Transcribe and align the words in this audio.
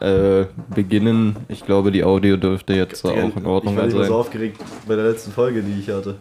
äh, 0.00 0.46
beginnen. 0.74 1.36
Ich 1.48 1.64
glaube, 1.64 1.90
die 1.92 2.04
Audio 2.04 2.36
dürfte 2.36 2.74
jetzt 2.74 3.04
auch 3.04 3.16
in 3.16 3.28
ich 3.36 3.44
Ordnung 3.44 3.76
war 3.76 3.84
nicht 3.84 3.94
mehr 3.94 4.04
sein. 4.04 4.12
so 4.12 4.16
aufgeregt 4.18 4.60
bei 4.86 4.96
der 4.96 5.04
letzten 5.06 5.32
Folge, 5.32 5.62
die 5.62 5.78
ich 5.80 5.88
hatte. 5.90 6.16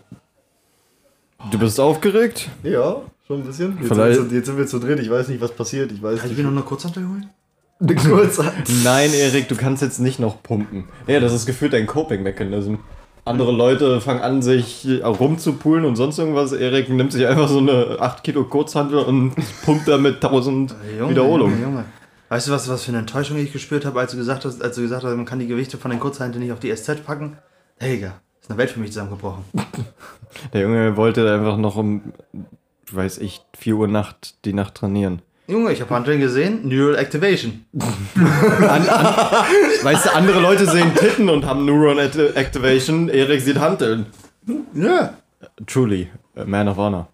Du 1.51 1.59
bist 1.59 1.79
aufgeregt? 1.79 2.49
Ja, 2.63 2.97
schon 3.27 3.41
ein 3.41 3.45
bisschen. 3.45 3.77
Jetzt, 3.79 3.87
Vielleicht- 3.93 4.15
sind, 4.15 4.23
wir 4.25 4.29
zu, 4.29 4.35
jetzt 4.35 4.45
sind 4.47 4.57
wir 4.57 4.67
zu 4.67 4.79
dritt, 4.79 4.99
ich 4.99 5.09
weiß 5.11 5.27
nicht, 5.27 5.41
was 5.41 5.51
passiert. 5.51 5.91
Ich 5.91 6.01
weiß 6.01 6.19
Kann 6.21 6.31
ich 6.31 6.37
nicht. 6.37 6.43
mir 6.45 6.51
noch 6.51 6.57
eine 6.57 6.65
Kurzhantel 6.65 7.03
holen? 7.07 7.29
kurz. 8.09 8.41
Nein, 8.85 9.11
Erik, 9.13 9.49
du 9.49 9.55
kannst 9.55 9.81
jetzt 9.83 9.99
nicht 9.99 10.17
noch 10.19 10.41
pumpen. 10.41 10.85
Ja, 11.07 11.19
das 11.19 11.33
ist 11.33 11.45
gefühlt 11.45 11.73
ein 11.75 11.85
Coping-Mechanism. 11.87 12.75
Andere 13.25 13.51
Leute 13.51 13.99
fangen 14.01 14.21
an, 14.21 14.41
sich 14.41 14.87
rumzupulen 15.03 15.83
und 15.83 15.95
sonst 15.95 16.17
irgendwas. 16.19 16.51
Erik 16.53 16.89
nimmt 16.89 17.11
sich 17.11 17.25
einfach 17.27 17.49
so 17.49 17.57
eine 17.57 17.97
8 17.99 18.23
Kilo 18.23 18.43
Kurzhantel 18.45 18.99
und 18.99 19.33
pumpt 19.65 19.87
damit 19.87 20.23
1000 20.23 20.73
Wiederholungen. 21.09 21.59
Junge, 21.59 21.65
Junge. 21.77 21.85
Weißt 22.29 22.47
du, 22.47 22.51
was, 22.51 22.67
was 22.69 22.83
für 22.83 22.89
eine 22.89 22.99
Enttäuschung 22.99 23.37
ich 23.37 23.53
gespürt 23.53 23.85
habe, 23.85 23.99
als 23.99 24.11
du 24.11 24.17
gesagt 24.17 24.45
hast, 24.45 24.61
als 24.63 24.75
du 24.75 24.81
gesagt 24.81 25.03
hast, 25.03 25.15
man 25.15 25.25
kann 25.25 25.39
die 25.39 25.47
Gewichte 25.47 25.77
von 25.77 25.91
den 25.91 25.99
Kurzhanteln 25.99 26.43
nicht 26.43 26.51
auf 26.53 26.59
die 26.59 26.73
SZ 26.75 27.05
packen? 27.05 27.37
Hey, 27.77 27.95
Digga, 27.97 28.19
ist 28.41 28.49
eine 28.49 28.57
Welt 28.57 28.71
für 28.71 28.79
mich 28.79 28.91
zusammengebrochen. 28.91 29.43
Der 30.53 30.61
Junge 30.61 30.97
wollte 30.97 31.31
einfach 31.31 31.57
noch 31.57 31.75
um, 31.75 32.01
weiß 32.91 33.19
ich, 33.19 33.41
4 33.57 33.75
Uhr 33.75 33.87
Nacht 33.87 34.35
die 34.45 34.53
Nacht 34.53 34.75
trainieren. 34.75 35.21
Junge, 35.47 35.71
ich 35.71 35.79
habe 35.81 35.93
Hanteln 35.93 36.19
gesehen, 36.19 36.67
Neural 36.67 36.95
Activation. 36.95 37.65
Weißt 39.83 40.05
du, 40.07 40.15
andere 40.15 40.39
Leute 40.41 40.65
sehen 40.65 40.93
Titten 40.95 41.29
und 41.29 41.45
haben 41.45 41.65
Neuron 41.65 41.99
Act- 41.99 42.17
Activation. 42.35 43.09
Erik 43.09 43.41
sieht 43.41 43.59
Hanteln. 43.59 44.07
Ja. 44.73 45.13
Truly, 45.67 46.09
a 46.35 46.45
man 46.45 46.67
of 46.67 46.77
honor. 46.77 47.07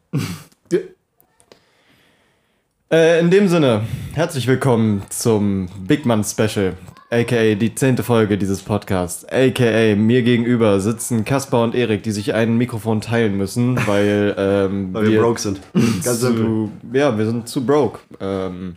Äh, 2.91 3.19
in 3.19 3.31
dem 3.31 3.47
Sinne, 3.47 3.81
herzlich 4.13 4.47
willkommen 4.47 5.03
zum 5.09 5.69
Big 5.87 6.05
Man 6.05 6.23
Special, 6.23 6.73
aka 7.09 7.55
die 7.55 7.73
zehnte 7.73 8.03
Folge 8.03 8.37
dieses 8.37 8.61
Podcasts, 8.61 9.25
aka 9.25 9.95
mir 9.95 10.21
gegenüber 10.23 10.79
sitzen 10.79 11.23
Kaspar 11.23 11.63
und 11.63 11.73
Erik, 11.73 12.03
die 12.03 12.11
sich 12.11 12.33
ein 12.33 12.57
Mikrofon 12.57 13.01
teilen 13.01 13.37
müssen, 13.37 13.77
weil, 13.87 14.35
ähm, 14.37 14.93
Weil 14.93 15.09
wir 15.09 15.21
broke 15.21 15.39
sind. 15.39 15.61
Ganz 15.73 16.19
simpel. 16.19 16.43
zu, 16.43 16.71
ja, 16.93 17.17
wir 17.17 17.25
sind 17.25 17.47
zu 17.47 17.65
broke. 17.65 17.99
Ähm, 18.19 18.75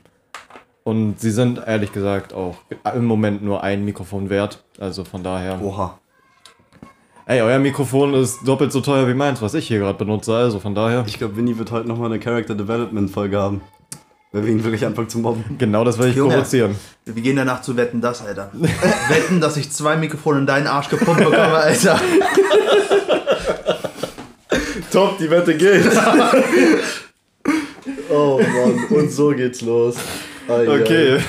und 0.84 1.18
sie 1.18 1.30
sind 1.30 1.60
ehrlich 1.66 1.92
gesagt 1.92 2.34
auch 2.34 2.56
im 2.94 3.06
Moment 3.06 3.42
nur 3.42 3.62
ein 3.62 3.84
Mikrofon 3.84 4.28
wert. 4.28 4.62
Also 4.78 5.04
von 5.04 5.22
daher. 5.22 5.60
Oha. 5.62 5.98
Ey, 7.26 7.40
euer 7.40 7.58
Mikrofon 7.58 8.12
ist 8.12 8.46
doppelt 8.46 8.70
so 8.70 8.82
teuer 8.82 9.08
wie 9.08 9.14
meins, 9.14 9.40
was 9.40 9.54
ich 9.54 9.66
hier 9.66 9.78
gerade 9.78 9.96
benutze. 9.96 10.36
Also 10.36 10.60
von 10.60 10.74
daher. 10.74 11.04
Ich 11.06 11.16
glaube, 11.16 11.36
Winnie 11.36 11.56
wird 11.56 11.70
heute 11.70 11.88
nochmal 11.88 12.12
eine 12.12 12.20
Character 12.20 12.54
Development 12.54 13.10
Folge 13.10 13.38
haben. 13.38 13.62
Weil 14.34 14.44
wir 14.46 14.52
ihn 14.52 14.64
wirklich 14.64 14.84
anfangen 14.84 15.08
zu 15.08 15.20
mobben. 15.20 15.44
Genau 15.58 15.84
das 15.84 15.96
will 15.96 16.08
ich 16.08 16.16
Junge. 16.16 16.34
provozieren. 16.34 16.74
Wir 17.04 17.22
gehen 17.22 17.36
danach 17.36 17.62
zu 17.62 17.76
Wetten, 17.76 18.00
das, 18.00 18.26
Alter. 18.26 18.50
Wetten, 19.08 19.40
dass 19.40 19.56
ich 19.56 19.70
zwei 19.70 19.96
Mikrofone 19.96 20.40
in 20.40 20.46
deinen 20.46 20.66
Arsch 20.66 20.88
gepumpt 20.88 21.20
bekomme, 21.20 21.54
Alter. 21.54 22.00
Top, 24.90 25.18
die 25.18 25.30
Wette 25.30 25.56
geht. 25.56 25.84
oh 28.10 28.40
Mann, 28.40 28.84
und 28.90 29.12
so 29.12 29.28
geht's 29.30 29.60
los. 29.60 29.94
Ai, 30.48 30.66
Okay. 30.68 31.18
ai. 31.18 31.22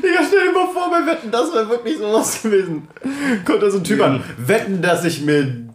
Digga, 0.00 0.20
stell 0.28 0.46
dir 0.46 0.52
mal 0.52 0.68
vor, 0.72 0.90
bei 0.90 1.04
Wetten, 1.04 1.32
das 1.32 1.52
wäre 1.52 1.68
wirklich 1.68 1.98
sowas 1.98 2.40
gewesen. 2.42 2.86
Kommt 3.44 3.60
da 3.62 3.70
so 3.72 3.78
ein 3.78 3.84
Typ 3.84 4.00
an. 4.02 4.22
Wetten, 4.38 4.80
dass 4.82 5.04
ich 5.04 5.22
mir 5.22 5.68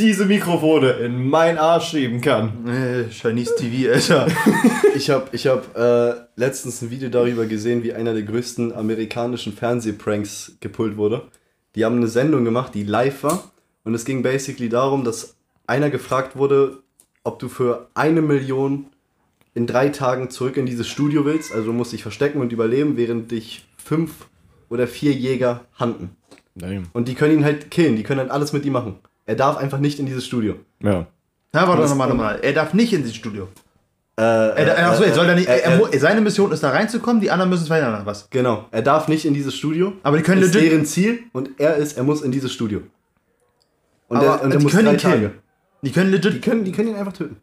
diese 0.00 0.24
Mikrofone 0.24 0.92
in 0.92 1.28
meinen 1.28 1.58
Arsch 1.58 1.90
schieben 1.90 2.22
kann. 2.22 2.66
Äh, 2.66 3.10
Chinese 3.10 3.54
TV, 3.56 3.92
Alter. 3.92 4.26
Ich 4.96 5.08
habe 5.08 5.28
ich 5.32 5.46
hab, 5.46 5.76
äh, 5.76 6.14
letztens 6.36 6.82
ein 6.82 6.90
Video 6.90 7.08
darüber 7.08 7.46
gesehen, 7.46 7.82
wie 7.84 7.92
einer 7.92 8.12
der 8.12 8.22
größten 8.22 8.72
amerikanischen 8.74 9.52
Fernsehpranks 9.52 10.56
gepult 10.60 10.96
wurde. 10.96 11.28
Die 11.74 11.84
haben 11.84 11.96
eine 11.96 12.08
Sendung 12.08 12.44
gemacht, 12.44 12.74
die 12.74 12.82
live 12.82 13.22
war. 13.22 13.50
Und 13.84 13.94
es 13.94 14.04
ging 14.04 14.22
basically 14.22 14.68
darum, 14.68 15.04
dass 15.04 15.36
einer 15.66 15.90
gefragt 15.90 16.36
wurde, 16.36 16.82
ob 17.22 17.38
du 17.38 17.48
für 17.48 17.88
eine 17.94 18.20
Million 18.20 18.86
in 19.54 19.66
drei 19.66 19.88
Tagen 19.90 20.28
zurück 20.28 20.56
in 20.56 20.66
dieses 20.66 20.88
Studio 20.88 21.24
willst. 21.24 21.52
Also 21.52 21.66
du 21.66 21.72
musst 21.72 21.92
dich 21.92 22.02
verstecken 22.02 22.40
und 22.40 22.52
überleben, 22.52 22.96
während 22.96 23.30
dich 23.30 23.66
fünf 23.76 24.28
oder 24.68 24.86
vier 24.86 25.12
Jäger 25.12 25.64
handen. 25.78 26.10
Und 26.92 27.08
die 27.08 27.14
können 27.14 27.38
ihn 27.38 27.44
halt 27.44 27.70
killen, 27.70 27.96
die 27.96 28.02
können 28.02 28.20
halt 28.20 28.30
alles 28.30 28.52
mit 28.52 28.64
ihm 28.64 28.72
machen. 28.72 28.96
Er 29.30 29.36
darf 29.36 29.56
einfach 29.58 29.78
nicht 29.78 30.00
in 30.00 30.06
dieses 30.06 30.26
Studio. 30.26 30.56
Ja. 30.82 31.06
Na, 31.52 31.68
warte 31.68 31.82
nochmal, 31.82 32.08
nochmal. 32.08 32.40
Er 32.42 32.52
darf 32.52 32.74
nicht 32.74 32.92
ins 32.92 33.14
Studio. 33.14 33.46
Äh, 34.18 34.22
Er, 34.22 34.56
er, 34.76 34.90
achso, 34.90 35.04
er 35.04 35.14
soll 35.14 35.28
da 35.28 35.36
nicht, 35.36 35.46
er, 35.48 35.54
äh, 35.54 35.60
er, 35.70 35.76
mu- 35.78 35.86
seine 35.96 36.20
Mission 36.20 36.50
ist 36.50 36.64
da 36.64 36.70
reinzukommen, 36.70 37.20
die 37.22 37.30
anderen 37.30 37.48
müssen 37.48 37.62
es 37.62 37.68
verhindern, 37.68 38.02
was? 38.04 38.28
Genau, 38.30 38.64
er 38.72 38.82
darf 38.82 39.06
nicht 39.06 39.24
in 39.24 39.32
dieses 39.32 39.54
Studio. 39.54 39.92
Aber 40.02 40.16
die 40.16 40.24
können 40.24 40.42
ist 40.42 40.52
legit- 40.52 40.70
deren 40.70 40.84
Ziel 40.84 41.20
und 41.32 41.50
er 41.58 41.76
ist, 41.76 41.96
er 41.96 42.02
muss 42.02 42.22
in 42.22 42.32
dieses 42.32 42.52
Studio. 42.52 42.82
Und 44.08 44.16
Aber 44.16 44.26
er, 44.26 44.42
und 44.42 44.50
er 44.50 44.58
die 44.58 44.64
muss 44.64 44.72
können 44.72 44.84
drei 44.86 44.92
ihn 44.94 44.98
killen. 44.98 45.22
Tage. 45.22 45.32
Die 45.82 45.92
können 45.92 46.10
legit. 46.10 46.34
Die 46.34 46.40
können, 46.40 46.64
die 46.64 46.72
können 46.72 46.88
ihn 46.88 46.96
einfach 46.96 47.12
töten. 47.12 47.36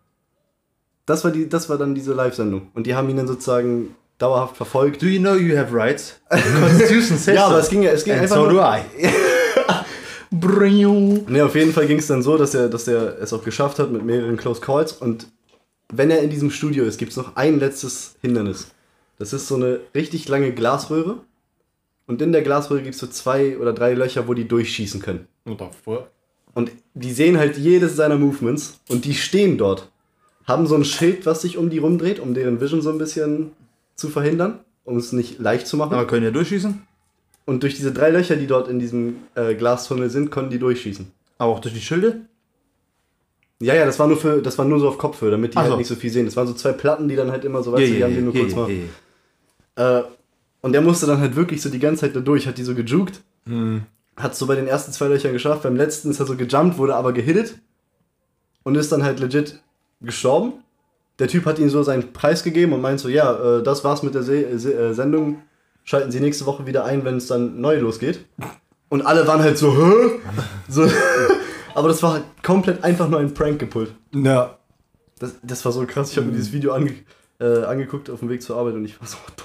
Das 1.05 1.23
war, 1.23 1.31
die, 1.31 1.47
das 1.47 1.69
war 1.69 1.77
dann 1.77 1.95
diese 1.95 2.13
Live-Sendung. 2.13 2.67
Und 2.73 2.85
die 2.85 2.95
haben 2.95 3.07
ihn 3.09 3.15
dann 3.15 3.27
sozusagen 3.27 3.95
dauerhaft 4.17 4.57
verfolgt. 4.57 5.01
Do 5.01 5.05
you 5.05 5.21
know 5.21 5.35
you 5.35 5.57
have 5.57 5.73
rights? 5.73 6.19
Constitution 6.29 7.17
says 7.17 7.35
Ja, 7.35 7.45
aber 7.45 7.59
es 7.59 7.69
ging 7.69 7.81
ja 7.81 7.91
es 7.91 8.03
ging 8.03 8.11
And 8.13 8.23
einfach 8.23 8.35
so 8.35 8.49
nur, 8.51 8.61
do 8.61 8.61
I. 8.61 9.07
Nee, 11.27 11.41
auf 11.41 11.55
jeden 11.55 11.71
Fall 11.71 11.87
ging 11.87 11.99
es 11.99 12.07
dann 12.07 12.21
so, 12.21 12.37
dass 12.37 12.53
er, 12.53 12.69
dass 12.69 12.87
er 12.87 13.21
es 13.21 13.33
auch 13.33 13.43
geschafft 13.43 13.79
hat 13.79 13.91
mit 13.91 14.03
mehreren 14.03 14.37
Close 14.37 14.61
Calls. 14.61 14.93
Und 14.93 15.27
wenn 15.89 16.11
er 16.11 16.21
in 16.21 16.29
diesem 16.29 16.51
Studio 16.51 16.83
ist, 16.83 16.97
gibt 16.97 17.11
es 17.11 17.17
noch 17.17 17.35
ein 17.35 17.59
letztes 17.59 18.15
Hindernis. 18.21 18.71
Das 19.19 19.33
ist 19.33 19.47
so 19.47 19.55
eine 19.55 19.79
richtig 19.95 20.27
lange 20.27 20.51
Glasröhre. 20.51 21.19
Und 22.05 22.21
in 22.21 22.31
der 22.31 22.41
Glasröhre 22.41 22.83
gibt 22.83 22.95
es 22.95 23.01
so 23.01 23.07
zwei 23.07 23.57
oder 23.57 23.73
drei 23.73 23.93
Löcher, 23.93 24.27
wo 24.27 24.33
die 24.33 24.47
durchschießen 24.47 25.01
können. 25.01 25.27
Und 25.45 25.59
davor. 25.59 26.09
Und 26.53 26.71
die 26.93 27.11
sehen 27.11 27.37
halt 27.37 27.57
jedes 27.57 27.95
seiner 27.95 28.17
Movements 28.17 28.79
und 28.89 29.05
die 29.05 29.13
stehen 29.13 29.57
dort. 29.57 29.91
Haben 30.45 30.65
so 30.65 30.75
ein 30.75 30.85
Schild, 30.85 31.25
was 31.25 31.41
sich 31.41 31.57
um 31.57 31.69
die 31.69 31.77
rumdreht, 31.77 32.19
um 32.19 32.33
deren 32.33 32.61
Vision 32.61 32.81
so 32.81 32.89
ein 32.89 32.97
bisschen 32.97 33.51
zu 33.95 34.09
verhindern, 34.09 34.59
um 34.85 34.97
es 34.97 35.11
nicht 35.11 35.39
leicht 35.39 35.67
zu 35.67 35.77
machen. 35.77 35.93
Aber 35.93 36.07
können 36.07 36.23
ja 36.23 36.31
durchschießen? 36.31 36.81
Und 37.47 37.63
durch 37.63 37.75
diese 37.75 37.93
drei 37.93 38.09
Löcher, 38.09 38.35
die 38.35 38.45
dort 38.45 38.67
in 38.67 38.77
diesem 38.77 39.21
äh, 39.33 39.55
Glastunnel 39.55 40.09
sind, 40.09 40.31
konnten 40.31 40.51
die 40.51 40.59
durchschießen. 40.59 41.09
Aber 41.37 41.53
auch 41.53 41.59
durch 41.61 41.73
die 41.73 41.81
Schilde? 41.81 42.25
Ja, 43.61 43.73
ja, 43.73 43.85
das 43.85 43.97
war 43.99 44.07
nur 44.07 44.17
für, 44.17 44.41
das 44.41 44.57
war 44.57 44.65
nur 44.65 44.81
so 44.81 44.89
auf 44.89 44.97
Kopfhöhe, 44.97 45.31
damit 45.31 45.53
die 45.53 45.57
Ach 45.57 45.61
halt 45.61 45.71
so. 45.71 45.77
nicht 45.77 45.87
so 45.87 45.95
viel 45.95 46.11
sehen. 46.11 46.25
Das 46.25 46.35
waren 46.35 46.45
so 46.45 46.53
zwei 46.53 46.73
Platten, 46.73 47.07
die 47.07 47.15
dann 47.15 47.31
halt 47.31 47.45
immer 47.45 47.63
so, 47.63 47.71
weißt 47.71 47.89
du, 47.89 47.95
die 47.95 48.03
haben 48.03 48.13
die 48.13 48.21
nur 48.21 48.33
kurz 48.33 48.53
mal. 48.53 48.69
Äh, 49.77 50.03
und 50.59 50.73
der 50.73 50.81
musste 50.81 51.05
dann 51.05 51.21
halt 51.21 51.37
wirklich 51.37 51.61
so 51.61 51.69
die 51.69 51.79
ganze 51.79 52.01
Zeit 52.01 52.15
da 52.17 52.19
durch, 52.19 52.47
hat 52.47 52.57
die 52.57 52.63
so 52.63 52.75
gejuckt. 52.75 53.21
Hat 54.17 54.35
so 54.35 54.45
bei 54.45 54.55
den 54.55 54.67
ersten 54.67 54.91
zwei 54.91 55.07
Löchern 55.07 55.31
geschafft. 55.31 55.63
Beim 55.63 55.77
letzten 55.77 56.11
ist 56.11 56.19
er 56.19 56.25
so 56.25 56.35
gejumpt, 56.35 56.77
wurde 56.77 56.95
aber 56.95 57.13
gehittet. 57.13 57.55
Und 58.63 58.75
ist 58.75 58.91
dann 58.91 59.03
halt 59.03 59.21
legit 59.21 59.61
gestorben. 60.01 60.53
Der 61.19 61.29
Typ 61.29 61.45
hat 61.45 61.59
ihm 61.59 61.69
so 61.69 61.81
seinen 61.81 62.11
Preis 62.11 62.43
gegeben 62.43 62.73
und 62.73 62.81
meint 62.81 62.99
so, 62.99 63.07
ja, 63.07 63.59
äh, 63.59 63.63
das 63.63 63.85
war's 63.85 64.03
mit 64.03 64.15
der 64.15 64.23
Se 64.23 64.59
Se 64.59 64.73
äh, 64.73 64.93
Sendung. 64.93 65.41
Schalten 65.89 66.11
Sie 66.11 66.19
nächste 66.19 66.45
Woche 66.45 66.65
wieder 66.65 66.83
ein, 66.83 67.05
wenn 67.05 67.15
es 67.15 67.27
dann 67.27 67.61
neu 67.61 67.79
losgeht. 67.79 68.25
Und 68.89 69.05
alle 69.05 69.25
waren 69.25 69.41
halt 69.41 69.57
so, 69.57 69.73
hä? 69.73 70.19
So. 70.67 70.85
aber 71.75 71.87
das 71.87 72.03
war 72.03 72.13
halt 72.13 72.23
komplett 72.43 72.83
einfach 72.83 73.07
nur 73.07 73.21
ein 73.21 73.33
Prank 73.33 73.57
gepult. 73.59 73.93
Ja. 74.13 74.57
Das, 75.17 75.35
das 75.41 75.63
war 75.63 75.71
so 75.71 75.85
krass. 75.85 76.11
Ich 76.11 76.17
habe 76.17 76.27
mir 76.27 76.33
dieses 76.33 76.51
Video 76.51 76.73
ange 76.73 76.91
äh, 77.39 77.63
angeguckt 77.63 78.09
auf 78.09 78.19
dem 78.19 78.27
Weg 78.27 78.41
zur 78.41 78.57
Arbeit 78.57 78.73
und 78.73 78.83
ich 78.83 78.99
war 78.99 79.07
so, 79.07 79.15
the 79.37 79.43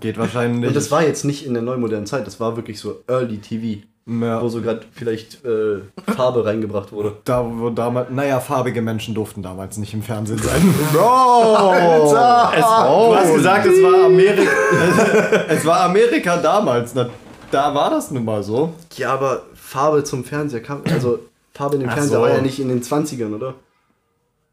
Geht 0.00 0.18
wahrscheinlich. 0.18 0.68
und 0.68 0.76
das 0.76 0.90
war 0.90 1.02
jetzt 1.02 1.24
nicht 1.24 1.46
in 1.46 1.54
der 1.54 1.62
neumodernen 1.62 2.06
Zeit, 2.06 2.26
das 2.26 2.40
war 2.40 2.56
wirklich 2.56 2.78
so 2.78 3.02
Early 3.06 3.38
TV, 3.38 3.82
ja. 4.06 4.42
wo 4.42 4.48
so 4.48 4.60
gerade 4.60 4.82
vielleicht 4.92 5.44
äh, 5.44 5.80
Farbe 6.14 6.44
reingebracht 6.44 6.92
wurde. 6.92 7.16
Da, 7.24 7.42
wo 7.46 7.70
damals, 7.70 8.10
naja, 8.10 8.40
farbige 8.40 8.82
Menschen 8.82 9.14
durften 9.14 9.42
damals 9.42 9.78
nicht 9.78 9.94
im 9.94 10.02
Fernsehen 10.02 10.38
sein. 10.38 10.74
Bro! 10.92 12.13
Es, 12.52 12.60
du 12.64 13.16
hast 13.16 13.34
gesagt, 13.34 13.66
es 13.66 13.82
war 13.82 14.06
Amerika. 14.06 14.50
es 15.48 15.64
war 15.64 15.80
Amerika 15.82 16.36
damals. 16.36 16.94
Na, 16.94 17.08
da 17.50 17.74
war 17.74 17.90
das 17.90 18.10
nun 18.10 18.24
mal 18.24 18.42
so. 18.42 18.72
Ja, 18.96 19.14
aber 19.14 19.42
Farbe 19.54 20.04
zum 20.04 20.24
Fernseher 20.24 20.60
kam, 20.62 20.82
also 20.90 21.20
Farbe 21.52 21.76
in 21.76 21.80
den 21.82 21.90
Ach 21.90 21.94
Fernseher 21.94 22.16
so. 22.18 22.22
war 22.22 22.30
ja 22.30 22.40
nicht 22.40 22.58
in 22.58 22.68
den 22.68 22.82
20ern, 22.82 23.34
oder? 23.34 23.54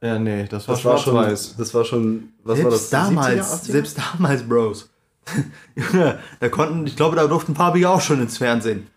Ja, 0.02 0.18
nee, 0.18 0.48
das 0.50 0.68
war 0.68 0.76
Das 0.76 0.86
war 0.86 0.98
schon, 0.98 1.14
schwarz-weiß. 1.14 1.56
das 1.58 1.74
war 1.74 1.86
schon, 1.86 2.30
was 2.44 2.64
war 2.64 2.72
das? 2.72 2.90
Selbst 2.90 2.94
damals, 2.94 3.54
70er, 3.54 3.62
80er? 3.68 3.72
selbst 3.72 3.98
damals, 3.98 4.44
Bros. 4.48 4.90
Da 6.40 6.50
konnten, 6.50 6.88
ich 6.88 6.96
glaube, 6.96 7.16
da 7.16 7.28
durften 7.28 7.56
Farbige 7.56 7.90
auch 7.90 8.02
schon 8.02 8.22
ins 8.22 8.38
Fernsehen. 8.40 8.88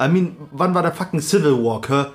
I 0.00 0.08
mean, 0.08 0.36
wann 0.50 0.74
war 0.74 0.82
der 0.82 0.92
fucking 0.92 1.20
Civil 1.20 1.52
War, 1.62 1.80
hä? 1.88 2.10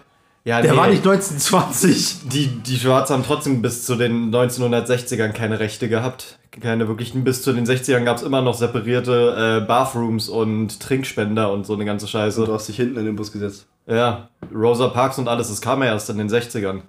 Ja, 0.45 0.61
Der 0.61 0.73
nee, 0.73 0.77
war 0.77 0.87
nicht 0.87 1.05
1920. 1.05 2.29
Die, 2.29 2.47
die 2.47 2.77
Schwarzen 2.77 3.13
haben 3.13 3.23
trotzdem 3.23 3.63
bis 3.63 3.83
zu 3.83 3.95
den 3.95 4.31
1960ern 4.33 5.29
keine 5.31 5.59
Rechte 5.59 5.89
gehabt. 5.89 6.37
Keine 6.61 6.87
wirklichen. 6.87 7.23
Bis 7.23 7.41
zu 7.41 7.51
den 7.51 7.65
60ern 7.65 8.03
gab 8.03 8.17
es 8.17 8.23
immer 8.23 8.43
noch 8.43 8.53
separierte 8.53 9.61
äh, 9.63 9.65
Bathrooms 9.65 10.29
und 10.29 10.79
Trinkspender 10.79 11.51
und 11.51 11.65
so 11.65 11.73
eine 11.73 11.83
ganze 11.83 12.05
Und 12.05 12.09
Scheiße. 12.11 12.45
du 12.45 12.53
hast 12.53 12.67
dich 12.67 12.75
hinten 12.75 12.97
in 12.99 13.05
den 13.05 13.15
Bus 13.15 13.31
gesetzt. 13.31 13.65
Ja, 13.87 14.29
Rosa 14.53 14.87
Parks 14.89 15.17
und 15.17 15.27
alles, 15.27 15.49
das 15.49 15.61
kam 15.61 15.81
ja 15.81 15.89
erst 15.89 16.09
in 16.11 16.19
den 16.19 16.29
60ern. 16.29 16.81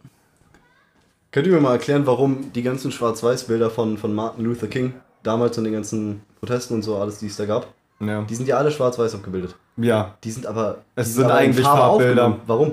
Könnt 1.32 1.46
ihr 1.46 1.52
mir 1.54 1.60
mal 1.60 1.72
erklären, 1.72 2.06
warum 2.06 2.52
die 2.52 2.62
ganzen 2.62 2.92
Schwarz-Weiß-Bilder 2.92 3.70
von, 3.70 3.96
von 3.98 4.14
Martin 4.14 4.44
Luther 4.44 4.66
King 4.68 4.94
damals 5.22 5.56
und 5.58 5.64
den 5.64 5.72
ganzen 5.72 6.22
Protesten 6.40 6.74
und 6.74 6.82
so, 6.82 6.96
alles, 6.96 7.18
die 7.18 7.26
es 7.26 7.36
da 7.36 7.46
gab, 7.46 7.66
Ja. 8.00 8.22
Die 8.22 8.34
sind 8.34 8.48
ja 8.48 8.58
alle 8.58 8.70
schwarz-weiß 8.70 9.14
abgebildet. 9.14 9.56
Ja. 9.78 10.14
Die 10.24 10.30
sind 10.30 10.46
aber. 10.46 10.78
Es 10.94 11.06
sind, 11.08 11.14
sind 11.16 11.24
aber 11.24 11.34
eigentlich 11.34 11.66
Farbbilder. 11.66 12.38
Warum? 12.46 12.72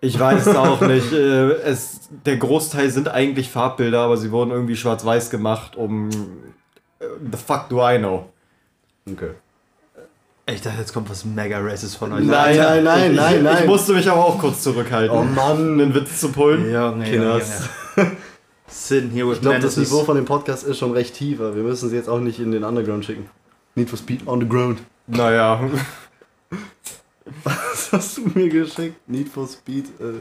Ich 0.00 0.18
weiß 0.18 0.46
es 0.46 0.56
auch 0.56 0.80
nicht. 0.80 1.12
Äh, 1.12 1.52
es, 1.62 2.08
der 2.24 2.36
Großteil 2.38 2.90
sind 2.90 3.08
eigentlich 3.08 3.50
Farbbilder, 3.50 4.00
aber 4.00 4.16
sie 4.16 4.30
wurden 4.30 4.50
irgendwie 4.50 4.76
schwarz-weiß 4.76 5.30
gemacht, 5.30 5.76
um. 5.76 6.08
Äh, 6.98 7.04
the 7.30 7.38
fuck 7.38 7.68
do 7.68 7.86
I 7.86 7.98
know? 7.98 8.30
Okay. 9.10 9.30
Ich 10.46 10.62
dachte, 10.62 10.78
jetzt 10.78 10.92
kommt 10.92 11.08
was 11.10 11.24
mega 11.24 11.58
racist 11.60 11.96
von 11.96 12.12
euch. 12.12 12.24
Nein, 12.24 12.56
nein, 12.56 12.84
nein, 12.84 13.14
nein, 13.14 13.42
nein. 13.42 13.58
Ich 13.60 13.66
musste 13.68 13.92
mich 13.92 14.10
aber 14.10 14.24
auch 14.24 14.38
kurz 14.38 14.62
zurückhalten. 14.62 15.16
Oh 15.16 15.22
Mann, 15.22 15.80
einen 15.80 15.94
Witz 15.94 16.18
zu 16.18 16.32
pullen. 16.32 16.70
Ja, 16.70 16.90
nee, 16.90 17.10
Kinders. 17.10 17.68
Sitting 18.66 19.10
here 19.10 19.28
with 19.28 19.36
ich 19.36 19.42
glaube, 19.42 19.58
das 19.58 19.76
Niveau 19.76 20.04
von 20.04 20.16
dem 20.16 20.24
Podcast 20.24 20.64
ist 20.64 20.78
schon 20.78 20.92
recht 20.92 21.14
tiefer. 21.14 21.54
Wir 21.54 21.62
müssen 21.62 21.88
sie 21.88 21.96
jetzt 21.96 22.08
auch 22.08 22.20
nicht 22.20 22.40
in 22.40 22.52
den 22.52 22.64
Underground 22.64 23.04
schicken. 23.04 23.28
Need 23.74 23.90
for 23.90 23.98
Speed 23.98 24.26
on 24.26 24.40
the 24.40 24.48
Ground. 24.48 24.80
Naja. 25.06 25.60
Was 27.44 27.92
hast 27.92 28.18
du 28.18 28.30
mir 28.34 28.48
geschickt? 28.48 28.96
Need 29.08 29.28
for 29.28 29.46
Speed 29.46 29.86
äh, 30.00 30.20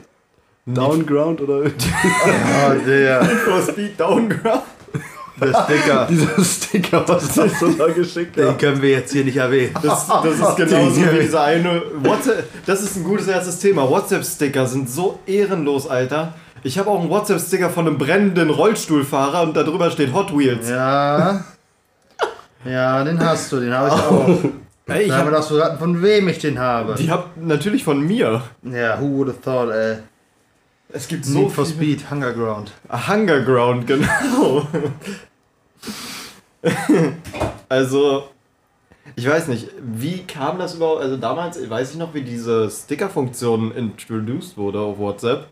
Downground 0.65 1.41
oder? 1.41 1.63
ja, 1.67 2.75
der. 2.75 3.23
Need 3.23 3.37
for 3.39 3.61
Speed 3.61 3.99
Downground. 3.99 4.63
Der 5.41 5.63
Sticker. 5.63 6.05
Dieser 6.09 6.43
Sticker, 6.43 7.07
was 7.07 7.37
hast 7.37 7.61
du 7.61 7.71
da 7.71 7.87
geschickt 7.87 8.35
Den 8.35 8.57
können 8.57 8.81
wir 8.81 8.89
jetzt 8.89 9.13
hier 9.13 9.23
nicht 9.23 9.37
erwähnen. 9.37 9.73
Das, 9.81 10.07
das 10.07 10.35
ist 10.35 10.55
genauso 10.57 11.01
wie 11.01 11.19
dieser 11.21 11.43
eine 11.43 11.81
WhatsApp. 12.03 12.65
Das 12.65 12.81
ist 12.81 12.97
ein 12.97 13.03
gutes 13.03 13.27
erstes 13.27 13.59
Thema. 13.59 13.89
WhatsApp-Sticker 13.89 14.67
sind 14.67 14.89
so 14.89 15.19
ehrenlos, 15.25 15.87
Alter. 15.87 16.33
Ich 16.63 16.77
habe 16.77 16.89
auch 16.89 16.99
einen 16.99 17.09
WhatsApp-Sticker 17.09 17.69
von 17.69 17.87
einem 17.87 17.97
brennenden 17.97 18.49
Rollstuhlfahrer 18.49 19.43
und 19.43 19.55
darüber 19.55 19.89
steht 19.91 20.13
Hot 20.13 20.37
Wheels. 20.37 20.69
Ja. 20.69 21.45
Ja, 22.65 23.03
den 23.05 23.19
hast 23.23 23.51
du, 23.51 23.61
den 23.61 23.73
habe 23.73 23.87
ich 23.87 23.93
auch. 23.93 24.51
Ey, 24.89 25.03
ich 25.05 25.11
habe 25.11 25.31
das 25.31 25.47
verraten, 25.47 25.77
von 25.77 26.01
wem 26.01 26.27
ich 26.27 26.39
den 26.39 26.59
habe. 26.59 26.95
Die 26.95 27.09
hab 27.09 27.37
natürlich 27.37 27.83
von 27.83 28.01
mir. 28.01 28.41
Ja, 28.63 28.99
who 28.99 29.17
would 29.17 29.29
have 29.29 29.41
thought, 29.41 29.69
ey. 29.71 29.97
Es 30.91 31.07
gibt 31.07 31.25
so 31.25 31.39
Need 31.39 31.51
for 31.51 31.65
Speed, 31.65 32.09
Hunger 32.09 32.33
Ground. 32.33 32.71
Hunger 32.89 33.41
Ground, 33.41 33.85
genau. 33.85 34.67
also, 37.69 38.29
ich 39.15 39.27
weiß 39.27 39.47
nicht, 39.49 39.69
wie 39.81 40.23
kam 40.23 40.57
das 40.57 40.75
überhaupt? 40.75 41.01
Also 41.01 41.17
damals 41.17 41.69
weiß 41.69 41.91
ich 41.91 41.97
noch, 41.97 42.13
wie 42.13 42.21
diese 42.21 42.69
Sticker-Funktion 42.69 43.71
introduced 43.73 44.57
wurde 44.57 44.79
auf 44.79 44.97
WhatsApp. 44.97 45.47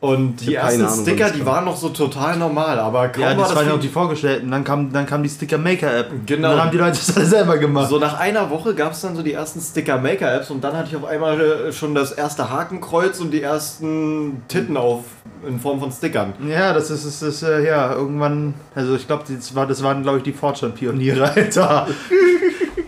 Und 0.00 0.36
die 0.36 0.54
ersten 0.54 0.84
Ahnung, 0.84 1.00
Sticker, 1.02 1.30
die 1.30 1.44
waren 1.44 1.64
noch 1.64 1.76
so 1.76 1.88
total 1.88 2.36
normal, 2.36 2.78
aber 2.78 3.08
kaum 3.08 3.20
Ja, 3.20 3.34
das, 3.34 3.48
war 3.48 3.56
waren 3.56 3.66
ja 3.66 3.74
auch 3.74 3.80
die 3.80 3.88
vorgestellten. 3.88 4.48
Dann 4.48 4.62
kam, 4.62 4.92
dann 4.92 5.06
kam 5.06 5.24
die 5.24 5.28
Sticker 5.28 5.58
Maker 5.58 5.92
App. 5.92 6.10
Genau. 6.24 6.50
Und 6.50 6.54
dann 6.54 6.64
haben 6.66 6.70
die 6.70 6.78
Leute 6.78 6.98
das 6.98 7.16
alle 7.16 7.26
selber 7.26 7.58
gemacht. 7.58 7.88
So 7.88 7.98
nach 7.98 8.20
einer 8.20 8.48
Woche 8.48 8.76
gab 8.76 8.92
es 8.92 9.00
dann 9.00 9.16
so 9.16 9.22
die 9.22 9.32
ersten 9.32 9.60
Sticker 9.60 9.98
Maker 9.98 10.32
Apps 10.32 10.50
und 10.50 10.62
dann 10.62 10.76
hatte 10.76 10.90
ich 10.90 10.96
auf 10.96 11.04
einmal 11.04 11.40
äh, 11.40 11.72
schon 11.72 11.96
das 11.96 12.12
erste 12.12 12.48
Hakenkreuz 12.48 13.18
und 13.18 13.32
die 13.32 13.42
ersten 13.42 14.42
Titten 14.46 14.76
auf 14.76 15.02
in 15.44 15.58
Form 15.58 15.80
von 15.80 15.90
Stickern. 15.90 16.32
Ja, 16.48 16.72
das 16.72 16.92
ist, 16.92 17.04
ist, 17.04 17.22
ist 17.22 17.42
äh, 17.42 17.66
ja 17.66 17.92
irgendwann. 17.92 18.54
Also 18.76 18.94
ich 18.94 19.04
glaube, 19.04 19.24
das, 19.28 19.52
war, 19.56 19.66
das 19.66 19.82
waren 19.82 20.04
glaube 20.04 20.18
ich 20.18 20.24
die 20.24 20.32
Fortschritt-Pioniere, 20.32 21.28
Alter. 21.34 21.88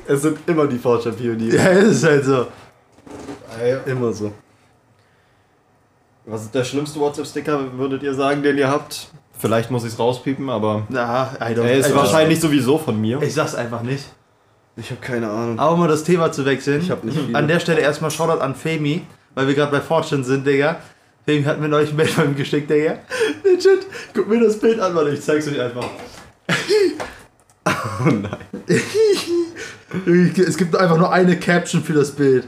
es 0.07 0.23
sind 0.23 0.39
immer 0.47 0.69
die 0.69 0.79
Fortschritt-Pioniere. 0.79 1.57
Ja, 1.57 1.71
es 1.71 1.89
ist 1.89 2.05
halt 2.05 2.25
so. 2.25 2.47
Immer 3.85 4.12
so. 4.12 4.31
Was 6.26 6.43
ist 6.43 6.55
der 6.55 6.64
schlimmste 6.64 7.00
WhatsApp-Sticker, 7.00 7.78
würdet 7.78 8.02
ihr 8.02 8.14
sagen, 8.14 8.43
den 8.43 8.58
ihr 8.58 8.69
habt? 8.69 9.08
Vielleicht 9.38 9.70
muss 9.70 9.84
ich 9.84 9.94
es 9.94 9.99
rauspiepen, 9.99 10.50
aber. 10.50 10.87
Na, 10.90 11.32
I 11.40 11.55
don't, 11.55 11.62
er 11.62 11.78
ist 11.78 11.94
wahrscheinlich 11.94 12.40
sowieso 12.40 12.76
von 12.76 13.00
mir. 13.00 13.22
Ich 13.22 13.32
sag's 13.32 13.55
einfach 13.55 13.82
nicht. 13.82 14.05
Ich 14.76 14.90
habe 14.90 15.00
keine 15.00 15.28
Ahnung. 15.31 15.58
Aber 15.58 15.72
um 15.72 15.81
mal 15.81 15.88
das 15.88 16.05
Thema 16.05 16.31
zu 16.31 16.44
wechseln. 16.44 16.82
Ich 16.82 16.90
hab 16.90 17.05
nicht 17.05 17.19
viele. 17.19 17.37
An 17.37 17.49
der 17.49 17.58
Stelle 17.58 17.81
erstmal 17.81 18.11
Shoutout 18.11 18.40
an 18.40 18.55
Femi, 18.55 19.02
weil 19.34 19.46
wir 19.46 19.55
gerade 19.55 19.72
bei 19.72 19.81
Fortune 19.81 20.25
sind, 20.25 20.46
Digga. 20.46 20.81
Femi 21.25 21.44
hat 21.44 21.58
mir 21.61 21.75
euch 21.75 21.90
ein 21.90 21.96
Bild 21.96 22.11
von 22.11 22.26
ihm 22.26 22.37
geschickt, 22.37 22.69
Digga. 22.69 22.99
Legit, 23.43 23.87
guck 24.14 24.28
mir 24.28 24.40
das 24.40 24.58
Bild 24.61 24.78
an, 24.78 24.94
weil 24.94 25.14
ich 25.14 25.23
zeig's 25.23 25.49
euch 25.49 25.61
einfach. 25.61 25.87
oh 27.66 28.11
nein. 28.11 28.37
es 30.46 30.56
gibt 30.56 30.76
einfach 30.76 30.99
nur 30.99 31.11
eine 31.12 31.38
Caption 31.38 31.82
für 31.82 31.94
das 31.94 32.11
Bild. 32.12 32.46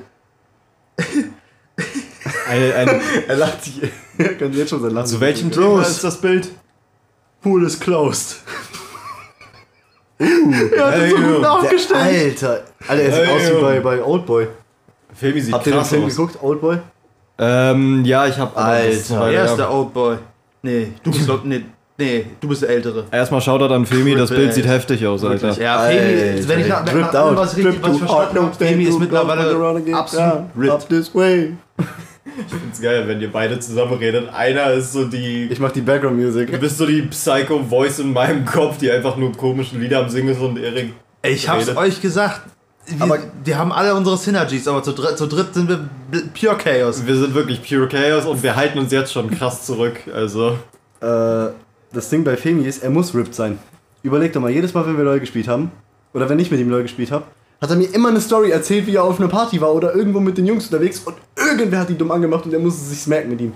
Eine, 2.53 2.75
eine, 2.75 3.01
er 3.29 3.37
lacht 3.37 3.65
sich. 3.65 3.81
Er 4.19 4.35
kann 4.35 4.53
jetzt 4.53 4.69
schon 4.69 4.83
sein 4.83 4.93
Lachen. 4.93 5.07
Zu 5.07 5.21
welchem 5.21 5.51
Thema 5.51 5.83
ist 5.83 6.05
das 6.05 6.21
Bild? 6.21 6.51
Pool 7.41 7.65
is 7.65 7.81
closed. 7.81 8.37
Uh, 10.21 10.27
das 10.77 10.99
ist 10.99 11.11
so 11.11 11.17
gut 11.17 11.45
aufgestellt. 11.45 12.45
Alter. 12.45 12.65
Alter, 12.87 13.03
er 13.03 13.13
sieht 13.13 13.29
aus 13.29 13.57
wie 13.57 13.63
bei, 13.63 13.81
bei 13.81 14.05
Oldboy. 14.05 14.49
Filmi 15.15 15.41
sieht 15.41 15.55
Habt 15.55 15.67
ihr 15.67 15.73
den 15.73 15.85
Film 15.85 16.05
aus. 16.05 16.17
geguckt, 16.17 16.43
Oldboy? 16.43 16.79
Ähm, 17.39 18.05
ja, 18.05 18.27
ich 18.27 18.39
hab. 18.39 18.57
Alter, 18.57 19.33
er 19.33 19.45
ist 19.45 19.57
der 19.57 19.73
Oldboy. 19.73 20.19
Nee, 20.63 20.93
du 21.03 21.11
bist, 21.11 21.29
nee, 21.45 21.65
Nee, 21.99 22.27
du 22.41 22.49
bist 22.49 22.63
der 22.63 22.71
Ältere. 22.71 23.05
Erstmal 23.11 23.41
Shoutout 23.41 23.73
an 23.73 23.87
Femi, 23.87 24.15
das 24.15 24.31
Bild 24.31 24.53
sieht 24.55 24.67
heftig 24.67 25.07
aus, 25.07 25.25
Alter. 25.25 25.53
Ja, 25.61 25.81
Femi, 25.81 26.49
wenn 26.49 26.61
ich 26.61 26.69
nach, 26.69 26.87
wenn 26.87 27.01
nach 27.01 27.37
was 27.37 27.57
richtig 27.57 27.83
was 27.83 27.99
verstanden 27.99 28.39
habe, 28.39 28.55
Femi 28.55 28.85
ist 28.85 28.99
mittlerweile 28.99 29.95
absolut 29.95 30.45
ripped. 30.57 31.11
Ich 32.39 32.55
find's 32.55 32.81
geil, 32.81 33.07
wenn 33.07 33.21
ihr 33.21 33.31
beide 33.31 33.59
zusammen 33.61 33.95
redet. 33.95 34.33
Einer 34.33 34.73
ist 34.73 34.93
so 34.93 35.05
die. 35.05 35.49
Ich 35.51 35.61
mach 35.61 35.73
die 35.73 35.81
Background 35.81 36.17
Music. 36.17 36.51
Du 36.51 36.59
bist 36.59 36.79
so 36.79 36.87
die 36.87 37.03
Psycho-Voice 37.03 38.01
in 38.01 38.13
meinem 38.13 38.45
Kopf, 38.45 38.79
die 38.79 38.91
einfach 38.91 39.17
nur 39.17 39.33
komischen 39.33 39.81
Lieder 39.81 40.01
am 40.01 40.09
Singen 40.09 40.31
ist 40.31 40.41
und 40.41 40.59
Erik. 40.59 40.95
Ich 41.23 41.49
hab's 41.49 41.69
redet. 41.69 41.77
euch 41.77 42.01
gesagt. 42.01 42.43
Wir, 42.87 43.01
aber 43.01 43.19
die 43.47 43.55
haben 43.55 43.73
alle 43.73 43.95
unsere 43.95 44.17
Synergies, 44.17 44.67
aber 44.67 44.83
zu, 44.83 44.93
dritt, 44.93 45.17
zu 45.17 45.27
dritt 45.27 45.55
sind 45.55 45.69
wir 45.69 45.89
pure 46.39 46.57
Chaos. 46.57 47.07
Wir 47.07 47.15
sind 47.15 47.35
wirklich 47.35 47.63
pure 47.63 47.87
Chaos 47.89 48.27
und 48.27 48.43
wir 48.43 48.57
halten 48.57 48.79
uns 48.79 48.91
jetzt 48.91 49.13
schon 49.13 49.31
krass 49.31 49.65
zurück. 49.65 50.01
Also. 50.13 50.59
Äh, 51.01 51.53
das 51.93 52.09
Ding 52.09 52.25
bei 52.25 52.37
Femi 52.37 52.65
ist, 52.65 52.83
er 52.83 52.91
muss 52.91 53.15
ripped 53.15 53.35
sein. 53.35 53.59
Überleg 54.03 54.33
doch 54.33 54.41
mal, 54.41 54.51
jedes 54.51 54.75
Mal, 54.75 54.87
wenn 54.87 54.97
wir 54.97 55.05
LOL 55.05 55.21
gespielt 55.21 55.47
haben, 55.47 55.71
oder 56.13 56.29
wenn 56.29 56.39
ich 56.39 56.51
mit 56.51 56.59
ihm 56.59 56.71
LOL 56.71 56.83
gespielt 56.83 57.13
habe, 57.13 57.25
hat 57.63 57.71
er 57.71 57.77
mir 57.77 57.95
immer 57.95 58.09
eine 58.09 58.21
Story 58.21 58.51
erzählt, 58.51 58.87
wie 58.89 58.97
er 58.97 59.05
auf 59.05 59.21
einer 59.21 59.29
Party 59.29 59.61
war 59.61 59.73
oder 59.73 59.95
irgendwo 59.95 60.19
mit 60.19 60.37
den 60.37 60.47
Jungs 60.47 60.67
unterwegs 60.67 61.01
und 61.05 61.15
irgendwer 61.37 61.79
hat 61.79 61.91
ihn 61.91 61.97
dumm 61.97 62.11
angemacht 62.11 62.45
und 62.45 62.53
er 62.53 62.59
musste 62.59 62.85
sich 62.85 63.01
smacken 63.01 63.31
mit 63.31 63.41
ihm. 63.41 63.53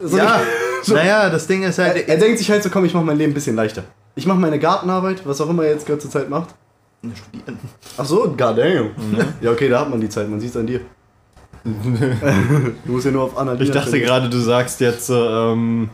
So 0.00 0.16
ja, 0.16 0.40
so. 0.82 0.94
naja, 0.94 1.28
das 1.28 1.46
Ding 1.46 1.62
ist 1.64 1.78
halt. 1.78 1.96
Er, 1.96 2.08
er, 2.08 2.16
denkt 2.16 2.38
sich 2.38 2.50
halt 2.50 2.62
so, 2.62 2.70
komm, 2.70 2.86
ich 2.86 2.94
mach 2.94 3.02
mein 3.02 3.18
Leben 3.18 3.32
ein 3.32 3.34
bisschen 3.34 3.56
leichter. 3.56 3.84
Ich 4.14 4.26
mach 4.26 4.36
meine 4.36 4.58
Gartenarbeit, 4.58 5.26
was 5.26 5.40
auch 5.40 5.50
immer 5.50 5.64
er 5.64 5.72
jetzt 5.72 5.86
gerade 5.86 5.98
zur 5.98 6.10
Zeit 6.10 6.30
macht. 6.30 6.54
Studieren. 7.02 7.58
Ach 7.96 8.04
so, 8.04 8.34
goddamn. 8.36 8.90
Mhm. 8.96 9.24
Ja, 9.42 9.50
okay, 9.52 9.68
da 9.68 9.80
hat 9.80 9.90
man 9.90 10.00
die 10.00 10.08
Zeit, 10.08 10.28
man 10.28 10.40
sieht 10.40 10.50
es 10.50 10.56
an 10.56 10.66
dir. 10.66 10.80
du 11.64 12.92
musst 12.92 13.04
ja 13.04 13.12
nur 13.12 13.24
auf 13.24 13.36
Annalena 13.36 13.64
Ich 13.64 13.70
dachte 13.70 14.00
gerade, 14.00 14.30
du 14.30 14.38
sagst 14.38 14.80
jetzt, 14.80 15.10
ähm, 15.10 15.90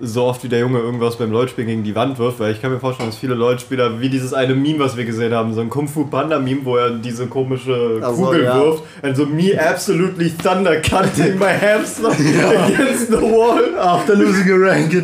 so 0.00 0.24
oft 0.24 0.44
wie 0.44 0.48
der 0.48 0.60
Junge 0.60 0.78
irgendwas 0.78 1.16
beim 1.16 1.32
LOL-Spielen 1.32 1.66
gegen 1.66 1.82
die 1.82 1.94
Wand 1.94 2.18
wirft, 2.18 2.38
weil 2.38 2.52
ich 2.52 2.62
kann 2.62 2.70
mir 2.72 2.78
vorstellen, 2.78 3.08
dass 3.08 3.18
viele 3.18 3.34
LOL-Spieler, 3.34 4.00
wie 4.00 4.08
dieses 4.08 4.32
eine 4.32 4.54
Meme, 4.54 4.78
was 4.78 4.96
wir 4.96 5.04
gesehen 5.04 5.34
haben, 5.34 5.54
so 5.54 5.60
ein 5.60 5.70
Kung 5.70 5.88
Fu 5.88 6.06
Panda-Meme, 6.06 6.64
wo 6.64 6.76
er 6.76 6.90
diese 6.90 7.26
komische 7.26 8.00
also, 8.02 8.24
Kugel 8.24 8.44
ja. 8.44 8.54
wirft, 8.54 8.84
and 9.02 9.16
so 9.16 9.26
me 9.26 9.58
absolutely 9.58 10.30
thunder 10.30 10.80
cutting 10.80 11.38
my 11.38 11.52
hamster 11.52 12.12
ja. 12.20 12.66
against 12.66 13.08
the 13.08 13.20
wall. 13.20 13.76
After 13.78 14.14
losing 14.14 14.50
a 14.50 14.56
rank. 14.56 14.94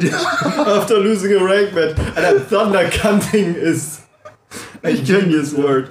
After 0.59 0.99
losing 0.99 1.37
a 1.37 1.45
rank 1.45 1.75
match. 1.75 1.97
Alter, 2.17 2.41
thunder 2.41 2.89
cutting 2.91 3.55
is 3.55 4.03
a 4.83 4.93
genius 4.93 5.55
word. 5.55 5.91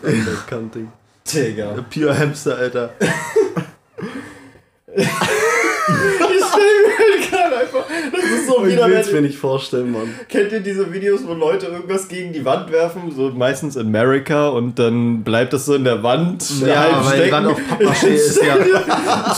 Thunder 0.00 0.36
cutting. 0.46 0.92
Digga. 1.24 1.84
Pure 1.88 2.14
Hamster, 2.14 2.58
Alter. 2.58 2.90
ich 4.94 5.08
stell 6.50 6.82
mir 6.82 6.98
halt 6.98 7.30
gerade 7.30 7.56
einfach. 7.56 7.81
Das 8.12 8.24
ist 8.24 8.46
so 8.46 8.66
wieder. 8.66 8.88
Ich 8.88 9.06
will 9.08 9.20
mir 9.20 9.28
nicht 9.28 9.38
vorstellen, 9.38 9.92
Mann. 9.92 10.14
Kennt 10.28 10.52
ihr 10.52 10.60
diese 10.60 10.92
Videos, 10.92 11.20
wo 11.26 11.34
Leute 11.34 11.66
irgendwas 11.66 12.08
gegen 12.08 12.32
die 12.32 12.44
Wand 12.44 12.70
werfen? 12.72 13.12
So 13.14 13.30
meistens 13.30 13.76
in 13.76 13.86
America 13.86 14.48
und 14.48 14.78
dann 14.78 15.22
bleibt 15.22 15.52
das 15.52 15.66
so 15.66 15.74
in 15.74 15.84
der 15.84 16.02
Wand. 16.02 16.44
Ja, 16.60 16.80
halt 16.80 16.92
weil 16.92 17.04
stecken. 17.04 17.24
die 17.24 17.32
Wand 17.32 17.46
auf 17.46 17.58
Pappmaché 17.70 18.08
ist, 18.08 18.42
ja. 18.42 18.56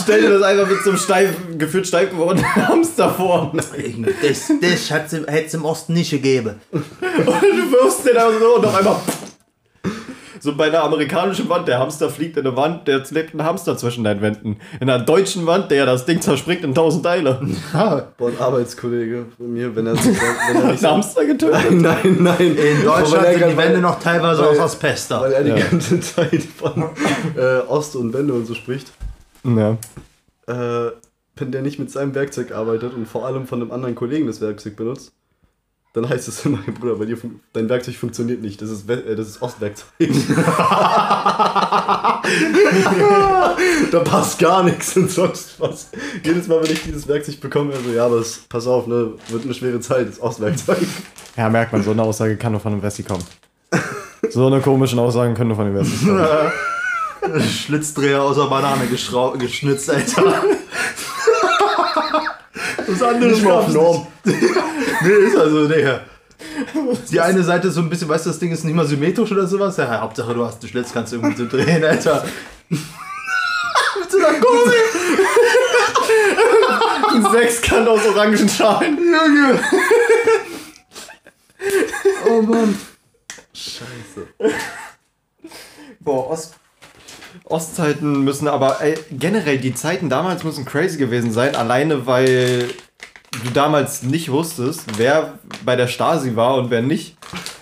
Stell 0.01 0.21
dir 0.21 0.29
das 0.29 0.43
einfach 0.43 0.69
mit 0.69 0.81
so 0.83 0.91
einem 0.91 0.99
steif, 0.99 1.29
gefühlt 1.57 1.87
steif 1.87 2.09
gewordenen 2.11 2.55
Hamster 2.55 3.09
vor. 3.09 3.51
Das, 3.53 4.51
das 4.61 4.89
hätte 4.91 5.25
es 5.27 5.53
im 5.53 5.65
Osten 5.65 5.93
nicht 5.93 6.11
gegeben. 6.11 6.55
Und 6.71 6.83
du 7.25 7.71
wirfst 7.71 8.05
den 8.07 8.17
also 8.17 8.39
so 8.39 8.55
und 8.57 8.65
auf 8.65 8.75
einmal 8.75 8.95
so 10.45 10.55
bei 10.55 10.67
einer 10.67 10.83
amerikanischen 10.83 11.49
Wand, 11.49 11.67
der 11.67 11.79
Hamster 11.79 12.09
fliegt 12.09 12.37
in 12.37 12.45
eine 12.45 12.55
Wand, 12.55 12.87
der 12.87 13.03
lebt 13.09 13.33
ein 13.33 13.43
Hamster 13.43 13.75
zwischen 13.77 14.03
deinen 14.03 14.21
Wänden. 14.21 14.57
In 14.79 14.89
einer 14.89 15.03
deutschen 15.03 15.47
Wand, 15.47 15.71
der 15.71 15.87
das 15.87 16.05
Ding 16.05 16.21
zerspringt 16.21 16.63
in 16.63 16.75
tausend 16.75 17.03
Teile. 17.03 17.41
Ja, 17.73 18.07
boah, 18.17 18.29
ein 18.29 18.39
Arbeitskollege 18.39 19.25
von 19.35 19.51
mir, 19.51 19.75
wenn 19.75 19.87
er 19.87 19.95
sich 19.97 20.15
wenn 20.15 20.61
er 20.61 20.67
nicht 20.71 20.81
so 20.81 20.89
Hamster 20.89 21.25
getötet 21.25 21.71
Nein, 21.71 22.17
nein. 22.19 22.55
In 22.55 22.83
Deutschland 22.83 23.27
sind 23.27 23.49
die 23.49 23.57
Wände 23.57 23.79
noch 23.79 23.99
teilweise 23.99 24.43
weil, 24.43 24.49
aus 24.49 24.59
Asbester. 24.59 25.21
Weil 25.21 25.33
er 25.33 25.43
die 25.43 25.49
ja. 25.49 25.57
ganze 25.57 25.99
Zeit 25.99 26.43
von 26.43 26.83
äh, 27.35 27.57
Ost 27.67 27.95
und 27.95 28.13
Wände 28.13 28.33
und 28.33 28.45
so 28.45 28.53
spricht. 28.53 28.91
Ja. 29.43 29.77
Äh, 30.47 30.91
wenn 31.37 31.51
der 31.51 31.63
nicht 31.63 31.79
mit 31.79 31.91
seinem 31.91 32.13
Werkzeug 32.13 32.51
arbeitet 32.51 32.93
und 32.93 33.07
vor 33.07 33.25
allem 33.25 33.47
von 33.47 33.61
einem 33.61 33.71
anderen 33.71 33.95
Kollegen 33.95 34.27
das 34.27 34.41
Werkzeug 34.41 34.75
benutzt, 34.75 35.11
dann 35.95 36.07
heißt 36.09 36.27
es 36.27 36.45
immer, 36.45 36.57
Bruder, 36.79 36.95
bei 36.95 37.05
dir 37.05 37.17
dein 37.53 37.69
Werkzeug 37.69 37.95
funktioniert 37.95 38.41
nicht. 38.41 38.61
Das 38.61 38.69
ist, 38.69 38.89
äh, 38.89 39.15
das 39.15 39.29
ist 39.29 39.41
Ostwerkzeug. 39.41 39.87
da 43.91 43.99
passt 44.03 44.37
gar 44.39 44.63
nichts 44.63 44.97
und 44.97 45.09
sonst 45.09 45.59
was. 45.59 45.89
Jedes 46.21 46.47
Mal, 46.47 46.61
wenn 46.61 46.71
ich 46.71 46.83
dieses 46.83 47.07
Werkzeug 47.07 47.39
bekomme, 47.39 47.73
also 47.73 47.89
ja, 47.91 48.05
aber 48.07 48.17
das, 48.17 48.39
pass 48.49 48.67
auf, 48.67 48.87
ne, 48.87 49.13
wird 49.29 49.45
eine 49.45 49.53
schwere 49.53 49.79
Zeit, 49.79 50.07
das 50.07 50.15
ist 50.15 50.21
Ostwerkzeug. 50.21 50.85
Ja, 51.37 51.49
merkt 51.49 51.71
man, 51.71 51.81
so 51.81 51.91
eine 51.91 52.03
Aussage 52.03 52.35
kann 52.35 52.51
nur 52.51 52.61
von 52.61 52.73
einem 52.73 52.83
Wessi 52.83 53.03
kommen. 53.03 53.23
So 54.29 54.47
eine 54.47 54.59
komischen 54.59 54.99
Aussagen 54.99 55.33
können 55.33 55.49
nur 55.49 55.57
von 55.57 55.67
den 55.67 55.75
Wessis 55.75 56.05
kommen. 56.05 56.27
Schlitzdreher 57.41 58.21
aus 58.21 58.35
der 58.35 58.45
Banane 58.45 58.85
geschnitzt, 58.87 59.89
Alter. 59.89 60.43
Das 62.87 63.01
andere 63.01 63.31
ist 63.31 63.43
mal 63.43 63.53
auf 63.53 63.67
Norm. 63.69 64.07
nee, 64.23 64.33
ist 65.27 65.37
also, 65.37 65.67
Digga. 65.67 66.01
Die 67.11 67.19
eine 67.19 67.43
Seite 67.43 67.67
ist 67.67 67.75
so 67.75 67.81
ein 67.81 67.89
bisschen, 67.89 68.07
weißt 68.07 68.25
du, 68.25 68.29
das 68.29 68.39
Ding 68.39 68.51
ist 68.51 68.63
nicht 68.63 68.75
mal 68.75 68.85
symmetrisch 68.85 69.31
oder 69.31 69.47
sowas. 69.47 69.77
Ja, 69.77 69.99
Hauptsache 70.01 70.33
du 70.33 70.45
hast 70.45 70.61
einen 70.61 70.69
Schlitz, 70.69 70.93
kannst 70.93 71.13
du 71.13 71.17
irgendwie 71.17 71.37
so 71.37 71.47
drehen, 71.47 71.83
Alter. 71.83 72.25
Mit 72.69 72.79
so 74.11 74.17
einer 74.17 74.39
Gurgel. 74.39 74.73
Ein 77.13 77.31
Sechskant 77.31 77.87
aus 77.87 78.05
Orangenschalen. 78.05 78.97
Junge. 78.97 79.59
oh 82.29 82.41
Mann. 82.41 82.77
Scheiße. 83.53 84.27
Boah, 85.99 86.29
Ost 86.31 86.55
Ostzeiten 87.45 88.23
müssen 88.23 88.47
aber 88.47 88.81
ey, 88.81 88.95
generell 89.11 89.59
die 89.59 89.73
Zeiten 89.73 90.09
damals 90.09 90.43
müssen 90.43 90.65
crazy 90.65 90.97
gewesen 90.97 91.31
sein, 91.31 91.55
alleine 91.55 92.07
weil 92.07 92.69
du 93.43 93.51
damals 93.53 94.03
nicht 94.03 94.31
wusstest, 94.31 94.85
wer 94.97 95.37
bei 95.63 95.75
der 95.75 95.87
Stasi 95.87 96.35
war 96.35 96.55
und 96.55 96.71
wer 96.71 96.81
nicht. 96.81 97.17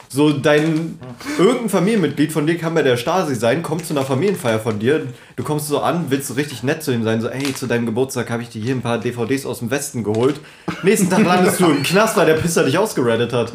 So 0.08 0.32
dein 0.32 1.00
irgendein 1.40 1.70
Familienmitglied 1.70 2.32
von 2.32 2.46
dir 2.46 2.58
kann 2.60 2.76
bei 2.76 2.84
der 2.84 2.98
Stasi 2.98 3.34
sein, 3.34 3.64
kommt 3.64 3.86
zu 3.86 3.94
einer 3.94 4.06
Familienfeier 4.06 4.60
von 4.60 4.78
dir, 4.78 5.08
du 5.36 5.44
kommst 5.44 5.68
so 5.68 5.80
an, 5.80 6.06
willst 6.10 6.28
so 6.28 6.36
richtig 6.36 6.62
nett 6.62 6.84
zu 6.84 6.94
ihm 6.94 7.04
sein, 7.04 7.20
so 7.20 7.30
ey, 7.30 7.52
zu 7.56 7.66
deinem 7.66 7.88
Geburtstag 7.88 8.30
habe 8.30 8.44
ich 8.44 8.50
dir 8.50 8.62
hier 8.62 8.76
ein 8.76 8.84
paar 8.84 9.00
DVDs 9.00 9.46
aus 9.48 9.60
dem 9.60 9.72
Westen 9.72 10.04
geholt. 10.04 10.40
Nächsten 10.84 11.10
Tag 11.10 11.26
landest 11.26 11.60
du 11.60 11.66
im 11.66 11.82
Knast, 11.82 12.16
weil 12.16 12.28
der 12.28 12.36
Pisser 12.36 12.64
dich 12.64 12.78
ausgereddet 12.78 13.34
hat. 13.34 13.52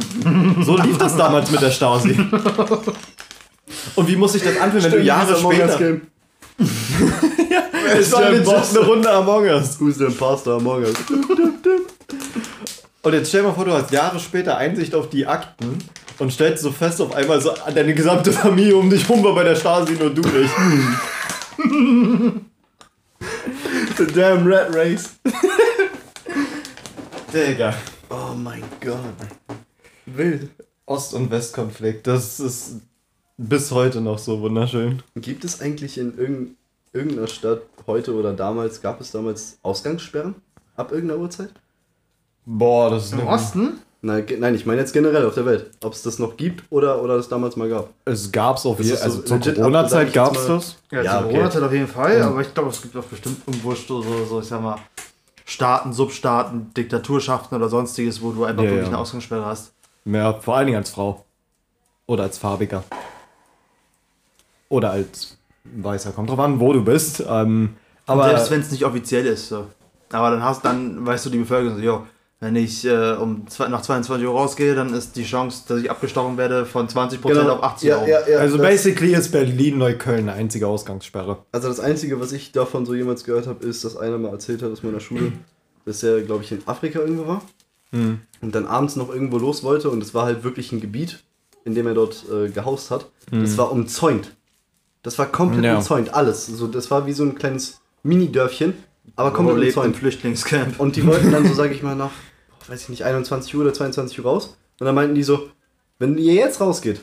So 0.62 0.76
lief 0.76 0.98
das 0.98 1.16
damals 1.16 1.50
mit 1.52 1.62
der 1.62 1.70
Stasi. 1.70 2.18
Und 3.94 4.08
wie 4.08 4.16
muss 4.16 4.32
sich 4.32 4.42
das 4.42 4.58
anfühlen, 4.58 4.84
wenn 4.84 4.92
du 4.92 5.02
Jahre 5.02 5.36
später... 5.36 6.00
ja, 6.58 7.62
es 7.98 8.12
war 8.12 8.30
legit 8.30 8.48
eine 8.48 8.78
Runde 8.80 9.10
Among 9.10 9.44
Us. 9.44 9.80
Who's 9.80 9.96
the 9.96 10.04
Imposter 10.04 10.54
Among 10.56 10.82
Us? 10.82 10.94
Und 13.02 13.12
jetzt 13.12 13.28
stell 13.28 13.42
dir 13.42 13.48
mal 13.48 13.54
vor, 13.54 13.64
du 13.64 13.72
hast 13.72 13.90
Jahre 13.92 14.18
später 14.18 14.56
Einsicht 14.58 14.94
auf 14.94 15.08
die 15.08 15.26
Akten 15.26 15.78
und 16.18 16.32
stellst 16.32 16.62
so 16.62 16.72
fest 16.72 17.00
auf 17.00 17.14
einmal 17.14 17.40
so 17.40 17.52
deine 17.72 17.94
gesamte 17.94 18.32
Familie 18.32 18.76
um 18.76 18.90
dich 18.90 19.08
rum 19.08 19.22
war 19.22 19.34
bei 19.34 19.44
der 19.44 19.54
Stasi, 19.54 19.92
nur 19.92 20.10
du 20.10 20.22
nicht. 20.22 20.52
The 23.96 24.06
damn 24.06 24.46
Rat 24.46 24.74
Race. 24.74 25.10
Digga. 27.32 27.74
Oh 28.10 28.34
mein 28.34 28.62
Gott. 28.80 28.98
Wild. 30.06 30.50
Ost- 30.86 31.14
und 31.14 31.30
Westkonflikt, 31.30 32.06
das 32.06 32.40
ist 32.40 32.80
bis 33.38 33.70
heute 33.70 34.00
noch 34.00 34.18
so 34.18 34.40
wunderschön. 34.40 35.02
Gibt 35.16 35.44
es 35.44 35.62
eigentlich 35.62 35.96
in 35.96 36.56
irgendeiner 36.92 37.28
Stadt 37.28 37.62
heute 37.86 38.14
oder 38.14 38.34
damals, 38.34 38.82
gab 38.82 39.00
es 39.00 39.12
damals 39.12 39.58
Ausgangssperren? 39.62 40.34
Ab 40.76 40.92
irgendeiner 40.92 41.20
Uhrzeit? 41.20 41.50
Boah, 42.44 42.90
das 42.90 43.06
ist 43.06 43.12
Im 43.14 43.26
Osten? 43.26 43.78
Nein, 44.00 44.24
nein, 44.38 44.54
ich 44.54 44.64
meine 44.64 44.80
jetzt 44.80 44.92
generell 44.92 45.26
auf 45.26 45.34
der 45.34 45.44
Welt. 45.44 45.70
Ob 45.82 45.92
es 45.92 46.02
das 46.02 46.20
noch 46.20 46.36
gibt 46.36 46.64
oder, 46.70 47.02
oder 47.02 47.16
es 47.16 47.28
damals 47.28 47.56
mal 47.56 47.68
gab. 47.68 47.90
Es 48.04 48.30
gab 48.30 48.56
es 48.56 48.64
auf 48.64 48.78
jeden 48.78 48.96
Fall. 48.96 49.04
Also 49.04 49.22
zur 49.22 49.54
Corona-Zeit 49.54 50.12
gab 50.12 50.36
es 50.36 50.46
das. 50.46 50.76
Ja, 50.92 51.02
ja 51.02 51.20
zur 51.20 51.30
Corona-Zeit 51.30 51.62
auf 51.62 51.72
jeden 51.72 51.88
Fall, 51.88 52.22
aber 52.22 52.40
ich 52.40 52.54
glaube, 52.54 52.70
es 52.70 52.80
gibt 52.80 52.96
auch 52.96 53.04
bestimmt 53.04 53.40
irgendwo 53.46 53.74
so, 53.74 54.02
so, 54.02 54.40
ich 54.40 54.46
sag 54.46 54.62
mal, 54.62 54.76
Staaten, 55.44 55.92
Substaaten, 55.92 56.72
Diktaturschaften 56.74 57.56
oder 57.56 57.68
sonstiges, 57.68 58.22
wo 58.22 58.32
du 58.32 58.44
einfach 58.44 58.62
ja, 58.62 58.70
wirklich 58.70 58.86
ja. 58.86 58.94
eine 58.94 58.98
Ausgangssperre 58.98 59.46
hast. 59.46 59.72
Ja, 60.04 60.34
vor 60.34 60.56
allen 60.56 60.66
Dingen 60.66 60.78
als 60.78 60.90
Frau. 60.90 61.24
Oder 62.06 62.24
als 62.24 62.38
Farbiger. 62.38 62.84
Oder 64.68 64.90
als 64.90 65.38
Weißer. 65.64 66.12
Kommt 66.12 66.30
drauf 66.30 66.38
an, 66.38 66.60
wo 66.60 66.72
du 66.72 66.84
bist. 66.84 67.22
Ähm, 67.28 67.74
aber 68.06 68.28
selbst 68.28 68.50
wenn 68.50 68.60
es 68.60 68.70
nicht 68.70 68.84
offiziell 68.84 69.26
ist. 69.26 69.48
So. 69.48 69.66
Aber 70.12 70.30
dann 70.30 70.42
hast 70.42 70.64
dann, 70.64 71.04
weißt 71.04 71.26
du, 71.26 71.30
die 71.30 71.38
Bevölkerung 71.38 71.76
so, 71.76 71.82
jo, 71.82 72.06
wenn 72.40 72.54
ich 72.54 72.84
äh, 72.84 73.12
um 73.14 73.46
nach 73.68 73.82
22 73.82 74.26
Uhr 74.26 74.32
rausgehe, 74.32 74.74
dann 74.74 74.94
ist 74.94 75.16
die 75.16 75.24
Chance, 75.24 75.64
dass 75.66 75.80
ich 75.80 75.90
abgestochen 75.90 76.36
werde, 76.36 76.66
von 76.66 76.86
20% 76.86 77.20
genau. 77.20 77.54
auf 77.54 77.62
80 77.64 77.88
ja, 77.88 78.06
ja, 78.06 78.28
ja, 78.28 78.38
also 78.38 78.58
basically 78.58 79.14
ist 79.14 79.32
Berlin-Neukölln 79.32 80.28
eine 80.28 80.34
einzige 80.34 80.68
Ausgangssperre. 80.68 81.38
Also 81.50 81.68
das 81.68 81.80
Einzige, 81.80 82.20
was 82.20 82.30
ich 82.30 82.52
davon 82.52 82.86
so 82.86 82.94
jemals 82.94 83.24
gehört 83.24 83.48
habe, 83.48 83.66
ist, 83.66 83.84
dass 83.84 83.96
einer 83.96 84.18
mal 84.18 84.30
erzählt 84.30 84.62
hat 84.62 84.70
aus 84.70 84.84
meiner 84.84 85.00
Schule, 85.00 85.32
dass 85.84 86.02
er, 86.04 86.22
glaube 86.22 86.44
ich, 86.44 86.52
in 86.52 86.62
Afrika 86.66 87.00
irgendwo 87.00 87.26
war. 87.26 87.42
Mhm. 87.90 88.20
Und 88.40 88.54
dann 88.54 88.66
abends 88.66 88.94
noch 88.94 89.12
irgendwo 89.12 89.38
los 89.38 89.64
wollte 89.64 89.90
und 89.90 90.00
es 90.00 90.14
war 90.14 90.24
halt 90.24 90.44
wirklich 90.44 90.70
ein 90.70 90.80
Gebiet, 90.80 91.24
in 91.64 91.74
dem 91.74 91.88
er 91.88 91.94
dort 91.94 92.24
äh, 92.32 92.50
gehaust 92.50 92.92
hat. 92.92 93.06
Mhm. 93.32 93.40
Das 93.40 93.58
war 93.58 93.72
umzäunt. 93.72 94.36
Das 95.08 95.18
war 95.18 95.24
komplett 95.24 95.64
ja. 95.64 95.76
umzäunt, 95.76 96.12
alles. 96.12 96.44
So, 96.48 96.66
das 96.66 96.90
war 96.90 97.06
wie 97.06 97.14
so 97.14 97.22
ein 97.22 97.34
kleines 97.34 97.80
Mini-Dörfchen, 98.02 98.74
aber 99.16 99.32
komplett 99.32 99.68
umzäunt. 99.68 99.94
Im 99.94 99.94
Flüchtlingscamp. 99.94 100.78
Und 100.78 100.96
die 100.96 101.06
wollten 101.06 101.32
dann 101.32 101.46
so, 101.46 101.54
sage 101.54 101.72
ich 101.72 101.82
mal, 101.82 101.96
nach, 101.96 102.10
weiß 102.66 102.82
ich 102.82 102.88
nicht, 102.90 103.04
21 103.06 103.54
Uhr 103.54 103.62
oder 103.62 103.72
22 103.72 104.18
Uhr 104.18 104.26
raus. 104.26 104.58
Und 104.78 104.84
dann 104.84 104.94
meinten 104.94 105.14
die 105.14 105.22
so, 105.22 105.48
wenn 105.98 106.18
ihr 106.18 106.34
jetzt 106.34 106.60
rausgeht, 106.60 107.00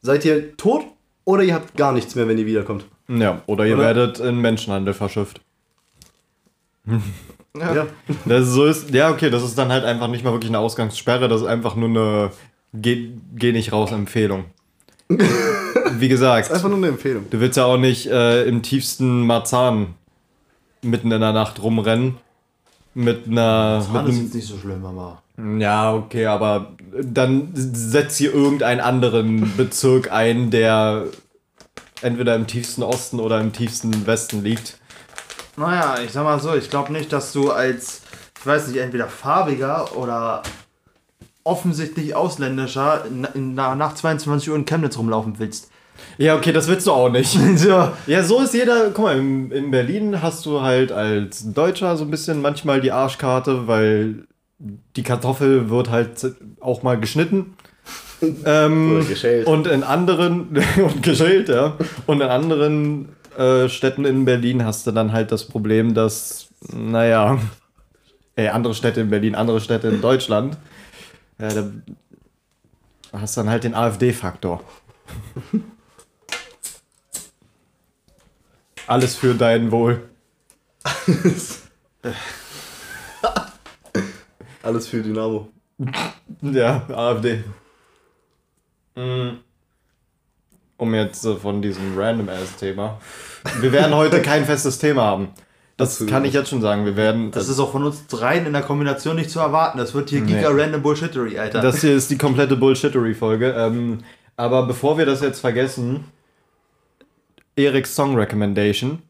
seid 0.00 0.24
ihr 0.24 0.56
tot 0.56 0.84
oder 1.24 1.42
ihr 1.42 1.54
habt 1.54 1.76
gar 1.76 1.90
nichts 1.90 2.14
mehr, 2.14 2.28
wenn 2.28 2.38
ihr 2.38 2.46
wiederkommt. 2.46 2.84
Ja, 3.08 3.42
oder 3.46 3.66
ihr 3.66 3.74
oder? 3.74 3.82
werdet 3.82 4.20
in 4.20 4.40
Menschenhandel 4.40 4.94
verschifft. 4.94 5.40
Ja. 7.58 7.74
ja. 7.74 7.86
Das 8.26 8.42
ist 8.42 8.52
so 8.52 8.66
ist, 8.66 8.90
ja, 8.90 9.10
okay, 9.10 9.30
das 9.30 9.42
ist 9.42 9.56
dann 9.56 9.72
halt 9.72 9.82
einfach 9.82 10.08
nicht 10.08 10.22
mal 10.22 10.32
wirklich 10.32 10.50
eine 10.50 10.58
Ausgangssperre, 10.58 11.26
das 11.26 11.40
ist 11.40 11.46
einfach 11.46 11.74
nur 11.74 11.88
eine 11.88 12.30
Geh, 12.74 13.12
geh 13.34 13.52
nicht 13.52 13.72
raus 13.72 13.92
Empfehlung. 13.92 14.44
Wie 15.92 16.08
gesagt. 16.08 16.46
Das 16.46 16.48
ist 16.48 16.54
einfach 16.54 16.68
nur 16.68 16.78
eine 16.78 16.88
Empfehlung. 16.88 17.26
Du 17.30 17.40
willst 17.40 17.56
ja 17.56 17.64
auch 17.64 17.76
nicht 17.76 18.06
äh, 18.06 18.44
im 18.44 18.62
tiefsten 18.62 19.26
Marzahn 19.26 19.94
mitten 20.82 21.10
in 21.10 21.20
der 21.20 21.32
Nacht 21.32 21.62
rumrennen. 21.62 22.16
Mit 22.94 23.26
einer. 23.26 23.84
Marzahn 23.92 24.04
mit 24.04 24.14
ist 24.14 24.22
jetzt 24.22 24.34
nicht 24.34 24.48
so 24.48 24.58
schlimm, 24.58 24.84
aber. 24.84 25.22
Ja, 25.58 25.92
okay, 25.92 26.26
aber 26.26 26.72
dann 27.02 27.50
setzt 27.52 28.16
hier 28.16 28.32
irgendeinen 28.32 28.80
anderen 28.80 29.54
Bezirk 29.56 30.10
ein, 30.10 30.50
der 30.50 31.04
entweder 32.00 32.34
im 32.36 32.46
tiefsten 32.46 32.82
Osten 32.82 33.20
oder 33.20 33.40
im 33.40 33.52
tiefsten 33.52 34.06
Westen 34.06 34.42
liegt. 34.42 34.78
Naja, 35.56 35.96
ich 36.02 36.12
sag 36.12 36.24
mal 36.24 36.40
so, 36.40 36.54
ich 36.54 36.70
glaube 36.70 36.92
nicht, 36.92 37.12
dass 37.12 37.32
du 37.32 37.50
als, 37.50 38.02
ich 38.38 38.46
weiß 38.46 38.68
nicht, 38.68 38.78
entweder 38.78 39.08
farbiger 39.08 39.96
oder 39.96 40.42
offensichtlich 41.44 42.14
ausländischer 42.14 43.04
nach 43.34 43.94
22 43.94 44.50
Uhr 44.50 44.56
in 44.56 44.66
Chemnitz 44.66 44.98
rumlaufen 44.98 45.38
willst. 45.38 45.70
Ja, 46.18 46.36
okay, 46.36 46.52
das 46.52 46.68
willst 46.68 46.86
du 46.86 46.92
auch 46.92 47.10
nicht. 47.10 47.36
ja. 47.66 47.92
ja, 48.06 48.22
so 48.22 48.40
ist 48.40 48.54
jeder. 48.54 48.90
Guck 48.90 49.04
mal, 49.04 49.18
in, 49.18 49.50
in 49.50 49.70
Berlin 49.70 50.22
hast 50.22 50.46
du 50.46 50.62
halt 50.62 50.92
als 50.92 51.52
Deutscher 51.52 51.96
so 51.96 52.04
ein 52.04 52.10
bisschen 52.10 52.40
manchmal 52.40 52.80
die 52.80 52.92
Arschkarte, 52.92 53.66
weil 53.66 54.26
die 54.58 55.02
Kartoffel 55.02 55.68
wird 55.68 55.90
halt 55.90 56.34
auch 56.60 56.82
mal 56.82 56.98
geschnitten. 56.98 57.54
ähm. 58.44 59.06
Und 59.44 59.66
in 59.66 59.82
anderen, 59.82 60.56
und 60.76 61.02
geschält, 61.02 61.48
ja. 61.48 61.76
Und 62.06 62.20
in 62.20 62.28
anderen 62.28 63.08
äh, 63.36 63.68
Städten 63.68 64.04
in 64.04 64.24
Berlin 64.24 64.64
hast 64.64 64.86
du 64.86 64.92
dann 64.92 65.12
halt 65.12 65.32
das 65.32 65.44
Problem, 65.44 65.94
dass, 65.94 66.48
naja, 66.72 67.38
ey, 68.36 68.48
andere 68.48 68.74
Städte 68.74 69.00
in 69.00 69.10
Berlin, 69.10 69.34
andere 69.34 69.60
Städte 69.60 69.88
in 69.88 70.00
Deutschland, 70.00 70.56
ja, 71.38 71.48
da 71.50 71.70
hast 73.12 73.36
du 73.36 73.40
dann 73.42 73.50
halt 73.50 73.64
den 73.64 73.74
AfD-Faktor. 73.74 74.62
Alles 78.86 79.16
für 79.16 79.34
dein 79.34 79.72
Wohl. 79.72 80.02
Alles 84.62 84.86
für 84.88 85.02
Dynamo. 85.02 85.48
Ja, 86.42 86.86
AfD. 86.88 87.42
Mm. 88.94 89.38
Um 90.76 90.94
jetzt 90.94 91.26
von 91.26 91.62
diesem 91.62 91.98
Random-Ass-Thema. 91.98 93.00
Wir 93.60 93.72
werden 93.72 93.94
heute 93.94 94.22
kein 94.22 94.44
festes 94.44 94.78
Thema 94.78 95.02
haben. 95.02 95.28
Das 95.76 96.06
kann 96.06 96.24
ich 96.24 96.32
jetzt 96.32 96.50
schon 96.50 96.62
sagen. 96.62 96.84
Wir 96.84 96.96
werden. 96.96 97.30
Das 97.32 97.48
ist 97.48 97.58
auch 97.58 97.72
von 97.72 97.84
uns 97.84 98.06
dreien 98.06 98.46
in 98.46 98.52
der 98.52 98.62
Kombination 98.62 99.16
nicht 99.16 99.30
zu 99.30 99.40
erwarten. 99.40 99.78
Das 99.78 99.94
wird 99.94 100.10
hier 100.10 100.20
nee. 100.22 100.34
Giga 100.34 100.48
Random 100.50 100.82
Bullshittery, 100.82 101.38
Alter. 101.38 101.60
Das 101.60 101.80
hier 101.80 101.94
ist 101.94 102.10
die 102.10 102.18
komplette 102.18 102.56
Bullshittery-Folge. 102.56 103.50
Ähm, 103.50 103.98
aber 104.36 104.66
bevor 104.66 104.96
wir 104.96 105.06
das 105.06 105.20
jetzt 105.20 105.40
vergessen, 105.40 106.04
Eriks 107.56 107.94
Song 107.94 108.14
Recommendation. 108.14 109.02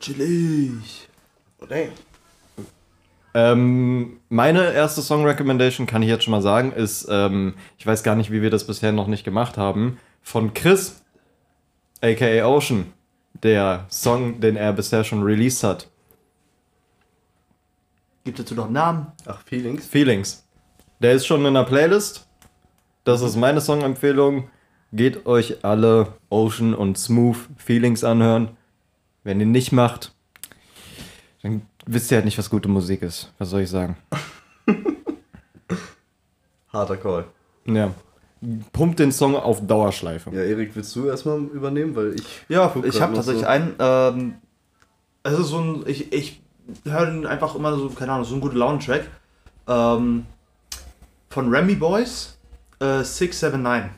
Chillig. 0.00 1.08
Oh. 1.60 1.66
Ähm, 3.34 4.18
meine 4.30 4.72
erste 4.72 5.02
Song 5.02 5.26
Recommendation, 5.26 5.86
kann 5.86 6.02
ich 6.02 6.08
jetzt 6.08 6.24
schon 6.24 6.30
mal 6.30 6.40
sagen, 6.40 6.72
ist, 6.72 7.06
ähm, 7.10 7.54
ich 7.76 7.86
weiß 7.86 8.02
gar 8.02 8.14
nicht, 8.14 8.30
wie 8.30 8.40
wir 8.40 8.48
das 8.48 8.66
bisher 8.66 8.92
noch 8.92 9.08
nicht 9.08 9.24
gemacht 9.24 9.58
haben, 9.58 9.98
von 10.22 10.54
Chris, 10.54 11.02
aka 12.00 12.46
Ocean, 12.46 12.92
der 13.42 13.84
Song, 13.90 14.40
den 14.40 14.56
er 14.56 14.72
bisher 14.72 15.04
schon 15.04 15.22
released 15.22 15.62
hat. 15.62 15.90
Gibt 18.24 18.38
dazu 18.38 18.54
noch 18.54 18.64
einen 18.64 18.72
Namen? 18.72 19.12
Ach, 19.26 19.42
Feelings. 19.42 19.86
Feelings. 19.86 20.48
Der 21.00 21.12
ist 21.12 21.26
schon 21.26 21.44
in 21.44 21.52
der 21.52 21.64
Playlist. 21.64 22.26
Das 23.04 23.20
ist 23.20 23.36
meine 23.36 23.60
Song-Empfehlung. 23.60 24.48
Geht 24.96 25.26
euch 25.26 25.62
alle 25.62 26.14
Ocean 26.30 26.72
und 26.72 26.96
Smooth 26.96 27.36
Feelings 27.58 28.02
anhören. 28.02 28.56
Wenn 29.24 29.40
ihr 29.40 29.46
nicht 29.46 29.70
macht, 29.70 30.14
dann 31.42 31.62
wisst 31.84 32.10
ihr 32.10 32.16
halt 32.16 32.24
nicht, 32.24 32.38
was 32.38 32.48
gute 32.48 32.70
Musik 32.70 33.02
ist. 33.02 33.30
Was 33.36 33.50
soll 33.50 33.60
ich 33.60 33.68
sagen? 33.68 33.98
Harter 36.72 36.96
Call. 36.96 37.26
Ja. 37.66 37.92
Pumpt 38.72 38.98
den 38.98 39.12
Song 39.12 39.36
auf 39.36 39.66
Dauerschleife. 39.66 40.30
Ja, 40.30 40.40
Erik, 40.40 40.74
willst 40.74 40.96
du 40.96 41.08
erstmal 41.08 41.40
übernehmen? 41.40 41.94
Weil 41.94 42.14
ich. 42.14 42.24
Ja, 42.48 42.74
ich 42.82 43.00
habe 43.02 43.14
tatsächlich 43.14 43.42
so. 43.42 43.48
einen. 43.48 43.74
Ähm, 43.78 44.34
es 45.24 45.38
ist 45.38 45.48
so 45.48 45.58
ein. 45.58 45.84
Ich, 45.86 46.10
ich 46.10 46.40
höre 46.84 47.04
den 47.04 47.26
einfach 47.26 47.54
immer 47.54 47.76
so, 47.76 47.90
keine 47.90 48.12
Ahnung, 48.12 48.24
so 48.24 48.34
ein 48.34 48.40
guter 48.40 48.56
Laune-Track. 48.56 49.10
Ähm, 49.68 50.24
von 51.28 51.54
Remy 51.54 51.74
Boys, 51.74 52.38
äh, 52.80 53.02
679. 53.02 53.90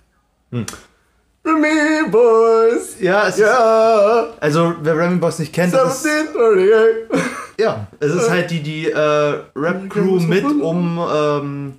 Me 0.50 2.10
Boys! 2.10 2.96
Ja, 3.00 3.28
es 3.28 3.38
Ja! 3.38 4.20
ist. 4.32 4.42
Also, 4.42 4.74
wer 4.82 4.96
Remy 4.96 5.16
Boys 5.16 5.38
nicht 5.38 5.52
kennt, 5.52 5.72
das 5.72 6.04
ist. 6.04 6.06
1738! 6.06 7.32
Ja, 7.58 7.86
es 8.00 8.14
ist 8.14 8.30
halt 8.30 8.50
die, 8.50 8.62
die 8.62 8.90
äh, 8.90 9.40
Rap-Crew 9.56 10.20
mit 10.20 10.44
um 10.44 10.98
ähm, 11.12 11.78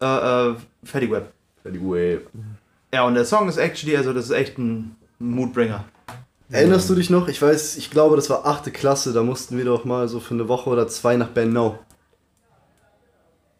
äh, 0.00 0.04
äh, 0.50 0.54
Fatty 0.84 1.10
Web. 1.10 1.30
Anyway. 1.64 2.20
Ja, 2.92 3.04
und 3.04 3.14
der 3.14 3.24
Song 3.24 3.48
ist 3.48 3.56
actually, 3.58 3.96
also 3.96 4.12
das 4.12 4.24
ist 4.26 4.30
echt 4.32 4.58
ein 4.58 4.96
Moodbringer. 5.18 5.84
Erinnerst 6.50 6.90
du 6.90 6.96
dich 6.96 7.10
noch? 7.10 7.28
Ich 7.28 7.40
weiß, 7.40 7.76
ich 7.76 7.90
glaube, 7.92 8.16
das 8.16 8.28
war 8.28 8.44
8. 8.44 8.72
Klasse, 8.74 9.12
da 9.12 9.22
mussten 9.22 9.56
wir 9.56 9.64
doch 9.64 9.84
mal 9.84 10.08
so 10.08 10.18
für 10.18 10.34
eine 10.34 10.48
Woche 10.48 10.68
oder 10.68 10.88
zwei 10.88 11.16
nach 11.16 11.28
Bernau. 11.28 11.78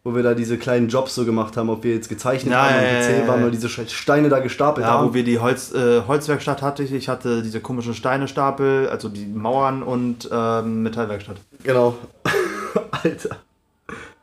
Wo 0.03 0.15
wir 0.15 0.23
da 0.23 0.33
diese 0.35 0.57
kleinen 0.57 0.89
Jobs 0.89 1.15
so 1.15 1.27
gemacht 1.27 1.59
haben, 1.59 1.69
ob 1.69 1.85
wir 1.85 1.95
jetzt 1.95 2.09
gezeichnet 2.09 2.53
Ja, 2.55 2.63
haben 2.71 2.75
und 2.75 2.83
ja, 2.83 3.11
ja, 3.11 3.29
waren 3.29 3.45
und 3.45 3.51
diese 3.51 3.69
Steine 3.69 4.31
da 4.31 4.39
gestapelt 4.39 4.87
Ja, 4.87 4.93
haben. 4.95 5.09
wo 5.11 5.15
wir 5.15 5.25
die 5.25 5.39
Holz, 5.39 5.73
äh, 5.75 6.03
Holzwerkstatt 6.09 6.63
hatte 6.63 6.83
ich. 6.83 6.93
Ich 6.93 7.09
hatte 7.11 7.43
diese 7.43 7.61
komischen 7.61 7.93
Steinestapel, 7.95 8.89
also 8.89 9.11
die 9.11 9.27
Mauern 9.27 9.83
und 9.83 10.27
ähm, 10.33 10.83
Metallwerkstatt. 10.83 11.37
Genau. 11.65 11.97
Alter. 13.03 13.37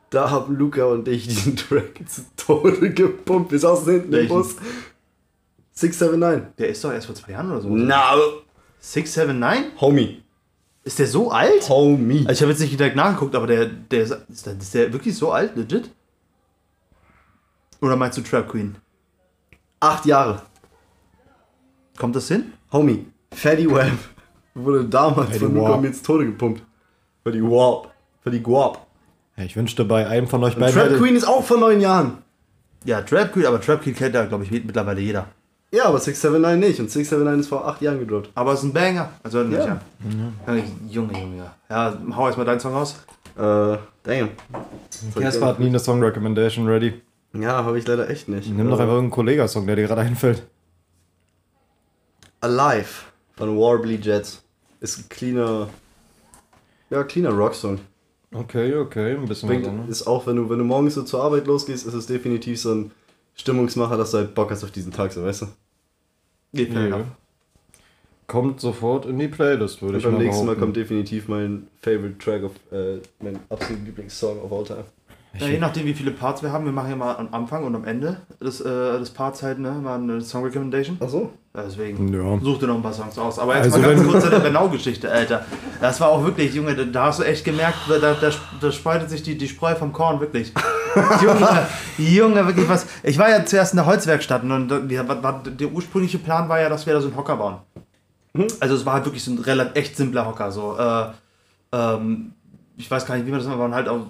Da 0.10 0.32
haben 0.32 0.56
Luca 0.56 0.86
und 0.86 1.08
ich 1.08 1.28
diesen 1.28 1.56
Track 1.58 2.00
zu 2.08 2.22
Tode 2.38 2.92
gepumpt. 2.92 3.52
Wir 3.52 3.60
saßen 3.60 3.92
hinten 3.92 4.08
im 4.08 4.12
Welchen? 4.14 4.30
Bus. 4.36 4.56
679. 5.74 6.56
Der 6.58 6.70
ist 6.70 6.84
doch 6.84 6.92
erst 6.92 7.06
vor 7.06 7.16
zwei 7.16 7.34
Jahren 7.34 7.52
oder 7.52 7.62
so. 7.62 7.70
Na, 7.70 8.16
679? 8.80 9.80
Homie. 9.80 10.24
Ist 10.88 11.00
der 11.00 11.08
so 11.08 11.32
alt? 11.32 11.68
Homie. 11.68 12.20
Also 12.20 12.32
ich 12.32 12.42
habe 12.44 12.52
jetzt 12.52 12.62
nicht 12.62 12.80
direkt 12.80 12.96
nachgeguckt, 12.96 13.36
aber 13.36 13.46
der, 13.46 13.66
der 13.66 14.04
ist, 14.04 14.18
ist, 14.30 14.46
der, 14.46 14.54
ist 14.54 14.74
der 14.74 14.94
wirklich 14.94 15.18
so 15.18 15.34
alt, 15.34 15.54
legit? 15.58 15.92
Oder 17.82 17.98
meinst 17.98 18.18
du 18.18 18.22
Trap 18.22 18.48
Queen? 18.48 18.78
Acht 19.82 20.06
Jahre. 20.06 20.44
Kommt 21.98 22.16
das 22.16 22.30
hin? 22.30 22.54
Homie. 22.72 23.06
Fatty 23.34 23.70
Web. 23.70 23.98
Wurde 24.54 24.86
damals 24.86 25.28
Fatty 25.28 25.40
von 25.40 25.56
Luca 25.56 25.72
Wap. 25.72 25.84
ins 25.84 26.02
Tode 26.02 26.26
gepumpt. 26.26 26.64
Für 27.22 27.34
die 27.34 27.44
Wap. 27.44 27.94
Für 28.22 28.32
die 28.32 28.42
Guap. 28.42 28.88
Ja, 29.36 29.44
ich 29.44 29.58
wünschte, 29.58 29.84
bei 29.84 30.08
einem 30.08 30.28
von 30.28 30.42
euch 30.46 30.56
beiden. 30.56 30.74
Trap 30.74 30.98
Queen 30.98 31.18
ist 31.18 31.28
auch 31.28 31.44
vor 31.44 31.60
neun 31.60 31.82
Jahren. 31.82 32.20
Ja, 32.86 33.02
Trap 33.02 33.34
Queen, 33.34 33.46
aber 33.46 33.60
Trap 33.60 33.82
Queen 33.82 33.94
kennt 33.94 34.16
ja, 34.16 34.24
glaube 34.24 34.46
ich, 34.46 34.52
mittlerweile 34.52 35.02
jeder. 35.02 35.28
Ja, 35.78 35.86
aber 35.86 36.00
679 36.00 36.70
nicht. 36.70 36.80
Und 36.80 36.90
679 36.90 37.40
ist 37.42 37.50
vor 37.50 37.68
acht 37.68 37.82
Jahren 37.82 38.00
gedroppt. 38.00 38.32
Aber 38.34 38.54
es 38.54 38.60
ist 38.60 38.66
ein 38.66 38.74
Banger. 38.74 39.12
Also 39.22 39.44
nicht 39.44 39.60
Ja. 39.60 39.80
ja. 40.48 40.56
ja. 40.56 40.64
Junge, 40.90 41.14
Junge. 41.20 41.52
Ja, 41.70 41.98
hau 42.16 42.26
erstmal 42.26 42.46
deinen 42.48 42.60
Song 42.60 42.74
raus. 42.74 42.96
Äh, 43.38 43.78
damn. 44.04 44.30
Casper 45.14 45.46
hat 45.46 45.60
nie 45.60 45.68
eine 45.68 45.78
Song 45.80 46.02
Recommendation 46.04 46.68
ready. 46.68 47.02
Ja, 47.34 47.64
habe 47.64 47.78
ich 47.78 47.86
leider 47.86 48.10
echt 48.10 48.28
nicht. 48.28 48.50
Nimm 48.50 48.70
doch 48.70 48.80
Äh, 48.80 48.82
einfach 48.82 48.96
irgendeinen 48.96 49.12
Kollega-Song, 49.12 49.68
der 49.68 49.76
dir 49.76 49.86
gerade 49.88 50.02
einfällt. 50.02 50.42
Alive 52.42 53.04
von 53.36 53.58
Warbly 53.58 53.96
Jets. 54.02 54.44
Ist 54.80 54.98
ein 55.00 55.10
cleaner. 55.10 55.70
Ja, 56.90 57.04
cleaner 57.04 57.32
Rocksong. 57.32 57.80
Okay, 58.34 58.76
okay, 58.76 59.16
ein 59.16 59.26
bisschen 59.28 59.48
Bringt, 59.50 59.68
anderes. 59.68 60.02
ist 60.02 60.08
auch, 60.08 60.26
wenn 60.28 60.36
du, 60.38 60.50
wenn 60.50 60.58
du 60.58 60.66
morgens 60.66 60.96
so 60.96 61.04
zur 61.04 61.24
Arbeit 61.24 61.48
losgehst, 61.48 61.86
ist 61.86 61.94
es 61.94 62.08
definitiv 62.08 62.60
so 62.60 62.74
ein 62.74 62.92
Stimmungsmacher, 63.36 63.96
dass 63.98 64.12
du 64.12 64.18
halt 64.18 64.36
Bock 64.36 64.52
hast 64.52 64.64
auf 64.64 64.72
diesen 64.72 64.92
Tag, 64.92 65.14
so 65.14 65.24
weißt 65.24 65.44
du? 65.44 65.46
Geht 66.54 66.74
Ja. 66.74 66.88
ja. 66.88 67.00
Kommt 68.28 68.60
sofort 68.60 69.06
in 69.06 69.18
die 69.20 69.30
Playlist, 69.30 69.82
würde 69.82 69.94
Und 69.94 70.00
ich 70.00 70.04
beim 70.04 70.14
mal 70.16 70.24
nächsten 70.24 70.46
Mal 70.46 70.56
kommt 70.58 70.76
definitiv 70.76 71.30
mein 71.30 71.68
Favorite 71.82 72.18
Track 72.18 72.44
of, 72.44 72.52
äh, 72.74 73.00
mein 73.24 73.40
absoluter 73.50 73.86
Lieblingssong 73.86 74.42
of 74.42 74.52
all 74.52 74.66
time. 74.66 74.84
Ja, 75.40 75.48
je 75.48 75.60
nachdem, 75.60 75.86
wie 75.86 75.94
viele 75.94 76.12
Parts 76.12 76.42
wir 76.42 76.52
haben, 76.52 76.66
wir 76.66 76.72
machen 76.72 76.90
ja 76.90 76.96
mal 76.96 77.16
am 77.16 77.30
Anfang 77.32 77.64
und 77.64 77.76
am 77.76 77.86
Ende 77.86 78.18
des, 78.42 78.60
äh, 78.60 78.98
des 79.00 79.12
Parts 79.12 79.44
halt, 79.44 79.60
ne, 79.60 79.72
mal 79.72 79.96
eine 80.00 80.20
Song 80.20 80.44
Recommendation. 80.44 80.98
Ach 81.00 81.08
so? 81.08 81.30
Ja, 81.56 81.64
deswegen 81.64 82.12
Ja. 82.14 82.40
such 82.42 82.60
dir 82.60 82.68
noch 82.68 82.76
ein 82.76 82.82
paar 82.82 82.94
Songs 82.94 83.18
aus. 83.20 83.38
Aber 83.40 83.56
jetzt 83.56 83.66
Also 83.66 83.80
mal 83.80 83.96
ganz 83.96 84.06
kurz 84.08 84.24
zu 84.24 84.30
der 84.32 84.40
Bernau-Geschichte, 84.40 85.10
Alter. 85.12 85.46
Das 85.80 86.02
war 86.02 86.10
auch 86.10 86.24
wirklich, 86.26 86.54
Junge, 86.56 86.76
da- 86.76 86.84
da 86.86 87.06
hast 87.06 87.20
du 87.20 87.24
echt 87.24 87.46
gemerkt, 87.46 87.78
da, 87.88 88.00
da, 88.00 88.32
da 88.60 88.72
spaltet 88.72 89.10
sich 89.12 89.22
die, 89.24 89.38
die 89.38 89.48
Spreu 89.48 89.76
vom 89.76 89.94
Korn, 89.94 90.20
wirklich. 90.20 90.52
Junge, 91.22 91.68
Junge, 91.98 92.46
wirklich 92.48 92.68
was. 92.70 92.86
Ich 93.04 93.18
war 93.18 93.30
ja 93.30 93.46
zuerst 93.46 93.74
in 93.74 93.78
der 93.78 93.86
Holzwerkstatt 93.86 94.44
und 94.44 94.68
der 94.70 95.72
ursprüngliche 95.72 96.20
Plan 96.20 96.50
war 96.50 96.60
ja, 96.60 96.70
dass 96.70 96.86
wir 96.86 96.94
da 96.94 97.02
so 97.02 97.08
einen 97.08 97.18
Hocker 97.18 97.38
bauen. 97.38 97.58
Also 98.60 98.76
es 98.76 98.86
war 98.86 98.94
halt 98.94 99.06
wirklich 99.06 99.24
so 99.24 99.32
ein 99.32 99.40
relativ 99.40 99.76
echt 99.76 99.98
simpler 99.98 100.26
Hocker. 100.26 100.52
So, 100.52 100.78
äh, 100.78 101.06
ähm, 101.72 102.34
ich 102.78 102.90
weiß 102.90 103.06
gar 103.06 103.16
nicht, 103.16 103.26
wie 103.26 103.32
man 103.32 103.40
das 103.40 103.48
nennt, 103.48 103.60
aber 103.60 103.74
halt 103.74 103.88
auf 103.88 104.02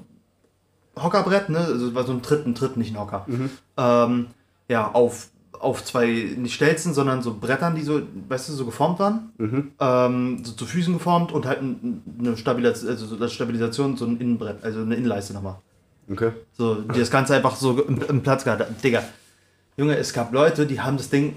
Hockerbrett, 1.01 1.49
ne? 1.49 1.59
Also 1.59 1.87
es 1.87 1.95
war 1.95 2.03
so 2.05 2.11
ein 2.11 2.21
Tritt, 2.21 2.45
ein 2.45 2.55
Tritt, 2.55 2.75
nicht 2.77 2.93
ein 2.93 2.99
Hocker. 2.99 3.25
Ähm, 3.77 4.27
ja, 4.67 4.91
auf, 4.91 5.27
auf 5.59 5.83
zwei, 5.85 6.33
nicht 6.37 6.55
Stelzen, 6.55 6.93
sondern 6.93 7.21
so 7.21 7.35
Brettern, 7.39 7.75
die 7.75 7.83
so, 7.83 8.01
weißt 8.27 8.49
du, 8.49 8.53
so 8.53 8.65
geformt 8.65 8.99
waren. 8.99 9.29
Ähm, 9.79 10.43
so 10.43 10.51
zu 10.53 10.65
Füßen 10.65 10.93
geformt 10.93 11.31
und 11.31 11.45
halt 11.45 11.61
ein- 11.61 12.01
eine 12.19 12.35
Stabilisation, 12.35 12.89
also 12.91 13.05
so 13.05 13.27
Stabilisation, 13.29 13.95
so 13.95 14.05
ein 14.05 14.17
Innenbrett, 14.19 14.63
also 14.63 14.81
eine 14.81 14.95
Innenleiste 14.95 15.33
nochmal. 15.33 15.57
Okay. 16.09 16.31
So, 16.57 16.75
die 16.75 16.99
das 16.99 17.11
Ganze 17.11 17.35
einfach 17.35 17.55
so 17.55 17.81
im, 17.81 18.01
im 18.07 18.21
Platz 18.23 18.43
gehabt 18.43 18.61
hat. 18.61 18.83
Digga, 18.83 19.03
Junge, 19.75 19.97
es 19.97 20.13
gab 20.13 20.31
Leute, 20.33 20.65
die 20.65 20.79
haben 20.81 20.97
das 20.97 21.09
Ding 21.09 21.35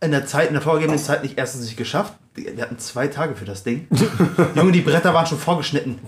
in 0.00 0.10
der 0.10 0.26
Zeit, 0.26 0.48
in 0.48 0.54
der 0.54 0.62
vorgegebenen 0.62 0.98
Zeit 1.02 1.22
nicht 1.22 1.38
erstens 1.38 1.64
nicht 1.64 1.76
geschafft. 1.76 2.14
Wir 2.34 2.60
hatten 2.62 2.78
zwei 2.78 3.08
Tage 3.08 3.34
für 3.36 3.44
das 3.44 3.62
Ding. 3.64 3.86
Junge, 4.54 4.72
die 4.72 4.80
Bretter 4.80 5.14
waren 5.14 5.26
schon 5.26 5.38
vorgeschnitten. 5.38 5.98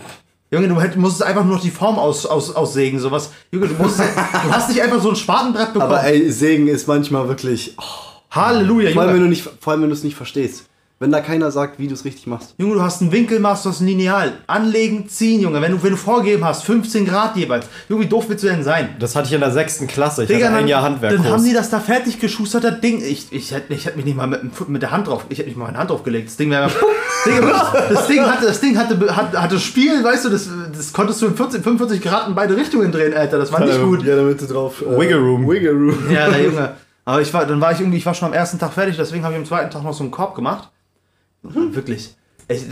Junge, 0.51 0.67
du 0.69 0.75
hätt- 0.79 0.95
musstest 0.95 1.23
einfach 1.23 1.43
nur 1.43 1.55
noch 1.55 1.61
die 1.61 1.71
Form 1.71 1.97
aus, 1.99 2.25
aus, 2.25 2.55
aussägen, 2.55 2.99
sowas. 2.99 3.31
Junge, 3.51 3.67
du, 3.67 3.73
musst, 3.75 3.99
du 3.99 4.03
hast 4.51 4.69
nicht 4.69 4.81
einfach 4.81 5.01
so 5.01 5.09
ein 5.09 5.15
Spatenbrett 5.15 5.73
bekommen. 5.73 5.91
Aber 5.91 6.03
ey, 6.05 6.31
Segen 6.31 6.67
ist 6.69 6.87
manchmal 6.87 7.27
wirklich. 7.27 7.75
Oh, 7.77 7.83
Halleluja, 8.31 8.89
Junge. 8.91 9.35
vor 9.59 9.71
allem, 9.73 9.81
wenn 9.81 9.89
du 9.89 9.95
es 9.95 10.03
nicht 10.03 10.15
verstehst. 10.15 10.66
Wenn 10.99 11.11
da 11.11 11.21
keiner 11.21 11.51
sagt, 11.51 11.77
wie 11.77 11.87
du 11.87 11.93
es 11.93 12.05
richtig 12.05 12.25
machst. 12.25 12.55
Junge, 12.57 12.73
du 12.73 12.81
hast 12.81 13.01
ein 13.01 13.11
Winkelmaß, 13.11 13.61
du 13.61 13.69
hast 13.69 13.81
ein 13.81 13.85
Lineal. 13.87 14.33
Anlegen, 14.47 15.07
ziehen, 15.07 15.41
Junge. 15.41 15.61
Wenn 15.61 15.73
du, 15.73 15.83
wenn 15.83 15.91
du 15.91 15.95
vorgegeben 15.95 16.43
hast, 16.43 16.63
15 16.63 17.05
Grad 17.05 17.35
jeweils. 17.35 17.67
Junge, 17.87 18.05
wie 18.05 18.07
doof 18.09 18.25
willst 18.29 18.43
du 18.43 18.47
denn 18.47 18.63
sein? 18.63 18.95
Das 18.97 19.15
hatte 19.15 19.27
ich 19.27 19.33
in 19.33 19.39
der 19.41 19.51
sechsten 19.51 19.85
Klasse. 19.85 20.23
Ich 20.23 20.27
Digga, 20.27 20.45
hatte 20.47 20.55
ein 20.55 20.61
dann, 20.61 20.67
Jahr 20.67 20.81
Handwerk. 20.81 21.13
dann 21.13 21.29
haben 21.29 21.43
die 21.43 21.53
das 21.53 21.69
da 21.69 21.79
fertig 21.79 22.19
geschustert, 22.19 22.63
das 22.63 22.79
Ding. 22.81 22.99
Ich, 23.03 23.27
ich, 23.31 23.51
hätte, 23.53 23.75
ich 23.75 23.85
hätte 23.85 23.95
mich 23.97 24.05
nicht 24.05 24.17
mal 24.17 24.25
mit, 24.25 24.69
mit 24.69 24.81
der 24.81 24.89
Hand 24.89 25.05
drauf, 25.07 25.25
ich 25.29 25.37
hätte 25.37 25.49
nicht 25.49 25.57
mal 25.57 25.65
meine 25.65 25.77
Hand 25.77 25.91
drauf 25.91 26.01
gelegt. 26.01 26.29
Das 26.29 26.37
Ding 26.37 26.49
wäre, 26.49 26.67
Digga, 27.27 27.73
das 27.89 28.07
Ding 28.07 28.21
hatte, 28.25 28.47
das 28.47 28.59
Ding 28.59 28.75
hatte, 28.75 29.15
hatte, 29.15 29.39
hatte 29.39 29.59
Spiel, 29.59 30.03
weißt 30.03 30.25
du, 30.25 30.29
das, 30.29 30.49
das 30.75 30.93
konntest 30.93 31.21
du 31.21 31.27
in 31.27 31.35
40, 31.35 31.61
45 31.61 32.01
Grad 32.01 32.27
in 32.27 32.33
beide 32.33 32.57
Richtungen 32.57 32.91
drehen, 32.91 33.13
Alter. 33.13 33.37
Das 33.37 33.51
war 33.51 33.63
nicht 33.63 33.79
gut. 33.83 34.03
Ja, 34.03 34.15
damit 34.15 34.41
du 34.41 34.47
drauf. 34.47 34.81
Äh, 34.81 34.99
Wiggle 34.99 35.19
Room. 35.19 35.47
Wiggle 35.47 35.73
Room. 35.73 36.09
Ja, 36.11 36.27
der 36.27 36.43
Junge. 36.43 36.71
Aber 37.05 37.21
ich 37.21 37.31
war, 37.35 37.45
dann 37.45 37.61
war 37.61 37.71
ich 37.71 37.79
irgendwie, 37.79 37.97
ich 37.99 38.05
war 38.07 38.15
schon 38.15 38.29
am 38.29 38.33
ersten 38.33 38.57
Tag 38.57 38.73
fertig, 38.73 38.97
deswegen 38.97 39.23
habe 39.23 39.35
ich 39.35 39.39
am 39.39 39.45
zweiten 39.45 39.69
Tag 39.69 39.83
noch 39.83 39.93
so 39.93 40.03
einen 40.03 40.11
Korb 40.11 40.33
gemacht. 40.33 40.69
Wirklich. 41.53 42.15
Ich, 42.47 42.65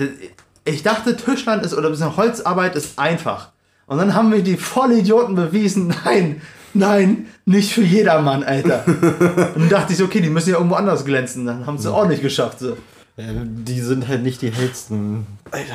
ich 0.66 0.84
dachte, 0.84 1.16
Tischland 1.16 1.66
ist 1.66 1.74
oder 1.74 1.90
ein 1.90 1.92
bisschen 1.92 2.16
Holzarbeit 2.18 2.76
ist 2.76 2.98
einfach. 3.00 3.50
Und 3.88 3.98
dann 4.00 4.14
haben 4.16 4.32
wir 4.32 4.42
die 4.42 4.58
Vollidioten 4.58 5.36
bewiesen, 5.36 5.94
nein, 6.06 6.42
nein, 6.74 7.28
nicht 7.46 7.74
für 7.74 7.84
jedermann, 7.84 8.44
Alter. 8.44 8.84
Und 8.88 9.02
dann 9.62 9.70
dachte 9.70 9.94
ich, 9.94 10.02
okay, 10.02 10.22
die 10.22 10.30
müssen 10.30 10.50
ja 10.50 10.56
irgendwo 10.58 10.76
anders 10.76 11.06
glänzen. 11.06 11.46
Dann 11.46 11.66
haben 11.66 11.78
sie 11.78 11.92
auch 11.94 12.08
nicht 12.08 12.22
geschafft. 12.22 12.60
So. 12.60 12.76
Die 13.18 13.80
sind 13.80 14.08
halt 14.10 14.24
nicht 14.24 14.42
die 14.42 14.50
hellsten 14.52 15.26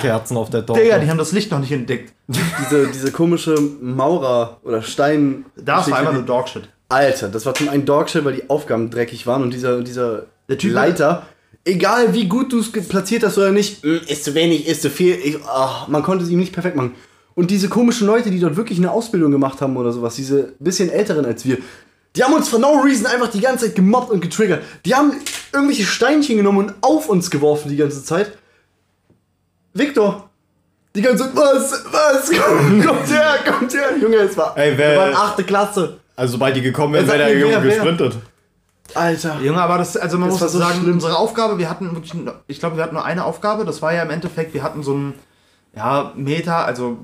Kerzen 0.02 0.36
auf 0.36 0.50
der 0.50 0.66
Torte. 0.66 0.82
Digga, 0.82 0.98
die 0.98 1.08
haben 1.08 1.16
das 1.16 1.32
Licht 1.32 1.50
noch 1.50 1.58
nicht 1.60 1.72
entdeckt. 1.72 2.12
Diese, 2.28 2.88
diese 2.88 3.12
komische 3.12 3.54
Maurer- 3.80 4.58
oder 4.62 4.82
Stein. 4.82 5.46
Das 5.56 5.90
war 5.90 5.98
einfach 5.98 6.12
nur 6.12 6.22
Dogshit. 6.22 6.68
Alter, 6.90 7.28
das 7.28 7.46
war 7.46 7.54
zum 7.54 7.68
einen 7.70 7.86
Dogshit, 7.86 8.24
weil 8.24 8.34
die 8.34 8.50
Aufgaben 8.50 8.90
dreckig 8.90 9.26
waren 9.26 9.42
und 9.42 9.54
dieser, 9.54 9.80
dieser 9.82 10.24
Der 10.48 10.58
Typ- 10.58 10.72
Leiter, 10.72 11.22
egal 11.64 12.14
wie 12.14 12.26
gut 12.26 12.52
du 12.52 12.60
es 12.60 12.70
platziert 12.72 13.22
hast 13.24 13.38
oder 13.38 13.52
nicht, 13.52 13.84
"Mm, 13.84 13.96
ist 14.06 14.24
zu 14.24 14.34
wenig, 14.34 14.66
ist 14.66 14.82
zu 14.82 14.90
viel, 14.90 15.14
ich, 15.14 15.42
ah, 15.44 15.86
man 15.88 16.02
konnte 16.02 16.24
es 16.24 16.30
ihm 16.30 16.38
nicht 16.38 16.52
perfekt 16.52 16.76
machen. 16.76 16.94
Und 17.34 17.50
diese 17.50 17.68
komischen 17.68 18.06
Leute, 18.06 18.30
die 18.30 18.40
dort 18.40 18.56
wirklich 18.56 18.78
eine 18.78 18.90
Ausbildung 18.90 19.30
gemacht 19.30 19.60
haben 19.60 19.76
oder 19.76 19.92
sowas, 19.92 20.16
diese 20.16 20.52
bisschen 20.58 20.90
älteren 20.90 21.24
als 21.24 21.44
wir, 21.44 21.58
die 22.16 22.24
haben 22.24 22.34
uns 22.34 22.48
for 22.48 22.58
no 22.58 22.80
reason 22.84 23.06
einfach 23.06 23.28
die 23.30 23.40
ganze 23.40 23.66
Zeit 23.66 23.76
gemobbt 23.76 24.10
und 24.10 24.20
getriggert. 24.20 24.62
Die 24.84 24.94
haben 24.94 25.12
irgendwelche 25.52 25.84
Steinchen 25.84 26.36
genommen 26.36 26.58
und 26.66 26.74
auf 26.80 27.08
uns 27.08 27.30
geworfen 27.30 27.68
die 27.68 27.76
ganze 27.76 28.02
Zeit. 28.04 28.32
Victor, 29.72 30.28
die 30.96 31.02
ganze 31.02 31.24
Zeit, 31.24 31.36
was, 31.36 31.84
was, 31.92 32.30
kommt, 32.36 32.84
kommt 32.86 33.10
her, 33.10 33.38
kommt 33.46 33.72
her. 33.72 33.96
Junge, 34.00 34.16
es 34.16 34.36
war, 34.36 34.56
Ey, 34.56 34.76
wer- 34.76 34.90
wir 34.92 34.98
waren 34.98 35.14
achte 35.14 35.44
Klasse. 35.44 35.98
Also 36.16 36.32
sobald 36.32 36.56
die 36.56 36.60
gekommen 36.62 36.94
wären, 36.94 37.06
wäre 37.06 37.18
der 37.18 37.38
Junge 37.38 37.60
gesprintet. 37.62 38.14
Alter. 38.94 39.40
Junge, 39.40 39.60
aber 39.60 39.78
das, 39.78 39.96
also 39.96 40.18
man 40.18 40.28
Das 40.30 40.40
muss 40.40 40.52
so 40.52 40.58
sagen, 40.58 40.80
schlimm. 40.80 40.94
unsere 40.94 41.16
Aufgabe, 41.16 41.58
wir 41.58 41.68
hatten 41.70 41.94
wirklich, 41.94 42.12
ich 42.46 42.60
glaube, 42.60 42.76
wir 42.76 42.82
hatten 42.84 42.94
nur 42.94 43.04
eine 43.04 43.24
Aufgabe, 43.24 43.64
das 43.64 43.82
war 43.82 43.92
ja 43.92 44.02
im 44.02 44.10
Endeffekt, 44.10 44.54
wir 44.54 44.62
hatten 44.62 44.82
so 44.82 44.92
einen, 44.94 45.14
ja, 45.74 46.12
Meter, 46.16 46.64
also 46.66 46.98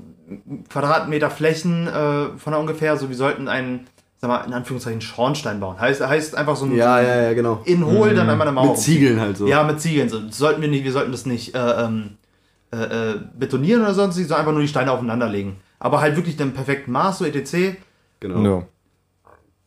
Quadratmeter 0.69 1.29
Flächen 1.29 1.87
äh, 1.87 2.37
von 2.37 2.53
ungefähr, 2.53 2.97
so 2.97 3.09
wir 3.09 3.15
sollten 3.15 3.47
einen, 3.47 3.87
sag 4.17 4.29
mal, 4.29 4.39
in 4.45 4.53
Anführungszeichen 4.53 4.99
Schornstein 5.01 5.59
bauen. 5.59 5.79
Heißt, 5.79 6.05
heißt 6.05 6.35
einfach 6.35 6.55
so 6.55 6.65
ein 6.65 6.75
Ja, 6.75 6.99
ja, 7.01 7.21
ja, 7.21 7.33
genau. 7.33 7.61
in 7.65 7.85
hohl, 7.85 8.13
dann 8.13 8.29
einmal 8.29 8.47
eine 8.47 8.53
Mauer. 8.55 8.71
Mit 8.71 8.77
Ziegeln 8.77 9.19
halt 9.21 9.37
so. 9.37 9.47
Ja, 9.47 9.63
mit 9.63 9.79
Ziegeln. 9.79 10.09
So. 10.09 10.19
Das 10.19 10.37
sollten 10.37 10.61
wir 10.61 10.67
nicht, 10.67 10.83
wir 10.83 10.91
sollten 10.91 11.11
das 11.11 11.25
nicht 11.25 11.55
äh, 11.55 11.83
ähm, 11.83 12.17
äh, 12.73 12.77
äh, 13.11 13.19
betonieren 13.37 13.81
oder 13.83 13.93
sonst, 13.93 14.15
sondern 14.15 14.39
einfach 14.39 14.51
nur 14.51 14.61
die 14.61 14.67
Steine 14.67 14.91
aufeinander 14.91 15.29
legen. 15.29 15.57
Aber 15.79 16.01
halt 16.01 16.15
wirklich 16.17 16.35
den 16.35 16.53
perfekten 16.53 16.91
Maß, 16.91 17.19
so 17.19 17.25
etc. 17.25 17.77
Genau. 18.19 18.57
Ja. 18.57 18.63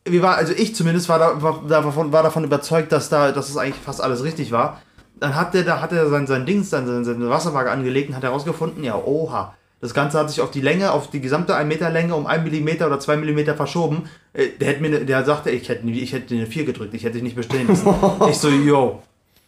Wir 0.05 0.21
war, 0.21 0.35
also 0.35 0.53
ich 0.53 0.75
zumindest 0.75 1.09
war, 1.09 1.19
da, 1.19 1.41
war, 1.41 1.63
davon, 1.67 2.11
war 2.11 2.23
davon 2.23 2.43
überzeugt, 2.43 2.91
dass 2.91 3.09
da, 3.09 3.31
dass 3.31 3.49
es 3.49 3.57
eigentlich 3.57 3.81
fast 3.83 4.01
alles 4.01 4.23
richtig 4.23 4.51
war. 4.51 4.81
Dann 5.19 5.35
hat 5.35 5.53
der, 5.53 5.63
da 5.63 5.81
hat 5.81 5.91
er 5.91 6.09
sein, 6.09 6.25
sein 6.25 6.45
Dings, 6.45 6.69
dann 6.71 6.87
seine, 6.87 7.03
seine 7.05 7.29
Wasserwaage 7.29 7.69
angelegt 7.69 8.09
und 8.09 8.15
hat 8.15 8.23
herausgefunden, 8.23 8.83
ja, 8.83 8.95
oha. 8.95 9.53
Das 9.79 9.93
Ganze 9.95 10.19
hat 10.19 10.29
sich 10.29 10.41
auf 10.41 10.51
die 10.51 10.61
Länge, 10.61 10.91
auf 10.91 11.09
die 11.09 11.21
gesamte 11.21 11.55
1 11.55 11.67
Meter 11.67 11.89
Länge 11.89 12.15
um 12.15 12.27
1 12.27 12.43
Millimeter 12.43 12.85
oder 12.87 12.99
2 12.99 13.17
Millimeter 13.17 13.55
verschoben. 13.55 14.03
Äh, 14.33 14.49
Der, 14.59 14.67
hätte 14.69 14.81
mir, 14.81 14.89
ne- 14.89 15.05
der 15.05 15.23
sagte, 15.25 15.49
ich 15.49 15.69
hätte, 15.69 15.87
ich 15.89 16.13
hätte 16.13 16.35
eine 16.35 16.45
4 16.45 16.65
gedrückt, 16.65 16.93
ich 16.93 17.03
hätte 17.03 17.13
dich 17.15 17.23
nicht 17.23 17.35
bestehen 17.35 17.67
lassen. 17.67 17.87
ich 18.29 18.37
so, 18.37 18.49
yo. 18.49 19.01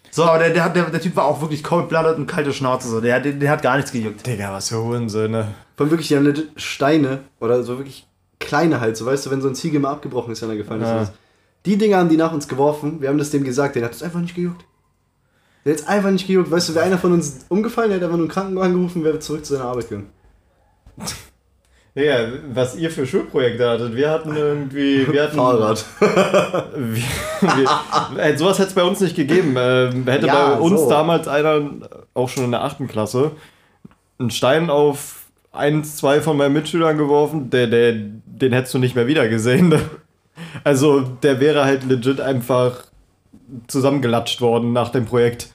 So, 0.09 0.23
aber 0.25 0.39
der, 0.39 0.49
der, 0.51 0.69
der, 0.69 0.83
der 0.91 1.01
Typ 1.01 1.15
war 1.15 1.25
auch 1.25 1.41
wirklich 1.41 1.63
cold-blooded 1.63 2.17
und 2.17 2.27
kalte 2.27 2.53
Schnauze. 2.53 2.87
So. 2.87 3.01
Der, 3.01 3.19
der, 3.19 3.33
der 3.33 3.49
hat 3.51 3.61
gar 3.63 3.75
nichts 3.77 3.91
gejuckt. 3.91 4.25
Digga, 4.25 4.51
was 4.53 4.69
für 4.69 4.77
Hurensöhne. 4.83 5.47
Von 5.77 5.89
wirklich 5.89 6.09
ja 6.11 6.19
legit 6.19 6.49
Steine 6.55 7.19
oder 7.39 7.63
so 7.63 7.77
wirklich 7.79 8.05
kleine 8.43 8.79
halt, 8.79 8.95
so 8.97 9.05
weißt 9.05 9.25
du, 9.25 9.31
wenn 9.31 9.41
so 9.41 9.47
ein 9.47 9.55
Ziegel 9.55 9.79
mal 9.79 9.91
abgebrochen 9.91 10.33
ist, 10.33 10.41
wenn 10.41 10.49
er 10.49 10.57
gefallen 10.57 10.81
ist. 10.81 10.87
Ja. 10.89 11.01
was. 11.01 11.11
Die 11.65 11.77
Dinger 11.77 11.97
haben 11.97 12.09
die 12.09 12.17
nach 12.17 12.33
uns 12.33 12.47
geworfen, 12.47 13.01
wir 13.01 13.09
haben 13.09 13.17
das 13.17 13.31
dem 13.31 13.43
gesagt, 13.43 13.75
der 13.75 13.85
hat 13.85 13.93
es 13.93 14.03
einfach 14.03 14.19
nicht 14.19 14.35
gejuckt. 14.35 14.65
Der 15.65 15.73
hat 15.73 15.79
es 15.79 15.87
einfach 15.87 16.11
nicht 16.11 16.27
gejuckt, 16.27 16.51
weißt 16.51 16.69
du, 16.69 16.75
wäre 16.75 16.85
einer 16.85 16.97
von 16.97 17.13
uns 17.13 17.45
umgefallen, 17.49 17.89
der 17.89 17.97
hätte 17.97 18.05
einfach 18.05 18.17
nur 18.17 18.25
einen 18.25 18.33
Krankenwagen 18.33 18.73
gerufen, 18.75 19.03
wäre 19.03 19.19
zurück 19.19 19.45
zu 19.45 19.53
seiner 19.55 19.65
Arbeit 19.69 19.89
gegangen. 19.89 20.09
Ja, 21.95 22.27
was 22.51 22.75
ihr 22.75 22.89
für 22.89 23.05
Schulprojekte 23.05 23.69
hattet. 23.69 23.95
Wir 23.95 24.09
hatten 24.09 24.35
irgendwie. 24.35 25.05
Wir 25.11 25.23
hatten, 25.25 25.35
Fahrrad. 25.35 25.85
Wir, 26.75 27.03
wir, 27.41 28.17
äh, 28.17 28.35
sowas 28.35 28.57
hätte 28.57 28.69
es 28.69 28.73
bei 28.73 28.81
uns 28.83 28.99
nicht 28.99 29.15
gegeben. 29.15 29.53
Ähm, 29.59 30.03
hätte 30.07 30.25
Ja, 30.25 30.55
bei 30.55 30.59
uns 30.59 30.81
so. 30.81 30.89
damals 30.89 31.27
einer, 31.27 31.61
auch 32.15 32.29
schon 32.29 32.45
in 32.45 32.51
der 32.51 32.63
achten 32.63 32.87
Klasse, 32.87 33.31
einen 34.17 34.31
Stein 34.31 34.71
auf 34.71 35.22
eins, 35.53 35.97
zwei 35.97 36.19
von 36.21 36.35
meinen 36.35 36.53
Mitschülern 36.53 36.97
geworfen, 36.97 37.49
der, 37.49 37.67
der, 37.67 37.93
den 37.93 38.53
hättest 38.53 38.73
du 38.73 38.79
nicht 38.79 38.95
mehr 38.95 39.07
wieder 39.07 39.27
gesehen. 39.27 39.73
Also 40.63 41.01
der 41.01 41.39
wäre 41.39 41.63
halt 41.63 41.83
legit 41.83 42.19
einfach 42.19 42.85
zusammengelatscht 43.67 44.41
worden 44.41 44.73
nach 44.73 44.89
dem 44.89 45.05
Projekt. 45.05 45.49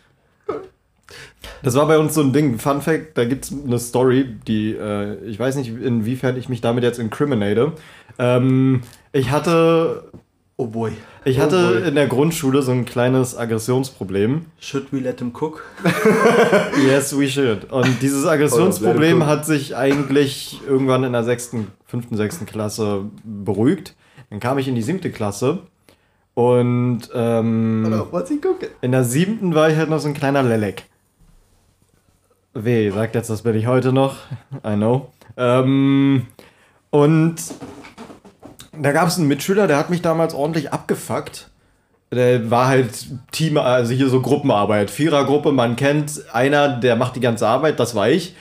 Das 1.64 1.74
war 1.74 1.88
bei 1.88 1.98
uns 1.98 2.14
so 2.14 2.20
ein 2.20 2.32
Ding. 2.32 2.60
Fun 2.60 2.80
Fact: 2.80 3.18
Da 3.18 3.24
gibt 3.24 3.44
es 3.44 3.52
eine 3.52 3.80
Story, 3.80 4.36
die 4.46 4.74
äh, 4.74 5.16
ich 5.24 5.36
weiß 5.36 5.56
nicht, 5.56 5.70
inwiefern 5.70 6.36
ich 6.36 6.48
mich 6.48 6.60
damit 6.60 6.84
jetzt 6.84 7.00
incriminate. 7.00 7.72
Ähm, 8.20 8.82
ich 9.12 9.32
hatte 9.32 10.04
Oh 10.60 10.66
boy. 10.66 10.90
Ich 11.28 11.38
Oh 11.38 11.42
hatte 11.42 11.84
in 11.86 11.94
der 11.94 12.06
Grundschule 12.06 12.62
so 12.62 12.72
ein 12.72 12.84
kleines 12.84 13.36
Aggressionsproblem. 13.36 14.46
Should 14.58 14.92
we 14.92 14.98
let 15.00 15.20
him 15.20 15.32
cook? 15.38 15.64
Yes, 16.86 17.16
we 17.18 17.28
should. 17.28 17.70
Und 17.70 18.02
dieses 18.02 18.24
Oh, 18.24 18.28
Aggressionsproblem 18.28 19.26
hat 19.26 19.46
sich 19.46 19.76
eigentlich 19.76 20.60
irgendwann 20.66 21.04
in 21.04 21.12
der 21.12 21.24
sechsten, 21.24 21.68
fünften, 21.86 22.16
sechsten 22.16 22.46
Klasse 22.46 23.04
beruhigt. 23.24 23.94
Dann 24.30 24.40
kam 24.40 24.58
ich 24.58 24.68
in 24.68 24.74
die 24.74 24.82
siebte 24.82 25.10
Klasse 25.10 25.60
und 26.34 27.08
ähm, 27.14 28.04
in 28.80 28.92
der 28.92 29.04
siebten 29.04 29.54
war 29.54 29.70
ich 29.70 29.76
halt 29.76 29.90
noch 29.90 29.98
so 29.98 30.08
ein 30.08 30.14
kleiner 30.14 30.42
Lelek. 30.42 30.84
Weh, 32.54 32.90
sagt 32.90 33.14
jetzt, 33.14 33.30
das 33.30 33.42
bin 33.42 33.54
ich 33.56 33.66
heute 33.66 33.92
noch. 33.92 34.16
I 34.64 34.74
know. 34.74 35.10
Ähm, 35.36 36.26
und 36.90 37.36
da 38.80 38.92
gab 38.92 39.08
es 39.08 39.18
einen 39.18 39.28
Mitschüler, 39.28 39.66
der 39.66 39.76
hat 39.76 39.90
mich 39.90 40.02
damals 40.02 40.34
ordentlich 40.34 40.72
abgefuckt. 40.72 41.48
Der 42.10 42.50
war 42.50 42.68
halt 42.68 43.06
Team, 43.32 43.58
also 43.58 43.92
hier 43.92 44.08
so 44.08 44.22
Gruppenarbeit. 44.22 44.90
Vierergruppe, 44.90 45.52
man 45.52 45.76
kennt 45.76 46.22
einer, 46.32 46.68
der 46.68 46.96
macht 46.96 47.16
die 47.16 47.20
ganze 47.20 47.46
Arbeit, 47.46 47.78
das 47.78 47.94
war 47.94 48.08
ich. 48.08 48.34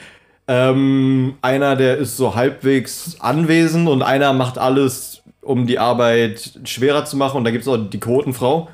Ähm, 0.48 1.36
einer, 1.42 1.76
der 1.76 1.98
ist 1.98 2.16
so 2.16 2.36
halbwegs 2.36 3.18
anwesend 3.20 3.90
und 3.90 4.02
einer 4.02 4.32
macht 4.32 4.58
alles, 4.58 5.22
um 5.42 5.68
die 5.68 5.80
Arbeit 5.80 6.60
schwerer 6.64 7.04
zu 7.04 7.18
machen. 7.18 7.38
Und 7.38 7.44
da 7.44 7.52
gibt 7.52 7.64
es 7.64 7.68
auch 7.68 7.78
die 7.78 8.00
Quotenfrau. 8.00 8.70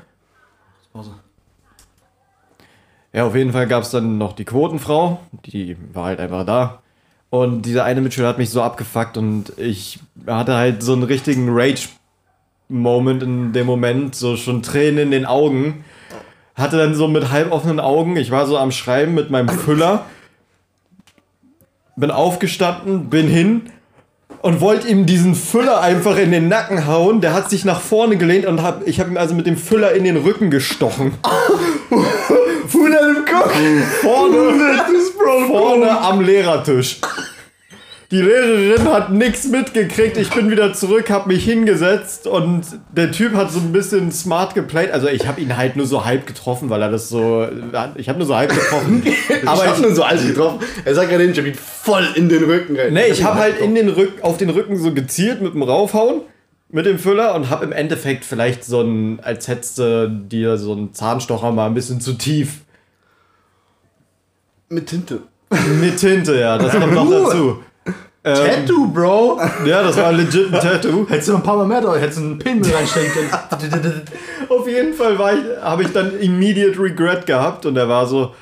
Ja, 3.12 3.26
auf 3.26 3.34
jeden 3.34 3.52
Fall 3.52 3.66
gab 3.66 3.82
es 3.82 3.90
dann 3.90 4.18
noch 4.18 4.32
die 4.32 4.44
Quotenfrau, 4.44 5.20
die 5.46 5.76
war 5.92 6.06
halt 6.06 6.20
einfach 6.20 6.44
da. 6.44 6.82
Und 7.34 7.62
dieser 7.62 7.82
eine 7.82 8.00
Mitschüler 8.00 8.28
hat 8.28 8.38
mich 8.38 8.50
so 8.50 8.62
abgefuckt 8.62 9.16
und 9.16 9.58
ich 9.58 9.98
hatte 10.24 10.54
halt 10.54 10.84
so 10.84 10.92
einen 10.92 11.02
richtigen 11.02 11.48
Rage-Moment 11.50 13.24
in 13.24 13.52
dem 13.52 13.66
Moment, 13.66 14.14
so 14.14 14.36
schon 14.36 14.62
Tränen 14.62 14.98
in 14.98 15.10
den 15.10 15.26
Augen. 15.26 15.84
Hatte 16.54 16.78
dann 16.78 16.94
so 16.94 17.08
mit 17.08 17.32
halb 17.32 17.50
offenen 17.50 17.80
Augen, 17.80 18.16
ich 18.16 18.30
war 18.30 18.46
so 18.46 18.56
am 18.56 18.70
Schreiben 18.70 19.14
mit 19.14 19.30
meinem 19.30 19.48
Füller, 19.48 20.06
bin 21.96 22.12
aufgestanden, 22.12 23.10
bin 23.10 23.26
hin 23.26 23.62
und 24.44 24.60
wollte 24.60 24.88
ihm 24.88 25.06
diesen 25.06 25.34
Füller 25.34 25.80
einfach 25.80 26.18
in 26.18 26.30
den 26.30 26.48
Nacken 26.48 26.86
hauen. 26.86 27.22
Der 27.22 27.32
hat 27.32 27.48
sich 27.48 27.64
nach 27.64 27.80
vorne 27.80 28.18
gelehnt 28.18 28.44
und 28.44 28.62
hab, 28.62 28.86
ich 28.86 29.00
habe 29.00 29.08
ihm 29.08 29.16
also 29.16 29.34
mit 29.34 29.46
dem 29.46 29.56
Füller 29.56 29.92
in 29.92 30.04
den 30.04 30.18
Rücken 30.18 30.50
gestochen. 30.50 31.14
Im 31.90 33.24
Kopf! 33.24 33.54
Vorne, 34.02 34.36
vorne 35.46 35.98
am 35.98 36.20
Lehrertisch. 36.20 37.00
Die 38.14 38.20
Lehrerin 38.20 38.84
hat 38.92 39.10
nichts 39.10 39.48
mitgekriegt. 39.48 40.16
Ich 40.16 40.30
bin 40.30 40.48
wieder 40.48 40.72
zurück, 40.72 41.10
habe 41.10 41.30
mich 41.30 41.44
hingesetzt 41.44 42.28
und 42.28 42.62
der 42.96 43.10
Typ 43.10 43.34
hat 43.34 43.50
so 43.50 43.58
ein 43.58 43.72
bisschen 43.72 44.12
smart 44.12 44.54
geplayt. 44.54 44.92
Also 44.92 45.08
ich 45.08 45.26
habe 45.26 45.40
ihn 45.40 45.56
halt 45.56 45.74
nur 45.74 45.84
so 45.84 46.04
halb 46.04 46.24
getroffen, 46.24 46.70
weil 46.70 46.80
er 46.80 46.92
das 46.92 47.08
so. 47.08 47.44
Ich 47.96 48.08
habe 48.08 48.18
nur 48.20 48.28
so 48.28 48.36
halb 48.36 48.54
getroffen. 48.54 49.02
Aber 49.46 49.64
ich 49.64 49.68
hab 49.68 49.76
ich, 49.78 49.82
nur 49.82 49.96
so 49.96 50.04
alles 50.04 50.28
getroffen. 50.28 50.60
Er 50.84 50.94
sagt 50.94 51.10
gerade, 51.10 51.24
ich 51.24 51.36
hab 51.36 51.44
ihn 51.44 51.54
voll 51.54 52.06
in 52.14 52.28
den 52.28 52.44
Rücken 52.44 52.76
rein. 52.76 52.92
nee, 52.92 53.06
ich 53.06 53.24
habe 53.24 53.40
halt 53.40 53.58
in 53.58 53.74
den 53.74 53.88
Rück, 53.88 54.22
auf 54.22 54.36
den 54.36 54.50
Rücken 54.50 54.76
so 54.76 54.94
gezielt 54.94 55.42
mit 55.42 55.54
dem 55.54 55.64
Raufhauen 55.64 56.20
mit 56.68 56.86
dem 56.86 57.00
Füller 57.00 57.34
und 57.34 57.50
habe 57.50 57.64
im 57.64 57.72
Endeffekt 57.72 58.24
vielleicht 58.24 58.64
so 58.64 58.80
ein, 58.80 59.18
als 59.24 59.48
hättest 59.48 59.78
du 59.78 60.08
dir 60.08 60.56
so 60.56 60.70
einen 60.70 60.94
Zahnstocher 60.94 61.50
mal 61.50 61.66
ein 61.66 61.74
bisschen 61.74 62.00
zu 62.00 62.12
tief 62.12 62.60
Mit 64.68 64.86
Tinte. 64.86 65.22
mit 65.80 65.96
Tinte, 65.96 66.38
ja, 66.38 66.58
das 66.58 66.70
kommt 66.70 66.94
noch 66.94 67.10
dazu. 67.10 67.58
Ähm, 68.26 68.34
Tattoo, 68.66 68.86
Bro! 68.88 69.38
Ja, 69.66 69.82
das 69.82 69.96
war 69.98 70.10
legit 70.12 70.46
ein 70.52 70.58
Tattoo. 70.60 71.06
Hättest 71.08 71.28
du 71.28 71.32
noch 71.32 71.40
ein 71.40 71.44
paar 71.44 71.56
Mal 71.58 71.66
mehr 71.66 71.80
drauf, 71.82 71.96
hättest 71.96 72.18
du 72.18 72.22
einen 72.22 72.38
Pin 72.38 72.60
mit 72.60 72.74
reinstecken 72.74 73.12
können. 73.12 74.02
Auf 74.48 74.66
jeden 74.66 74.94
Fall 74.94 75.18
habe 75.62 75.82
ich 75.82 75.92
dann 75.92 76.18
immediate 76.18 76.78
regret 76.78 77.26
gehabt 77.26 77.66
und 77.66 77.76
er 77.76 77.88
war 77.88 78.06
so, 78.06 78.34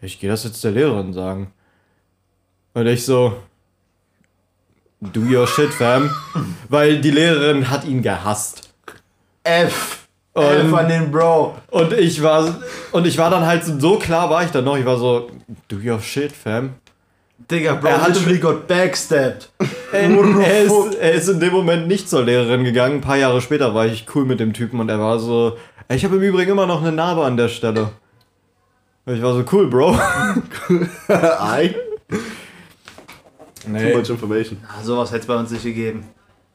ich 0.00 0.18
gehe 0.18 0.28
das 0.28 0.42
jetzt 0.44 0.62
der 0.64 0.72
Lehrerin 0.72 1.12
sagen. 1.12 1.52
Und 2.74 2.86
ich 2.88 3.04
so, 3.04 3.34
do 5.00 5.20
your 5.20 5.46
shit, 5.46 5.72
fam. 5.72 6.10
Weil 6.68 7.00
die 7.00 7.10
Lehrerin 7.12 7.70
hat 7.70 7.84
ihn 7.84 8.02
gehasst. 8.02 8.68
F. 9.44 10.06
Und- 10.34 10.44
F 10.44 10.74
an 10.74 10.88
den 10.88 11.10
Bro. 11.10 11.56
Und 11.70 11.92
ich 11.92 12.22
war, 12.22 12.56
und 12.92 13.06
ich 13.06 13.16
war 13.18 13.30
dann 13.30 13.46
halt 13.46 13.64
so, 13.64 13.78
so 13.78 13.98
klar 13.98 14.30
war 14.30 14.44
ich 14.44 14.50
dann 14.50 14.64
noch, 14.64 14.76
ich 14.76 14.84
war 14.84 14.96
so, 14.98 15.30
do 15.68 15.76
your 15.76 16.00
shit, 16.00 16.32
fam. 16.32 16.74
Digga, 17.50 17.74
Bro, 17.74 17.88
Er 17.88 18.02
hat- 18.02 18.08
literally 18.14 18.38
got 18.38 18.66
backstabbed. 18.66 19.48
Er, 19.92 20.00
er, 20.10 20.62
ist, 20.64 20.94
er 21.00 21.12
ist 21.12 21.28
in 21.28 21.40
dem 21.40 21.52
Moment 21.54 21.88
nicht 21.88 22.10
zur 22.10 22.22
Lehrerin 22.22 22.62
gegangen. 22.62 22.96
Ein 22.96 23.00
paar 23.00 23.16
Jahre 23.16 23.40
später 23.40 23.74
war 23.74 23.86
ich 23.86 24.04
cool 24.14 24.26
mit 24.26 24.38
dem 24.38 24.52
Typen 24.52 24.80
und 24.80 24.90
er 24.90 25.00
war 25.00 25.18
so, 25.18 25.56
ich 25.88 26.04
habe 26.04 26.16
im 26.16 26.22
Übrigen 26.22 26.50
immer 26.50 26.66
noch 26.66 26.82
eine 26.82 26.92
Narbe 26.92 27.24
an 27.24 27.38
der 27.38 27.48
Stelle. 27.48 27.88
Ich 29.06 29.22
war 29.22 29.32
so, 29.32 29.44
cool, 29.50 29.68
Bro. 29.70 29.92
Ei. 31.08 31.74
Too 32.10 32.18
Nee, 33.70 33.94
much 33.96 34.10
information. 34.10 34.58
Ah, 34.68 34.82
sowas 34.82 35.10
hätte 35.10 35.20
es 35.22 35.26
bei 35.26 35.36
uns 35.36 35.50
nicht 35.50 35.62
gegeben. 35.64 36.04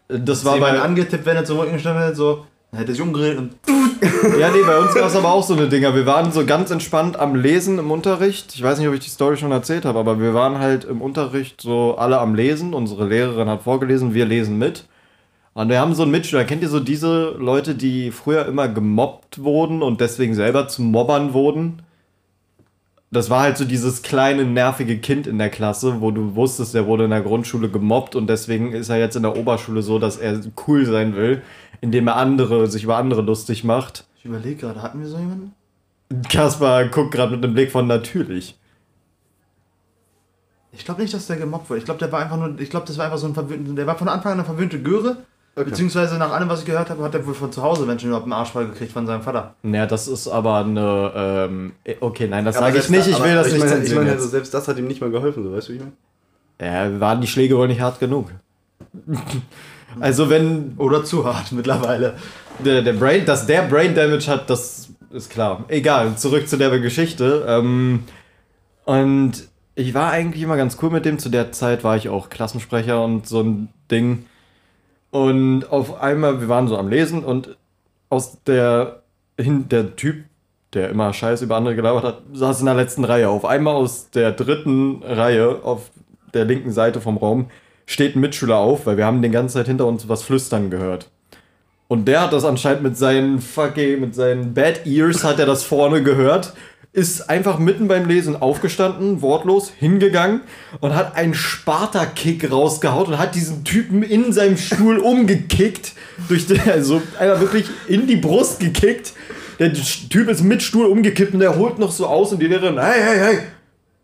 das 0.07 0.45
War 0.45 0.59
bei, 0.59 0.79
angetippt, 0.79 1.25
wenn 1.25 1.37
er 1.37 1.45
zum 1.45 1.57
Rücken 1.57 1.73
gestanden 1.73 2.03
hätte, 2.03 2.15
so, 2.15 2.45
Dann 2.73 2.79
hätte 2.79 2.93
sich 2.93 3.01
umgedreht 3.01 3.37
und. 3.37 3.53
ja, 4.39 4.49
nee, 4.49 4.63
bei 4.65 4.79
uns 4.79 4.95
war 4.95 5.05
es 5.05 5.15
aber 5.15 5.31
auch 5.31 5.43
so 5.43 5.53
eine 5.53 5.69
Dinger. 5.69 5.93
Wir 5.93 6.07
waren 6.07 6.31
so 6.31 6.43
ganz 6.43 6.71
entspannt 6.71 7.19
am 7.19 7.35
Lesen 7.35 7.77
im 7.77 7.91
Unterricht. 7.91 8.55
Ich 8.55 8.63
weiß 8.63 8.79
nicht, 8.79 8.87
ob 8.87 8.95
ich 8.95 8.99
die 9.01 9.11
Story 9.11 9.37
schon 9.37 9.51
erzählt 9.51 9.85
habe, 9.85 9.99
aber 9.99 10.19
wir 10.19 10.33
waren 10.33 10.57
halt 10.57 10.83
im 10.83 10.99
Unterricht 10.99 11.61
so 11.61 11.97
alle 11.97 12.17
am 12.17 12.33
Lesen. 12.33 12.73
Unsere 12.73 13.07
Lehrerin 13.07 13.47
hat 13.47 13.61
vorgelesen, 13.61 14.15
wir 14.15 14.25
lesen 14.25 14.57
mit. 14.57 14.85
Und 15.53 15.69
wir 15.69 15.79
haben 15.79 15.93
so 15.93 16.01
einen 16.01 16.11
Mitschüler. 16.11 16.45
Kennt 16.45 16.63
ihr 16.63 16.69
so 16.69 16.79
diese 16.79 17.35
Leute, 17.37 17.75
die 17.75 18.09
früher 18.09 18.47
immer 18.47 18.67
gemobbt 18.67 19.43
wurden 19.43 19.83
und 19.83 20.01
deswegen 20.01 20.33
selber 20.33 20.67
zu 20.67 20.81
Mobbern 20.81 21.33
wurden? 21.33 21.83
Das 23.11 23.29
war 23.29 23.41
halt 23.41 23.57
so 23.57 23.65
dieses 23.65 24.01
kleine, 24.01 24.45
nervige 24.45 24.97
Kind 24.97 25.27
in 25.27 25.37
der 25.37 25.51
Klasse, 25.51 26.01
wo 26.01 26.09
du 26.09 26.35
wusstest, 26.35 26.73
der 26.73 26.87
wurde 26.87 27.03
in 27.03 27.11
der 27.11 27.21
Grundschule 27.21 27.69
gemobbt 27.69 28.15
und 28.15 28.25
deswegen 28.25 28.73
ist 28.73 28.89
er 28.89 28.97
jetzt 28.97 29.15
in 29.15 29.21
der 29.21 29.37
Oberschule 29.37 29.83
so, 29.83 29.99
dass 29.99 30.17
er 30.17 30.39
cool 30.67 30.87
sein 30.87 31.15
will, 31.15 31.43
indem 31.83 32.07
er 32.07 32.15
andere, 32.15 32.67
sich 32.67 32.85
über 32.85 32.95
andere 32.95 33.21
lustig 33.21 33.65
macht. 33.65 34.05
Ich 34.17 34.25
überlege 34.25 34.55
gerade, 34.55 34.81
hatten 34.81 35.01
wir 35.01 35.07
so 35.07 35.17
jemanden? 35.17 35.53
Kaspar 36.29 36.85
guckt 36.85 37.11
gerade 37.11 37.35
mit 37.35 37.43
einem 37.43 37.53
Blick 37.53 37.71
von 37.71 37.87
natürlich. 37.87 38.57
Ich 40.71 40.85
glaube 40.85 41.01
nicht, 41.01 41.13
dass 41.13 41.27
der 41.27 41.35
gemobbt 41.35 41.69
wurde. 41.69 41.79
Ich 41.79 41.85
glaube, 41.85 41.99
der 41.99 42.11
war 42.11 42.21
einfach 42.21 42.37
nur, 42.37 42.57
ich 42.57 42.69
glaube, 42.69 42.87
das 42.87 42.97
war 42.97 43.05
einfach 43.05 43.17
so 43.17 43.27
ein 43.27 43.33
verwöhnter, 43.33 43.73
der 43.73 43.85
war 43.85 43.97
von 43.97 44.07
Anfang 44.07 44.31
an 44.31 44.39
eine 44.39 44.45
verwöhnte 44.45 44.81
Göre 44.81 45.17
Okay. 45.55 45.69
Beziehungsweise 45.69 46.17
nach 46.17 46.31
allem, 46.31 46.49
was 46.49 46.61
ich 46.61 46.65
gehört 46.65 46.89
habe, 46.89 47.03
hat 47.03 47.13
er 47.13 47.27
wohl 47.27 47.35
von 47.35 47.51
zu 47.51 47.61
Hause 47.61 47.85
Menschen 47.85 48.07
überhaupt 48.07 48.25
einen 48.25 48.33
Arschball 48.33 48.65
gekriegt 48.65 48.91
von 48.91 49.05
seinem 49.05 49.21
Vater. 49.21 49.53
Naja, 49.61 49.85
das 49.85 50.07
ist 50.07 50.27
aber 50.27 50.57
eine. 50.65 51.11
Ähm, 51.15 51.73
okay, 51.99 52.27
nein, 52.27 52.43
das 52.43 52.55
sage 52.55 52.79
ich 52.79 52.89
nicht. 52.89 53.07
Ich 53.07 53.23
will 53.23 53.35
das 53.35 53.47
ich 53.49 53.53
nicht 53.53 53.63
meine, 53.63 53.83
Ich 53.83 53.93
meine, 53.93 54.11
also 54.13 54.27
selbst 54.27 54.51
das 54.51 54.67
hat 54.67 54.79
ihm 54.79 54.87
nicht 54.87 54.99
mal 54.99 55.11
geholfen, 55.11 55.43
so 55.43 55.53
weißt 55.53 55.67
du, 55.67 55.73
wie 55.73 55.77
ich 55.77 55.83
meine? 55.83 55.93
Ja, 56.59 56.99
waren 56.99 57.21
die 57.21 57.27
Schläge 57.27 57.55
wohl 57.55 57.67
nicht 57.67 57.81
hart 57.81 57.99
genug. 57.99 58.31
also, 59.99 60.29
wenn. 60.29 60.73
Oder 60.77 61.03
zu 61.03 61.25
hart 61.25 61.51
mittlerweile. 61.51 62.15
Der, 62.63 62.81
der 62.81 62.93
Brain, 62.93 63.25
dass 63.25 63.45
der 63.45 63.63
Brain 63.63 63.95
Damage 63.95 64.27
hat, 64.27 64.49
das 64.49 64.89
ist 65.11 65.29
klar. 65.29 65.65
Egal, 65.67 66.15
zurück 66.17 66.47
zu 66.47 66.57
der 66.57 66.77
Geschichte. 66.79 67.45
Ähm, 67.47 68.03
und 68.85 69.47
ich 69.75 69.93
war 69.93 70.11
eigentlich 70.11 70.43
immer 70.43 70.57
ganz 70.57 70.77
cool 70.81 70.89
mit 70.89 71.05
dem. 71.05 71.19
Zu 71.19 71.29
der 71.29 71.51
Zeit 71.51 71.83
war 71.83 71.97
ich 71.97 72.09
auch 72.09 72.29
Klassensprecher 72.29 73.03
und 73.03 73.27
so 73.27 73.41
ein 73.41 73.69
Ding. 73.89 74.25
Und 75.11 75.65
auf 75.71 76.01
einmal, 76.01 76.41
wir 76.41 76.49
waren 76.49 76.67
so 76.67 76.77
am 76.77 76.89
Lesen 76.89 77.23
und 77.23 77.55
aus 78.09 78.43
der, 78.45 79.03
hin, 79.39 79.69
der 79.69 79.95
Typ, 79.95 80.25
der 80.73 80.89
immer 80.89 81.13
Scheiß 81.13 81.41
über 81.41 81.55
andere 81.55 81.75
gelabert 81.75 82.03
hat, 82.03 82.21
saß 82.33 82.59
in 82.61 82.65
der 82.65 82.75
letzten 82.75 83.03
Reihe. 83.03 83.29
Auf 83.29 83.45
einmal 83.45 83.75
aus 83.75 84.09
der 84.09 84.31
dritten 84.31 85.03
Reihe 85.03 85.59
auf 85.63 85.91
der 86.33 86.45
linken 86.45 86.71
Seite 86.71 86.99
vom 86.99 87.17
Raum 87.17 87.51
steht 87.85 88.15
ein 88.15 88.21
Mitschüler 88.21 88.57
auf, 88.57 88.85
weil 88.85 88.97
wir 88.97 89.05
haben 89.05 89.21
die 89.21 89.29
ganze 89.29 89.55
Zeit 89.55 89.67
hinter 89.67 89.85
uns 89.85 90.07
was 90.07 90.23
flüstern 90.23 90.69
gehört. 90.69 91.09
Und 91.87 92.07
der 92.07 92.21
hat 92.21 92.33
das 92.33 92.45
anscheinend 92.45 92.83
mit 92.83 92.97
seinen 92.97 93.39
fucking, 93.39 93.99
mit 93.99 94.15
seinen 94.15 94.53
Bad 94.53 94.85
Ears 94.85 95.23
hat 95.23 95.39
er 95.39 95.45
das 95.45 95.63
vorne 95.63 96.01
gehört 96.01 96.53
ist 96.93 97.27
einfach 97.27 97.57
mitten 97.57 97.87
beim 97.87 98.07
Lesen 98.07 98.39
aufgestanden, 98.39 99.23
wortlos, 99.23 99.71
hingegangen 99.71 100.41
und 100.79 100.93
hat 100.93 101.15
einen 101.15 101.33
Sparta-Kick 101.33 102.51
rausgehaut 102.51 103.07
und 103.07 103.17
hat 103.17 103.33
diesen 103.33 103.63
Typen 103.63 104.03
in 104.03 104.31
seinem 104.31 104.57
Stuhl 104.57 104.99
umgekickt. 104.99 105.93
Durch 106.29 106.45
den, 106.45 106.61
also 106.69 107.01
einfach 107.19 107.41
wirklich 107.41 107.65
in 107.87 108.05
die 108.05 108.15
Brust 108.15 108.59
gekickt. 108.59 109.13
Der 109.57 109.73
Typ 109.73 110.29
ist 110.29 110.43
mit 110.43 110.61
Stuhl 110.61 110.85
umgekippt 110.85 111.33
und 111.33 111.39
der 111.39 111.57
holt 111.57 111.79
noch 111.79 111.91
so 111.91 112.05
aus 112.05 112.31
und 112.31 112.39
die 112.39 112.47
Lehrerin, 112.47 112.79
hey, 112.79 113.01
hey, 113.01 113.19
hey, 113.19 113.39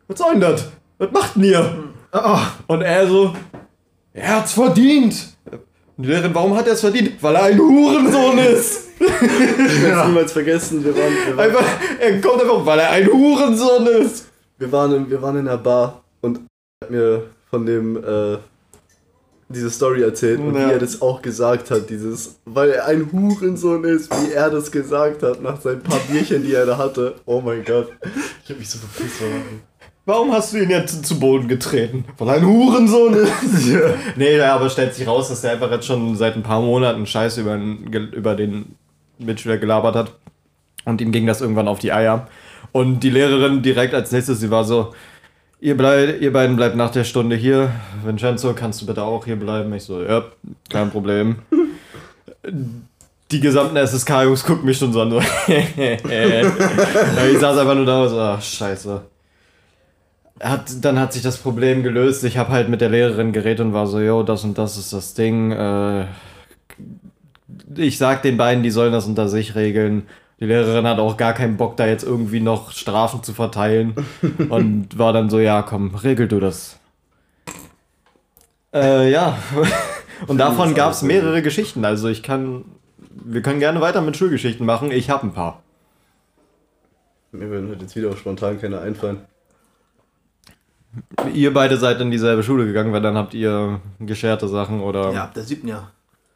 was 0.08 0.18
soll 0.18 0.32
denn 0.32 0.42
das? 0.42 0.70
Was 0.98 1.12
macht 1.12 1.36
denn 1.36 1.44
ihr? 1.44 1.84
Und 2.65 2.82
er 2.82 3.08
so, 3.08 3.36
er 4.13 4.38
hat's 4.38 4.54
verdient. 4.54 5.38
Und 5.52 6.04
die 6.04 6.08
Lehrerin, 6.08 6.34
warum 6.34 6.56
hat 6.56 6.65
er 6.67 6.74
es 6.74 6.82
verdient? 6.82 7.22
Weil 7.22 7.36
er 7.36 7.43
ein 7.43 7.60
Hurensohn 7.60 8.38
ist. 8.38 8.88
ich 9.00 9.82
werde 9.82 10.02
es 10.02 10.08
niemals 10.08 10.32
vergessen. 10.32 10.84
Wir 10.84 10.95
waren, 10.95 11.13
wir 11.28 11.38
waren 11.38 11.50
einfach, 11.50 11.65
er 12.00 12.22
kommt 12.22 12.41
einfach, 12.41 12.65
weil 12.65 12.80
er 12.80 12.89
ein 12.91 13.08
Hurensohn 13.08 13.88
ist. 13.88 14.26
Wir 14.58 14.72
waren, 14.72 14.93
in, 14.93 15.10
wir 15.10 15.22
waren 15.22 15.38
in 15.38 15.48
einer 15.48 15.58
Bar 15.58 16.04
und 16.22 16.39
er 16.82 16.86
hat 16.86 16.91
mir 16.91 17.24
von 17.50 17.65
dem 17.65 17.98
äh, 17.98 18.38
diese 19.50 19.69
Story 19.69 20.04
erzählt 20.04 20.39
und 20.39 20.56
ja. 20.56 20.67
wie 20.67 20.74
er 20.74 20.80
das 20.80 21.02
auch 21.02 21.22
gesagt 21.22 21.72
hat, 21.72 21.89
dieses, 21.89 22.39
weil 22.45 22.69
er 22.69 22.86
ein 22.86 23.12
Hurensohn 23.12 23.84
ist, 23.84 24.12
wie 24.12 24.32
er 24.32 24.50
das 24.50 24.72
gesagt 24.72 25.24
hat 25.24 25.41
nach 25.41 25.60
seinen 25.60 25.82
paar 25.82 26.00
Bierchen, 26.10 26.43
die 26.43 26.54
er 26.54 26.65
da 26.65 26.78
hatte. 26.78 27.15
Oh 27.26 27.41
mein 27.41 27.63
Gott. 27.65 27.89
Ich 28.43 28.50
hab 28.50 28.60
mich 28.60 28.69
so 28.69 28.78
verpisst 28.78 29.17
verraten. 29.17 29.69
Warum 30.10 30.32
hast 30.32 30.54
du 30.54 30.58
ihn 30.58 30.72
jetzt 30.72 31.06
zu 31.06 31.19
Boden 31.19 31.48
getreten? 31.48 32.04
Weil 32.17 32.39
ein 32.39 32.48
Hurensohn 32.48 33.13
ist. 33.13 33.67
ja. 33.72 33.93
Nee, 34.15 34.41
aber 34.41 34.67
stellt 34.67 34.95
sich 34.95 35.08
raus, 35.08 35.30
dass 35.30 35.43
er 35.43 35.52
einfach 35.52 35.69
jetzt 35.69 35.86
schon 35.86 36.15
seit 36.15 36.36
ein 36.36 36.41
paar 36.41 36.62
Monaten 36.62 37.06
Scheiß 37.06 37.38
über, 37.38 37.56
über 37.56 38.34
den 38.34 38.74
Mitschüler 39.19 39.60
gelabert 39.60 39.95
hat. 39.95 40.13
Und 40.84 41.00
ihm 41.00 41.12
ging 41.12 41.28
das 41.28 41.41
irgendwann 41.41 41.67
auf 41.67 41.78
die 41.78 41.93
Eier. 41.93 42.28
Und 42.72 43.02
die 43.02 43.12
Lehrerin 43.12 43.62
direkt 43.62 43.93
als 43.93 44.12
nächstes, 44.12 44.39
sie 44.39 44.50
war 44.50 44.63
so, 44.63 44.95
ihr, 45.60 45.78
bleib, 45.78 46.19
ihr 46.19 46.34
beiden 46.34 46.56
bleibt 46.56 46.76
nach 46.76 46.89
der 46.89 47.04
Stunde 47.04 47.36
hier. 47.36 47.72
Vincenzo, 48.04 48.54
kannst 48.54 48.82
du 48.82 48.88
bitte 48.88 49.04
auch 49.04 49.26
hier 49.26 49.36
bleiben? 49.36 49.72
Ich 49.76 49.84
so, 49.84 50.02
ja, 50.02 50.24
kein 50.72 50.89
Problem. 50.89 51.36
die 53.30 53.39
gesamten 53.39 53.78
SSK-Jungs 53.78 54.43
gucken 54.43 54.65
mich 54.65 54.80
schon 54.80 54.91
so 54.91 55.02
an. 55.02 55.12
So. 55.22 55.22
ich 55.22 55.28
saß 57.38 57.60
einfach 57.60 57.76
nur 57.76 57.86
da 57.86 58.02
und 58.02 58.10
so, 58.10 58.19
ach, 58.19 58.41
scheiße 58.41 59.04
hat, 60.41 60.84
dann 60.84 60.99
hat 60.99 61.13
sich 61.13 61.21
das 61.21 61.38
Problem 61.38 61.84
gelöst. 61.84 62.23
Ich 62.23 62.38
habe 62.38 62.52
halt 62.52 62.69
mit 62.69 62.82
der 62.82 62.89
Lehrerin 62.89 63.34
geredet 63.34 63.62
und 63.62 63.73
war 63.73 63.88
so, 63.88 63.99
yo, 63.99 64.23
das 64.23 64.43
und 64.43 64.58
das 64.58 64.78
ist 64.78 64.93
das 64.93 65.13
Ding. 65.13 65.52
Äh, 65.52 66.06
ich 67.75 67.97
sag 67.97 68.21
den 68.21 68.38
beiden, 68.38 68.63
die 68.63 68.71
sollen 68.71 68.93
das 68.93 69.06
unter 69.06 69.28
sich 69.28 69.56
regeln. 69.56 70.08
Die 70.39 70.45
Lehrerin 70.45 70.88
hat 70.88 70.99
auch 70.99 71.17
gar 71.17 71.34
keinen 71.34 71.58
Bock, 71.58 71.75
da 71.75 71.86
jetzt 71.86 72.04
irgendwie 72.04 72.39
noch 72.39 72.71
Strafen 72.71 73.23
zu 73.23 73.34
verteilen. 73.34 73.95
und 74.49 74.97
war 74.97 75.12
dann 75.13 75.30
so, 75.30 75.39
ja, 75.39 75.62
komm, 75.62 75.95
regel 75.95 76.28
du 76.28 76.39
das. 76.39 76.80
Äh, 78.73 79.12
ja. 79.12 79.38
und 80.28 80.38
davon 80.38 80.73
gab 80.73 80.91
es 80.91 81.02
mehrere 81.02 81.41
Geschichten. 81.41 81.84
Also 81.84 82.08
ich 82.08 82.23
kann, 82.23 82.63
wir 83.10 83.41
können 83.41 83.60
gerne 83.60 83.82
weiter 83.82 84.02
mit 84.02 84.15
Schulgeschichten 84.15 84.65
machen. 84.65 84.91
Ich 84.91 85.10
habe 85.10 85.28
ein 85.28 85.34
paar. 85.34 85.63
Mir 87.32 87.49
würden 87.49 87.69
halt 87.69 87.82
jetzt 87.82 87.95
wieder 87.95 88.10
auch 88.10 88.17
spontan 88.17 88.60
keine 88.60 88.80
einfallen. 88.80 89.21
Ihr 91.34 91.54
beide 91.54 91.78
seid 91.78 92.02
in 92.02 92.12
dieselbe 92.12 92.43
Schule 92.43 92.65
gegangen, 92.65 92.91
weil 92.91 93.02
dann 93.02 93.15
habt 93.15 93.34
ihr 93.34 93.80
gescherte 93.99 94.47
Sachen 94.47 94.82
oder. 94.82 95.12
Ja, 95.12 95.23
ab 95.23 95.34
der 95.34 95.43
siebten 95.43 95.67
Jahr. 95.67 95.91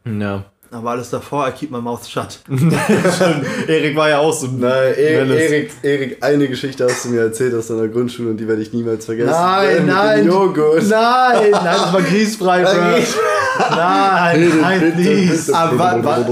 Ja. 0.06 0.46
Aber 0.74 0.92
alles 0.92 1.12
davor, 1.12 1.48
I 1.48 1.52
keep 1.52 1.70
my 1.70 1.80
mouth 1.80 2.08
shut. 2.08 2.40
Erik 3.68 3.96
war 3.96 4.10
ja 4.10 4.18
auch 4.18 4.34
so. 4.34 4.48
Nein, 4.48 4.96
Erik, 4.96 5.72
Erik, 5.84 6.18
eine 6.24 6.48
Geschichte 6.48 6.86
hast 6.86 7.06
du 7.06 7.10
mir 7.10 7.22
erzählt 7.22 7.54
aus 7.54 7.68
deiner 7.68 7.88
Grundschule 7.88 8.32
und 8.32 8.38
die 8.38 8.48
werde 8.48 8.64
ich 8.64 8.74
niemals 8.74 9.06
vergessen. 9.06 9.30
Nein, 9.30 9.86
nein. 9.86 10.26
Joghurt. 10.26 10.88
Nein, 10.90 11.52
nein, 11.52 11.64
das 11.64 11.94
war 11.94 12.02
grießfrei, 12.02 12.64
Bro. 12.64 13.33
Nein, 13.58 14.52
nein, 14.62 14.94
please. 14.96 15.56
Aber, 15.56 16.26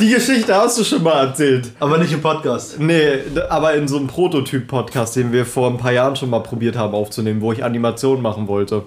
die 0.00 0.10
Geschichte 0.10 0.54
hast 0.54 0.78
du 0.78 0.84
schon 0.84 1.02
mal 1.02 1.26
erzählt. 1.26 1.70
Aber 1.80 1.98
nicht 1.98 2.12
im 2.12 2.20
Podcast. 2.20 2.78
Nee, 2.78 3.18
aber 3.48 3.74
in 3.74 3.88
so 3.88 3.96
einem 3.96 4.06
Prototyp-Podcast, 4.06 5.16
den 5.16 5.32
wir 5.32 5.44
vor 5.44 5.70
ein 5.70 5.78
paar 5.78 5.92
Jahren 5.92 6.16
schon 6.16 6.30
mal 6.30 6.40
probiert 6.40 6.76
haben 6.76 6.94
aufzunehmen, 6.94 7.40
wo 7.40 7.52
ich 7.52 7.64
Animationen 7.64 8.22
machen 8.22 8.48
wollte. 8.48 8.84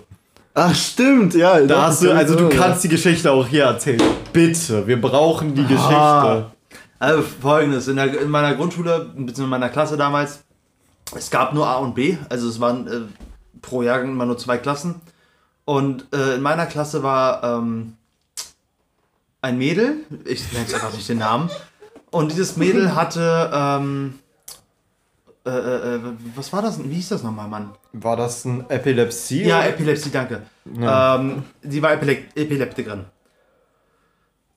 Ach 0.53 0.73
stimmt, 0.73 1.35
ja. 1.35 1.59
Da 1.61 1.87
hast 1.87 2.01
du, 2.03 2.11
also 2.11 2.35
du 2.35 2.49
kannst 2.49 2.83
die 2.83 2.89
Geschichte 2.89 3.31
auch 3.31 3.47
hier 3.47 3.65
erzählen. 3.65 4.01
Bitte, 4.33 4.87
wir 4.87 4.99
brauchen 4.99 5.53
die 5.53 5.61
Geschichte. 5.61 5.95
Ah. 5.95 6.51
Also 6.99 7.21
folgendes, 7.21 7.87
in, 7.87 7.97
der, 7.97 8.21
in 8.21 8.29
meiner 8.29 8.55
Grundschule, 8.55 9.05
beziehungsweise 9.09 9.43
in 9.43 9.49
meiner 9.49 9.69
Klasse 9.69 9.97
damals, 9.97 10.39
es 11.15 11.29
gab 11.29 11.53
nur 11.53 11.67
A 11.67 11.75
und 11.75 11.93
B, 11.93 12.17
also 12.29 12.49
es 12.49 12.59
waren 12.59 12.87
äh, 12.87 13.01
pro 13.61 13.83
Jahrgang 13.83 14.11
immer 14.11 14.25
nur 14.25 14.37
zwei 14.37 14.57
Klassen. 14.57 14.95
Und 15.67 16.05
äh, 16.13 16.35
in 16.35 16.41
meiner 16.41 16.65
Klasse 16.65 17.03
war 17.03 17.43
ähm, 17.43 17.97
ein 19.41 19.57
Mädel, 19.57 19.97
ich 20.23 20.49
nenne 20.53 20.63
jetzt 20.63 20.73
einfach 20.73 20.93
nicht 20.93 21.09
den 21.09 21.17
Namen, 21.17 21.49
und 22.09 22.31
dieses 22.31 22.55
Mädel 22.55 22.95
hatte 22.95 23.51
ähm, 23.53 24.19
äh, 25.45 25.49
äh, 25.49 25.95
äh, 25.95 25.99
was 26.35 26.53
war 26.53 26.61
das? 26.61 26.81
Wie 26.81 26.93
hieß 26.93 27.09
das 27.09 27.23
nochmal, 27.23 27.49
Mann? 27.49 27.71
War 27.91 28.15
das 28.15 28.45
ein 28.45 28.69
Epilepsie? 28.69 29.43
Ja, 29.43 29.65
Epilepsie, 29.65 30.09
danke. 30.09 30.43
Ja. 30.79 31.15
Ähm, 31.15 31.43
sie 31.61 31.81
war 31.81 31.91
Epilep 31.91 32.29
Epileptikerin. 32.33 33.03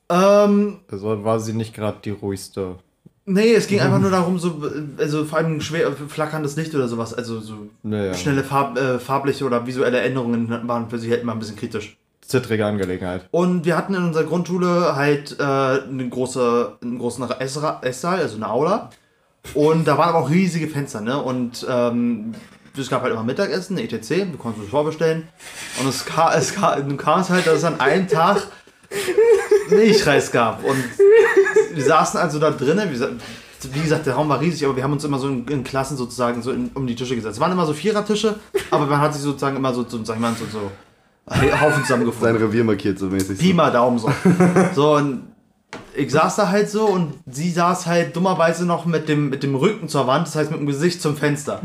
Ähm, 0.07 0.79
also 0.89 1.25
war 1.25 1.41
sie 1.41 1.51
nicht 1.51 1.73
gerade 1.73 1.97
die 2.05 2.11
ruhigste. 2.11 2.77
Nee, 3.25 3.53
es 3.53 3.67
ging 3.67 3.79
einfach 3.79 3.99
nur 4.01 4.11
darum, 4.11 4.39
so, 4.39 4.61
also 4.97 5.25
vor 5.25 5.39
allem 5.39 5.61
schwer 5.61 5.91
flackerndes 5.91 6.55
Licht 6.55 6.73
oder 6.75 6.87
sowas, 6.87 7.13
also 7.13 7.39
so 7.39 7.69
naja. 7.83 8.13
schnelle 8.13 8.43
Farb, 8.43 8.77
äh, 8.77 8.99
farbliche 8.99 9.45
oder 9.45 9.65
visuelle 9.65 10.01
Änderungen 10.01 10.49
waren 10.67 10.89
für 10.89 10.99
sie 10.99 11.11
halt 11.11 11.21
immer 11.21 11.33
ein 11.33 11.39
bisschen 11.39 11.55
kritisch. 11.55 11.97
Zittrige 12.21 12.65
Angelegenheit. 12.65 13.27
Und 13.31 13.65
wir 13.65 13.75
hatten 13.75 13.93
in 13.93 14.03
unserer 14.03 14.23
Grundschule 14.23 14.95
halt 14.95 15.37
äh, 15.39 15.43
eine 15.43 16.07
große, 16.09 16.77
einen 16.81 16.97
großen 16.97 17.29
Esssaal, 17.39 18.19
also 18.19 18.35
eine 18.37 18.49
Aula. 18.49 18.89
Und 19.53 19.85
da 19.87 19.97
waren 19.97 20.09
aber 20.09 20.19
auch 20.19 20.29
riesige 20.29 20.67
Fenster, 20.67 21.01
ne? 21.01 21.21
Und 21.21 21.65
ähm, 21.69 22.33
es 22.77 22.89
gab 22.89 23.01
halt 23.01 23.11
immer 23.11 23.23
Mittagessen, 23.23 23.77
ETC, 23.77 24.09
wir 24.09 24.37
konnten 24.37 24.61
uns 24.61 24.69
vorbestellen. 24.69 25.27
Und 25.79 25.89
es 25.89 26.05
kam, 26.05 26.31
es 26.33 26.53
kam, 26.53 26.95
kam 26.97 27.21
es 27.21 27.29
halt, 27.29 27.47
dass 27.47 27.57
es 27.57 27.63
an 27.63 27.79
einem 27.79 28.07
Tag 28.07 28.47
Milchreis 29.69 30.31
gab. 30.31 30.63
Und 30.63 30.83
wir 31.75 31.83
saßen 31.83 32.19
also 32.19 32.39
da 32.39 32.51
drinnen, 32.51 32.89
wie 32.89 33.79
gesagt, 33.81 34.05
der 34.05 34.13
Raum 34.13 34.29
war 34.29 34.39
riesig, 34.39 34.65
aber 34.65 34.75
wir 34.75 34.83
haben 34.83 34.93
uns 34.93 35.03
immer 35.03 35.19
so 35.19 35.27
in, 35.27 35.47
in 35.47 35.63
Klassen 35.63 35.97
sozusagen 35.97 36.41
so 36.41 36.51
in, 36.51 36.71
um 36.73 36.87
die 36.87 36.95
Tische 36.95 37.15
gesetzt. 37.15 37.35
Es 37.35 37.39
waren 37.39 37.51
immer 37.51 37.65
so 37.65 37.73
Vierertische, 37.73 38.35
aber 38.71 38.85
man 38.85 38.99
hat 38.99 39.13
sich 39.13 39.21
sozusagen 39.21 39.57
immer 39.57 39.73
so, 39.73 39.85
so, 39.87 40.03
sag 40.03 40.15
ich 40.15 40.21
mal, 40.21 40.33
so, 40.33 40.45
so 40.45 40.71
Haufen 41.29 41.83
zusammengefunden. 41.83 42.33
Sein 42.33 42.43
Revier 42.43 42.63
markiert 42.63 42.99
so 42.99 43.07
mäßig. 43.07 43.39
Pi 43.39 43.53
mal 43.53 43.71
Daumen 43.71 43.99
so. 43.99 44.11
so 44.75 44.95
und 44.95 45.27
ich 45.95 46.11
saß 46.11 46.35
da 46.35 46.49
halt 46.49 46.69
so 46.69 46.85
und 46.85 47.13
sie 47.29 47.51
saß 47.51 47.85
halt 47.85 48.15
dummerweise 48.15 48.65
noch 48.65 48.85
mit 48.85 49.07
dem, 49.07 49.29
mit 49.29 49.43
dem 49.43 49.55
Rücken 49.55 49.87
zur 49.87 50.07
Wand, 50.07 50.27
das 50.27 50.35
heißt 50.35 50.51
mit 50.51 50.59
dem 50.59 50.67
Gesicht 50.67 51.01
zum 51.01 51.15
Fenster. 51.15 51.61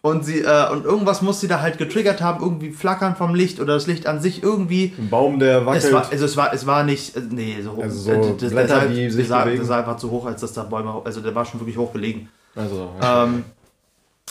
Und 0.00 0.24
sie, 0.24 0.40
äh, 0.40 0.70
und 0.70 0.84
irgendwas 0.84 1.22
muss 1.22 1.40
sie 1.40 1.48
da 1.48 1.60
halt 1.60 1.76
getriggert 1.76 2.20
haben, 2.20 2.42
irgendwie 2.42 2.70
flackern 2.70 3.16
vom 3.16 3.34
Licht 3.34 3.58
oder 3.58 3.74
das 3.74 3.88
Licht 3.88 4.06
an 4.06 4.20
sich 4.20 4.42
irgendwie. 4.44 4.94
Ein 4.96 5.10
Baum, 5.10 5.40
der 5.40 5.66
wackelt. 5.66 5.84
Es 5.84 5.92
war, 5.92 6.08
also 6.10 6.24
es 6.24 6.36
war, 6.36 6.54
es 6.54 6.66
war 6.66 6.84
nicht, 6.84 7.16
äh, 7.16 7.20
nee, 7.28 7.56
so 7.62 7.72
hoch. 7.72 7.82
Also 7.82 7.98
so 7.98 8.12
äh, 8.12 8.36
das, 8.38 8.50
Blätter, 8.52 8.80
das, 8.82 8.88
die 8.92 9.10
sich 9.10 9.28
das, 9.28 9.44
bewegen. 9.44 9.66
das 9.66 9.68
war 9.68 9.98
zu 9.98 10.10
hoch, 10.10 10.26
als 10.26 10.40
dass 10.40 10.52
da 10.52 10.62
Bäume, 10.62 11.02
also 11.04 11.20
der 11.20 11.34
war 11.34 11.44
schon 11.44 11.58
wirklich 11.58 11.76
hoch 11.76 11.92
gelegen. 11.92 12.28
Also, 12.54 12.90
ja. 13.00 13.24
ähm, 13.24 13.44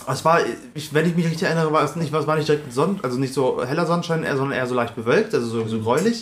es 0.09 0.23
war, 0.23 0.39
ich, 0.73 0.93
wenn 0.93 1.05
ich 1.05 1.15
mich 1.15 1.25
richtig 1.25 1.43
erinnere, 1.43 1.71
war 1.73 1.83
es 1.83 1.95
nicht, 1.95 2.13
war 2.13 2.35
nicht 2.35 2.47
direkt 2.47 2.71
Sonn, 2.71 2.99
also 3.03 3.19
nicht 3.19 3.33
so 3.33 3.65
heller 3.65 3.85
Sonnenschein, 3.85 4.23
eher, 4.23 4.37
sondern 4.37 4.57
eher 4.57 4.67
so 4.67 4.75
leicht 4.75 4.95
bewölkt, 4.95 5.33
also 5.33 5.47
so, 5.47 5.67
so 5.67 5.79
gräulich. 5.79 6.21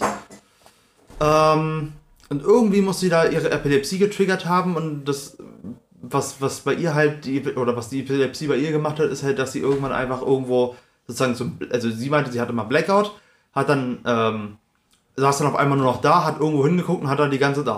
Ähm, 1.21 1.93
und 2.29 2.41
irgendwie 2.41 2.81
muss 2.81 2.99
sie 2.99 3.09
da 3.09 3.25
ihre 3.25 3.51
Epilepsie 3.51 3.99
getriggert 3.99 4.45
haben 4.45 4.75
und 4.75 5.05
das, 5.05 5.37
was, 6.09 6.41
was 6.41 6.61
bei 6.61 6.73
ihr 6.73 6.93
halt, 6.93 7.25
die, 7.25 7.41
oder 7.55 7.75
was 7.75 7.89
die 7.89 7.99
Epilepsie 8.01 8.47
bei 8.47 8.57
ihr 8.57 8.71
gemacht 8.71 8.99
hat, 8.99 9.09
ist 9.09 9.23
halt, 9.23 9.39
dass 9.39 9.51
sie 9.51 9.59
irgendwann 9.59 9.91
einfach 9.91 10.21
irgendwo 10.21 10.75
sozusagen 11.07 11.35
zum, 11.35 11.59
also 11.71 11.89
sie 11.89 12.09
meinte, 12.09 12.31
sie 12.31 12.41
hatte 12.41 12.53
mal 12.53 12.63
Blackout, 12.63 13.11
hat 13.53 13.69
dann, 13.69 13.99
ähm, 14.05 14.57
saß 15.15 15.37
dann 15.39 15.47
auf 15.47 15.55
einmal 15.55 15.77
nur 15.77 15.87
noch 15.87 16.01
da, 16.01 16.23
hat 16.25 16.39
irgendwo 16.39 16.65
hingeguckt 16.65 17.03
und 17.03 17.09
hat 17.09 17.19
dann 17.19 17.31
die 17.31 17.39
ganze 17.39 17.63
da 17.63 17.75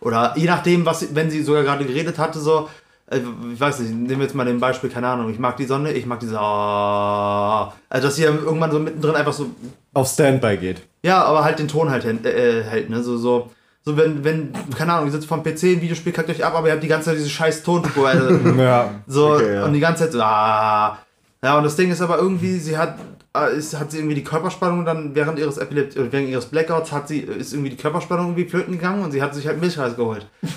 oder 0.00 0.34
je 0.36 0.46
nachdem, 0.46 0.84
was, 0.86 1.14
wenn 1.14 1.30
sie 1.30 1.42
sogar 1.42 1.62
gerade 1.62 1.84
geredet 1.84 2.18
hatte, 2.18 2.38
so, 2.38 2.68
äh, 3.10 3.20
ich 3.52 3.60
weiß 3.60 3.80
nicht, 3.80 3.92
nehmen 3.92 4.20
wir 4.20 4.26
jetzt 4.26 4.34
mal 4.34 4.44
den 4.44 4.60
Beispiel, 4.60 4.90
keine 4.90 5.08
Ahnung, 5.08 5.30
ich 5.30 5.38
mag 5.38 5.56
die 5.56 5.64
Sonne, 5.64 5.92
ich 5.92 6.06
mag 6.06 6.20
diese, 6.20 6.38
also 6.38 7.72
dass 7.88 8.16
sie 8.16 8.24
irgendwann 8.24 8.70
so 8.70 8.78
mittendrin 8.78 9.16
einfach 9.16 9.32
so 9.32 9.50
auf 9.94 10.08
Standby 10.08 10.56
geht. 10.58 10.82
Ja, 11.02 11.22
aber 11.24 11.44
halt 11.44 11.58
den 11.58 11.68
Ton 11.68 11.90
halt 11.90 12.04
äh, 12.04 12.62
hält, 12.64 12.90
ne? 12.90 13.02
So, 13.02 13.16
so, 13.16 13.50
so 13.88 13.96
wenn, 13.96 14.22
wenn, 14.22 14.52
keine 14.76 14.92
Ahnung, 14.92 15.06
ihr 15.06 15.12
sitzt 15.12 15.26
vom 15.26 15.42
PC, 15.42 15.62
ein 15.62 15.80
Videospiel 15.80 16.12
kackt 16.12 16.28
euch 16.28 16.44
ab, 16.44 16.54
aber 16.54 16.66
ihr 16.66 16.74
habt 16.74 16.82
die 16.82 16.88
ganze 16.88 17.06
Zeit 17.08 17.16
diese 17.16 17.30
scheiß 17.30 17.62
Tontour. 17.62 18.06
Also, 18.06 18.34
ja. 18.58 18.90
So, 19.06 19.32
okay, 19.32 19.54
ja. 19.54 19.64
und 19.64 19.72
die 19.72 19.80
ganze 19.80 20.04
Zeit 20.04 20.12
so, 20.12 20.20
ah. 20.20 20.98
Ja, 21.42 21.56
und 21.56 21.64
das 21.64 21.74
Ding 21.74 21.90
ist 21.90 22.02
aber 22.02 22.18
irgendwie, 22.18 22.58
sie 22.58 22.76
hat, 22.76 22.98
äh, 23.34 23.56
ist, 23.56 23.78
hat 23.78 23.90
sie 23.90 23.96
irgendwie 23.96 24.16
die 24.16 24.24
Körperspannung 24.24 24.84
dann 24.84 25.14
während 25.14 25.38
ihres 25.38 25.56
Epilept 25.56 25.96
äh, 25.96 26.12
während 26.12 26.28
ihres 26.28 26.46
Blackouts 26.46 26.92
hat 26.92 27.08
sie, 27.08 27.20
ist 27.20 27.54
irgendwie 27.54 27.70
die 27.70 27.78
Körperspannung 27.78 28.26
irgendwie 28.26 28.44
flöten 28.44 28.72
gegangen 28.74 29.02
und 29.02 29.12
sie 29.12 29.22
hat 29.22 29.34
sich 29.34 29.46
halt 29.46 29.58
Milchreis 29.58 29.96
geholt. 29.96 30.26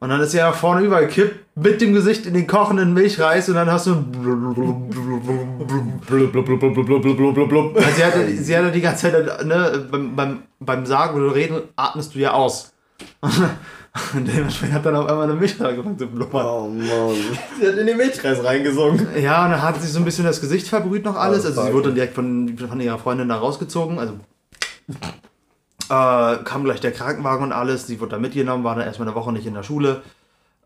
Und 0.00 0.10
dann 0.10 0.20
ist 0.20 0.30
sie 0.30 0.38
ja 0.38 0.52
vorne 0.52 0.82
übergekippt 0.82 1.56
mit 1.56 1.80
dem 1.80 1.92
Gesicht 1.92 2.24
in 2.24 2.32
den 2.32 2.46
kochenden 2.46 2.94
Milchreis 2.94 3.48
und 3.48 3.56
dann 3.56 3.68
hast 3.68 3.88
du 3.88 3.94
sie 7.94 8.04
hatte, 8.04 8.36
sie 8.36 8.56
hatte 8.56 8.72
die 8.72 8.80
ganze 8.80 9.10
Zeit 9.10 9.46
ne, 9.46 9.86
beim, 9.90 10.16
beim, 10.16 10.42
beim 10.60 10.86
Sagen 10.86 11.20
oder 11.20 11.34
Reden 11.34 11.62
atmest 11.76 12.14
du 12.14 12.18
ja 12.18 12.32
aus. 12.32 12.72
Und 14.14 14.28
dementsprechend 14.28 14.74
hat 14.74 14.86
dann 14.86 14.96
auf 14.96 15.06
einmal 15.08 15.24
eine 15.24 15.34
Milchreis 15.34 15.70
angefangen 15.70 15.98
zu 15.98 16.06
blubbern. 16.06 16.46
Oh 16.46 16.68
Mann. 16.68 17.16
Sie 17.60 17.66
hat 17.66 17.76
in 17.76 17.86
den 17.86 17.96
Milchreis 17.96 18.44
reingesungen. 18.44 19.08
Ja, 19.20 19.44
und 19.44 19.50
dann 19.50 19.62
hat 19.62 19.80
sie 19.80 19.88
so 19.88 19.98
ein 19.98 20.04
bisschen 20.04 20.24
das 20.24 20.40
Gesicht 20.40 20.68
verbrüht 20.68 21.04
noch 21.04 21.16
alles. 21.16 21.44
Also 21.44 21.62
sie 21.62 21.72
wurde 21.72 21.86
dann 21.86 21.94
direkt 21.94 22.14
von, 22.14 22.56
von 22.56 22.80
ihrer 22.80 22.98
Freundin 22.98 23.28
da 23.28 23.36
rausgezogen. 23.36 23.98
Also 23.98 24.14
äh, 25.88 26.44
kam 26.44 26.64
gleich 26.64 26.80
der 26.80 26.92
Krankenwagen 26.92 27.44
und 27.44 27.52
alles. 27.52 27.86
Sie 27.86 27.98
wurde 27.98 28.12
da 28.12 28.18
mitgenommen, 28.18 28.62
war 28.62 28.76
dann 28.76 28.86
erstmal 28.86 29.08
eine 29.08 29.16
Woche 29.16 29.32
nicht 29.32 29.46
in 29.46 29.54
der 29.54 29.62
Schule. 29.62 30.02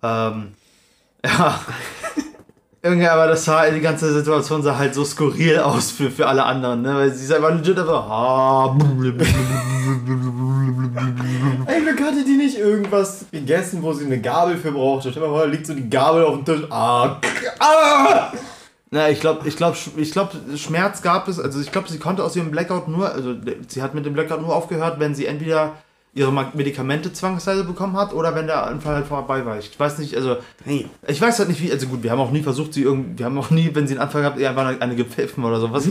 Ähm, 0.03 0.49
ja. 1.25 1.61
Irgendwie, 2.85 3.07
aber 3.07 3.29
das 3.29 3.45
sah, 3.45 3.71
die 3.71 3.81
ganze 3.81 4.13
Situation 4.13 4.61
sah 4.61 4.77
halt 4.77 4.93
so 4.93 5.05
skurril 5.05 5.61
aus 5.61 5.93
für, 5.93 6.11
für 6.11 6.27
alle 6.27 6.43
anderen, 6.43 6.83
ne? 6.83 6.93
Weil 6.97 7.15
sie 7.15 7.25
ist 7.25 7.33
einfach 7.33 7.55
legit 7.55 7.79
einfach. 7.79 8.11
Ah, 8.11 8.77
Ey, 11.67 11.81
Glück 11.81 12.01
hatte 12.01 12.25
die 12.25 12.37
nicht 12.37 12.59
irgendwas 12.59 13.27
gegessen, 13.31 13.83
wo 13.83 13.93
sie 13.93 14.07
eine 14.07 14.21
Gabel 14.21 14.57
für 14.57 14.73
brauchte. 14.73 15.13
Stell 15.13 15.23
mal 15.23 15.29
vor, 15.29 15.43
da 15.43 15.47
liegt 15.47 15.65
so 15.65 15.75
die 15.75 15.89
Gabel 15.89 16.25
auf 16.25 16.35
dem 16.35 16.45
Tisch. 16.45 16.67
Ah, 16.71 17.21
ah. 17.61 18.33
Na, 18.91 19.09
ich 19.09 19.21
glaube, 19.21 19.47
ich 19.47 19.57
glaube, 19.57 19.77
ich 19.97 20.11
glaube, 20.11 20.33
Schmerz 20.57 21.03
gab 21.03 21.29
es. 21.29 21.39
Also 21.39 21.61
ich 21.61 21.71
glaube, 21.71 21.89
sie 21.89 22.01
konnte 22.01 22.25
aus 22.25 22.35
ihrem 22.35 22.51
Blackout 22.51 22.89
nur, 22.89 23.13
also 23.13 23.37
sie 23.69 23.81
hat 23.81 23.95
mit 23.95 24.05
dem 24.07 24.15
Blackout 24.15 24.43
nur 24.43 24.57
aufgehört, 24.57 24.99
wenn 24.99 25.15
sie 25.15 25.27
entweder 25.27 25.75
ihre 26.15 26.31
Medikamente 26.55 27.13
zwangsweise 27.13 27.65
bekommen 27.65 27.97
hat 27.97 28.13
oder 28.13 28.35
wenn 28.35 28.47
der 28.47 28.67
Anfall 28.67 28.97
halt 28.97 29.07
vorbei 29.07 29.47
war. 29.47 29.59
Ich 29.59 29.79
weiß 29.79 29.99
nicht, 29.99 30.15
also 30.15 30.37
hey. 30.65 30.87
ich 31.07 31.21
weiß 31.21 31.39
halt 31.39 31.49
nicht 31.49 31.63
wie, 31.63 31.73
also 31.73 31.87
gut, 31.87 32.03
wir 32.03 32.11
haben 32.11 32.21
auch 32.21 32.31
nie 32.31 32.43
versucht, 32.43 32.75
sie 32.75 32.83
irgendwie, 32.83 33.19
wir 33.19 33.27
haben 33.27 33.39
auch 33.39 33.51
nie, 33.51 33.71
wenn 33.73 33.87
sie 33.87 33.95
einen 33.95 34.03
Anfall 34.03 34.23
gehabt, 34.23 34.39
ihr 34.39 34.51
einfach 34.51 34.67
eine, 34.67 34.81
eine 34.81 34.95
gepfiffen 34.95 35.43
oder 35.43 35.59
sowas. 35.59 35.89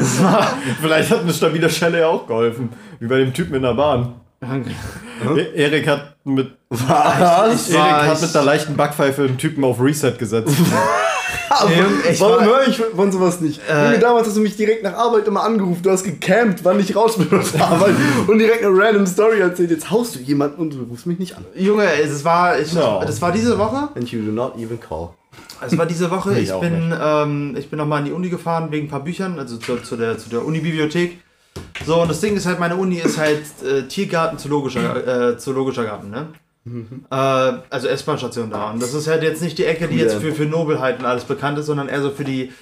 Vielleicht 0.80 1.10
hat 1.10 1.20
eine 1.20 1.32
stabile 1.32 1.68
Schelle 1.68 2.00
ja 2.00 2.08
auch 2.08 2.26
geholfen, 2.26 2.68
wie 3.00 3.08
bei 3.08 3.18
dem 3.18 3.34
Typen 3.34 3.56
in 3.56 3.62
der 3.62 3.74
Bahn. 3.74 4.14
E 4.40 5.42
Erik 5.56 5.88
hat 5.88 6.14
mit 6.22 6.52
was? 6.68 7.70
Erik 7.70 7.82
hat 7.82 8.22
mit 8.22 8.32
der 8.32 8.44
leichten 8.44 8.76
Backpfeife 8.76 9.24
einen 9.24 9.38
Typen 9.38 9.64
auf 9.64 9.80
Reset 9.80 10.12
gesetzt. 10.16 10.54
ich 12.10 12.20
Warum 12.20 12.44
höre 12.44 12.66
ich 12.66 12.76
von 12.76 13.12
sowas 13.12 13.40
nicht? 13.40 13.60
Äh, 13.68 13.84
Junge, 13.84 13.98
damals 13.98 14.26
hast 14.26 14.36
du 14.36 14.40
mich 14.40 14.56
direkt 14.56 14.82
nach 14.82 14.94
Arbeit 14.94 15.26
immer 15.26 15.42
angerufen, 15.42 15.82
du 15.82 15.90
hast 15.90 16.04
gecampt, 16.04 16.64
wann 16.64 16.80
ich 16.80 16.94
raus 16.94 17.18
bin 17.18 17.38
aus 17.38 17.54
Arbeit 17.58 17.94
und 18.26 18.38
direkt 18.38 18.64
eine 18.64 18.76
random 18.76 19.06
Story 19.06 19.40
erzählt. 19.40 19.70
Jetzt 19.70 19.90
haust 19.90 20.14
du 20.14 20.20
jemanden 20.20 20.60
und 20.60 20.74
du 20.74 20.82
rufst 20.84 21.06
mich 21.06 21.18
nicht 21.18 21.36
an. 21.36 21.44
Junge, 21.54 21.84
es 22.00 22.24
war, 22.24 22.58
ich, 22.58 22.72
no. 22.72 23.02
das 23.04 23.20
war 23.20 23.32
diese 23.32 23.58
Woche. 23.58 23.88
And 23.94 24.10
you 24.10 24.22
do 24.22 24.32
not 24.32 24.56
even 24.56 24.78
call. 24.80 25.10
Es 25.64 25.76
war 25.76 25.86
diese 25.86 26.10
Woche. 26.10 26.38
ich, 26.38 26.50
ich 26.50 26.54
bin, 26.56 26.94
ähm, 27.00 27.56
ich 27.58 27.68
bin 27.68 27.78
nochmal 27.78 28.00
in 28.00 28.06
die 28.06 28.12
Uni 28.12 28.28
gefahren 28.28 28.70
wegen 28.70 28.86
ein 28.86 28.90
paar 28.90 29.04
Büchern, 29.04 29.38
also 29.38 29.56
zu, 29.56 29.76
zu 29.78 29.96
der, 29.96 30.18
zu 30.18 30.28
der 30.30 30.44
Uni-Bibliothek. 30.44 31.18
So, 31.84 32.02
und 32.02 32.10
das 32.10 32.20
Ding 32.20 32.36
ist 32.36 32.46
halt, 32.46 32.60
meine 32.60 32.76
Uni 32.76 32.96
ist 32.96 33.18
halt 33.18 33.42
äh, 33.64 33.82
Tiergarten, 33.88 34.38
zoologischer, 34.38 35.30
äh, 35.30 35.38
zoologischer 35.38 35.84
Garten, 35.84 36.10
ne? 36.10 36.28
Mhm. 36.72 37.06
Äh, 37.10 37.14
also 37.14 37.88
S-Bahn-Station 37.88 38.50
da. 38.50 38.70
Und 38.70 38.82
das 38.82 38.94
ist 38.94 39.06
halt 39.06 39.22
jetzt 39.22 39.42
nicht 39.42 39.58
die 39.58 39.64
Ecke, 39.64 39.88
die 39.88 39.96
jetzt 39.96 40.16
für, 40.16 40.32
für 40.32 40.46
Nobelheiten 40.46 41.04
alles 41.04 41.24
bekannt 41.24 41.58
ist, 41.58 41.66
sondern 41.66 41.88
eher 41.88 42.02
so 42.02 42.10
für 42.10 42.24
die 42.24 42.52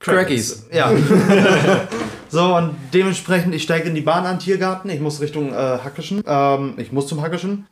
Crackies. 0.00 0.66
Ja. 0.72 0.92
so, 2.28 2.56
und 2.56 2.76
dementsprechend, 2.94 3.54
ich 3.54 3.62
steige 3.62 3.88
in 3.88 3.94
die 3.94 4.00
Bahn 4.00 4.26
an, 4.26 4.38
Tiergarten. 4.38 4.90
Ich 4.90 5.00
muss 5.00 5.20
Richtung 5.20 5.52
äh, 5.52 5.56
Hackischen. 5.56 6.22
Ähm, 6.26 6.74
ich 6.76 6.92
muss 6.92 7.06
zum 7.08 7.20
Hackischen. 7.20 7.66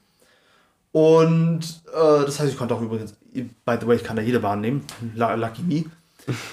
Und 0.93 1.83
äh, 1.93 2.25
das 2.25 2.41
heißt, 2.41 2.51
ich 2.51 2.59
konnte 2.59 2.75
auch 2.75 2.81
übrigens, 2.81 3.15
by 3.33 3.77
the 3.81 3.87
way, 3.87 3.97
ich 3.97 4.05
kann 4.05 4.17
da 4.17 4.23
jede 4.23 4.41
Bahn 4.41 4.61
nehmen. 4.61 4.85
Lucky 5.15 5.63
me. 5.63 5.85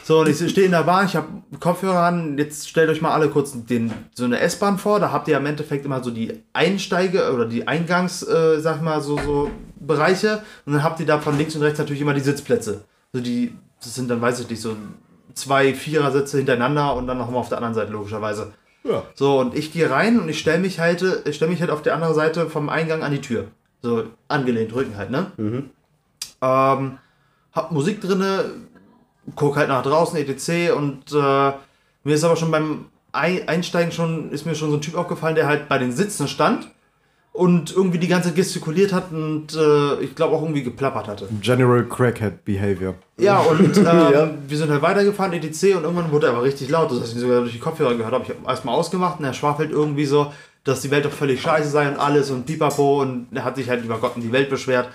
So, 0.03 0.19
und 0.19 0.29
ich 0.29 0.37
stehe 0.37 0.65
in 0.65 0.71
der 0.71 0.83
Bahn, 0.83 1.05
ich 1.05 1.15
habe 1.15 1.27
Kopfhörer 1.59 2.03
an. 2.03 2.37
Jetzt 2.37 2.69
stellt 2.69 2.89
euch 2.89 3.01
mal 3.01 3.11
alle 3.11 3.29
kurz 3.29 3.53
den, 3.65 3.91
so 4.13 4.25
eine 4.25 4.39
S-Bahn 4.39 4.77
vor. 4.77 4.99
Da 4.99 5.11
habt 5.11 5.27
ihr 5.27 5.37
im 5.37 5.45
Endeffekt 5.45 5.85
immer 5.85 6.03
so 6.03 6.11
die 6.11 6.43
Einsteige 6.53 7.31
oder 7.33 7.45
die 7.45 7.67
Eingangs, 7.67 8.21
äh, 8.23 8.59
sag 8.59 8.81
mal, 8.81 9.01
so, 9.01 9.17
so 9.17 9.51
Bereiche. 9.79 10.43
Und 10.65 10.73
dann 10.73 10.83
habt 10.83 10.99
ihr 10.99 11.05
da 11.05 11.19
von 11.19 11.37
links 11.37 11.55
und 11.55 11.63
rechts 11.63 11.79
natürlich 11.79 12.01
immer 12.01 12.13
die 12.13 12.21
Sitzplätze. 12.21 12.83
Also 13.13 13.23
die, 13.23 13.55
das 13.81 13.95
sind 13.95 14.09
dann, 14.09 14.21
weiß 14.21 14.41
ich 14.41 14.49
nicht, 14.49 14.61
so 14.61 14.75
zwei 15.33 15.73
Vierersitze 15.73 16.37
hintereinander 16.37 16.95
und 16.95 17.07
dann 17.07 17.17
nochmal 17.17 17.39
auf 17.39 17.49
der 17.49 17.57
anderen 17.57 17.73
Seite, 17.73 17.91
logischerweise. 17.91 18.53
Ja. 18.83 19.03
So, 19.15 19.39
und 19.39 19.55
ich 19.55 19.71
gehe 19.71 19.89
rein 19.89 20.19
und 20.19 20.29
ich 20.29 20.39
stelle 20.39 20.59
mich 20.59 20.79
halt, 20.79 21.03
ich 21.25 21.35
stelle 21.35 21.51
mich 21.51 21.61
halt 21.61 21.71
auf 21.71 21.81
der 21.81 21.95
anderen 21.95 22.13
Seite 22.13 22.49
vom 22.49 22.69
Eingang 22.69 23.01
an 23.01 23.11
die 23.11 23.21
Tür. 23.21 23.45
So 23.81 24.05
angelehnt, 24.27 24.73
Rücken 24.73 24.97
halt, 24.97 25.09
ne? 25.09 25.31
Mhm. 25.37 25.69
Ähm, 26.41 26.97
hab 27.51 27.71
Musik 27.71 28.01
drinne, 28.01 28.45
guck 29.35 29.55
halt 29.55 29.69
nach 29.69 29.83
draußen, 29.83 30.17
etc. 30.17 30.73
Und 30.75 31.11
äh, 31.11 31.51
mir 32.03 32.15
ist 32.15 32.23
aber 32.23 32.35
schon 32.35 32.51
beim 32.51 32.85
Einsteigen 33.11 33.91
schon, 33.91 34.31
ist 34.31 34.45
mir 34.45 34.55
schon 34.55 34.71
so 34.71 34.77
ein 34.77 34.81
Typ 34.81 34.95
aufgefallen, 34.95 35.35
der 35.35 35.47
halt 35.47 35.69
bei 35.69 35.77
den 35.77 35.91
Sitzen 35.91 36.27
stand 36.27 36.67
und 37.33 37.75
irgendwie 37.75 37.97
die 37.97 38.07
ganze 38.07 38.29
Zeit 38.29 38.35
gestikuliert 38.35 38.93
hat 38.93 39.11
und 39.11 39.55
äh, 39.55 40.01
ich 40.01 40.15
glaube 40.15 40.35
auch 40.35 40.41
irgendwie 40.41 40.63
geplappert 40.63 41.07
hatte. 41.07 41.27
General 41.41 41.83
Crackhead 41.83 42.45
Behavior. 42.45 42.93
Ja, 43.17 43.39
und 43.39 43.77
ähm, 43.77 43.85
ja. 43.85 44.29
wir 44.47 44.57
sind 44.57 44.69
halt 44.69 44.81
weitergefahren, 44.81 45.33
etc. 45.33 45.75
und 45.75 45.83
irgendwann 45.83 46.11
wurde 46.11 46.27
er 46.27 46.33
aber 46.33 46.43
richtig 46.43 46.69
laut, 46.69 46.91
dass 46.91 47.13
ich 47.13 47.19
sogar 47.19 47.41
durch 47.41 47.53
die 47.53 47.59
Kopfhörer 47.59 47.95
gehört 47.95 48.13
habe. 48.13 48.23
Ich 48.23 48.29
habe 48.29 48.47
erstmal 48.47 48.75
ausgemacht 48.75 49.19
und 49.19 49.25
er 49.25 49.33
schwafelt 49.33 49.71
irgendwie 49.71 50.05
so, 50.05 50.31
dass 50.63 50.81
die 50.81 50.91
Welt 50.91 51.05
doch 51.05 51.11
völlig 51.11 51.41
scheiße 51.41 51.69
sei 51.69 51.87
und 51.87 51.97
alles 51.97 52.29
und 52.29 52.45
pipapo 52.45 53.01
und 53.01 53.27
er 53.33 53.43
hat 53.43 53.55
sich 53.55 53.67
halt 53.67 53.83
über 53.83 53.97
Gott 53.97 54.15
und 54.15 54.21
die 54.21 54.31
Welt 54.31 54.49
beschwert. 54.49 54.89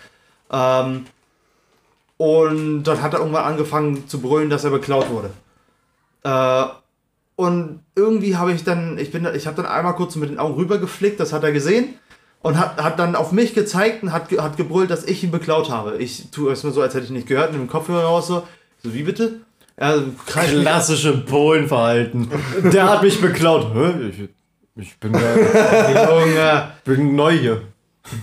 Ähm, 0.50 1.06
und 2.18 2.82
dann 2.82 3.00
hat 3.00 3.14
er 3.14 3.20
irgendwann 3.20 3.44
angefangen 3.44 4.06
zu 4.08 4.20
brüllen, 4.20 4.50
dass 4.50 4.64
er 4.64 4.70
beklaut 4.70 5.08
wurde. 5.10 5.30
Äh, 6.24 6.64
und 7.36 7.80
irgendwie 7.94 8.36
habe 8.36 8.52
ich 8.52 8.64
dann, 8.64 8.98
ich 8.98 9.12
bin, 9.12 9.26
ich 9.34 9.46
habe 9.46 9.56
dann 9.56 9.66
einmal 9.66 9.94
kurz 9.94 10.16
mit 10.16 10.28
den 10.28 10.38
Augen 10.38 10.54
rübergeflickt, 10.54 11.18
das 11.20 11.32
hat 11.32 11.44
er 11.44 11.52
gesehen 11.52 11.94
und 12.42 12.58
hat, 12.58 12.82
hat 12.82 12.98
dann 12.98 13.14
auf 13.14 13.30
mich 13.30 13.54
gezeigt 13.54 14.02
und 14.02 14.12
hat, 14.12 14.30
hat 14.38 14.56
gebrüllt, 14.56 14.90
dass 14.90 15.04
ich 15.04 15.22
ihn 15.22 15.30
beklaut 15.30 15.70
habe. 15.70 15.96
Ich 15.98 16.30
tue 16.30 16.50
erstmal 16.50 16.72
so, 16.72 16.82
als 16.82 16.94
hätte 16.94 17.04
ich 17.04 17.10
nicht 17.10 17.28
gehört, 17.28 17.52
mit 17.52 17.60
dem 17.60 17.68
Kopfhörer 17.68 18.04
raus 18.04 18.26
so, 18.26 18.42
so 18.82 18.92
wie 18.92 19.04
bitte? 19.04 19.40
Ja, 19.80 19.94
Klassische 20.26 21.18
Polenverhalten. 21.18 22.28
Der 22.72 22.90
hat 22.90 23.02
mich 23.02 23.20
beklaut. 23.20 23.68
Ich, 24.10 24.28
ich 24.74 24.98
bin. 24.98 25.12
Junge. 25.14 26.72
bin 26.84 27.14
neu 27.14 27.38
hier. 27.38 27.62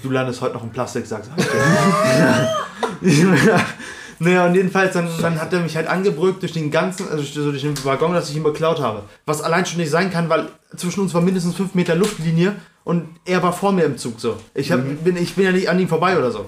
Du 0.03 0.09
landest 0.09 0.41
heute 0.41 0.55
noch 0.55 0.63
im 0.63 0.71
Plastiksack, 0.71 1.23
sag 1.23 1.39
ich 1.39 1.45
Naja, 4.19 4.45
und 4.45 4.55
jedenfalls, 4.55 4.93
dann, 4.93 5.09
dann 5.21 5.41
hat 5.41 5.51
er 5.51 5.59
mich 5.59 5.75
halt 5.75 5.87
angebrückt 5.87 6.41
durch 6.41 6.53
den 6.53 6.71
ganzen, 6.71 7.09
also 7.09 7.51
durch 7.51 7.61
den 7.61 7.83
Waggon, 7.83 8.13
dass 8.13 8.29
ich 8.29 8.37
ihn 8.37 8.43
beklaut 8.43 8.79
habe. 8.79 9.03
Was 9.25 9.41
allein 9.41 9.65
schon 9.65 9.79
nicht 9.79 9.89
sein 9.89 10.09
kann, 10.09 10.29
weil 10.29 10.47
zwischen 10.77 11.01
uns 11.01 11.13
war 11.13 11.21
mindestens 11.21 11.55
5 11.55 11.75
Meter 11.75 11.95
Luftlinie 11.95 12.55
und 12.85 13.07
er 13.25 13.43
war 13.43 13.51
vor 13.51 13.73
mir 13.73 13.83
im 13.83 13.97
Zug 13.97 14.19
so. 14.21 14.37
Ich, 14.53 14.71
hab, 14.71 14.79
mhm. 14.79 14.97
bin, 14.97 15.17
ich 15.17 15.35
bin 15.35 15.45
ja 15.45 15.51
nicht 15.51 15.69
an 15.69 15.79
ihm 15.79 15.89
vorbei 15.89 16.17
oder 16.17 16.31
so. 16.31 16.45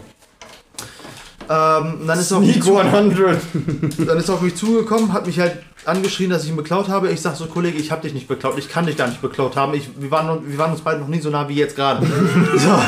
Ähm, 1.49 2.07
dann 2.07 2.19
ist 2.19 2.31
er 2.31 2.37
auf 2.37 2.43
mich 2.43 2.55
100. 2.55 3.37
dann 4.07 4.17
ist 4.17 4.29
er 4.29 4.35
auf 4.35 4.41
mich 4.41 4.55
zugekommen, 4.55 5.11
hat 5.13 5.27
mich 5.27 5.39
halt 5.39 5.57
angeschrien, 5.87 6.29
dass 6.29 6.43
ich 6.43 6.49
ihn 6.49 6.55
beklaut 6.55 6.89
habe. 6.89 7.09
Ich 7.11 7.21
sag 7.21 7.35
so, 7.35 7.45
Kollege, 7.45 7.77
ich 7.77 7.91
habe 7.91 8.01
dich 8.01 8.13
nicht 8.13 8.27
beklaut, 8.27 8.57
ich 8.57 8.69
kann 8.69 8.85
dich 8.85 8.97
gar 8.97 9.07
nicht 9.07 9.21
beklaut 9.21 9.55
haben. 9.55 9.73
Ich, 9.73 9.89
wir, 9.97 10.11
waren, 10.11 10.49
wir 10.49 10.57
waren 10.57 10.71
uns 10.71 10.81
beide 10.81 10.99
noch 10.99 11.07
nie 11.07 11.19
so 11.19 11.29
nah 11.29 11.47
wie 11.47 11.55
jetzt 11.55 11.75
gerade. 11.75 12.05
so. 12.55 12.79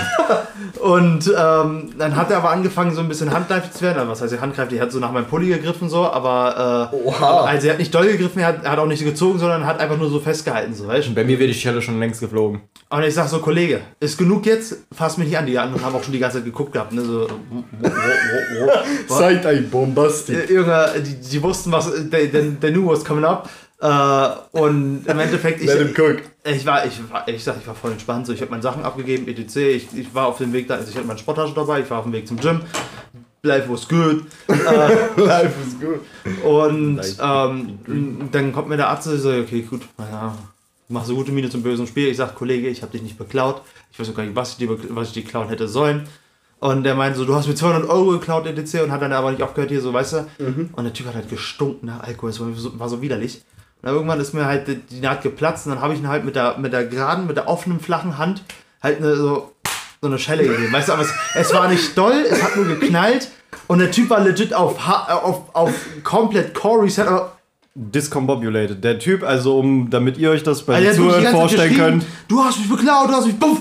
Und 0.80 1.28
ähm, 1.38 1.90
dann 1.98 2.16
hat 2.16 2.32
er 2.32 2.38
aber 2.38 2.52
angefangen, 2.52 2.94
so 2.94 3.02
ein 3.02 3.08
bisschen 3.08 3.32
handgreiflich 3.34 3.74
zu 3.74 3.82
werden. 3.82 4.08
Was 4.08 4.22
heißt 4.22 4.34
er 4.34 4.42
handgreiflich? 4.42 4.80
Er 4.80 4.86
hat 4.86 4.92
so 4.92 5.00
nach 5.00 5.12
meinem 5.12 5.26
Pulli 5.26 5.48
gegriffen, 5.48 5.90
so, 5.90 6.06
aber 6.06 6.92
äh, 6.94 7.10
also 7.24 7.68
er 7.68 7.74
hat 7.74 7.80
nicht 7.80 7.94
doll 7.94 8.08
gegriffen, 8.08 8.40
er 8.40 8.48
hat, 8.48 8.64
er 8.64 8.72
hat 8.72 8.80
auch 8.80 8.86
nicht 8.86 9.04
gezogen, 9.04 9.40
sondern 9.40 9.66
hat 9.66 9.80
einfach 9.80 9.98
nur 9.98 10.10
so 10.10 10.20
festgehalten, 10.20 10.74
so, 10.74 10.88
weißt? 10.88 11.14
Bei 11.16 11.24
mir 11.24 11.40
wäre 11.40 11.48
die 11.48 11.54
Schelle 11.54 11.82
schon 11.82 12.00
längst 12.00 12.22
geflogen. 12.22 12.62
Und 12.90 13.04
ich 13.04 13.14
sag 13.14 13.28
so, 13.28 13.40
Kollege, 13.40 13.82
ist 14.00 14.18
genug 14.18 14.46
jetzt? 14.46 14.78
Fass 14.92 15.18
mich 15.18 15.28
nicht 15.28 15.38
an. 15.38 15.46
Die 15.46 15.58
anderen 15.60 15.84
haben 15.84 15.96
auch 15.96 16.04
schon 16.04 16.14
die 16.14 16.20
ganze 16.20 16.38
Zeit 16.38 16.46
geguckt 16.46 16.74
gehabt, 16.74 16.92
ne? 16.92 17.02
So, 17.02 17.28
Seid 19.08 19.46
ein 19.46 19.70
Bombastik. 19.70 20.50
Junge, 20.50 20.90
die, 21.06 21.16
die 21.16 21.44
wussten, 21.44 21.72
was, 21.72 21.92
they, 22.10 22.30
they, 22.30 22.56
they 22.60 22.72
knew 22.72 22.89
what's 22.90 23.06
coming 23.06 23.26
up. 23.26 23.50
Uh, 23.82 24.36
und 24.52 25.06
im 25.08 25.20
Endeffekt, 25.20 25.62
ich, 25.62 25.70
ich, 25.70 26.66
war, 26.66 26.86
ich 26.86 27.12
war, 27.12 27.28
ich 27.28 27.44
sag, 27.44 27.58
ich 27.58 27.68
war 27.68 27.76
voll 27.76 27.94
entspannt. 27.94 28.28
So, 28.28 28.34
ich 28.34 28.42
habe 28.42 28.52
meine 28.52 28.64
Sachen 28.64 28.84
abgegeben, 28.84 29.28
etc. 29.28 29.56
Ich, 29.56 29.88
ich 29.96 30.14
war 30.14 30.28
auf 30.28 30.38
dem 30.38 30.52
Weg 30.52 30.68
da, 30.68 30.76
also 30.76 30.90
ich 30.90 30.96
hatte 30.98 31.08
meine 31.08 31.20
Sporttasche 31.20 31.54
dabei, 31.54 31.80
ich 31.80 31.90
war 31.90 32.00
auf 32.00 32.04
dem 32.04 32.14
Weg 32.14 32.28
zum 32.28 32.38
Gym. 32.38 32.62
Life 33.42 33.72
was 33.72 33.88
good. 33.88 34.26
uh, 34.50 34.54
Life 35.22 35.54
was 35.64 35.80
good. 35.80 36.02
Und 36.44 37.00
ähm, 37.22 38.30
dann 38.32 38.52
kommt 38.52 38.68
mir 38.68 38.76
der 38.76 38.90
Arzt 38.90 39.08
und 39.08 39.18
sagt, 39.18 39.40
okay, 39.40 39.62
gut, 39.62 39.82
naja, 39.98 40.38
mach 40.90 41.06
so 41.06 41.16
gute 41.16 41.32
Miene 41.32 41.50
zum 41.50 41.64
bösen 41.64 41.88
Spiel. 41.88 42.10
Ich 42.10 42.18
sag, 42.18 42.36
Kollege, 42.36 42.68
ich 42.68 42.82
habe 42.82 42.92
dich 42.92 43.02
nicht 43.02 43.18
beklaut. 43.18 43.62
Ich 43.94 44.00
weiß 44.00 44.10
auch 44.10 44.16
gar 44.16 44.24
nicht, 44.24 44.36
was 44.36 44.52
ich 44.52 44.58
dir, 44.58 44.70
was 44.90 45.08
ich 45.08 45.14
dir 45.14 45.24
klauen 45.24 45.48
hätte 45.48 45.70
sollen. 45.70 46.06
Und 46.60 46.84
der 46.84 46.96
meinte 46.96 47.18
so, 47.18 47.26
du 47.26 47.36
hast 47.36 47.48
mir 47.48 47.56
200 47.56 47.90
Euro 47.90 48.12
geklaut, 48.12 48.46
etc. 48.46 48.82
und 48.84 48.92
hat 48.92 49.02
dann 49.02 49.14
aber 49.14 49.32
nicht 49.32 49.42
aufgehört 49.42 49.72
hier, 49.72 49.82
so, 49.82 49.94
weißt 49.94 50.14
du. 50.14 50.28
Mhm. 50.40 50.70
Und 50.74 50.84
der 50.84 50.94
Typ 50.94 51.08
hat 51.08 51.16
halt 51.16 51.30
gestunken 51.30 51.88
nach 51.88 52.02
Alkohol, 52.02 52.32
das 52.32 52.40
war 52.40 52.48
so, 52.54 52.80
war 52.80 52.90
so 52.90 53.02
widerlich. 53.02 53.36
Und 53.82 53.88
dann 53.88 53.96
irgendwann 53.96 54.20
ist 54.20 54.34
mir 54.34 54.46
halt 54.46 54.68
die 54.92 55.00
Naht 55.00 55.22
geplatzt 55.22 55.66
und 55.66 55.74
dann 55.74 55.82
habe 55.82 55.94
ich 55.94 56.00
ihn 56.00 56.10
halt 56.10 56.26
mit 56.26 56.36
der, 56.36 56.58
mit 56.58 56.74
der 56.74 56.86
geraden, 56.86 57.28
mit 57.28 57.38
der 57.38 57.48
offenen, 57.48 57.80
flachen 57.80 58.18
Hand 58.18 58.44
halt 58.84 58.98
eine, 58.98 59.16
so, 59.16 59.54
so 60.02 60.08
eine 60.08 60.20
Schelle 60.20 60.44
gegeben. 60.44 60.74
Weißt 60.74 60.90
du, 60.90 60.94
aber 60.94 61.04
es, 61.04 61.14
es 61.34 61.54
war 61.54 61.70
nicht 61.70 61.98
doll, 61.98 62.26
es 62.30 62.44
hat 62.44 62.58
nur 62.58 62.66
geknallt 62.66 63.30
und 63.68 63.80
der 63.80 63.92
Typ 63.92 64.10
war 64.10 64.20
legit 64.20 64.54
auf, 64.54 64.76
auf, 64.86 65.56
auf 65.56 65.74
komplett 66.04 66.54
Core 66.54 66.84
Reset, 66.84 67.04
aber 67.04 67.38
Discombobulated. 67.76 68.84
Der 68.84 69.00
Typ, 69.00 69.24
also 69.24 69.60
um, 69.60 69.90
damit 69.90 70.18
ihr 70.18 70.32
euch 70.32 70.44
das 70.44 70.64
bei 70.64 70.82
den 70.82 70.94
Zuhörern 70.94 71.32
vorstellen 71.32 71.76
könnt. 71.78 72.06
Du 72.28 72.44
hast 72.44 72.60
mich 72.60 72.70
beklaut, 72.70 73.08
du 73.08 73.14
hast 73.14 73.28
mich 73.28 73.40
buff. 73.40 73.60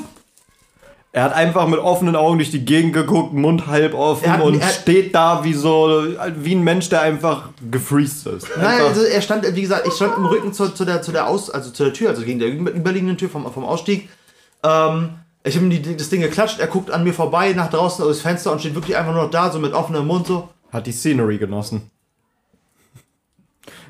Er 1.19 1.25
hat 1.25 1.33
einfach 1.33 1.67
mit 1.67 1.81
offenen 1.81 2.15
Augen 2.15 2.39
durch 2.39 2.53
die 2.53 2.65
Gegend 2.65 2.93
geguckt, 2.93 3.33
Mund 3.33 3.67
halb 3.67 3.93
offen 3.93 4.31
hat, 4.31 4.41
und 4.41 4.63
steht 4.63 5.17
da 5.17 5.43
wie 5.43 5.53
so 5.53 6.07
wie 6.37 6.55
ein 6.55 6.63
Mensch, 6.63 6.91
der 6.91 7.01
einfach 7.01 7.49
gefreezed 7.73 8.29
ist. 8.35 8.47
Nein, 8.57 8.83
also 8.83 9.03
er 9.03 9.21
stand, 9.21 9.45
wie 9.57 9.63
gesagt, 9.63 9.85
ich 9.89 9.95
stand 9.95 10.17
im 10.17 10.27
Rücken 10.27 10.53
zu, 10.53 10.69
zu, 10.69 10.85
der, 10.85 11.03
zu 11.03 11.11
der 11.11 11.27
Aus, 11.27 11.51
also 11.51 11.73
zu 11.73 11.83
der 11.83 11.93
Tür, 11.93 12.11
also 12.11 12.23
gegen 12.23 12.39
der 12.39 12.57
überliegenden 12.57 13.17
Tür 13.17 13.29
vom, 13.29 13.53
vom 13.53 13.65
Ausstieg. 13.65 14.09
Ähm, 14.63 15.09
ich 15.43 15.57
habe 15.57 15.67
ihm 15.67 15.97
das 15.97 16.09
Ding 16.09 16.21
geklatscht, 16.21 16.61
er 16.61 16.69
guckt 16.69 16.93
an 16.93 17.03
mir 17.03 17.13
vorbei 17.13 17.53
nach 17.53 17.69
draußen 17.69 18.05
aus 18.05 18.19
dem 18.19 18.23
Fenster 18.23 18.53
und 18.53 18.61
steht 18.61 18.77
wirklich 18.77 18.97
einfach 18.97 19.13
nur 19.13 19.25
noch 19.25 19.31
da, 19.33 19.51
so 19.51 19.59
mit 19.59 19.73
offenem 19.73 20.07
Mund 20.07 20.29
so. 20.29 20.49
Hat 20.73 20.87
die 20.87 20.93
Scenery 20.93 21.39
genossen. 21.39 21.91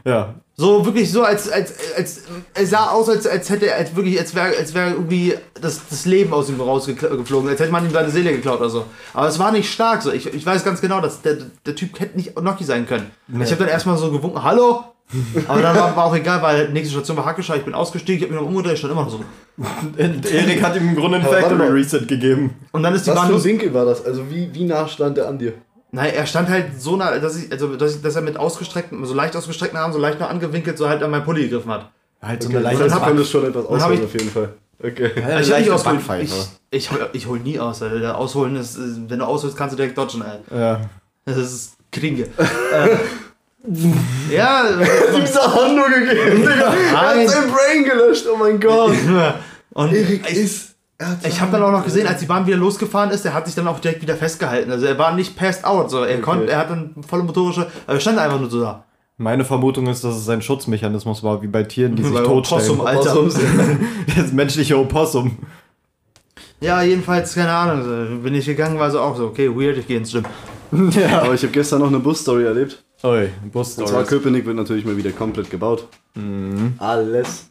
Ja. 0.07 0.37
So 0.61 0.85
wirklich 0.85 1.13
so, 1.13 1.23
als, 1.23 1.49
als, 1.49 1.73
als, 1.97 2.23
es 2.53 2.71
sah 2.71 2.89
aus, 2.89 3.09
als, 3.09 3.29
als 3.29 3.49
hätte 3.49 3.73
als 3.73 3.95
wirklich, 3.95 4.19
als 4.19 4.35
wäre 4.35 4.57
als 4.59 4.75
wär 4.75 4.89
irgendwie 4.89 5.35
das, 5.61 5.83
das 5.89 6.05
Leben 6.05 6.33
aus 6.33 6.49
ihm 6.49 6.61
rausgeflogen, 6.61 7.49
als 7.49 7.61
hätte 7.61 7.71
man 7.71 7.85
ihm 7.85 7.93
seine 7.93 8.11
Seele 8.11 8.33
geklaut 8.33 8.59
oder 8.59 8.69
so. 8.69 8.85
Aber 9.15 9.29
es 9.29 9.39
war 9.39 9.53
nicht 9.53 9.73
stark 9.73 10.03
so. 10.03 10.11
Ich, 10.11 10.27
ich 10.27 10.45
weiß 10.45 10.65
ganz 10.65 10.81
genau, 10.81 11.01
dass 11.01 11.23
der, 11.23 11.37
der 11.65 11.77
Typ 11.77 12.01
hätte 12.01 12.17
nicht 12.17 12.41
Noki 12.41 12.65
sein 12.65 12.89
können. 12.89 13.09
Nee. 13.29 13.45
Ich 13.45 13.53
habe 13.53 13.61
dann 13.61 13.69
erstmal 13.69 13.97
so 13.99 14.11
gewunken, 14.11 14.43
hallo? 14.43 14.83
Aber 15.47 15.63
dann 15.63 15.77
war, 15.77 15.97
war, 15.97 16.05
auch 16.07 16.15
egal, 16.17 16.43
weil 16.43 16.71
nächste 16.71 16.93
Station 16.93 17.17
war 17.17 17.25
Hackeschau, 17.25 17.55
ich 17.55 17.65
bin 17.65 17.73
ausgestiegen, 17.73 18.19
ich 18.19 18.25
habe 18.25 18.35
mich 18.35 18.43
noch 18.43 18.49
umgedreht, 18.49 18.75
ich 18.75 18.79
stand 18.81 18.93
immer 18.93 19.05
noch 19.05 19.11
so. 19.11 19.21
Erik 19.97 20.61
hat 20.61 20.77
ihm 20.77 20.89
im 20.89 20.97
Grunde 20.97 21.19
einen 21.19 21.27
Factory 21.27 21.69
Reset 21.69 22.07
gegeben. 22.07 22.57
Und 22.73 22.83
dann 22.83 22.95
ist 22.95 23.07
die 23.07 23.11
Was 23.11 23.17
Bahn. 23.17 23.33
Was 23.33 23.43
für 23.43 23.49
Winkel 23.49 23.73
war 23.73 23.85
das? 23.85 24.05
Also 24.05 24.29
wie, 24.29 24.53
wie 24.53 24.65
nah 24.65 24.89
stand 24.89 25.17
der 25.17 25.29
an 25.29 25.39
dir? 25.39 25.55
Nein, 25.91 26.13
er 26.15 26.27
stand 26.27 26.49
halt 26.49 26.81
so 26.81 26.97
nah, 26.97 27.19
dass, 27.19 27.37
ich, 27.37 27.51
also, 27.51 27.75
dass, 27.77 27.97
ich, 27.97 28.03
dass 28.03 28.15
er 28.15 28.23
mit 28.23 28.37
ausgestreckten, 28.37 29.05
so 29.07 29.15
leicht 29.15 29.35
ausgestreckten 29.35 29.79
Armen, 29.79 29.93
so 29.93 29.99
leicht 29.99 30.19
nur 30.19 30.29
angewinkelt, 30.29 30.77
so 30.77 30.89
halt 30.89 31.03
an 31.03 31.11
meinen 31.11 31.25
Pulli 31.25 31.43
gegriffen 31.43 31.71
hat. 31.71 31.91
Halt 32.21 32.43
so 32.43 32.49
okay. 32.49 32.59
eine 32.59 32.65
leichte 32.65 32.85
Dann 32.85 32.95
hat 32.95 33.03
man 33.03 33.17
das 33.17 33.31
schon 33.31 33.47
etwas 33.47 33.65
ausholen 33.65 34.05
auf 34.05 34.13
jeden 34.13 34.31
Fall. 34.31 34.55
Okay. 34.81 35.11
Ja, 35.17 35.41
ich, 35.41 35.51
ich, 35.51 35.71
ausholen, 35.71 36.01
ich, 36.21 36.33
ich, 36.71 36.91
ich 37.13 37.27
hol 37.27 37.41
nie 37.41 37.59
aus, 37.59 37.83
Alter. 37.83 38.17
Ausholen 38.17 38.57
ist, 38.57 38.79
wenn 38.79 39.19
du 39.19 39.25
ausholst, 39.25 39.57
kannst 39.57 39.73
du 39.73 39.77
direkt 39.77 39.97
dodgen, 39.97 40.23
Alter. 40.23 40.57
Ja. 40.57 40.81
Das 41.25 41.37
ist 41.37 41.77
Kringe. 41.91 42.25
äh, 42.73 42.97
ja. 44.31 44.65
Dieser 45.21 45.55
Hand 45.55 45.75
nur 45.75 45.89
gegeben, 45.89 46.43
Digga. 46.43 46.75
Er 46.75 47.01
hat 47.01 47.29
sein 47.29 47.51
Brain 47.51 47.85
gelöscht, 47.85 48.27
oh 48.33 48.37
mein 48.37 48.61
Gott. 48.61 48.95
Und 49.71 49.93
Erik 49.93 50.31
ist 50.31 50.75
ich 51.23 51.41
habe 51.41 51.53
dann 51.53 51.63
auch 51.63 51.71
noch 51.71 51.85
gesehen, 51.85 52.09
als 52.09 52.21
die 52.21 52.27
Bahn 52.27 52.47
wieder 52.47 52.57
losgefahren 52.57 53.11
ist, 53.11 53.25
der 53.25 53.33
hat 53.33 53.47
sich 53.47 53.55
dann 53.55 53.69
auch 53.69 53.79
direkt 53.79 54.03
wieder 54.03 54.17
festgehalten. 54.17 54.73
Also 54.73 54.87
er 54.87 54.99
war 54.99 55.15
nicht 55.15 55.37
passed 55.37 55.65
out, 55.65 55.91
so 55.91 56.03
er 56.03 56.15
okay. 56.15 56.21
konnte, 56.21 56.51
er 56.51 56.59
hat 56.59 56.71
dann 56.71 56.95
volle 57.07 57.23
motorische, 57.23 57.69
er 57.87 58.01
stand 58.01 58.19
einfach 58.19 58.41
nur 58.41 58.51
so 58.51 58.61
da. 58.61 58.85
Meine 59.17 59.45
Vermutung 59.45 59.87
ist, 59.87 60.03
dass 60.03 60.17
es 60.17 60.29
ein 60.29 60.43
Schutzmechanismus 60.43 61.23
war, 61.23 61.41
wie 61.43 61.47
bei 61.47 61.63
Tieren, 61.63 61.95
die 61.95 62.03
sich 62.05 62.13
totstellen. 62.13 62.81
Opossum, 62.81 62.87
Alter. 62.87 63.17
das 64.17 64.33
menschliche 64.33 64.77
Opossum. 64.77 65.39
Ja, 66.61 66.83
jedenfalls, 66.83 67.35
keine 67.35 67.53
Ahnung, 67.53 68.23
bin 68.23 68.35
ich 68.35 68.47
gegangen, 68.47 68.79
war 68.79 68.91
so 68.91 69.01
auch 69.01 69.17
so, 69.17 69.27
okay, 69.27 69.49
weird, 69.49 69.79
ich 69.79 69.87
gehe 69.87 69.99
ins 69.99 70.13
Gym. 70.13 70.25
Ja. 70.91 71.23
Aber 71.23 71.33
ich 71.33 71.43
habe 71.43 71.53
gestern 71.53 71.81
noch 71.81 71.89
eine 71.89 71.99
Busstory 71.99 72.45
erlebt. 72.45 72.85
Oi, 73.03 73.31
Busstory. 73.51 73.87
Und 73.87 73.91
zwar 73.91 74.05
Köpenick 74.05 74.45
wird 74.45 74.57
natürlich 74.57 74.85
mal 74.85 74.97
wieder 74.99 75.13
komplett 75.13 75.51
gebaut. 75.51 75.87
Mhm. 76.15 76.75
Alles. 76.77 77.49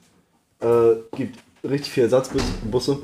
Äh, 0.60 0.98
gibt 1.16 1.40
richtig 1.64 1.92
viele 1.92 2.06
Ersatzbusse. 2.06 3.00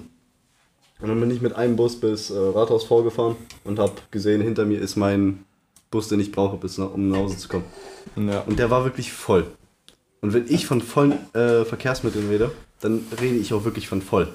Und 1.03 1.09
dann 1.09 1.19
bin 1.19 1.31
ich 1.31 1.41
mit 1.41 1.53
einem 1.53 1.75
Bus 1.75 1.99
bis 1.99 2.29
äh, 2.29 2.37
Rathaus 2.37 2.85
vorgefahren 2.85 3.35
und 3.65 3.77
habe 3.77 3.91
gesehen, 4.09 4.39
hinter 4.39 4.63
mir 4.63 4.79
ist 4.79 4.95
mein 4.95 5.43
Bus, 5.91 6.07
den 6.07 6.21
ich 6.21 6.31
brauche, 6.31 6.55
bis 6.55 6.77
nach, 6.77 6.93
um 6.93 7.09
nach 7.09 7.17
Hause 7.17 7.37
zu 7.37 7.49
kommen. 7.49 7.65
Ja. 8.15 8.39
Und 8.47 8.57
der 8.57 8.69
war 8.69 8.85
wirklich 8.85 9.11
voll. 9.11 9.47
Und 10.21 10.33
wenn 10.33 10.45
ich 10.47 10.65
von 10.65 10.79
vollen 10.79 11.11
äh, 11.33 11.65
Verkehrsmitteln 11.65 12.29
rede, 12.29 12.51
dann 12.79 13.01
rede 13.19 13.35
ich 13.35 13.53
auch 13.53 13.65
wirklich 13.65 13.89
von 13.89 14.01
voll. 14.01 14.29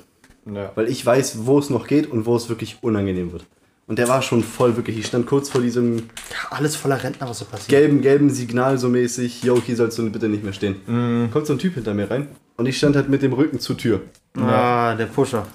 Ja. 0.44 0.70
Weil 0.74 0.88
ich 0.88 1.04
weiß, 1.04 1.46
wo 1.46 1.58
es 1.58 1.70
noch 1.70 1.86
geht 1.86 2.10
und 2.10 2.26
wo 2.26 2.36
es 2.36 2.50
wirklich 2.50 2.76
unangenehm 2.82 3.32
wird. 3.32 3.46
Und 3.86 3.98
der 3.98 4.08
war 4.08 4.20
schon 4.20 4.42
voll, 4.42 4.76
wirklich. 4.76 4.98
Ich 4.98 5.06
stand 5.06 5.26
kurz 5.26 5.48
vor 5.48 5.62
diesem. 5.62 5.96
Ja, 5.96 6.50
alles 6.50 6.76
voller 6.76 7.02
Rentner, 7.02 7.30
was 7.30 7.38
so 7.38 7.46
passiert. 7.46 7.70
Gelben, 7.70 8.02
gelben 8.02 8.28
Signal 8.28 8.76
so 8.76 8.90
mäßig. 8.90 9.42
Yo, 9.42 9.58
hier 9.64 9.76
sollst 9.76 9.96
du 9.96 10.10
bitte 10.10 10.28
nicht 10.28 10.44
mehr 10.44 10.52
stehen. 10.52 10.76
Mhm. 10.86 11.30
Kommt 11.32 11.46
so 11.46 11.54
ein 11.54 11.58
Typ 11.58 11.72
hinter 11.72 11.94
mir 11.94 12.10
rein. 12.10 12.28
Und 12.58 12.66
ich 12.66 12.76
stand 12.76 12.94
halt 12.94 13.08
mit 13.08 13.22
dem 13.22 13.32
Rücken 13.32 13.58
zur 13.58 13.78
Tür. 13.78 14.02
Ah, 14.36 14.94
der 14.94 15.06
Pusher. 15.06 15.46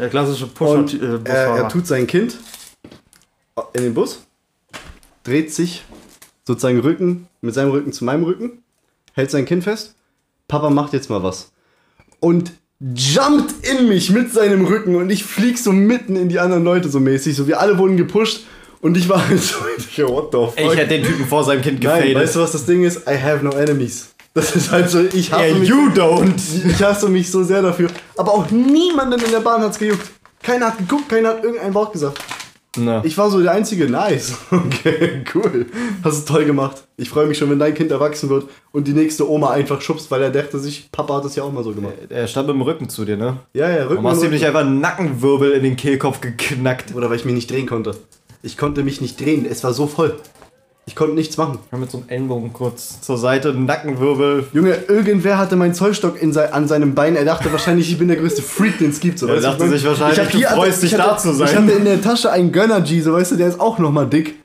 Der 0.00 0.08
klassische 0.08 0.46
Pusher. 0.46 0.78
Und 0.78 0.94
äh, 1.00 1.18
er, 1.24 1.56
er 1.56 1.68
tut 1.68 1.86
sein 1.86 2.06
Kind 2.06 2.38
in 3.74 3.82
den 3.82 3.94
Bus, 3.94 4.22
dreht 5.24 5.52
sich 5.52 5.84
sozusagen 6.46 6.80
Rücken 6.80 7.28
mit 7.42 7.54
seinem 7.54 7.70
Rücken 7.70 7.92
zu 7.92 8.04
meinem 8.04 8.24
Rücken, 8.24 8.62
hält 9.12 9.30
sein 9.30 9.44
Kind 9.44 9.64
fest. 9.64 9.94
Papa 10.48 10.70
macht 10.70 10.94
jetzt 10.94 11.10
mal 11.10 11.22
was. 11.22 11.52
Und 12.18 12.52
jumpt 12.80 13.66
in 13.66 13.88
mich 13.88 14.10
mit 14.10 14.32
seinem 14.32 14.64
Rücken 14.64 14.96
und 14.96 15.10
ich 15.10 15.22
flieg 15.22 15.58
so 15.58 15.70
mitten 15.70 16.16
in 16.16 16.30
die 16.30 16.38
anderen 16.38 16.64
Leute 16.64 16.88
so 16.88 16.98
mäßig. 16.98 17.36
So 17.36 17.46
wir 17.46 17.60
alle 17.60 17.76
wurden 17.76 17.98
gepusht 17.98 18.46
und 18.80 18.96
ich 18.96 19.08
war 19.08 19.28
halt 19.28 19.42
so, 19.42 19.58
what 20.08 20.32
the 20.32 20.62
fuck. 20.62 20.72
Ich 20.72 20.78
hätte 20.78 20.94
den 20.94 21.04
Typen 21.04 21.26
vor 21.26 21.44
seinem 21.44 21.60
Kind 21.60 21.80
gefadet. 21.80 22.14
Weißt 22.14 22.36
du, 22.36 22.40
was 22.40 22.52
das 22.52 22.64
Ding 22.64 22.84
ist? 22.84 23.06
I 23.06 23.20
have 23.20 23.44
no 23.44 23.50
enemies. 23.50 24.14
Das 24.32 24.54
ist 24.54 24.70
halt 24.70 24.88
so, 24.88 25.00
ich 25.00 25.32
hasse 25.32 25.44
yeah, 25.44 25.58
mich. 25.58 25.68
You 25.68 25.88
don't! 25.88 26.40
Ich 26.64 26.82
hasse 26.82 27.08
mich 27.08 27.30
so 27.30 27.42
sehr 27.42 27.62
dafür. 27.62 27.90
Aber 28.16 28.32
auch 28.32 28.50
niemanden 28.50 29.20
in 29.20 29.30
der 29.30 29.40
Bahn 29.40 29.60
hat's 29.60 29.78
gejuckt. 29.78 30.08
Keiner 30.42 30.66
hat 30.66 30.78
geguckt, 30.78 31.08
keiner 31.08 31.30
hat 31.30 31.44
irgendein 31.44 31.74
Wort 31.74 31.92
gesagt. 31.92 32.18
Na. 32.76 33.04
Ich 33.04 33.18
war 33.18 33.28
so 33.28 33.42
der 33.42 33.50
einzige, 33.50 33.90
nice. 33.90 34.34
Okay, 34.50 35.24
cool. 35.34 35.66
Hast 36.04 36.28
du 36.28 36.32
toll 36.32 36.44
gemacht. 36.44 36.84
Ich 36.96 37.10
freue 37.10 37.26
mich 37.26 37.36
schon, 37.36 37.50
wenn 37.50 37.58
dein 37.58 37.74
Kind 37.74 37.90
erwachsen 37.90 38.28
wird 38.28 38.48
und 38.70 38.86
die 38.86 38.92
nächste 38.92 39.28
Oma 39.28 39.50
einfach 39.50 39.80
schubst, 39.80 40.10
weil 40.12 40.22
er 40.22 40.30
dachte 40.30 40.60
sich, 40.60 40.88
Papa 40.92 41.16
hat 41.16 41.24
das 41.24 41.34
ja 41.34 41.42
auch 41.42 41.52
mal 41.52 41.64
so 41.64 41.72
gemacht. 41.72 41.94
Er 42.08 42.28
stand 42.28 42.46
mit 42.46 42.54
dem 42.54 42.62
Rücken 42.62 42.88
zu 42.88 43.04
dir, 43.04 43.16
ne? 43.16 43.38
Ja, 43.52 43.68
ja, 43.68 43.82
Rücken. 43.82 43.96
Warum 43.96 44.10
hast 44.10 44.22
du 44.22 44.26
ihm 44.26 44.32
nicht 44.32 44.46
einfach 44.46 44.60
einen 44.60 44.80
Nackenwirbel 44.80 45.50
in 45.52 45.64
den 45.64 45.76
Kehlkopf 45.76 46.20
geknackt? 46.20 46.94
Oder 46.94 47.10
weil 47.10 47.16
ich 47.16 47.24
mich 47.24 47.34
nicht 47.34 47.50
drehen 47.50 47.66
konnte. 47.66 47.96
Ich 48.42 48.56
konnte 48.56 48.84
mich 48.84 49.00
nicht 49.00 49.20
drehen, 49.20 49.44
es 49.50 49.64
war 49.64 49.72
so 49.72 49.88
voll. 49.88 50.16
Ich 50.90 50.96
konnte 50.96 51.14
nichts 51.14 51.36
machen. 51.36 51.60
Ich 51.70 51.78
mit 51.78 51.88
so 51.88 51.98
einem 51.98 52.08
Ellenbogen 52.08 52.52
kurz 52.52 53.00
zur 53.00 53.16
Seite, 53.16 53.54
Nackenwirbel. 53.54 54.46
Junge, 54.52 54.76
irgendwer 54.88 55.38
hatte 55.38 55.54
meinen 55.54 55.72
Zollstock 55.72 56.20
in 56.20 56.32
sein, 56.32 56.52
an 56.52 56.66
seinem 56.66 56.96
Bein. 56.96 57.14
Er 57.14 57.24
dachte 57.24 57.52
wahrscheinlich, 57.52 57.88
ich 57.92 57.96
bin 57.96 58.08
der 58.08 58.16
größte 58.16 58.42
Freak, 58.42 58.78
den 58.78 58.90
es 58.90 58.98
gibt. 58.98 59.20
So, 59.20 59.28
er 59.28 59.40
dachte 59.40 59.68
sich 59.68 59.86
wahrscheinlich, 59.86 60.18
ich 60.18 60.30
hier, 60.30 60.48
du 60.48 60.54
freust 60.56 60.82
dich 60.82 60.90
da 60.90 61.16
zu 61.16 61.32
sein. 61.32 61.48
Ich 61.48 61.54
hatte 61.54 61.70
in 61.70 61.84
der 61.84 62.02
Tasche 62.02 62.32
einen 62.32 62.50
Gönner-G, 62.50 63.02
so 63.02 63.12
weißt 63.12 63.30
du, 63.30 63.36
der 63.36 63.46
ist 63.46 63.60
auch 63.60 63.78
nochmal 63.78 64.08
dick. 64.08 64.39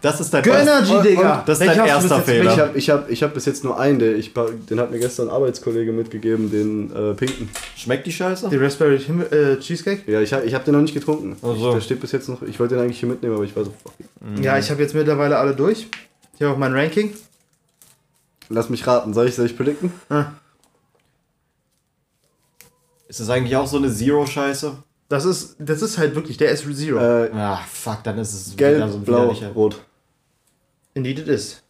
Das 0.00 0.20
ist 0.20 0.32
dein 0.32 0.42
Gönner-G, 0.42 1.02
Digga. 1.02 1.42
Das 1.46 1.60
ist 1.60 1.66
dein 1.66 1.86
erster 1.86 2.20
Fehler. 2.20 2.52
Ich 2.52 2.58
habe 2.58 2.78
ich 2.78 2.90
hab, 2.90 3.10
ich 3.10 3.22
hab 3.22 3.34
bis 3.34 3.44
jetzt 3.46 3.64
nur 3.64 3.78
einen, 3.78 3.98
der 3.98 4.16
ich, 4.16 4.32
den 4.34 4.80
hat 4.80 4.90
mir 4.90 4.98
gestern 4.98 5.28
ein 5.28 5.34
Arbeitskollege 5.34 5.92
mitgegeben, 5.92 6.50
den 6.50 6.94
äh, 6.94 7.14
pinken. 7.14 7.48
Schmeckt 7.76 8.06
die 8.06 8.12
Scheiße? 8.12 8.48
Die 8.48 8.56
Raspberry 8.56 8.96
äh, 8.96 9.58
Cheesecake? 9.58 10.10
Ja, 10.10 10.20
ich 10.20 10.32
habe 10.32 10.44
ich 10.44 10.54
hab 10.54 10.64
den 10.64 10.74
noch 10.74 10.82
nicht 10.82 10.94
getrunken. 10.94 11.36
Also. 11.42 11.74
Der 11.74 11.80
steht 11.80 12.00
bis 12.00 12.12
jetzt 12.12 12.28
noch, 12.28 12.42
ich 12.42 12.58
wollte 12.60 12.74
den 12.74 12.84
eigentlich 12.84 13.00
hier 13.00 13.08
mitnehmen, 13.08 13.34
aber 13.34 13.44
ich 13.44 13.54
war 13.56 13.64
so, 13.64 13.72
fuck. 13.82 13.92
Ja, 14.42 14.58
ich 14.58 14.70
habe 14.70 14.82
jetzt 14.82 14.94
mittlerweile 14.94 15.38
alle 15.38 15.54
durch. 15.54 15.86
Ich 16.34 16.42
habe 16.42 16.52
auch 16.52 16.58
mein 16.58 16.72
Ranking. 16.72 17.14
Lass 18.48 18.68
mich 18.70 18.86
raten, 18.86 19.12
soll 19.14 19.26
ich, 19.26 19.34
soll 19.34 19.46
ich 19.46 19.56
predikten? 19.56 19.92
Ah. 20.08 20.26
Ist 23.08 23.20
das 23.20 23.30
eigentlich 23.30 23.56
auch 23.56 23.66
so 23.66 23.78
eine 23.78 23.92
Zero-Scheiße? 23.92 24.76
Das 25.08 25.24
ist, 25.24 25.56
das 25.58 25.82
ist 25.82 25.98
halt 25.98 26.14
wirklich, 26.14 26.36
der 26.36 26.50
ist 26.50 26.64
Zero. 26.76 26.98
Äh, 26.98 27.30
ah, 27.32 27.60
fuck, 27.68 28.02
dann 28.02 28.18
ist 28.18 28.34
es 28.34 28.56
gelb, 28.56 28.90
so 28.90 28.98
blau, 28.98 29.34
rot. 29.54 29.80
Indeed 30.94 31.20
it 31.20 31.28
is. 31.28 31.62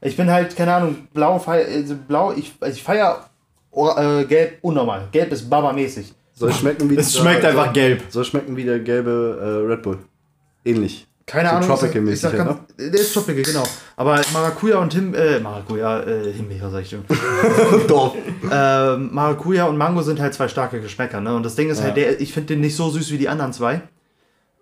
Ich 0.00 0.16
bin 0.16 0.30
halt, 0.30 0.56
keine 0.56 0.74
Ahnung, 0.74 1.08
blau, 1.12 1.38
feier, 1.38 1.66
also 1.66 1.96
blau, 1.96 2.32
ich, 2.32 2.52
also 2.60 2.74
ich 2.74 2.82
feier 2.82 3.28
äh, 3.72 4.24
gelb 4.24 4.58
unnormal. 4.62 5.08
Gelb 5.12 5.32
ist 5.32 5.48
babamäßig. 5.48 6.14
Soll 6.32 6.52
schmecken 6.52 6.88
wie 6.88 6.96
Es 6.96 7.16
schmeckt 7.16 7.44
einfach 7.44 7.72
gelb. 7.72 8.04
Soll 8.08 8.24
schmecken 8.24 8.56
wie 8.56 8.64
der 8.64 8.78
gelbe 8.80 9.38
äh, 9.40 9.70
Red 9.70 9.82
Bull. 9.82 9.98
Ähnlich. 10.64 11.06
Keine 11.26 11.48
so 11.48 11.54
Ahnung. 11.56 11.68
Tropical 11.68 12.08
ich 12.08 12.20
sag, 12.20 12.32
ich 12.32 12.38
sag, 12.38 12.46
ne? 12.46 12.60
Der 12.78 13.00
ist 13.00 13.14
Tropical, 13.14 13.42
genau. 13.42 13.62
Aber 13.96 14.20
Maracuja 14.32 14.78
und 14.78 14.92
Him, 14.92 15.14
äh, 15.14 15.38
Maracuja, 15.38 16.00
äh, 16.02 16.32
Himbeer, 16.32 16.70
sag 16.70 16.82
ich 16.82 16.90
schon. 16.90 17.04
Doch. 17.88 18.16
äh, 18.50 18.96
Maracuja 18.96 19.66
und 19.66 19.76
Mango 19.76 20.02
sind 20.02 20.20
halt 20.20 20.34
zwei 20.34 20.48
starke 20.48 20.80
Geschmäcker, 20.80 21.20
ne? 21.20 21.34
Und 21.34 21.44
das 21.44 21.54
Ding 21.54 21.70
ist 21.70 21.82
halt 21.82 21.96
ja. 21.96 22.04
halt, 22.04 22.18
der, 22.18 22.20
ich 22.20 22.32
finde 22.32 22.48
den 22.48 22.60
nicht 22.60 22.74
so 22.74 22.90
süß 22.90 23.12
wie 23.12 23.18
die 23.18 23.28
anderen 23.28 23.52
zwei. 23.52 23.82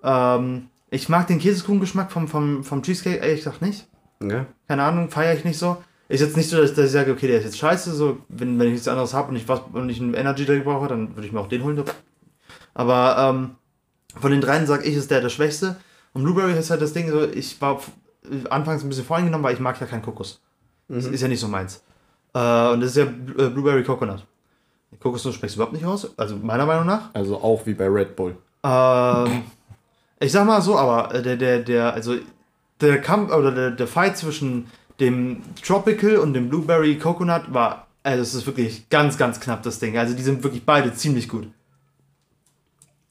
Ähm, 0.02 0.68
ich 0.90 1.08
mag 1.08 1.26
den 1.26 1.38
Käsekuchengeschmack 1.38 2.10
vom, 2.10 2.28
vom, 2.28 2.64
vom 2.64 2.82
Cheesecake 2.82 3.18
ehrlich 3.18 3.44
gesagt 3.44 3.62
nicht. 3.62 3.86
Okay. 4.22 4.44
Keine 4.66 4.82
Ahnung, 4.82 5.10
feiere 5.10 5.34
ich 5.34 5.44
nicht 5.44 5.58
so. 5.58 5.78
Ist 6.08 6.20
jetzt 6.20 6.36
nicht 6.36 6.48
so, 6.48 6.56
dass, 6.56 6.74
dass, 6.74 6.86
ich 6.86 6.92
sage, 6.92 7.12
okay, 7.12 7.26
der 7.28 7.38
ist 7.38 7.44
jetzt 7.44 7.58
scheiße. 7.58 7.92
So, 7.92 8.18
wenn, 8.28 8.58
wenn 8.58 8.68
ich 8.68 8.72
nichts 8.74 8.88
anderes 8.88 9.12
habe 9.12 9.28
und 9.28 9.36
ich 9.36 9.46
was 9.46 9.60
und 9.72 9.88
ich 9.90 10.00
einen 10.00 10.14
Energy 10.14 10.46
Drink 10.46 10.64
brauche, 10.64 10.88
dann 10.88 11.14
würde 11.14 11.26
ich 11.26 11.32
mir 11.32 11.40
auch 11.40 11.48
den 11.48 11.62
holen. 11.62 11.84
Aber 12.72 13.16
ähm, 13.18 13.50
von 14.18 14.30
den 14.30 14.40
dreien 14.40 14.66
sage 14.66 14.84
ich, 14.84 14.96
ist 14.96 15.10
der 15.10 15.20
der 15.20 15.28
schwächste. 15.28 15.76
Und 16.18 16.24
Blueberry 16.24 16.58
ist 16.58 16.70
halt 16.70 16.82
das 16.82 16.92
Ding, 16.92 17.08
so, 17.08 17.22
ich 17.22 17.60
war 17.60 17.80
anfangs 18.50 18.82
ein 18.82 18.88
bisschen 18.88 19.04
voreingenommen, 19.04 19.44
weil 19.44 19.54
ich 19.54 19.60
mag 19.60 19.80
ja 19.80 19.86
keinen 19.86 20.02
Kokos. 20.02 20.40
Mhm. 20.88 20.96
Das 20.96 21.06
ist 21.06 21.20
ja 21.20 21.28
nicht 21.28 21.38
so 21.38 21.46
meins. 21.46 21.80
Äh, 22.34 22.72
und 22.72 22.80
das 22.80 22.90
ist 22.90 22.96
ja 22.96 23.04
äh, 23.04 23.50
Blueberry 23.50 23.84
Coconut. 23.84 24.26
Kokosnuss 24.98 25.36
schmeckt 25.36 25.54
überhaupt 25.54 25.74
nicht 25.74 25.84
aus, 25.84 26.18
also 26.18 26.34
meiner 26.34 26.66
Meinung 26.66 26.86
nach. 26.86 27.14
Also 27.14 27.36
auch 27.36 27.64
wie 27.66 27.74
bei 27.74 27.86
Red 27.86 28.16
Bull. 28.16 28.36
Ähm, 28.64 29.44
ich 30.18 30.32
sag 30.32 30.44
mal 30.44 30.60
so, 30.60 30.76
aber 30.76 31.14
äh, 31.14 31.22
der, 31.22 31.36
der, 31.36 31.60
der, 31.60 31.94
also 31.94 32.16
der 32.80 33.00
Kampf 33.00 33.32
oder 33.32 33.52
der, 33.52 33.70
der 33.70 33.86
Fight 33.86 34.18
zwischen 34.18 34.66
dem 34.98 35.42
Tropical 35.64 36.16
und 36.16 36.32
dem 36.32 36.48
Blueberry 36.48 36.98
Coconut 36.98 37.54
war, 37.54 37.86
also 38.02 38.22
es 38.22 38.34
ist 38.34 38.46
wirklich 38.46 38.88
ganz, 38.88 39.18
ganz 39.18 39.38
knapp 39.38 39.62
das 39.62 39.78
Ding. 39.78 39.96
Also 39.96 40.16
die 40.16 40.22
sind 40.24 40.42
wirklich 40.42 40.66
beide 40.66 40.92
ziemlich 40.94 41.28
gut. 41.28 41.46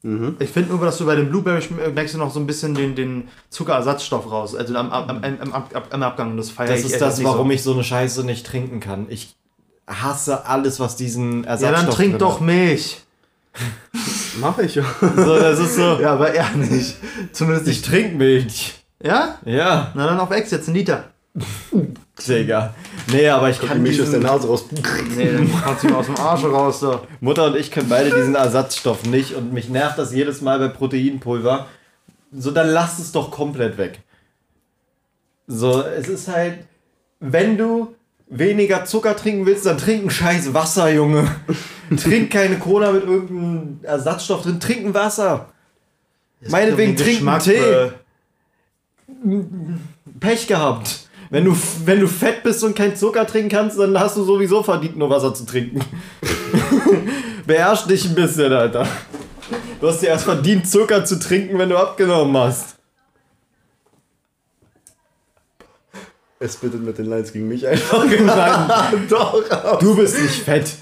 Mhm. 0.08 0.38
Ich 0.40 0.50
finde 0.52 0.70
nur, 0.70 0.86
dass 0.86 0.98
du 0.98 1.06
bei 1.06 1.16
dem 1.18 1.30
Blueberry 1.30 1.62
merkst 1.94 2.14
du 2.14 2.18
noch 2.18 2.32
so 2.32 2.40
ein 2.40 2.48
bisschen 2.48 2.74
den, 2.74 2.96
den 2.96 3.28
Zuckerersatzstoff 3.50 4.32
raus. 4.32 4.56
Also 4.56 4.74
am, 4.78 4.90
am, 4.90 5.10
am, 5.10 5.42
am, 5.54 5.64
am 5.90 6.04
Abgang. 6.04 6.32
Und 6.32 6.38
das 6.38 6.50
feiere 6.50 6.70
Das 6.70 6.86
ist 6.86 7.02
das, 7.02 7.22
warum 7.26 7.50
so. 7.50 7.54
ich 7.54 7.62
so 7.62 7.74
eine 7.74 7.84
Scheiße 7.84 8.24
nicht 8.24 8.46
trinken 8.46 8.80
kann. 8.80 9.08
Ich 9.10 9.36
hasse 9.86 10.46
alles, 10.46 10.80
was 10.80 10.96
diesen 10.96 11.44
Ersatzstoff 11.44 11.78
Ja, 11.78 11.86
dann 11.86 11.94
trink 11.94 12.20
doch 12.20 12.40
Milch. 12.40 13.02
Mach 14.40 14.58
ich 14.60 14.76
ja. 14.76 14.86
So, 15.02 15.40
das 15.40 15.60
ist 15.60 15.76
so. 15.76 16.00
Ja, 16.00 16.14
aber 16.14 16.34
er 16.34 16.56
nicht. 16.56 16.96
Zumindest 17.34 17.68
ich 17.68 17.82
trinke 17.82 18.16
Milch. 18.16 18.76
Ja? 19.04 19.40
Ja. 19.44 19.92
Na 19.94 20.06
dann 20.06 20.22
auf 20.22 20.32
Ex 20.32 20.52
jetzt, 20.52 20.70
ein 20.70 20.74
Liter. 20.74 21.04
Digga. 22.28 22.74
Nee, 23.12 23.30
aber 23.30 23.50
ich 23.50 23.60
kann 23.60 23.78
die 23.78 23.84
Milch 23.84 24.02
aus 24.02 24.12
der 24.12 24.20
Nase 24.20 24.48
raus. 24.48 24.66
Nee, 25.16 25.32
dann 25.32 25.50
kannst 25.64 25.84
du 25.84 25.96
aus 25.96 26.08
dem 26.08 26.18
Arsch 26.18 26.44
raus. 26.44 26.80
So. 26.80 27.02
Mutter 27.20 27.46
und 27.46 27.56
ich 27.56 27.72
können 27.72 27.90
beide 27.90 28.10
diesen 28.10 28.36
Ersatzstoff 28.36 29.06
nicht 29.06 29.36
und 29.36 29.54
mich 29.54 29.70
nervt 29.70 29.98
das 29.98 30.14
jedes 30.14 30.42
Mal 30.42 30.60
bei 30.60 30.68
Proteinpulver. 30.68 31.68
So, 32.32 32.52
dann 32.52 32.70
lass 32.70 33.00
es 33.00 33.12
doch 33.12 33.32
komplett 33.32 33.78
weg. 33.78 34.02
So, 35.48 35.82
es 35.82 36.10
ist 36.10 36.28
halt, 36.28 36.60
wenn 37.20 37.58
du 37.58 37.96
weniger 38.30 38.84
Zucker 38.86 39.16
trinken 39.16 39.46
willst, 39.46 39.66
dann 39.66 39.78
trink 39.78 40.06
ein 40.06 40.10
scheiß 40.10 40.54
Wasser, 40.54 40.92
Junge. 40.92 41.30
trink 41.98 42.32
keine 42.32 42.58
Cola 42.58 42.92
mit 42.92 43.04
irgendeinem 43.06 43.80
Ersatzstoff 43.84 44.42
drin, 44.42 44.60
trink 44.60 44.88
ein 44.88 44.94
Wasser. 44.94 45.50
Das 46.42 46.52
Meinetwegen 46.52 46.96
trink 46.96 47.26
einen 47.26 47.40
Tee. 47.40 47.92
Pech 50.20 50.48
gehabt. 50.48 51.07
Wenn 51.30 51.46
du, 51.46 51.58
wenn 51.86 52.00
du 52.00 52.08
fett 52.08 52.44
bist 52.44 52.64
und 52.64 52.76
kein 52.76 52.96
Zucker 52.96 53.28
trinken 53.28 53.50
kannst, 53.50 53.78
dann 53.78 54.00
hast 54.00 54.18
du 54.18 54.24
sowieso 54.24 54.64
verdient, 54.64 54.98
nur 54.98 55.10
Wasser 55.10 55.34
zu 55.34 55.46
trinken. 55.46 55.82
Beherrsch 57.46 57.86
dich 57.86 58.06
ein 58.06 58.16
bisschen, 58.16 58.52
Alter. 58.54 58.88
Du 59.80 59.88
hast 59.88 60.02
dir 60.02 60.08
erst 60.08 60.26
verdient, 60.26 60.68
Zucker 60.70 61.06
zu 61.06 61.20
trinken, 61.20 61.58
wenn 61.58 61.70
du 61.70 61.78
abgenommen 61.78 62.36
hast. 62.38 62.78
Es 66.40 66.56
bittet 66.56 66.84
mit 66.84 66.98
den 66.98 67.08
Lines 67.08 67.34
gegen 67.34 67.48
mich 67.48 67.68
einfach. 67.68 68.06
Nein, 68.20 69.06
doch. 69.10 69.80
Du 69.80 69.96
bist 69.96 70.22
nicht 70.22 70.44
fett. 70.44 70.74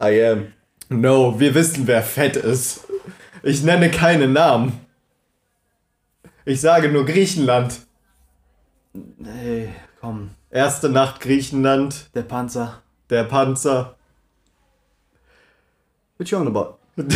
I 0.00 0.24
am. 0.24 0.52
No, 0.88 1.38
wir 1.38 1.54
wissen, 1.54 1.86
wer 1.86 2.02
fett 2.02 2.36
ist. 2.36 2.86
Ich 3.42 3.62
nenne 3.62 3.90
keine 3.90 4.28
Namen. 4.28 4.80
Ich 6.44 6.60
sage 6.60 6.88
nur 6.88 7.04
Griechenland. 7.04 7.80
Hey, 9.22 9.70
komm. 10.00 10.30
Erste 10.50 10.88
Nacht 10.88 11.20
Griechenland. 11.20 12.10
Der 12.14 12.22
Panzer. 12.22 12.82
Der 13.08 13.24
Panzer. 13.24 13.96
What 16.18 16.28
you 16.28 16.38
on 16.38 16.48
about? 16.48 16.78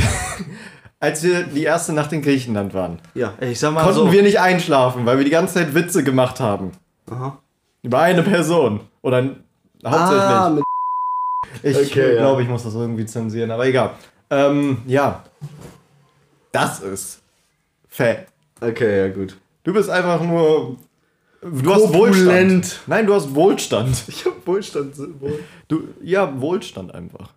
Als 1.01 1.22
wir 1.22 1.45
die 1.45 1.64
erste 1.64 1.93
Nacht 1.93 2.12
in 2.12 2.22
Griechenland 2.22 2.72
waren, 2.72 2.99
ja. 3.14 3.35
ich 3.41 3.59
sag 3.61 3.74
mal 3.74 3.82
konnten 3.82 4.07
so. 4.07 4.12
wir 4.12 4.22
nicht 4.22 4.41
einschlafen, 4.41 5.05
weil 5.05 5.18
wir 5.18 5.24
die 5.24 5.30
ganze 5.30 5.55
Zeit 5.55 5.74
Witze 5.74 6.03
gemacht 6.03 6.41
haben. 6.41 6.72
Aha. 7.11 7.39
Über 7.82 7.99
eine 7.99 8.22
Person. 8.22 8.80
Oder 9.03 9.37
hauptsächlich. 9.85 10.22
Ah, 10.22 10.51
mit 10.51 10.64
ich 11.62 11.76
okay, 11.76 12.16
glaube, 12.16 12.41
ja. 12.41 12.45
ich 12.45 12.49
muss 12.49 12.62
das 12.62 12.74
irgendwie 12.74 13.05
zensieren, 13.05 13.51
aber 13.51 13.66
egal. 13.66 13.91
Ähm, 14.30 14.82
ja. 14.87 15.22
Das 16.53 16.80
ist 16.80 17.20
fett. 17.89 18.26
Okay, 18.61 19.07
ja, 19.07 19.12
gut. 19.12 19.37
Du 19.64 19.72
bist 19.72 19.91
einfach 19.91 20.22
nur. 20.22 20.76
Du 21.45 21.75
hast 21.75 21.93
Wohlstand. 21.93 22.81
Nein, 22.87 23.07
du 23.07 23.15
hast 23.15 23.35
Wohlstand. 23.35 24.05
Ich 24.09 24.25
hab 24.25 24.47
Wohlstand. 24.47 24.95
Du, 25.69 25.89
ja, 26.03 26.41
Wohlstand 26.41 26.95
einfach. 26.95 27.35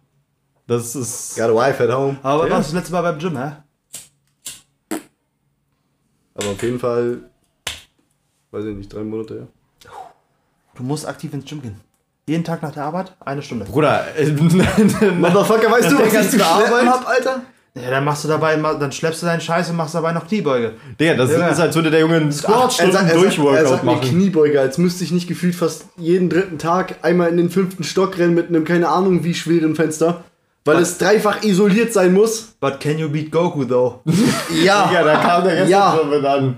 Das 0.66 0.96
ist. 0.96 1.36
Got 1.36 1.50
a 1.50 1.54
wife 1.54 1.84
at 1.84 1.94
home. 1.94 2.18
Aber 2.24 2.46
ja. 2.46 2.54
warst 2.54 2.70
du 2.70 2.74
das 2.74 2.82
letzte 2.84 2.94
Mal 2.94 3.02
beim 3.02 3.20
Gym, 3.20 3.38
hä? 3.38 3.52
Aber 6.36 6.50
auf 6.50 6.64
jeden 6.64 6.80
Fall. 6.80 7.30
Weiß 8.52 8.64
ich 8.64 8.78
nicht, 8.78 8.94
drei 8.94 9.04
Monate, 9.04 9.48
ja. 9.84 9.92
Du 10.76 10.84
musst 10.84 11.06
aktiv 11.06 11.34
ins 11.34 11.44
Gym 11.44 11.62
gehen. 11.62 11.82
Jeden 12.28 12.44
Tag 12.44 12.62
nach 12.62 12.72
der 12.72 12.84
Arbeit, 12.84 13.14
eine 13.20 13.42
Stunde. 13.42 13.66
Bruder, 13.66 14.16
äh, 14.16 14.26
Motherfucker, 14.32 15.72
weißt 15.72 15.92
du, 15.92 15.98
was 15.98 16.14
ich 16.14 16.30
zu 16.32 16.40
schleppen 16.40 16.90
hab, 16.90 17.08
Alter? 17.08 17.42
Ja, 17.84 17.92
dann 17.92 18.04
machst 18.04 18.24
du 18.24 18.28
dabei, 18.28 18.56
dann 18.56 18.92
schleppst 18.92 19.22
du 19.22 19.26
deinen 19.26 19.42
Scheiß 19.42 19.70
und 19.70 19.76
machst 19.76 19.96
dabei 19.96 20.12
noch 20.12 20.28
Kniebeuge. 20.28 20.74
Digga, 21.00 21.16
das 21.16 21.32
ja. 21.32 21.48
ist, 21.48 21.60
als 21.60 21.76
würde 21.76 21.92
der 21.92 22.00
Junge 22.00 22.16
einen 22.16 22.32
Squat-Stunden 22.32 23.10
Durchworkout 23.14 23.56
er 23.58 23.68
sagt 23.68 23.84
machen. 23.84 24.02
Kniebeuge, 24.02 24.60
als 24.60 24.78
müsste 24.78 25.04
ich 25.04 25.12
nicht 25.12 25.28
gefühlt 25.28 25.56
fast 25.56 25.86
jeden 25.98 26.30
dritten 26.30 26.58
Tag 26.58 26.96
einmal 27.04 27.30
in 27.30 27.38
den 27.38 27.50
fünften 27.50 27.84
Stock 27.84 28.18
rennen 28.18 28.34
mit 28.34 28.50
einem, 28.50 28.64
keine 28.64 28.90
Ahnung 28.90 29.24
wie 29.24 29.34
schweren 29.34 29.76
Fenster. 29.76 30.24
Weil 30.66 30.76
But 30.76 30.84
es 30.84 30.98
dreifach 30.98 31.44
isoliert 31.44 31.94
sein 31.94 32.14
muss. 32.14 32.56
But 32.60 32.80
can 32.80 32.98
you 32.98 33.10
beat 33.10 33.32
Goku, 33.32 33.64
though? 33.66 34.02
ja. 34.64 34.88
Digga, 34.88 35.04
da 35.04 35.16
kam 35.18 35.44
der 35.44 35.56
gestern 35.56 35.70
ja. 35.70 35.98
schon 35.98 36.10
mit 36.10 36.26
an. 36.26 36.56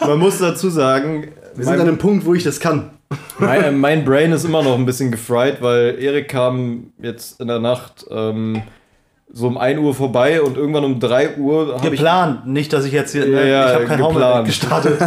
Man 0.00 0.18
muss 0.18 0.38
dazu 0.38 0.68
sagen... 0.70 1.28
Wir 1.54 1.64
sind 1.64 1.74
an 1.74 1.80
einem 1.80 1.98
Punkt, 1.98 2.24
wo 2.24 2.34
ich 2.34 2.44
das 2.44 2.60
kann. 2.60 2.90
mein, 3.38 3.78
mein, 3.80 4.04
Brain 4.04 4.32
ist 4.32 4.44
immer 4.44 4.62
noch 4.62 4.74
ein 4.74 4.86
bisschen 4.86 5.10
gefried, 5.10 5.56
weil 5.60 5.96
Erik 5.98 6.28
kam 6.28 6.92
jetzt 6.98 7.40
in 7.40 7.48
der 7.48 7.58
Nacht... 7.58 8.06
Ähm, 8.10 8.62
so 9.32 9.46
um 9.46 9.58
1 9.58 9.78
Uhr 9.78 9.94
vorbei 9.94 10.42
und 10.42 10.56
irgendwann 10.56 10.84
um 10.84 11.00
3 11.00 11.36
Uhr 11.36 11.74
habe 11.74 11.90
Geplant, 11.90 12.46
nicht, 12.46 12.72
dass 12.72 12.84
ich 12.84 12.92
jetzt 12.92 13.12
hier. 13.12 13.26
Ne, 13.26 13.50
ja, 13.50 13.68
ich 13.68 13.74
habe 13.74 13.84
kein 13.84 14.02
Home 14.02 14.44
gestartet. 14.44 15.00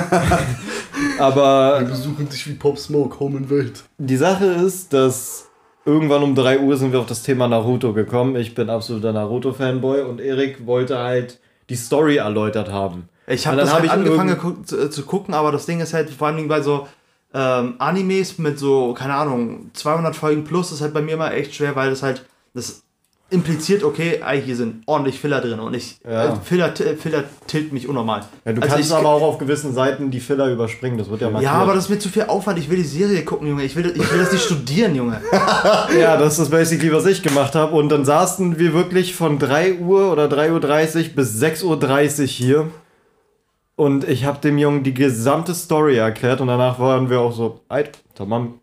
Aber. 1.19 1.79
Wir 1.81 1.87
besuchen 1.87 2.29
dich 2.29 2.47
wie 2.47 2.53
Pop 2.53 2.77
Smoke, 2.77 3.19
Home 3.19 3.37
in 3.37 3.49
Welt. 3.49 3.83
Die 3.97 4.17
Sache 4.17 4.45
ist, 4.45 4.93
dass 4.93 5.49
irgendwann 5.85 6.23
um 6.23 6.35
3 6.35 6.59
Uhr 6.59 6.77
sind 6.77 6.91
wir 6.91 6.99
auf 6.99 7.05
das 7.05 7.23
Thema 7.23 7.47
Naruto 7.47 7.93
gekommen. 7.93 8.35
Ich 8.35 8.55
bin 8.55 8.69
absoluter 8.69 9.11
Naruto-Fanboy 9.11 10.01
und 10.01 10.21
Erik 10.21 10.65
wollte 10.65 10.99
halt 10.99 11.39
die 11.69 11.75
Story 11.75 12.17
erläutert 12.17 12.71
haben. 12.71 13.09
Ich 13.27 13.47
habe 13.47 13.57
das 13.57 13.71
hab 13.71 13.79
halt 13.79 13.91
angefangen 13.91 14.65
zu, 14.65 14.77
äh, 14.79 14.89
zu, 14.89 15.03
gucken, 15.03 15.33
aber 15.33 15.51
das 15.51 15.65
Ding 15.65 15.79
ist 15.79 15.93
halt 15.93 16.09
vor 16.09 16.27
allem 16.27 16.47
bei 16.47 16.61
so 16.61 16.87
ähm, 17.33 17.75
Animes 17.79 18.37
mit 18.37 18.59
so, 18.59 18.93
keine 18.93 19.15
Ahnung, 19.15 19.71
200 19.73 20.15
Folgen 20.15 20.43
plus, 20.43 20.71
ist 20.71 20.81
halt 20.81 20.93
bei 20.93 21.01
mir 21.01 21.13
immer 21.13 21.33
echt 21.33 21.55
schwer, 21.55 21.75
weil 21.75 21.89
das 21.89 22.03
halt, 22.03 22.25
das 22.53 22.82
impliziert, 23.33 23.83
okay, 23.83 24.21
hier 24.43 24.55
sind 24.55 24.83
ordentlich 24.85 25.19
Filler 25.19 25.41
drin 25.41 25.59
und 25.59 25.73
ich, 25.73 25.97
ja. 26.05 26.33
äh, 26.33 26.35
Filler, 26.43 26.73
Filler 26.75 27.23
tilt 27.47 27.73
mich 27.73 27.87
unnormal. 27.87 28.21
Ja, 28.45 28.53
du 28.53 28.61
also 28.61 28.75
kannst 28.75 28.89
ich, 28.89 28.95
aber 28.95 29.09
auch 29.09 29.21
auf 29.21 29.37
gewissen 29.37 29.73
Seiten 29.73 30.11
die 30.11 30.19
Filler 30.19 30.47
überspringen, 30.49 30.97
das 30.97 31.09
wird 31.09 31.21
ja 31.21 31.29
markiert. 31.29 31.51
Ja, 31.51 31.59
aber 31.59 31.73
das 31.73 31.85
ist 31.85 31.89
mir 31.89 31.99
zu 31.99 32.09
viel 32.09 32.23
Aufwand, 32.23 32.59
ich 32.59 32.69
will 32.69 32.77
die 32.77 32.83
Serie 32.83 33.23
gucken, 33.25 33.47
Junge, 33.47 33.63
ich 33.63 33.75
will, 33.75 33.87
ich 33.87 34.11
will 34.11 34.19
das 34.19 34.31
nicht 34.31 34.43
studieren, 34.45 34.95
Junge. 34.95 35.21
ja, 35.99 36.15
das 36.17 36.39
ist 36.39 36.49
basically, 36.49 36.93
was 36.93 37.05
ich 37.05 37.23
gemacht 37.23 37.55
habe 37.55 37.75
und 37.75 37.89
dann 37.89 38.05
saßen 38.05 38.59
wir 38.59 38.73
wirklich 38.73 39.15
von 39.15 39.39
3 39.39 39.79
Uhr 39.79 40.11
oder 40.11 40.25
3.30 40.25 41.09
Uhr 41.09 41.15
bis 41.15 41.41
6.30 41.41 42.21
Uhr 42.21 42.27
hier 42.27 42.71
und 43.75 44.07
ich 44.07 44.25
habe 44.25 44.39
dem 44.39 44.57
Jungen 44.57 44.83
die 44.83 44.93
gesamte 44.93 45.53
Story 45.53 45.97
erklärt 45.97 46.41
und 46.41 46.47
danach 46.47 46.79
waren 46.79 47.09
wir 47.09 47.19
auch 47.19 47.33
so, 47.33 47.61
ey, 47.69 47.85
tamam, 48.15 48.59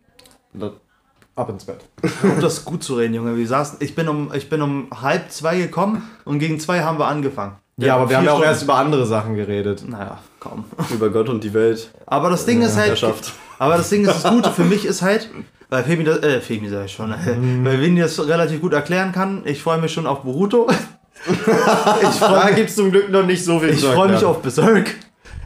ab 1.41 1.49
ins 1.49 1.65
Bett. 1.65 1.79
Um 2.23 2.39
das 2.39 2.63
gut 2.63 2.83
zu 2.83 2.95
reden, 2.95 3.13
Junge. 3.13 3.35
Wir 3.35 3.47
saßen, 3.47 3.77
ich 3.81 3.95
bin 3.95 4.07
um, 4.07 4.31
ich 4.33 4.49
bin 4.49 4.61
um 4.61 4.87
halb 5.01 5.31
zwei 5.31 5.57
gekommen 5.57 6.09
und 6.25 6.39
gegen 6.39 6.59
zwei 6.59 6.81
haben 6.81 6.99
wir 6.99 7.07
angefangen. 7.07 7.55
Ja, 7.77 7.87
ja 7.87 7.95
aber 7.95 8.09
wir 8.09 8.17
haben 8.17 8.25
ja 8.25 8.33
auch 8.33 8.43
erst 8.43 8.63
über 8.63 8.75
andere 8.75 9.05
Sachen 9.05 9.35
geredet. 9.35 9.83
Naja, 9.87 10.19
kaum. 10.39 10.65
Über 10.91 11.09
Gott 11.09 11.29
und 11.29 11.43
die 11.43 11.53
Welt. 11.53 11.91
Aber 12.05 12.29
das 12.29 12.45
Ding 12.45 12.61
ja, 12.61 12.67
ist 12.67 12.77
halt. 12.77 12.89
Herrschaft. 12.89 13.33
Aber 13.59 13.77
das 13.77 13.89
Ding 13.89 14.03
ist, 14.05 14.23
das 14.23 14.31
Gute 14.31 14.51
für 14.51 14.63
mich 14.63 14.85
ist 14.85 15.01
halt, 15.01 15.29
weil 15.69 15.83
Femi 15.83 16.03
das, 16.03 16.19
äh, 16.19 16.41
Femi 16.41 16.69
sag 16.69 16.85
ich 16.85 16.91
schon, 16.93 17.09
mhm. 17.09 17.63
weil 17.63 17.79
Winnie 17.79 18.01
das 18.01 18.19
relativ 18.27 18.61
gut 18.61 18.73
erklären 18.73 19.11
kann. 19.11 19.41
Ich 19.45 19.61
freue 19.61 19.79
mich 19.79 19.93
schon 19.93 20.07
auf 20.07 20.21
Boruto. 20.21 20.67
ich 21.27 22.09
freu, 22.09 22.33
da 22.33 22.51
gibt 22.51 22.69
es 22.69 22.75
zum 22.75 22.91
Glück 22.91 23.09
noch 23.09 23.25
nicht 23.25 23.43
so 23.45 23.59
viel 23.59 23.69
Ich 23.69 23.85
freue 23.85 24.11
mich 24.11 24.23
auf 24.23 24.41
Berserk. 24.41 24.95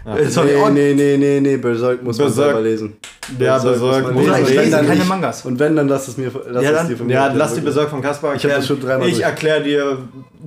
Ja. 0.06 0.70
Nee, 0.70 0.93
nee, 0.93 0.93
nee, 0.93 1.18
nee, 1.18 1.39
nee, 1.41 1.58
Berserk 1.58 2.03
muss 2.03 2.18
Berserk. 2.18 2.38
man 2.38 2.45
selber 2.45 2.62
lesen. 2.62 2.97
Ja, 3.39 3.58
Berserk, 3.58 4.14
muss 4.14 4.28
man 4.28 4.41
lesen. 4.41 4.56
Ich 4.56 4.72
lese 4.72 4.86
keine 4.86 5.06
Mangas. 5.06 5.45
Und 5.45 5.58
wenn, 5.58 5.76
dann 5.76 5.88
lass 5.88 6.08
es 6.08 6.18
mir 6.18 6.32
lass 6.47 6.64
ja, 6.64 6.72
dann, 6.72 6.84
es 6.84 6.89
dir 6.89 6.97
von 6.97 7.08
mir. 7.08 7.14
Ja, 7.14 7.34
lass 7.34 7.56
die 7.56 7.62
Berserk 7.62 7.89
von 7.89 8.01
Kaspar 8.01 8.34
erklären. 8.34 8.62
Ich, 9.01 9.14
ich 9.14 9.24
erkläre 9.24 9.64
dir 9.64 9.97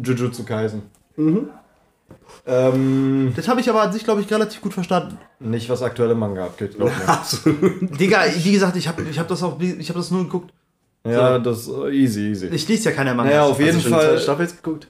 Jujutsu 0.00 0.44
Kaisen. 0.44 0.82
Mhm. 1.16 1.48
Ähm, 2.46 3.32
das 3.34 3.48
habe 3.48 3.60
ich 3.60 3.68
aber 3.68 3.82
an 3.82 3.92
sich, 3.92 4.04
glaube 4.04 4.20
ich, 4.20 4.30
relativ 4.30 4.60
gut 4.60 4.72
verstanden. 4.72 5.18
Nicht, 5.40 5.68
was 5.68 5.82
aktuelle 5.82 6.14
Manga 6.14 6.44
abgeht, 6.44 6.76
glaube 6.76 6.92
ich. 6.96 7.08
Absolut. 7.08 8.00
Digga, 8.00 8.20
wie 8.36 8.52
gesagt, 8.52 8.76
ich 8.76 8.86
habe 8.86 9.02
ich 9.02 9.18
hab 9.18 9.28
das 9.28 9.42
auch, 9.42 9.60
ich 9.60 9.88
habe 9.88 9.98
das 9.98 10.10
nur 10.10 10.22
geguckt. 10.24 10.52
Ja, 11.04 11.36
so. 11.36 11.38
das 11.40 11.68
easy, 11.92 12.30
easy. 12.30 12.46
Ich 12.46 12.66
lese 12.68 12.90
ja 12.90 12.94
keine 12.94 13.12
Mangas. 13.12 13.34
Ja, 13.34 13.42
auf 13.44 13.58
jeden 13.60 13.76
Hast 13.76 13.88
Fall. 13.88 14.18
Staffel 14.18 14.46
jetzt 14.46 14.62
geguckt? 14.62 14.88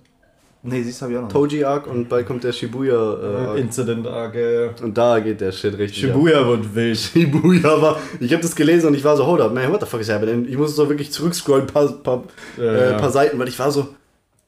Nee, 0.63 0.83
siehst 0.83 1.01
du, 1.01 1.05
habe 1.05 1.13
ich 1.13 1.19
auch 1.19 1.23
noch. 1.23 1.29
Toji 1.29 1.65
Arc 1.65 1.87
und 1.87 2.09
bald 2.09 2.27
kommt 2.27 2.43
der 2.43 2.53
Shibuya 2.53 3.55
äh, 3.55 3.61
Incident 3.61 4.07
Arc. 4.09 4.35
Äh. 4.35 4.71
Und 4.83 4.99
da 4.99 5.21
geht 5.21 5.41
der 5.41 5.53
Shit 5.53 5.79
richtig. 5.79 6.01
Shibuya 6.01 6.41
ab. 6.41 6.47
wird 6.49 6.75
wild. 6.75 6.99
Shibuya 6.99 7.81
war. 7.81 8.01
Ich 8.19 8.33
habe 8.33 8.43
das 8.43 8.57
gelesen 8.57 8.89
und 8.89 8.95
ich 8.95 9.05
war 9.05 9.17
so, 9.17 9.25
hold 9.25 9.41
up, 9.41 9.55
man, 9.55 9.71
what 9.71 9.81
the 9.81 9.87
fuck 9.87 10.01
is 10.01 10.11
happening? 10.11 10.47
Ich 10.49 10.57
muss 10.57 10.75
so 10.75 10.89
wirklich 10.89 11.13
zurückscrollen, 11.13 11.67
paar, 11.69 11.87
paar, 11.89 12.25
ja, 12.57 12.65
äh, 12.65 12.99
paar 12.99 13.11
Seiten, 13.11 13.39
weil 13.39 13.47
ich 13.47 13.59
war 13.59 13.71
so, 13.71 13.95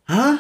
hä? 0.08 0.38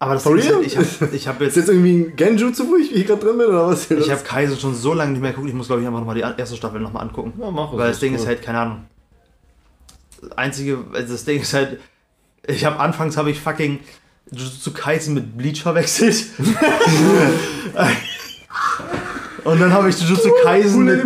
Aber 0.00 0.14
das 0.14 0.22
For 0.22 0.34
real? 0.34 0.54
Halt, 0.54 0.66
ich 0.66 0.76
habe 0.76 0.86
ich 1.12 1.28
hab 1.28 1.40
jetzt. 1.40 1.50
Ist 1.50 1.56
jetzt 1.56 1.68
irgendwie 1.68 2.06
ein 2.06 2.16
Genjutzu, 2.16 2.68
wo 2.68 2.76
ich 2.76 2.88
hier 2.88 3.04
gerade 3.04 3.20
drin 3.20 3.38
bin, 3.38 3.46
oder 3.46 3.68
was? 3.68 3.90
Ich 3.90 4.10
habe 4.10 4.22
Kaiser 4.22 4.56
schon 4.56 4.74
so 4.74 4.94
lange 4.94 5.12
nicht 5.12 5.20
mehr 5.20 5.30
geguckt, 5.30 5.48
ich 5.48 5.54
muss, 5.54 5.68
glaube 5.68 5.82
ich, 5.82 5.86
einfach 5.86 6.00
nochmal 6.00 6.16
die 6.16 6.22
erste 6.22 6.56
Staffel 6.56 6.80
nochmal 6.80 7.04
angucken. 7.04 7.34
Ja, 7.38 7.50
mach 7.50 7.72
es. 7.72 7.78
Weil 7.78 7.88
das 7.90 8.00
Ding 8.00 8.14
cool. 8.14 8.18
ist 8.18 8.26
halt, 8.26 8.42
keine 8.42 8.58
Ahnung. 8.58 8.86
Das 10.20 10.32
einzige, 10.32 10.78
also 10.92 11.12
das 11.12 11.24
Ding 11.24 11.42
ist 11.42 11.54
halt, 11.54 11.78
ich 12.46 12.64
habe 12.64 12.80
anfangs 12.80 13.16
habe 13.16 13.30
ich 13.30 13.40
fucking 13.40 13.78
Jujutsu 14.32 14.72
Kaisen 14.72 15.14
mit 15.14 15.36
Bleach 15.36 15.62
verwechselt. 15.62 16.26
Und 19.44 19.60
dann 19.60 19.72
habe 19.72 19.88
ich 19.88 19.98
Jujutsu 20.00 20.30
Kaisen 20.44 20.84
mit, 20.84 21.02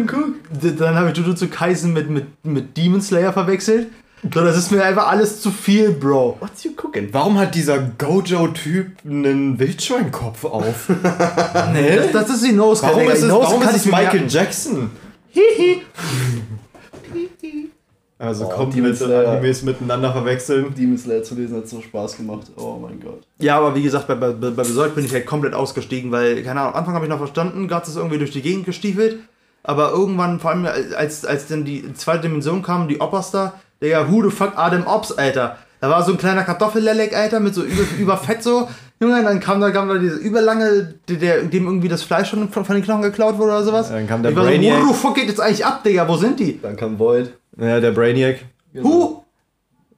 dann 0.80 0.94
habe 0.96 1.10
ich 1.10 1.16
Jujutsu 1.16 1.48
Kaisen 1.48 1.92
mit, 1.92 2.10
mit, 2.10 2.26
mit 2.42 2.76
Demon 2.76 3.00
Slayer 3.00 3.32
verwechselt. 3.32 3.88
So, 4.32 4.40
das 4.40 4.56
ist 4.56 4.70
mir 4.70 4.82
einfach 4.82 5.08
alles 5.08 5.42
zu 5.42 5.50
viel, 5.50 5.90
Bro. 5.90 6.38
What's 6.40 6.64
you 6.64 6.72
cooking? 6.74 7.08
Warum 7.12 7.38
hat 7.38 7.54
dieser 7.54 7.78
Gojo-Typ 7.78 8.92
einen 9.04 9.58
Wildschweinkopf 9.58 10.44
auf? 10.44 10.88
nee, 11.72 11.96
das, 11.96 12.12
das 12.12 12.30
ist 12.30 12.46
die 12.46 12.52
Nose 12.52 12.82
Warum 12.82 13.10
ist 13.10 13.22
es, 13.22 13.30
warum 13.30 13.62
ist 13.62 13.76
es 13.76 13.84
Michael 13.84 14.24
Jackson? 14.28 14.90
Hihi. 15.30 15.82
Also 18.18 18.46
oh, 18.46 18.48
komplett 18.48 19.02
Animes 19.02 19.62
miteinander 19.62 20.12
verwechseln. 20.12 20.72
Demon 20.76 20.96
Slayer 20.96 21.22
zu 21.22 21.34
lesen 21.34 21.56
hat 21.56 21.68
so 21.68 21.80
Spaß 21.80 22.16
gemacht. 22.16 22.46
Oh 22.56 22.78
mein 22.80 23.00
Gott. 23.00 23.22
Ja, 23.38 23.58
aber 23.58 23.74
wie 23.74 23.82
gesagt, 23.82 24.06
bei, 24.06 24.14
bei, 24.14 24.30
bei 24.30 24.50
Berserk 24.50 24.94
bin 24.94 25.04
ich 25.04 25.12
halt 25.12 25.26
komplett 25.26 25.52
ausgestiegen, 25.52 26.12
weil, 26.12 26.42
keine 26.42 26.60
Ahnung, 26.60 26.74
am 26.74 26.78
Anfang 26.78 26.94
habe 26.94 27.06
ich 27.06 27.10
noch 27.10 27.18
verstanden, 27.18 27.66
Gott 27.66 27.88
ist 27.88 27.96
irgendwie 27.96 28.18
durch 28.18 28.30
die 28.30 28.42
Gegend 28.42 28.66
gestiefelt. 28.66 29.18
Aber 29.64 29.90
irgendwann, 29.90 30.38
vor 30.40 30.50
allem 30.50 30.66
als, 30.96 31.24
als 31.24 31.48
dann 31.48 31.64
die 31.64 31.92
zweite 31.94 32.22
Dimension 32.22 32.62
kam, 32.62 32.86
die 32.86 33.00
Oppers 33.00 33.30
da, 33.30 33.54
Digga, 33.82 34.10
who 34.10 34.22
the 34.22 34.30
fuck 34.30 34.52
Adam 34.56 34.86
Ops, 34.86 35.12
Alter. 35.12 35.58
Da 35.80 35.90
war 35.90 36.02
so 36.02 36.12
ein 36.12 36.18
kleiner 36.18 36.44
Kartoffellelek, 36.44 37.16
Alter, 37.16 37.40
mit 37.40 37.54
so 37.54 37.62
über, 37.62 37.82
über 37.98 38.16
Fett 38.16 38.42
so. 38.42 38.68
Junge, 39.00 39.22
dann 39.24 39.40
kam 39.40 39.60
da, 39.60 39.70
kam 39.70 39.88
da 39.88 39.98
diese 39.98 40.16
überlange, 40.16 40.94
der, 41.08 41.42
dem 41.42 41.66
irgendwie 41.66 41.88
das 41.88 42.02
Fleisch 42.02 42.30
von, 42.30 42.48
von 42.48 42.64
den 42.64 42.82
Knochen 42.82 43.02
geklaut 43.02 43.38
wurde 43.38 43.50
oder 43.50 43.64
sowas. 43.64 43.88
Dann 43.90 44.06
kam 44.06 44.22
der 44.22 44.30
ich 44.30 44.38
Brainiac. 44.38 44.80
So, 44.80 44.88
wo 44.88 44.92
the 44.92 44.98
fuck 44.98 45.14
geht 45.16 45.28
jetzt 45.28 45.40
eigentlich 45.40 45.66
ab, 45.66 45.82
Digga? 45.82 46.08
Wo 46.08 46.16
sind 46.16 46.38
die? 46.38 46.60
Dann 46.60 46.76
kam 46.76 46.98
Void. 46.98 47.32
Ja, 47.58 47.80
der 47.80 47.92
Brainiac. 47.92 48.38
Genau. 48.72 48.88
Who? 48.88 49.24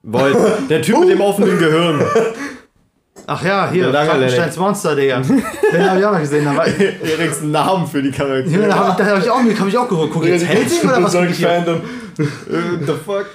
Void. 0.02 0.36
Der 0.70 0.82
Typ 0.82 1.00
mit 1.00 1.10
dem 1.10 1.20
offenen 1.20 1.58
Gehirn. 1.58 2.00
Ach 3.26 3.42
ja, 3.42 3.68
hier, 3.72 3.90
Frankensteins 3.90 4.56
Monster, 4.56 4.94
Digga. 4.94 5.20
Den 5.20 5.90
hab 5.90 5.98
ich 5.98 6.04
auch 6.04 6.12
noch 6.12 6.20
gesehen. 6.20 6.44
Da 6.44 6.64
Eriks 6.64 7.42
Namen 7.42 7.86
für 7.88 8.00
die 8.00 8.12
Charaktere. 8.12 8.62
Ja, 8.62 8.68
da 8.68 8.74
habe 8.76 9.04
hab 9.04 9.18
ich, 9.18 9.28
auch, 9.28 9.40
hab 9.40 9.66
ich 9.66 9.76
auch 9.76 9.88
geholt. 9.88 10.10
Guck, 10.12 10.26
jetzt 10.26 10.46
Helsing 10.46 10.88
oder 10.88 11.02
was? 11.02 11.12
Fandom. 11.14 11.80
the 12.16 12.92
fuck? 13.04 13.26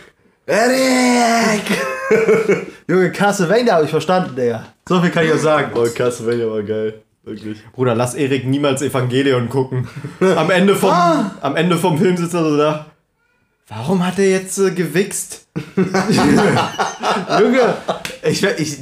Eric! 0.45 1.61
Junge, 2.87 3.11
Castlevania 3.11 3.73
habe 3.73 3.85
ich 3.85 3.91
verstanden, 3.91 4.33
Digga. 4.35 4.65
So 4.87 5.01
viel 5.01 5.09
kann 5.09 5.25
ich 5.25 5.33
auch 5.33 5.37
sagen. 5.37 5.71
Oh, 5.75 5.85
Castlevania 5.93 6.49
war 6.49 6.63
geil. 6.63 7.01
Wirklich. 7.23 7.59
Bruder, 7.73 7.93
lass 7.93 8.15
Erik 8.15 8.45
niemals 8.47 8.81
Evangelion 8.81 9.49
gucken. 9.49 9.87
Am 10.21 10.49
Ende 10.49 10.75
vom, 10.75 10.89
ah. 10.89 11.35
am 11.41 11.55
Ende 11.55 11.77
vom 11.77 11.97
Film 11.97 12.15
sitzt 12.15 12.33
er 12.33 12.43
so 12.43 12.57
da. 12.57 12.85
Warum 13.73 14.05
hat 14.05 14.19
er 14.19 14.29
jetzt 14.29 14.57
äh, 14.57 14.71
gewichst? 14.71 15.47
Junge, 15.77 17.77
ich, 18.21 18.43
ich, 18.43 18.79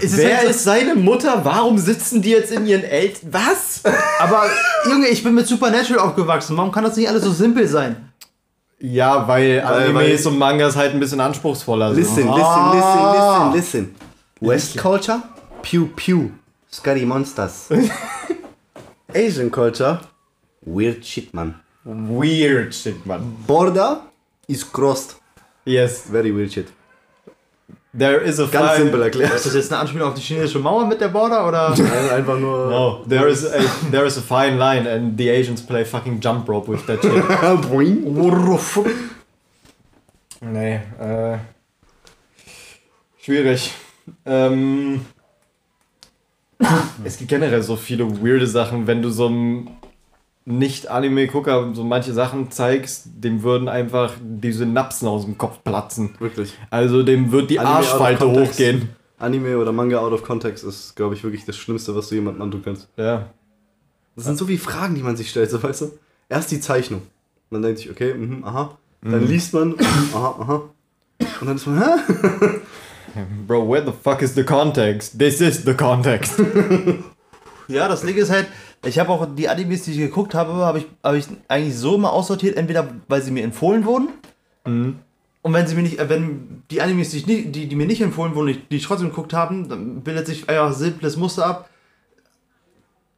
ist 0.00 0.16
wer 0.16 0.38
halt 0.38 0.44
so 0.44 0.50
ist 0.50 0.64
seine 0.64 0.94
Mutter? 0.94 1.44
Warum 1.44 1.76
sitzen 1.76 2.22
die 2.22 2.30
jetzt 2.30 2.50
in 2.50 2.66
ihren 2.66 2.84
Eltern? 2.84 3.28
Was? 3.32 3.82
Aber 4.18 4.44
Junge, 4.88 5.08
ich 5.08 5.22
bin 5.22 5.34
mit 5.34 5.46
Supernatural 5.46 6.08
aufgewachsen. 6.08 6.56
Warum 6.56 6.72
kann 6.72 6.84
das 6.84 6.96
nicht 6.96 7.06
alles 7.06 7.22
so 7.22 7.32
simpel 7.32 7.68
sein? 7.68 8.12
Ja, 8.78 9.28
weil 9.28 9.60
Animes 9.60 10.24
und 10.24 10.38
Mangas 10.38 10.74
halt 10.74 10.94
ein 10.94 11.00
bisschen 11.00 11.20
anspruchsvoller 11.20 11.94
sind. 11.94 12.02
Listen, 12.02 12.26
listen, 12.26 12.42
ah. 12.42 13.50
listen, 13.52 13.54
listen, 13.60 13.82
listen. 13.82 13.94
West 14.40 14.78
Culture, 14.78 15.22
Pew 15.60 15.86
Pew, 15.94 16.30
Scary 16.72 17.04
Monsters. 17.04 17.68
Asian 19.14 19.50
Culture, 19.50 20.00
Weird 20.62 21.04
Shit, 21.04 21.34
man. 21.34 21.56
Weird 21.84 22.74
Shit, 22.74 23.04
man. 23.04 23.36
Border, 23.46 24.00
is 24.48 24.64
crossed. 24.64 25.16
Yes. 25.64 26.06
Very 26.10 26.30
weird 26.30 26.52
shit. 26.52 26.68
There 27.96 28.20
is 28.20 28.40
a 28.40 28.48
Ganz 28.48 28.78
simpel 28.78 29.02
erklärt. 29.02 29.32
Ist 29.32 29.46
das 29.46 29.54
jetzt 29.54 29.72
eine 29.72 29.82
Anspielung 29.82 30.08
auf 30.08 30.14
die 30.14 30.20
chinesische 30.20 30.58
Mauer 30.58 30.84
mit 30.86 31.00
der 31.00 31.08
Border 31.08 31.46
oder? 31.46 31.70
Nein, 31.78 32.10
einfach 32.10 32.38
nur. 32.40 32.68
No, 32.68 33.04
there 33.08 33.28
is 33.28 33.44
a 33.44 33.60
there 33.92 34.04
is 34.04 34.18
a 34.18 34.20
fine 34.20 34.58
line 34.58 34.88
and 34.88 35.16
the 35.16 35.30
Asians 35.30 35.64
play 35.64 35.84
fucking 35.84 36.20
jump 36.20 36.48
rope 36.48 36.68
with 36.68 36.84
that 36.86 37.00
shit. 37.00 37.12
nee, 40.40 40.80
äh, 41.00 41.38
schwierig. 43.22 43.72
Ähm, 44.26 45.06
es 47.04 47.16
gibt 47.16 47.30
generell 47.30 47.62
so 47.62 47.76
viele 47.76 48.20
weirde 48.20 48.48
Sachen, 48.48 48.88
wenn 48.88 49.02
du 49.02 49.10
so 49.10 49.28
ein 49.28 49.70
nicht-Anime-Gucker 50.46 51.72
so 51.74 51.84
manche 51.84 52.12
Sachen 52.12 52.50
zeigst, 52.50 53.04
dem 53.06 53.42
würden 53.42 53.68
einfach 53.68 54.12
die 54.20 54.52
Synapsen 54.52 55.08
aus 55.08 55.24
dem 55.24 55.38
Kopf 55.38 55.64
platzen. 55.64 56.14
Wirklich. 56.18 56.52
Also 56.70 57.02
dem 57.02 57.32
wird 57.32 57.50
die 57.50 57.58
Anime 57.58 57.76
Arschfalte 57.76 58.30
hochgehen. 58.30 58.90
Anime 59.18 59.56
oder 59.56 59.72
Manga 59.72 59.98
out 59.98 60.12
of 60.12 60.22
context 60.22 60.64
ist, 60.64 60.96
glaube 60.96 61.14
ich, 61.14 61.24
wirklich 61.24 61.46
das 61.46 61.56
Schlimmste, 61.56 61.94
was 61.94 62.08
du 62.08 62.16
jemandem 62.16 62.42
antun 62.42 62.62
kannst. 62.62 62.88
Ja. 62.96 63.30
Das 64.16 64.26
sind 64.26 64.36
so 64.36 64.46
viele 64.46 64.58
Fragen, 64.58 64.94
die 64.94 65.02
man 65.02 65.16
sich 65.16 65.30
stellt, 65.30 65.50
so 65.50 65.62
weißt 65.62 65.80
du? 65.82 65.92
Erst 66.28 66.50
die 66.50 66.60
Zeichnung. 66.60 67.02
Man 67.50 67.62
denkt 67.62 67.78
sich, 67.78 67.90
okay, 67.90 68.14
mh, 68.14 68.46
aha. 68.46 68.76
Dann 69.02 69.22
mhm. 69.22 69.28
liest 69.28 69.54
man, 69.54 69.74
aha, 70.14 70.36
aha. 70.40 70.62
Und 71.40 71.46
dann 71.46 71.56
ist 71.56 71.66
man, 71.66 71.82
hä? 71.82 72.60
Bro, 73.46 73.68
where 73.68 73.84
the 73.84 73.92
fuck 73.92 74.22
is 74.22 74.34
the 74.34 74.44
context? 74.44 75.18
This 75.18 75.40
is 75.40 75.64
the 75.64 75.74
context. 75.74 76.34
ja, 77.68 77.88
das 77.88 78.02
Ding 78.02 78.16
ist 78.16 78.30
halt, 78.30 78.48
ich 78.84 78.98
habe 78.98 79.10
auch 79.10 79.26
die 79.34 79.48
Animes, 79.48 79.82
die 79.82 79.92
ich 79.92 79.98
geguckt 79.98 80.34
habe, 80.34 80.52
habe 80.52 80.78
ich, 80.78 80.86
hab 81.02 81.14
ich 81.14 81.26
eigentlich 81.48 81.76
so 81.76 81.96
immer 81.96 82.12
aussortiert, 82.12 82.56
entweder 82.56 82.88
weil 83.08 83.22
sie 83.22 83.30
mir 83.30 83.44
empfohlen 83.44 83.84
wurden. 83.84 84.08
Mhm. 84.64 84.98
Und 85.42 85.52
wenn 85.52 85.66
sie 85.66 85.74
mir 85.74 85.82
nicht, 85.82 85.98
äh, 85.98 86.08
wenn 86.08 86.62
die 86.70 86.80
Animes, 86.80 87.10
die, 87.10 87.18
ich 87.18 87.26
nicht, 87.26 87.54
die, 87.54 87.68
die 87.68 87.76
mir 87.76 87.86
nicht 87.86 88.00
empfohlen 88.00 88.34
wurden, 88.34 88.62
die 88.70 88.76
ich 88.76 88.84
trotzdem 88.84 89.10
geguckt 89.10 89.34
habe, 89.34 89.62
dann 89.68 90.00
bildet 90.02 90.26
sich 90.26 90.48
einfach 90.48 90.68
ein 90.68 90.74
simples 90.74 91.16
Muster 91.16 91.46
ab. 91.46 91.68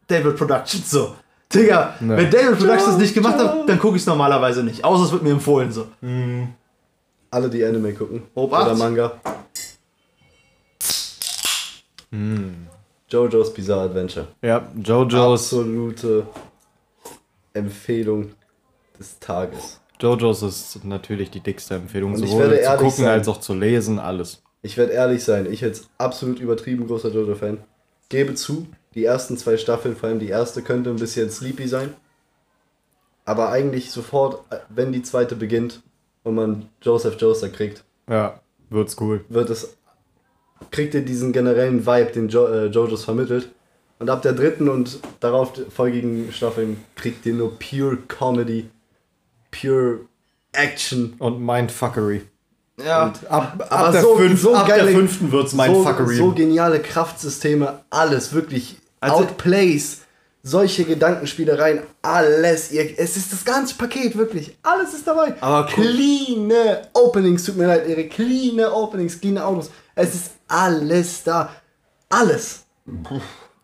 David 0.09 0.37
Productions 0.37 0.91
so. 0.91 1.15
Digga, 1.53 1.95
ja. 2.01 2.09
wenn 2.09 2.31
David 2.31 2.59
Productions 2.59 2.99
nicht 2.99 3.15
gemacht 3.15 3.39
hat, 3.39 3.69
dann 3.69 3.79
gucke 3.79 3.97
ich 3.97 4.03
es 4.03 4.07
normalerweise 4.07 4.65
nicht. 4.65 4.85
Außer 4.85 5.05
es 5.05 5.13
wird 5.13 5.23
mir 5.23 5.31
empfohlen 5.31 5.71
so. 5.71 5.87
Mhm. 6.01 6.49
Alle, 7.31 7.49
die 7.49 7.65
Anime 7.65 7.93
gucken. 7.93 8.23
Obacht. 8.35 8.67
Oder 8.67 8.77
Manga. 8.77 9.21
Mm. 12.11 12.66
JoJo's 13.09 13.53
Bizarre 13.55 13.85
Adventure. 13.85 14.29
Ja, 14.43 14.69
JoJo's. 14.83 15.53
Absolute 15.53 16.27
Empfehlung 17.53 18.33
des 18.99 19.19
Tages. 19.19 19.81
JoJo's 20.01 20.43
ist 20.43 20.85
natürlich 20.85 21.31
die 21.31 21.41
dickste 21.41 21.75
Empfehlung, 21.75 22.13
Und 22.15 22.19
sowohl 22.19 22.61
zu 22.61 22.71
gucken 22.77 22.91
sein. 23.05 23.09
als 23.09 23.29
auch 23.29 23.41
zu 23.41 23.55
lesen, 23.55 23.99
alles. 23.99 24.43
Ich 24.63 24.77
werde 24.77 24.93
ehrlich 24.93 25.23
sein, 25.25 25.51
ich 25.51 25.61
jetzt 25.61 25.89
absolut 25.97 26.41
übertrieben 26.41 26.87
großer 26.87 27.11
JoJo-Fan. 27.11 27.59
Gebe 28.09 28.35
zu, 28.35 28.67
die 28.95 29.05
ersten 29.05 29.37
zwei 29.37 29.57
Staffeln, 29.57 29.97
vor 29.97 30.09
allem 30.09 30.19
die 30.19 30.29
erste, 30.29 30.63
könnte 30.63 30.91
ein 30.91 30.97
bisschen 30.97 31.31
sleepy 31.31 31.69
sein. 31.69 31.95
Aber 33.25 33.51
eigentlich 33.51 33.91
sofort, 33.91 34.45
wenn 34.69 34.93
die 34.93 35.03
zweite 35.03 35.35
beginnt 35.37 35.83
und 36.25 36.35
man 36.35 36.69
Joseph 36.83 37.21
Joestar 37.21 37.51
kriegt, 37.51 37.85
ja, 38.09 38.41
wird's 38.71 38.97
cool. 39.01 39.25
Wird 39.29 39.51
es, 39.51 39.77
kriegt 40.71 40.95
ihr 40.95 41.05
diesen 41.05 41.33
generellen 41.33 41.87
Vibe, 41.87 42.13
den 42.13 42.29
jo, 42.29 42.47
äh, 42.47 42.67
JoJo's 42.67 43.05
vermittelt. 43.05 43.49
Und 43.99 44.11
ab 44.11 44.23
der 44.23 44.33
dritten 44.33 44.69
und 44.69 44.99
darauf 45.21 45.53
folgigen 45.75 46.31
Staffeln 46.33 46.85
kriegt 46.97 47.25
ihr 47.25 47.35
nur 47.35 47.59
pure 47.59 47.97
Comedy, 48.09 48.69
pure 49.51 50.01
Action. 50.53 51.15
Und 51.19 51.45
Mindfuckery. 51.45 52.23
Ja, 52.85 53.07
und 53.07 53.31
ab, 53.31 53.67
ab, 53.71 53.93
der, 53.93 54.03
so, 54.03 54.17
fünf, 54.17 54.43
so 54.43 54.55
ab 54.55 54.69
geile, 54.69 54.85
der 54.85 54.93
fünften 54.93 55.33
wird's 55.33 55.55
Mindfuckery. 55.55 56.17
So, 56.17 56.27
so 56.27 56.33
geniale 56.33 56.81
Kraftsysteme, 56.81 57.81
alles 57.89 58.35
wirklich. 58.35 58.77
Also, 59.01 59.17
Outplays, 59.17 60.03
solche 60.43 60.85
Gedankenspielereien, 60.85 61.81
alles. 62.03 62.73
Ihr, 62.73 62.99
es 62.99 63.17
ist 63.17 63.33
das 63.33 63.47
ganze 63.47 63.77
Paket, 63.77 64.17
wirklich. 64.19 64.59
Alles 64.63 64.93
ist 64.93 65.07
dabei. 65.07 65.35
Aber 65.41 65.67
clean 65.69 66.53
Openings, 66.93 67.45
tut 67.45 67.57
mir 67.57 67.67
leid, 67.67 67.89
ihre 67.89 68.05
clean 68.09 68.61
Openings, 68.61 69.19
clean 69.19 69.39
Autos. 69.39 69.71
Es 69.95 70.15
ist 70.15 70.31
alles 70.49 71.25
da. 71.25 71.51
Alles. 72.09 72.67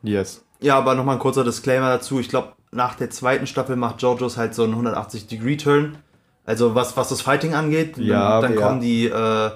Yes. 0.03 0.45
Ja, 0.61 0.79
aber 0.79 0.95
nochmal 0.95 1.17
ein 1.17 1.21
kurzer 1.21 1.45
Disclaimer 1.45 1.89
dazu. 1.91 2.21
Ich 2.21 2.29
glaube, 2.29 2.53
nach 2.71 2.95
der 2.95 3.11
zweiten 3.11 3.47
Staffel 3.47 3.77
macht 3.77 4.03
JoJo's 4.03 4.37
halt 4.37 4.55
so 4.55 4.65
einen 4.65 4.75
180-Degree-Turn. 4.75 5.99
Also 6.45 6.75
was, 6.75 6.97
was 6.97 7.09
das 7.09 7.21
Fighting 7.21 7.55
angeht. 7.55 7.99
Ja, 7.99 8.41
dann, 8.41 8.53
dann 8.53 8.61
ja. 8.61 8.67
kommen 8.67 8.81
die, 8.81 9.07
äh, 9.07 9.51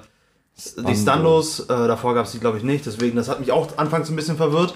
die 0.77 0.95
Stundos. 0.95 1.61
Äh, 1.61 1.67
davor 1.89 2.15
gab 2.15 2.27
es 2.27 2.33
die, 2.33 2.39
glaube 2.39 2.59
ich, 2.59 2.65
nicht. 2.65 2.87
Deswegen, 2.87 3.17
das 3.17 3.29
hat 3.29 3.41
mich 3.41 3.53
auch 3.53 3.77
anfangs 3.77 4.09
ein 4.09 4.17
bisschen 4.17 4.37
verwirrt. 4.37 4.75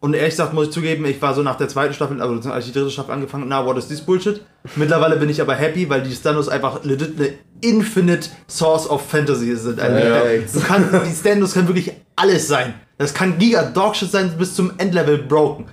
Und 0.00 0.14
ehrlich 0.14 0.30
gesagt 0.30 0.52
muss 0.52 0.66
ich 0.66 0.72
zugeben, 0.72 1.04
ich 1.06 1.20
war 1.22 1.34
so 1.34 1.42
nach 1.42 1.56
der 1.56 1.68
zweiten 1.68 1.94
Staffel, 1.94 2.20
also 2.20 2.50
als 2.50 2.66
ich 2.66 2.72
die 2.72 2.78
dritte 2.78 2.90
Staffel 2.90 3.12
angefangen 3.12 3.44
habe, 3.44 3.64
na, 3.64 3.66
what 3.66 3.78
is 3.78 3.88
this 3.88 4.00
Bullshit? 4.00 4.42
Mittlerweile 4.76 5.16
bin 5.16 5.28
ich 5.30 5.40
aber 5.40 5.54
happy, 5.54 5.88
weil 5.88 6.02
die 6.02 6.12
Standos 6.14 6.48
einfach 6.48 6.84
legit 6.84 7.18
eine 7.18 7.30
infinite 7.62 8.28
source 8.46 8.88
of 8.88 9.02
Fantasy 9.08 9.56
sind. 9.56 9.80
Also, 9.80 10.58
du 10.58 10.60
kann, 10.64 10.84
die 11.08 11.14
Standos 11.14 11.54
können 11.54 11.68
wirklich 11.68 11.92
alles 12.14 12.46
sein. 12.46 12.74
Das 12.98 13.14
kann 13.14 13.38
Giga 13.38 13.62
Dogshit 13.62 14.10
sein 14.10 14.32
bis 14.38 14.54
zum 14.54 14.72
Endlevel 14.78 15.18
broken. 15.18 15.66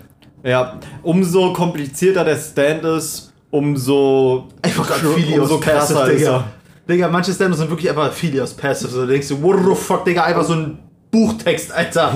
Ja, 0.43 0.79
umso 1.03 1.53
komplizierter 1.53 2.25
der 2.25 2.37
Stand 2.37 2.83
ist, 2.83 3.33
umso 3.49 4.49
einfach 4.61 4.85
Philios 4.85 5.49
umso 5.49 5.59
krasser 5.59 6.11
ist 6.11 6.19
Digga. 6.19 6.45
Digga, 6.89 7.07
manche 7.07 7.31
Standos 7.31 7.59
sind 7.59 7.69
wirklich 7.69 7.89
einfach 7.89 8.11
Philios 8.11 8.53
Passive. 8.53 8.91
So, 8.91 9.05
denkst 9.05 9.29
du, 9.29 9.41
what 9.41 9.57
the 9.59 9.75
fuck, 9.75 10.03
Digga, 10.03 10.23
einfach 10.23 10.43
so 10.43 10.53
ein 10.53 10.79
Buchtext, 11.11 11.71
Alter. 11.71 12.13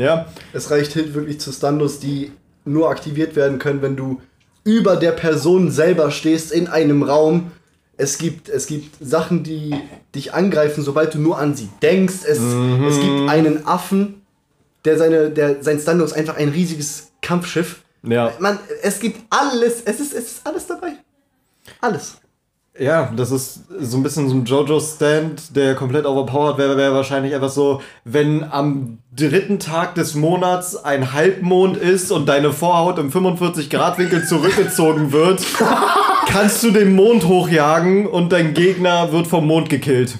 Ja. 0.00 0.26
Es 0.52 0.70
reicht 0.70 0.92
hin 0.92 1.14
wirklich 1.14 1.40
zu 1.40 1.52
Standos, 1.52 2.00
die 2.00 2.32
nur 2.64 2.88
aktiviert 2.88 3.36
werden 3.36 3.58
können, 3.58 3.82
wenn 3.82 3.96
du 3.96 4.20
über 4.64 4.96
der 4.96 5.12
Person 5.12 5.70
selber 5.70 6.10
stehst 6.10 6.52
in 6.52 6.68
einem 6.68 7.02
Raum. 7.02 7.52
Es 7.96 8.16
gibt, 8.16 8.48
es 8.48 8.66
gibt 8.66 8.96
Sachen, 9.00 9.42
die 9.42 9.74
dich 10.14 10.32
angreifen, 10.32 10.82
sobald 10.82 11.14
du 11.14 11.18
nur 11.18 11.38
an 11.38 11.54
sie 11.54 11.68
denkst. 11.82 12.24
Es, 12.26 12.40
mhm. 12.40 12.84
es 12.84 12.98
gibt 12.98 13.28
einen 13.28 13.66
Affen, 13.66 14.22
der 14.86 14.96
seine, 14.96 15.30
der, 15.30 15.62
sein 15.62 15.78
Stando 15.78 16.04
ist 16.04 16.14
einfach 16.14 16.36
ein 16.36 16.48
riesiges 16.48 17.10
Kampfschiff. 17.20 17.82
Ja. 18.02 18.32
Man, 18.38 18.58
es 18.82 19.00
gibt 19.00 19.20
alles, 19.28 19.82
es 19.84 20.00
ist, 20.00 20.14
es 20.14 20.24
ist 20.32 20.46
alles 20.46 20.66
dabei. 20.66 20.92
Alles. 21.82 22.16
Ja, 22.78 23.12
das 23.16 23.30
ist 23.32 23.64
so 23.80 23.96
ein 23.96 24.02
bisschen 24.02 24.28
so 24.28 24.34
ein 24.34 24.44
Jojo-Stand, 24.44 25.56
der 25.56 25.74
komplett 25.74 26.06
overpowered 26.06 26.56
wäre, 26.56 26.76
wäre 26.76 26.94
wahrscheinlich 26.94 27.34
einfach 27.34 27.50
so, 27.50 27.82
wenn 28.04 28.44
am 28.44 28.98
dritten 29.14 29.58
Tag 29.58 29.96
des 29.96 30.14
Monats 30.14 30.76
ein 30.76 31.12
Halbmond 31.12 31.76
ist 31.76 32.12
und 32.12 32.28
deine 32.28 32.52
Vorhaut 32.52 32.98
im 32.98 33.10
45-Grad-Winkel 33.10 34.24
zurückgezogen 34.24 35.12
wird, 35.12 35.42
kannst 36.28 36.62
du 36.62 36.70
den 36.70 36.94
Mond 36.94 37.26
hochjagen 37.26 38.06
und 38.06 38.30
dein 38.32 38.54
Gegner 38.54 39.12
wird 39.12 39.26
vom 39.26 39.46
Mond 39.46 39.68
gekillt. 39.68 40.18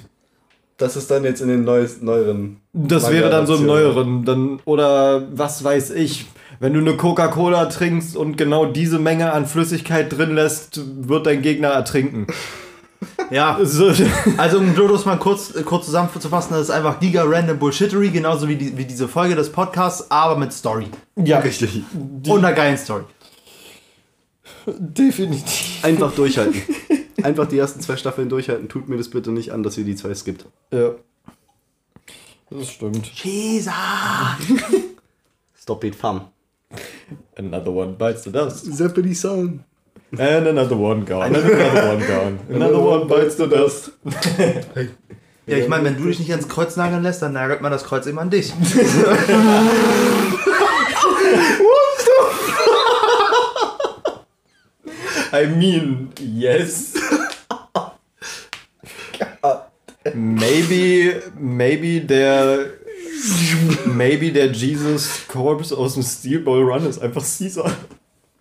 Das 0.77 0.97
ist 0.97 1.11
dann 1.11 1.25
jetzt 1.25 1.41
in 1.41 1.49
den 1.49 1.65
neues, 1.65 2.03
neueren. 2.03 2.61
Das 2.73 3.11
wäre 3.11 3.31
dann 3.31 3.47
so 3.47 3.57
im 3.57 3.67
neueren. 3.67 4.25
Dann, 4.25 4.61
oder 4.65 5.29
was 5.33 5.63
weiß 5.63 5.91
ich 5.91 6.27
wenn 6.61 6.75
du 6.75 6.81
eine 6.81 6.97
Coca-Cola 6.97 7.67
trinkst 7.67 8.17
und 8.17 8.37
genau 8.37 8.67
diese 8.67 8.99
Menge 8.99 9.33
an 9.33 9.47
Flüssigkeit 9.47 10.17
drin 10.17 10.35
lässt, 10.35 10.81
wird 11.09 11.27
dein 11.27 11.43
Gegner 11.43 11.69
ertrinken. 11.69 12.27
Ja, 13.31 13.55
also 14.37 14.59
um 14.59 14.75
Jodos 14.75 15.07
mal 15.07 15.17
kurz, 15.17 15.55
kurz 15.65 15.87
zusammenzufassen, 15.87 16.53
das 16.53 16.65
ist 16.65 16.71
einfach 16.71 17.01
giga 17.01 17.23
random 17.25 17.59
Bullshittery, 17.59 18.11
genauso 18.11 18.47
wie, 18.47 18.57
die, 18.57 18.77
wie 18.77 18.85
diese 18.85 19.09
Folge 19.09 19.37
des 19.37 19.51
Podcasts, 19.53 20.11
aber 20.11 20.37
mit 20.37 20.53
Story. 20.53 20.87
Ja, 21.17 21.39
richtig. 21.39 21.83
Die 21.93 22.29
und 22.29 22.45
einer 22.45 22.53
geilen 22.53 22.77
Story. 22.77 23.05
Definitiv. 24.67 25.83
Einfach 25.83 26.13
durchhalten. 26.13 26.61
Einfach 27.23 27.47
die 27.47 27.57
ersten 27.57 27.81
zwei 27.81 27.97
Staffeln 27.97 28.29
durchhalten. 28.29 28.69
Tut 28.69 28.89
mir 28.89 28.99
das 28.99 29.09
bitte 29.09 29.31
nicht 29.31 29.53
an, 29.53 29.63
dass 29.63 29.79
ihr 29.79 29.85
die 29.85 29.95
zwei 29.95 30.15
skippt. 30.15 30.45
Ja. 30.71 30.91
Das 32.51 32.69
stimmt. 32.69 33.07
Jesus! 33.23 33.73
Stop 35.57 35.85
it, 35.85 35.95
fam. 35.95 36.27
Another 37.37 37.71
one 37.71 37.97
bites 37.97 38.25
the 38.25 38.31
dust. 38.31 38.67
Zeppeli 38.67 39.15
song. 39.15 39.65
And 40.19 40.47
another 40.47 40.77
one 40.77 41.05
gone. 41.05 41.27
And 41.27 41.37
another 41.37 41.97
one 41.97 42.07
gone. 42.07 42.39
Another 42.49 42.81
one 42.81 43.09
bites 43.09 43.37
the 43.37 43.47
dust. 43.47 43.93
Ja, 45.47 45.57
ich 45.57 45.69
meine, 45.69 45.85
wenn 45.85 45.97
du 45.97 46.05
dich 46.05 46.19
nicht 46.19 46.31
ans 46.31 46.49
Kreuz 46.49 46.77
nageln 46.77 47.03
lässt, 47.03 47.23
dann 47.23 47.33
nagelt 47.33 47.61
man 47.61 47.73
das 47.73 47.85
Kreuz 47.85 48.07
immer 48.07 48.23
an 48.23 48.31
dich. 48.31 48.53
I 55.33 55.47
mean, 55.47 56.13
yes. 56.19 56.95
maybe, 60.15 61.23
maybe 61.39 62.01
der 62.01 62.80
Maybe 63.87 64.33
der 64.33 64.53
Jesus 64.53 65.27
Corpse 65.29 65.77
aus 65.77 65.95
dem 65.95 66.03
Steel 66.03 66.41
Ball 66.41 66.63
Run 66.63 66.87
ist 66.87 67.01
einfach 67.01 67.23
Caesar. 67.23 67.71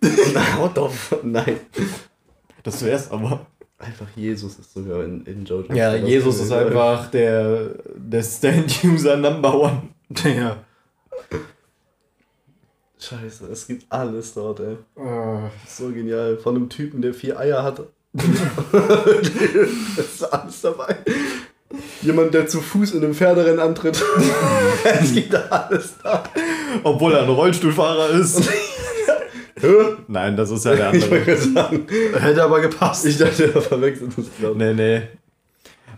What 0.00 0.72
the 0.74 0.88
fuck? 0.94 1.24
Nein. 1.24 1.60
Das 2.62 2.84
wär's 2.84 3.10
aber. 3.10 3.46
Einfach 3.78 4.06
Jesus 4.14 4.58
ist 4.58 4.74
sogar 4.74 5.04
in, 5.04 5.24
in 5.24 5.44
Jojo. 5.44 5.72
Ja, 5.72 5.94
Jesus 5.94 6.40
ist 6.40 6.52
einfach 6.52 7.10
der, 7.10 7.76
der 7.96 8.22
Stand-User 8.22 9.16
Number 9.16 9.54
One. 9.58 9.82
Ja. 10.24 10.58
Scheiße, 12.98 13.46
es 13.46 13.66
gibt 13.66 13.90
alles 13.90 14.34
dort, 14.34 14.60
ey. 14.60 14.76
Oh. 14.96 15.48
So 15.66 15.88
genial. 15.90 16.36
Von 16.36 16.56
einem 16.56 16.68
Typen, 16.68 17.00
der 17.00 17.14
vier 17.14 17.38
Eier 17.38 17.62
hat. 17.62 17.80
das 18.12 20.06
ist 20.06 20.24
alles 20.24 20.60
dabei. 20.60 20.98
Jemand, 22.02 22.34
der 22.34 22.48
zu 22.48 22.60
Fuß 22.60 22.92
in 22.92 23.04
einem 23.04 23.14
Pferderennen 23.14 23.60
antritt. 23.60 24.02
es 24.84 25.14
gibt 25.14 25.32
da 25.32 25.40
alles 25.50 25.94
da. 26.02 26.24
Obwohl 26.82 27.12
er 27.12 27.22
ein 27.22 27.28
Rollstuhlfahrer 27.28 28.10
ist. 28.10 28.48
Nein, 30.08 30.36
das 30.36 30.50
ist 30.50 30.64
ja 30.64 30.74
der 30.74 30.88
andere. 30.90 31.18
Ich 31.18 31.40
sagen. 31.40 31.86
Hätte 32.18 32.42
aber 32.42 32.60
gepasst. 32.60 33.06
Ich 33.06 33.18
dachte, 33.18 33.52
er 33.54 33.62
verwechselt 33.62 34.12
das, 34.16 34.24
glaube 34.38 34.58
Nee, 34.58 34.74
nee. 34.74 35.02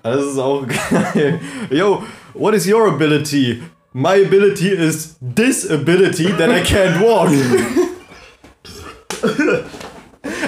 Das 0.02 0.24
ist 0.24 0.38
auch 0.38 0.66
geil. 0.66 1.40
Yo, 1.70 2.02
what 2.34 2.54
is 2.54 2.66
your 2.66 2.88
ability? 2.88 3.62
My 3.92 4.24
ability 4.24 4.68
is 4.68 5.16
disability 5.20 6.32
that 6.38 6.50
I 6.50 6.60
can't 6.60 7.00
walk. 7.00 7.30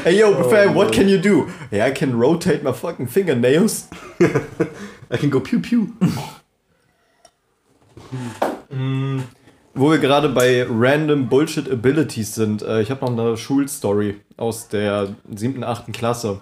hey 0.03 0.19
yo, 0.19 0.35
oh, 0.37 0.51
fam, 0.51 0.75
what 0.75 0.93
can 0.93 1.09
you 1.09 1.19
do? 1.19 1.47
Hey, 1.71 1.87
I 1.87 1.93
can 1.93 2.19
rotate 2.19 2.65
my 2.65 2.73
fucking 2.73 3.07
fingernails. 3.07 3.89
I 5.13 5.17
can 5.17 5.31
go 5.31 5.41
pew 5.41 5.61
pew. 5.61 5.89
mm, 8.71 9.23
wo 9.75 9.91
wir 9.91 9.99
gerade 9.99 10.29
bei 10.29 10.67
random 10.69 11.29
Bullshit 11.29 11.71
Abilities 11.71 12.35
sind, 12.35 12.63
äh, 12.63 12.83
ich 12.83 12.91
habe 12.91 13.05
noch 13.05 13.19
eine 13.19 13.37
Schulstory 13.37 14.21
aus 14.37 14.69
der 14.69 15.15
siebten, 15.35 15.65
achten 15.65 15.93
Klasse. 15.93 16.41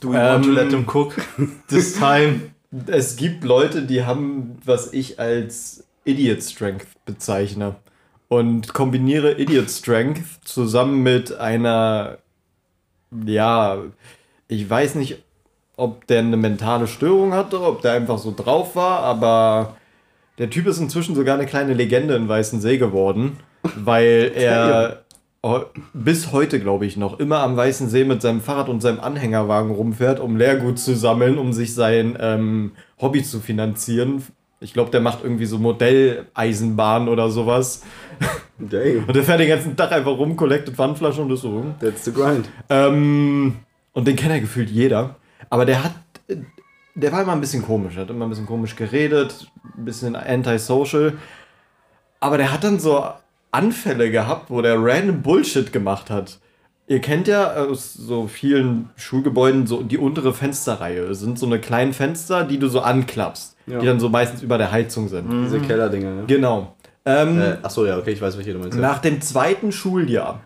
Do 0.00 0.12
ähm, 0.12 0.14
want 0.14 0.44
to 0.44 0.50
let 0.50 0.70
them 0.70 0.86
cook 0.86 1.16
this 1.68 1.94
time? 1.94 2.50
Es 2.86 3.16
gibt 3.16 3.44
Leute, 3.44 3.82
die 3.82 4.04
haben, 4.04 4.58
was 4.64 4.92
ich 4.92 5.18
als 5.18 5.84
Idiot 6.04 6.42
Strength 6.42 6.88
bezeichne. 7.04 7.76
und 8.28 8.74
kombiniere 8.74 9.38
Idiot 9.38 9.70
Strength 9.70 10.40
zusammen 10.44 11.02
mit 11.02 11.32
einer, 11.32 12.18
ja, 13.24 13.84
ich 14.48 14.68
weiß 14.68 14.96
nicht, 14.96 15.22
ob 15.76 16.06
der 16.06 16.20
eine 16.20 16.36
mentale 16.36 16.86
Störung 16.86 17.34
hatte, 17.34 17.60
ob 17.60 17.82
der 17.82 17.92
einfach 17.92 18.18
so 18.18 18.32
drauf 18.34 18.76
war, 18.76 19.00
aber 19.00 19.76
der 20.38 20.50
Typ 20.50 20.66
ist 20.66 20.78
inzwischen 20.78 21.14
sogar 21.14 21.34
eine 21.34 21.46
kleine 21.46 21.74
Legende 21.74 22.14
in 22.14 22.28
Weißensee 22.28 22.78
geworden, 22.78 23.38
weil 23.76 24.32
er 24.36 25.02
bis 25.92 26.32
heute, 26.32 26.58
glaube 26.58 26.86
ich, 26.86 26.96
noch 26.96 27.20
immer 27.20 27.40
am 27.40 27.56
Weißen 27.56 27.88
See 27.88 28.04
mit 28.04 28.20
seinem 28.20 28.40
Fahrrad 28.40 28.68
und 28.68 28.80
seinem 28.80 29.00
Anhängerwagen 29.00 29.70
rumfährt, 29.70 30.18
um 30.18 30.36
Leergut 30.36 30.78
zu 30.78 30.96
sammeln, 30.96 31.38
um 31.38 31.52
sich 31.52 31.74
sein 31.74 32.16
ähm, 32.20 32.72
Hobby 33.00 33.22
zu 33.22 33.40
finanzieren. 33.40 34.22
Ich 34.60 34.72
glaube, 34.72 34.90
der 34.90 35.00
macht 35.00 35.22
irgendwie 35.22 35.46
so 35.46 35.58
Modelleisenbahn 35.58 37.08
oder 37.08 37.30
sowas. 37.30 37.82
Damn. 38.58 39.04
Und 39.06 39.14
der 39.14 39.22
fährt 39.22 39.38
den 39.38 39.48
ganzen 39.48 39.76
Tag 39.76 39.92
einfach 39.92 40.16
rum, 40.18 40.34
collectet 40.34 40.74
Pfandflaschen 40.74 41.24
und 41.24 41.30
ist 41.30 41.42
so. 41.42 41.64
That's 41.80 42.04
the 42.06 42.12
grind. 42.12 42.48
Ähm, 42.70 43.56
und 43.92 44.08
den 44.08 44.16
kennt 44.16 44.32
ja 44.32 44.40
gefühlt 44.40 44.70
jeder. 44.70 45.16
Aber 45.50 45.64
der 45.64 45.84
hat, 45.84 45.92
der 46.94 47.12
war 47.12 47.22
immer 47.22 47.32
ein 47.32 47.40
bisschen 47.40 47.62
komisch, 47.62 47.96
hat 47.96 48.10
immer 48.10 48.26
ein 48.26 48.30
bisschen 48.30 48.46
komisch 48.46 48.76
geredet, 48.76 49.50
ein 49.76 49.84
bisschen 49.84 50.16
antisocial. 50.16 51.14
Aber 52.20 52.38
der 52.38 52.52
hat 52.52 52.64
dann 52.64 52.78
so 52.78 53.04
Anfälle 53.50 54.10
gehabt, 54.10 54.50
wo 54.50 54.62
der 54.62 54.76
random 54.78 55.22
Bullshit 55.22 55.72
gemacht 55.72 56.10
hat. 56.10 56.38
Ihr 56.88 57.00
kennt 57.00 57.26
ja 57.26 57.52
aus 57.54 57.94
so 57.94 58.28
vielen 58.28 58.90
Schulgebäuden 58.96 59.66
so 59.66 59.82
die 59.82 59.98
untere 59.98 60.32
Fensterreihe. 60.32 61.08
Das 61.08 61.18
sind 61.18 61.38
so 61.38 61.46
eine 61.46 61.58
kleinen 61.58 61.92
Fenster, 61.92 62.44
die 62.44 62.58
du 62.58 62.68
so 62.68 62.80
anklappst, 62.80 63.56
ja. 63.66 63.80
die 63.80 63.86
dann 63.86 63.98
so 63.98 64.08
meistens 64.08 64.42
über 64.42 64.56
der 64.56 64.70
Heizung 64.70 65.08
sind. 65.08 65.28
Mhm. 65.28 65.44
Diese 65.44 65.60
Kellerdinger, 65.60 66.14
ja. 66.14 66.22
Genau. 66.26 66.76
Ähm, 67.04 67.40
äh, 67.40 67.56
achso, 67.62 67.86
ja, 67.86 67.98
okay, 67.98 68.12
ich 68.12 68.20
weiß, 68.20 68.36
welche 68.36 68.52
du 68.52 68.58
meinst. 68.60 68.78
Nach 68.78 68.98
dem 68.98 69.20
zweiten 69.20 69.72
Schuljahr 69.72 70.42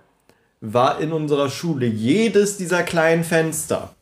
war 0.60 1.00
in 1.00 1.12
unserer 1.12 1.48
Schule 1.50 1.86
jedes 1.86 2.56
dieser 2.56 2.82
kleinen 2.82 3.24
Fenster 3.24 3.94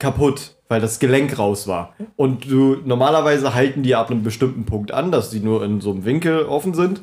kaputt, 0.00 0.56
weil 0.68 0.80
das 0.80 0.98
Gelenk 0.98 1.38
raus 1.38 1.68
war. 1.68 1.94
Und 2.16 2.50
du 2.50 2.78
normalerweise 2.84 3.54
halten 3.54 3.82
die 3.82 3.94
ab 3.94 4.10
einem 4.10 4.24
bestimmten 4.24 4.64
Punkt 4.66 4.90
an, 4.90 5.12
dass 5.12 5.30
die 5.30 5.40
nur 5.40 5.64
in 5.64 5.80
so 5.80 5.92
einem 5.92 6.04
Winkel 6.04 6.44
offen 6.46 6.74
sind 6.74 7.00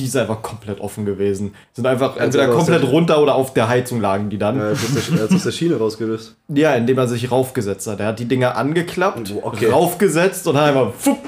die 0.00 0.06
ist 0.06 0.16
einfach 0.16 0.40
komplett 0.40 0.80
offen 0.80 1.04
gewesen. 1.04 1.54
Sind 1.72 1.86
einfach 1.86 2.12
also 2.12 2.38
entweder 2.38 2.48
komplett 2.48 2.84
runter 2.84 3.22
oder 3.22 3.34
auf 3.34 3.52
der 3.52 3.68
Heizung 3.68 4.00
lagen 4.00 4.30
die 4.30 4.38
dann. 4.38 4.56
Ja, 4.56 4.70
er 4.70 5.22
hat 5.22 5.32
aus 5.32 5.42
der 5.44 5.52
Schiene 5.52 5.76
rausgelöst. 5.76 6.36
Ja, 6.48 6.74
indem 6.74 6.96
er 6.98 7.06
sich 7.06 7.30
raufgesetzt 7.30 7.86
hat. 7.86 8.00
Er 8.00 8.06
hat 8.06 8.18
die 8.18 8.24
Dinger 8.24 8.56
angeklappt, 8.56 9.32
okay. 9.42 9.70
raufgesetzt 9.70 10.46
und 10.48 10.56
hat 10.56 10.68
einfach 10.70 10.92
fupp, 10.94 11.18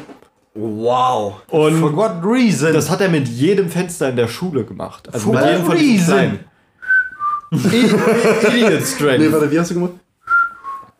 Wow. 0.54 1.40
Und 1.48 1.80
For 1.80 1.96
what 1.96 2.22
reason? 2.22 2.74
Das 2.74 2.90
hat 2.90 3.00
er 3.00 3.08
mit 3.08 3.26
jedem 3.26 3.70
Fenster 3.70 4.10
in 4.10 4.16
der 4.16 4.28
Schule 4.28 4.64
gemacht. 4.64 5.08
Also 5.12 5.32
For 5.32 5.34
mit 5.34 5.44
jedem 5.46 5.64
von 5.64 5.76
reason? 5.76 6.38
Idiot 7.52 8.82
Strength. 8.82 9.20
Nee, 9.20 9.32
warte, 9.32 9.50
wie 9.50 9.58
hast 9.58 9.70
du 9.70 9.74
gemacht? 9.74 9.92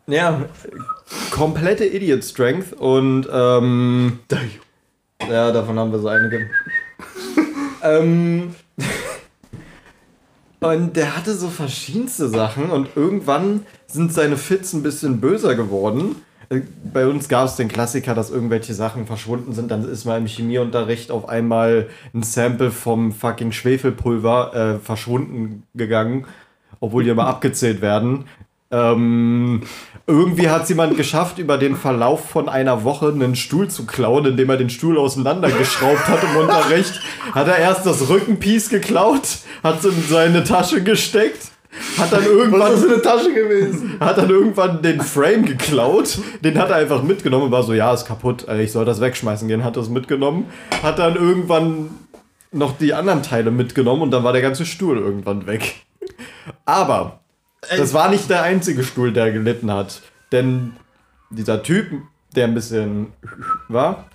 Ja, 0.07 0.45
komplette 1.31 1.85
Idiot 1.85 2.23
Strength 2.23 2.73
und 2.73 3.27
ähm, 3.31 4.19
ja, 5.29 5.51
davon 5.51 5.79
haben 5.79 5.91
wir 5.91 5.99
so 5.99 6.07
einige. 6.07 6.49
Ähm, 7.85 8.55
und 10.61 10.95
der 10.95 11.17
hatte 11.17 11.33
so 11.33 11.49
verschiedenste 11.49 12.29
Sachen 12.29 12.69
und 12.71 12.87
irgendwann 12.95 13.65
sind 13.87 14.13
seine 14.13 14.37
Fits 14.37 14.71
ein 14.71 14.83
bisschen 14.83 15.19
böser 15.19 15.55
geworden. 15.55 16.15
Äh, 16.47 16.61
bei 16.93 17.05
uns 17.05 17.27
gab 17.27 17.47
es 17.47 17.57
den 17.57 17.67
Klassiker, 17.67 18.15
dass 18.15 18.31
irgendwelche 18.31 18.73
Sachen 18.73 19.05
verschwunden 19.05 19.51
sind. 19.51 19.69
Dann 19.69 19.83
ist 19.83 20.05
mal 20.05 20.17
im 20.17 20.27
Chemieunterricht 20.27 21.11
auf 21.11 21.27
einmal 21.27 21.89
ein 22.13 22.23
Sample 22.23 22.71
vom 22.71 23.11
fucking 23.11 23.51
Schwefelpulver 23.51 24.55
äh, 24.55 24.79
verschwunden 24.79 25.63
gegangen, 25.73 26.25
obwohl 26.79 27.03
die 27.03 27.09
immer 27.09 27.27
abgezählt 27.27 27.81
werden. 27.81 28.25
Ähm, 28.73 29.61
irgendwie 30.07 30.49
hat 30.49 30.63
es 30.63 30.69
jemand 30.69 30.97
geschafft, 30.97 31.37
über 31.37 31.59
den 31.59 31.75
Verlauf 31.75 32.27
von 32.27 32.49
einer 32.49 32.83
Woche 32.83 33.09
einen 33.09 33.35
Stuhl 33.35 33.69
zu 33.69 33.85
klauen, 33.85 34.25
indem 34.25 34.49
er 34.49 34.57
den 34.57 34.71
Stuhl 34.71 34.97
auseinandergeschraubt 34.97 36.07
hat 36.07 36.23
im 36.23 36.41
Unterricht. 36.41 36.99
Hat 37.33 37.47
er 37.47 37.57
erst 37.57 37.85
das 37.85 38.09
Rückenpiece 38.09 38.69
geklaut, 38.69 39.21
hat 39.63 39.79
es 39.79 39.85
in 39.85 40.03
seine 40.09 40.43
Tasche 40.43 40.83
gesteckt. 40.83 41.51
Hat 41.97 42.11
dann 42.11 42.23
irgendwann. 42.23 42.73
Was 42.73 42.81
ist 42.81 42.87
eine 42.87 43.01
Tasche 43.01 43.33
gewesen? 43.33 43.97
Hat 43.99 44.17
dann 44.17 44.29
irgendwann 44.29 44.81
den 44.81 45.01
Frame 45.01 45.45
geklaut. 45.45 46.19
Den 46.41 46.59
hat 46.59 46.69
er 46.69 46.75
einfach 46.75 47.01
mitgenommen 47.01 47.45
und 47.45 47.51
war 47.51 47.63
so: 47.63 47.73
Ja, 47.73 47.93
ist 47.93 48.05
kaputt. 48.05 48.45
Ich 48.59 48.71
soll 48.71 48.85
das 48.85 49.01
wegschmeißen 49.01 49.47
gehen. 49.47 49.63
Hat 49.63 49.75
das 49.75 49.89
mitgenommen. 49.89 50.45
Hat 50.83 50.99
dann 50.99 51.15
irgendwann 51.15 51.89
noch 52.51 52.77
die 52.77 52.93
anderen 52.93 53.23
Teile 53.23 53.49
mitgenommen 53.49 54.03
und 54.03 54.11
dann 54.11 54.23
war 54.23 54.33
der 54.33 54.43
ganze 54.43 54.67
Stuhl 54.67 54.99
irgendwann 54.99 55.47
weg. 55.47 55.83
Aber 56.65 57.22
das 57.69 57.93
war 57.93 58.09
nicht 58.09 58.29
der 58.29 58.43
einzige 58.43 58.83
Stuhl, 58.83 59.13
der 59.13 59.31
gelitten 59.31 59.71
hat. 59.71 60.01
Denn 60.31 60.73
dieser 61.29 61.63
Typ, 61.63 61.91
der 62.35 62.45
ein 62.45 62.53
bisschen 62.53 63.13
war, 63.67 64.05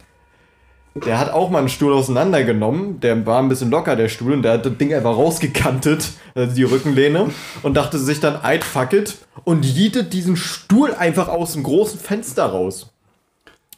der 0.94 1.18
hat 1.18 1.32
auch 1.32 1.51
mal 1.51 1.61
einen 1.61 1.68
Stuhl 1.68 1.92
auseinandergenommen. 1.92 3.01
Der 3.01 3.24
war 3.26 3.40
ein 3.40 3.49
bisschen 3.49 3.70
locker, 3.70 3.96
der 3.96 4.09
Stuhl, 4.09 4.32
und 4.32 4.42
der 4.42 4.55
hat 4.55 4.66
das 4.66 4.76
Ding 4.76 4.92
einfach 4.92 5.16
rausgekantet, 5.16 6.11
also 6.34 6.55
die 6.55 6.64
Rückenlehne, 6.64 7.30
und 7.62 7.74
dachte 7.74 7.99
sich 7.99 8.20
dann, 8.20 8.36
I'd 8.36 8.64
fuck 8.64 8.92
it, 8.92 9.18
und 9.44 9.64
jietet 9.64 10.12
diesen 10.12 10.36
Stuhl 10.36 10.94
einfach 10.94 11.28
aus 11.28 11.53
dem 11.53 11.62
großen 11.62 12.01
Fenster 12.01 12.46
raus. 12.46 12.90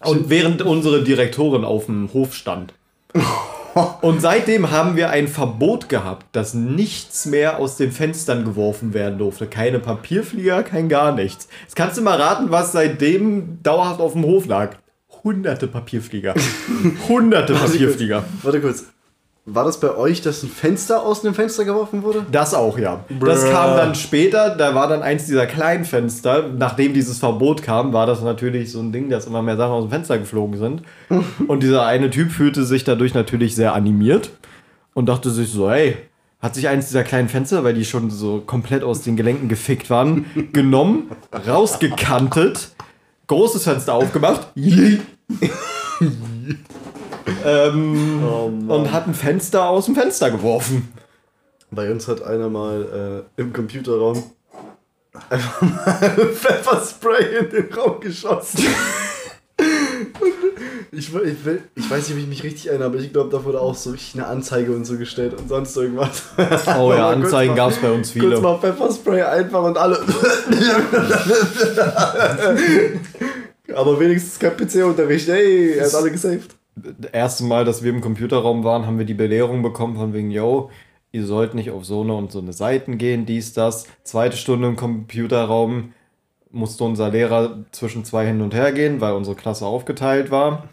Und 0.03 0.31
während 0.31 0.62
unsere 0.62 1.05
Direktorin 1.05 1.64
auf 1.64 1.87
dem 1.87 2.11
Hof 2.14 2.35
stand. 2.35 2.73
Und 4.01 4.21
seitdem 4.21 4.71
haben 4.71 4.97
wir 4.97 5.11
ein 5.11 5.29
Verbot 5.29 5.89
gehabt, 5.89 6.27
dass 6.33 6.55
nichts 6.55 7.27
mehr 7.27 7.59
aus 7.59 7.77
den 7.77 7.93
Fenstern 7.93 8.45
geworfen 8.45 8.95
werden 8.95 9.18
durfte. 9.18 9.47
Keine 9.47 9.79
Papierflieger, 9.79 10.62
kein 10.62 10.89
gar 10.89 11.12
nichts. 11.12 11.49
Jetzt 11.62 11.77
kannst 11.77 11.97
du 11.99 12.03
mal 12.03 12.21
raten, 12.21 12.51
was 12.51 12.73
seitdem 12.73 13.62
dauerhaft 13.62 14.01
auf 14.01 14.12
dem 14.12 14.25
Hof 14.25 14.47
lag. 14.47 14.77
Hunderte 15.23 15.66
Papierflieger. 15.66 16.35
Hunderte 17.09 17.55
Papierflieger. 17.55 18.25
Warte 18.43 18.61
kurz. 18.61 18.87
War 19.47 19.64
das 19.64 19.80
bei 19.80 19.97
euch, 19.97 20.20
dass 20.20 20.43
ein 20.43 20.51
Fenster 20.51 21.03
aus 21.03 21.22
dem 21.22 21.32
Fenster 21.32 21.64
geworfen 21.64 22.03
wurde? 22.03 22.26
Das 22.30 22.53
auch, 22.53 22.78
ja. 22.78 23.05
Bruh. 23.09 23.26
Das 23.26 23.49
kam 23.51 23.76
dann 23.76 23.95
später, 23.95 24.55
da 24.55 24.74
war 24.74 24.86
dann 24.86 25.03
eins 25.03 25.24
dieser 25.26 25.47
kleinen 25.47 25.84
Fenster. 25.84 26.51
Nachdem 26.57 26.93
dieses 26.93 27.18
Verbot 27.18 27.62
kam, 27.62 27.93
war 27.95 28.07
das 28.07 28.20
natürlich 28.22 28.70
so 28.70 28.80
ein 28.80 28.93
Ding, 28.93 29.09
dass 29.09 29.26
immer 29.26 29.43
mehr 29.43 29.57
Sachen 29.57 29.72
aus 29.72 29.84
dem 29.84 29.91
Fenster 29.91 30.18
geflogen 30.18 30.59
sind. 30.59 30.82
und 31.49 31.62
dieser 31.62 31.86
eine 31.86 32.11
Typ 32.11 32.30
fühlte 32.30 32.64
sich 32.64 32.84
dadurch 32.84 33.14
natürlich 33.14 33.55
sehr 33.57 33.74
animiert 33.74 34.30
und 34.93 35.09
dachte 35.09 35.30
sich 35.30 35.51
so, 35.51 35.70
hey, 35.70 35.97
hat 36.41 36.55
sich 36.55 36.68
eins 36.68 36.88
dieser 36.88 37.05
kleinen 37.05 37.28
Fenster, 37.28 37.64
weil 37.64 37.74
die 37.74 37.84
schon 37.84 38.11
so 38.11 38.43
komplett 38.47 38.82
aus 38.84 39.03
den 39.03 39.16
Gelenken 39.16 39.49
gefickt 39.49 39.88
waren, 39.88 40.26
genommen, 40.53 41.11
rausgekantet, 41.47 42.72
großes 43.26 43.64
Fenster 43.64 43.95
aufgemacht. 43.95 44.49
ähm, 47.45 48.22
oh 48.24 48.74
und 48.74 48.93
hat 48.93 49.07
ein 49.07 49.14
Fenster 49.14 49.68
aus 49.68 49.87
dem 49.87 49.95
Fenster 49.95 50.31
geworfen. 50.31 50.93
Bei 51.70 51.91
uns 51.91 52.09
hat 52.09 52.22
einer 52.22 52.49
mal 52.49 53.26
äh, 53.39 53.41
im 53.41 53.53
Computerraum 53.53 54.22
einfach 55.28 55.62
mal 55.62 55.72
Pfefferspray 56.35 57.39
in 57.39 57.51
den 57.51 57.72
Raum 57.72 58.01
geschossen. 58.01 58.64
ich, 60.93 61.14
ich, 61.14 61.37
ich, 61.74 61.91
weiß 61.91 62.09
nicht, 62.09 62.16
ob 62.16 62.18
ich 62.18 62.26
mich 62.26 62.43
richtig 62.43 62.68
erinnere, 62.68 62.89
aber 62.89 62.99
ich 62.99 63.12
glaube, 63.12 63.31
da 63.31 63.45
wurde 63.45 63.61
auch 63.61 63.74
so 63.74 63.91
richtig 63.91 64.14
eine 64.14 64.26
Anzeige 64.26 64.72
und 64.72 64.85
so 64.85 64.97
gestellt 64.97 65.35
und 65.35 65.49
sonst 65.49 65.76
irgendwas. 65.76 66.22
Oh 66.78 66.93
ja, 66.93 67.11
Anzeigen 67.11 67.55
gab 67.55 67.70
es 67.70 67.78
bei 67.78 67.91
uns 67.91 68.11
viele. 68.11 68.31
Kurz 68.31 68.43
mal 68.43 68.59
Pfefferspray 68.59 69.22
einfach 69.22 69.62
und 69.62 69.76
alle. 69.76 70.01
aber 73.74 74.01
wenigstens 74.01 74.39
kein 74.39 74.57
PC-Unterricht. 74.57 75.28
Ey, 75.28 75.74
er 75.74 75.87
hat 75.87 75.95
alle 75.95 76.11
gesaved 76.11 76.60
das 76.99 77.11
erste 77.12 77.45
Mal, 77.45 77.64
dass 77.64 77.83
wir 77.83 77.91
im 77.91 78.01
Computerraum 78.01 78.64
waren, 78.64 78.87
haben 78.87 78.99
wir 78.99 79.07
die 79.07 79.14
Belehrung 79.14 79.62
bekommen 79.62 79.97
von 79.97 80.12
wegen, 80.12 80.31
yo, 80.31 80.70
ihr 81.12 81.26
sollt 81.26 81.55
nicht 81.55 81.70
auf 81.70 81.85
so 81.85 82.03
eine 82.03 82.14
und 82.14 82.33
so 82.33 82.41
eine 82.41 82.53
Seiten 82.53 82.99
gehen, 82.99 83.26
dies, 83.26 83.53
das. 83.53 83.87
Zweite 84.05 84.37
Stunde 84.37 84.68
im 84.68 84.76
Computerraum 84.76 85.93
musste 86.51 86.85
unser 86.85 87.11
Lehrer 87.11 87.64
zwischen 87.72 88.05
zwei 88.05 88.26
hin 88.26 88.41
und 88.41 88.55
her 88.55 88.72
gehen, 88.72 89.01
weil 89.01 89.12
unsere 89.12 89.37
Klasse 89.37 89.66
aufgeteilt 89.66 90.31
war. 90.31 90.64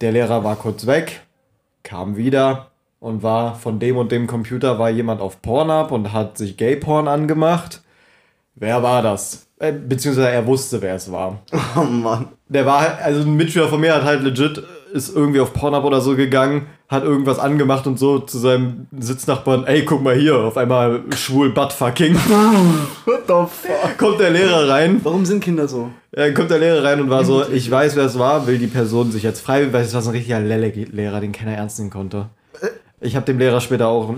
Der 0.00 0.12
Lehrer 0.12 0.44
war 0.44 0.56
kurz 0.56 0.86
weg, 0.86 1.22
kam 1.82 2.16
wieder 2.16 2.70
und 3.00 3.22
war 3.22 3.54
von 3.54 3.78
dem 3.78 3.96
und 3.96 4.12
dem 4.12 4.26
Computer 4.26 4.78
war 4.78 4.90
jemand 4.90 5.20
auf 5.20 5.42
Pornhub 5.42 5.90
und 5.90 6.12
hat 6.12 6.38
sich 6.38 6.56
Gay-Porn 6.56 7.08
angemacht. 7.08 7.82
Wer 8.54 8.82
war 8.82 9.02
das? 9.02 9.48
Äh, 9.60 9.72
beziehungsweise 9.72 10.30
er 10.30 10.46
wusste, 10.46 10.80
wer 10.82 10.94
es 10.94 11.10
war. 11.10 11.42
Oh 11.76 11.82
Mann. 11.82 12.28
Der 12.48 12.64
war, 12.64 12.98
also 13.02 13.22
ein 13.22 13.36
Mitschüler 13.36 13.68
von 13.68 13.80
mir 13.80 13.94
hat 13.94 14.04
halt 14.04 14.22
legit 14.22 14.62
ist 14.92 15.14
irgendwie 15.14 15.40
auf 15.40 15.52
Pornhub 15.52 15.84
oder 15.84 16.00
so 16.00 16.16
gegangen, 16.16 16.66
hat 16.88 17.04
irgendwas 17.04 17.38
angemacht 17.38 17.86
und 17.86 17.98
so 17.98 18.18
zu 18.18 18.38
seinem 18.38 18.86
Sitznachbarn, 18.98 19.66
ey, 19.66 19.84
guck 19.84 20.02
mal 20.02 20.14
hier, 20.14 20.36
auf 20.36 20.56
einmal 20.56 21.02
schwul 21.14 21.50
Buttfucking. 21.50 22.14
What 23.04 23.24
the 23.26 23.68
fuck? 23.68 23.98
Kommt 23.98 24.20
der 24.20 24.30
Lehrer 24.30 24.68
rein. 24.68 25.00
Warum 25.02 25.26
sind 25.26 25.42
Kinder 25.44 25.68
so? 25.68 25.90
Ja, 26.16 26.30
kommt 26.32 26.50
der 26.50 26.58
Lehrer 26.58 26.84
rein 26.84 27.00
und 27.00 27.10
war 27.10 27.24
so, 27.24 27.46
ich 27.48 27.70
weiß, 27.70 27.96
wer 27.96 28.04
es 28.04 28.18
war, 28.18 28.46
will 28.46 28.58
die 28.58 28.66
Person 28.66 29.12
sich 29.12 29.22
jetzt 29.22 29.40
frei, 29.40 29.72
weil 29.72 29.84
es 29.84 29.92
war 29.94 30.02
so 30.02 30.10
ein 30.10 30.16
richtiger 30.16 30.40
Lelle-Lehrer, 30.40 31.20
den 31.20 31.32
keiner 31.32 31.52
ernst 31.52 31.78
nehmen 31.78 31.90
konnte. 31.90 32.30
Ich 33.00 33.14
habe 33.14 33.26
dem 33.26 33.38
Lehrer 33.38 33.60
später 33.60 33.88
auch 33.88 34.14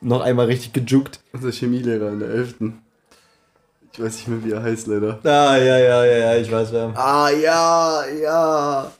noch 0.00 0.20
einmal 0.20 0.46
richtig 0.46 0.72
gejuckt. 0.72 1.20
Unser 1.32 1.50
Chemielehrer 1.50 2.08
in 2.08 2.20
der 2.20 2.28
11. 2.30 2.54
Ich 3.92 4.02
weiß 4.02 4.14
nicht 4.16 4.28
mehr, 4.28 4.44
wie 4.44 4.52
er 4.52 4.62
heißt, 4.62 4.86
leider. 4.88 5.18
Ah, 5.24 5.56
ja, 5.56 5.78
ja, 5.78 6.04
ja, 6.04 6.16
ja, 6.18 6.36
ich 6.36 6.52
weiß 6.52 6.70
wer. 6.72 6.92
Ah, 6.94 7.30
ja, 7.30 8.02
ja. 8.22 8.92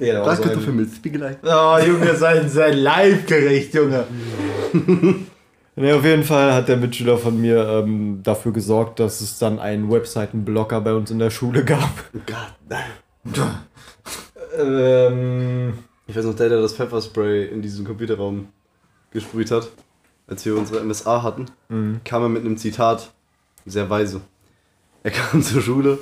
Der 0.00 0.24
so 0.34 0.44
dafür 0.44 0.72
mit 0.72 0.94
Spiegelei. 0.94 1.36
Oh, 1.42 1.76
Junge, 1.86 2.14
sein, 2.16 2.48
sein 2.48 2.76
Leibgericht, 2.76 3.74
Junge. 3.74 4.04
Ne, 5.76 5.94
auf 5.94 6.04
jeden 6.04 6.24
Fall 6.24 6.52
hat 6.52 6.68
der 6.68 6.76
Mitschüler 6.76 7.16
von 7.16 7.40
mir 7.40 7.66
ähm, 7.66 8.20
dafür 8.22 8.52
gesorgt, 8.52 9.00
dass 9.00 9.22
es 9.22 9.38
dann 9.38 9.58
einen 9.58 9.90
Webseitenblocker 9.90 10.80
bei 10.80 10.92
uns 10.92 11.10
in 11.10 11.18
der 11.18 11.30
Schule 11.30 11.64
gab. 11.64 11.88
God 12.12 13.46
ähm, 14.58 15.72
Ich 16.06 16.14
weiß 16.14 16.24
noch, 16.24 16.34
der, 16.34 16.50
der 16.50 16.60
das 16.60 16.74
Pfefferspray 16.74 17.46
in 17.46 17.62
diesem 17.62 17.86
Computerraum 17.86 18.48
gesprüht 19.10 19.50
hat, 19.52 19.70
als 20.26 20.44
wir 20.44 20.56
unsere 20.56 20.84
MSA 20.84 21.22
hatten, 21.22 21.46
kam 22.04 22.22
er 22.24 22.28
mit 22.28 22.44
einem 22.44 22.58
Zitat, 22.58 23.12
sehr 23.64 23.88
weise. 23.88 24.20
Er 25.02 25.12
kam 25.12 25.40
zur 25.42 25.62
Schule 25.62 25.98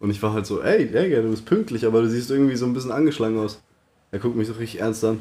und 0.00 0.10
ich 0.10 0.20
war 0.22 0.32
halt 0.32 0.46
so, 0.46 0.62
ey, 0.62 0.86
Digga, 0.86 1.22
du 1.22 1.30
bist 1.30 1.44
pünktlich, 1.44 1.86
aber 1.86 2.02
du 2.02 2.08
siehst 2.08 2.30
irgendwie 2.30 2.56
so 2.56 2.66
ein 2.66 2.72
bisschen 2.72 2.90
angeschlagen 2.90 3.38
aus. 3.38 3.62
Er 4.10 4.18
guckt 4.18 4.34
mich 4.34 4.48
so 4.48 4.54
richtig 4.54 4.80
ernst 4.80 5.04
an. 5.04 5.20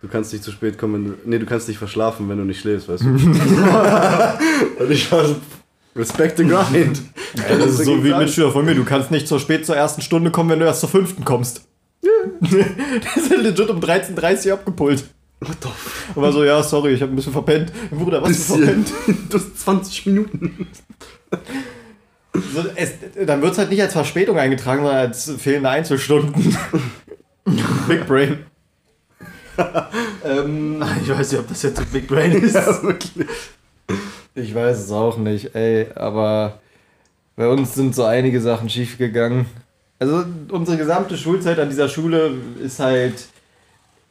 Du 0.00 0.08
kannst 0.08 0.32
nicht 0.32 0.42
zu 0.42 0.50
spät 0.50 0.78
kommen, 0.78 0.94
wenn 0.94 1.04
du. 1.04 1.18
Nee, 1.24 1.38
du 1.38 1.46
kannst 1.46 1.68
nicht 1.68 1.78
verschlafen, 1.78 2.28
wenn 2.28 2.38
du 2.38 2.44
nicht 2.44 2.60
schläfst, 2.60 2.88
weißt 2.88 3.04
du? 3.04 3.08
und 4.82 4.90
ich 4.90 5.12
war 5.12 5.24
so, 5.26 5.36
Respect 5.94 6.38
the 6.38 6.44
grind. 6.44 7.02
ja, 7.34 7.56
das 7.56 7.78
ist 7.78 7.84
so 7.84 8.02
wie 8.02 8.12
ein 8.12 8.18
Mitschüler 8.18 8.50
von 8.50 8.64
mir, 8.64 8.74
du 8.74 8.84
kannst 8.84 9.10
nicht 9.10 9.28
so 9.28 9.38
spät 9.38 9.66
zur 9.66 9.76
ersten 9.76 10.00
Stunde 10.00 10.30
kommen, 10.30 10.50
wenn 10.50 10.58
du 10.58 10.64
erst 10.64 10.80
zur 10.80 10.88
fünften 10.88 11.24
kommst. 11.24 11.68
der 12.40 13.16
ist 13.16 13.30
legit 13.30 13.70
um 13.70 13.78
13.30 13.78 14.48
Uhr 14.48 14.54
abgepult. 14.54 15.04
What 15.40 15.56
the 15.60 15.68
f 15.68 16.08
Und 16.14 16.22
war 16.22 16.32
so, 16.32 16.44
ja, 16.44 16.62
sorry, 16.62 16.94
ich 16.94 17.02
habe 17.02 17.12
ein 17.12 17.16
bisschen 17.16 17.32
verpennt. 17.32 17.72
Bruder, 17.90 18.22
was 18.22 18.30
Bisschen. 18.30 18.84
verpennt? 18.84 18.92
Du 19.30 19.38
hast 19.38 19.60
20 19.60 20.06
Minuten. 20.06 20.66
So, 22.52 22.64
es, 22.76 22.92
dann 23.26 23.40
wird 23.42 23.52
es 23.52 23.58
halt 23.58 23.70
nicht 23.70 23.80
als 23.82 23.92
Verspätung 23.92 24.38
eingetragen, 24.38 24.82
sondern 24.82 25.06
als 25.06 25.30
fehlende 25.38 25.68
Einzelstunden. 25.70 26.56
Big 27.88 28.06
Brain. 28.06 28.38
ähm, 30.24 30.82
Ich 31.02 31.08
weiß 31.10 31.32
nicht, 31.32 31.40
ob 31.40 31.48
das 31.48 31.62
jetzt 31.62 31.78
so 31.78 31.84
Big 31.92 32.06
Brain 32.08 32.32
ist. 32.42 32.54
Ja, 32.54 32.82
wirklich. 32.82 33.26
ich 34.34 34.54
weiß 34.54 34.78
es 34.78 34.90
auch 34.90 35.18
nicht, 35.18 35.54
ey, 35.54 35.86
aber 35.94 36.60
bei 37.36 37.48
uns 37.48 37.74
sind 37.74 37.94
so 37.94 38.04
einige 38.04 38.40
Sachen 38.40 38.68
schiefgegangen. 38.68 39.46
Also 39.98 40.24
unsere 40.50 40.76
gesamte 40.76 41.16
Schulzeit 41.16 41.58
an 41.58 41.68
dieser 41.70 41.88
Schule 41.88 42.32
ist 42.62 42.80
halt. 42.80 43.26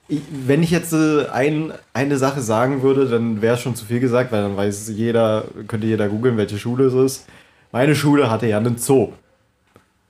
Ich, 0.07 0.21
wenn 0.45 0.61
ich 0.61 0.71
jetzt 0.71 0.91
äh, 0.91 1.27
ein, 1.31 1.71
eine 1.93 2.17
Sache 2.17 2.41
sagen 2.41 2.81
würde, 2.81 3.07
dann 3.07 3.41
wäre 3.41 3.55
es 3.55 3.61
schon 3.61 3.75
zu 3.75 3.85
viel 3.85 4.01
gesagt, 4.01 4.31
weil 4.33 4.41
dann 4.41 4.57
weiß 4.57 4.89
jeder, 4.89 5.45
könnte 5.67 5.87
jeder 5.87 6.09
googeln, 6.09 6.35
welche 6.35 6.57
Schule 6.57 6.85
es 6.85 6.93
ist. 6.93 7.25
Meine 7.71 7.95
Schule 7.95 8.29
hatte 8.29 8.47
ja 8.47 8.57
einen 8.57 8.77
Zoo. 8.77 9.13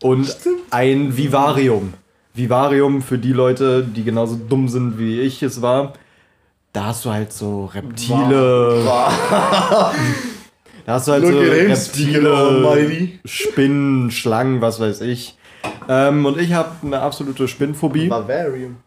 Und 0.02 0.36
ein 0.72 1.16
Vivarium. 1.16 1.94
Vivarium 2.34 3.02
für 3.02 3.18
die 3.18 3.34
Leute, 3.34 3.84
die 3.84 4.04
genauso 4.04 4.36
dumm 4.36 4.68
sind 4.68 4.98
wie 4.98 5.20
ich 5.20 5.44
es 5.44 5.62
war. 5.62 5.94
Da 6.74 6.86
hast 6.86 7.06
du 7.06 7.12
halt 7.12 7.34
so 7.34 7.66
Reptile. 7.66 8.84
Da 10.84 10.94
hast 10.94 11.08
du 11.08 11.12
halt 11.12 11.26
so 11.26 11.32
Look 11.32 11.78
Spieler 11.78 12.74
Reptile. 12.74 13.20
Spinnen, 13.24 14.10
Schlangen, 14.10 14.62
was 14.62 14.80
weiß 14.80 15.02
ich. 15.02 15.38
Ähm, 15.88 16.26
und 16.26 16.40
ich 16.40 16.54
habe 16.54 16.72
eine 16.84 17.02
absolute 17.02 17.48
Spinnenphobie. 17.48 18.08
Bavarium. 18.08 18.78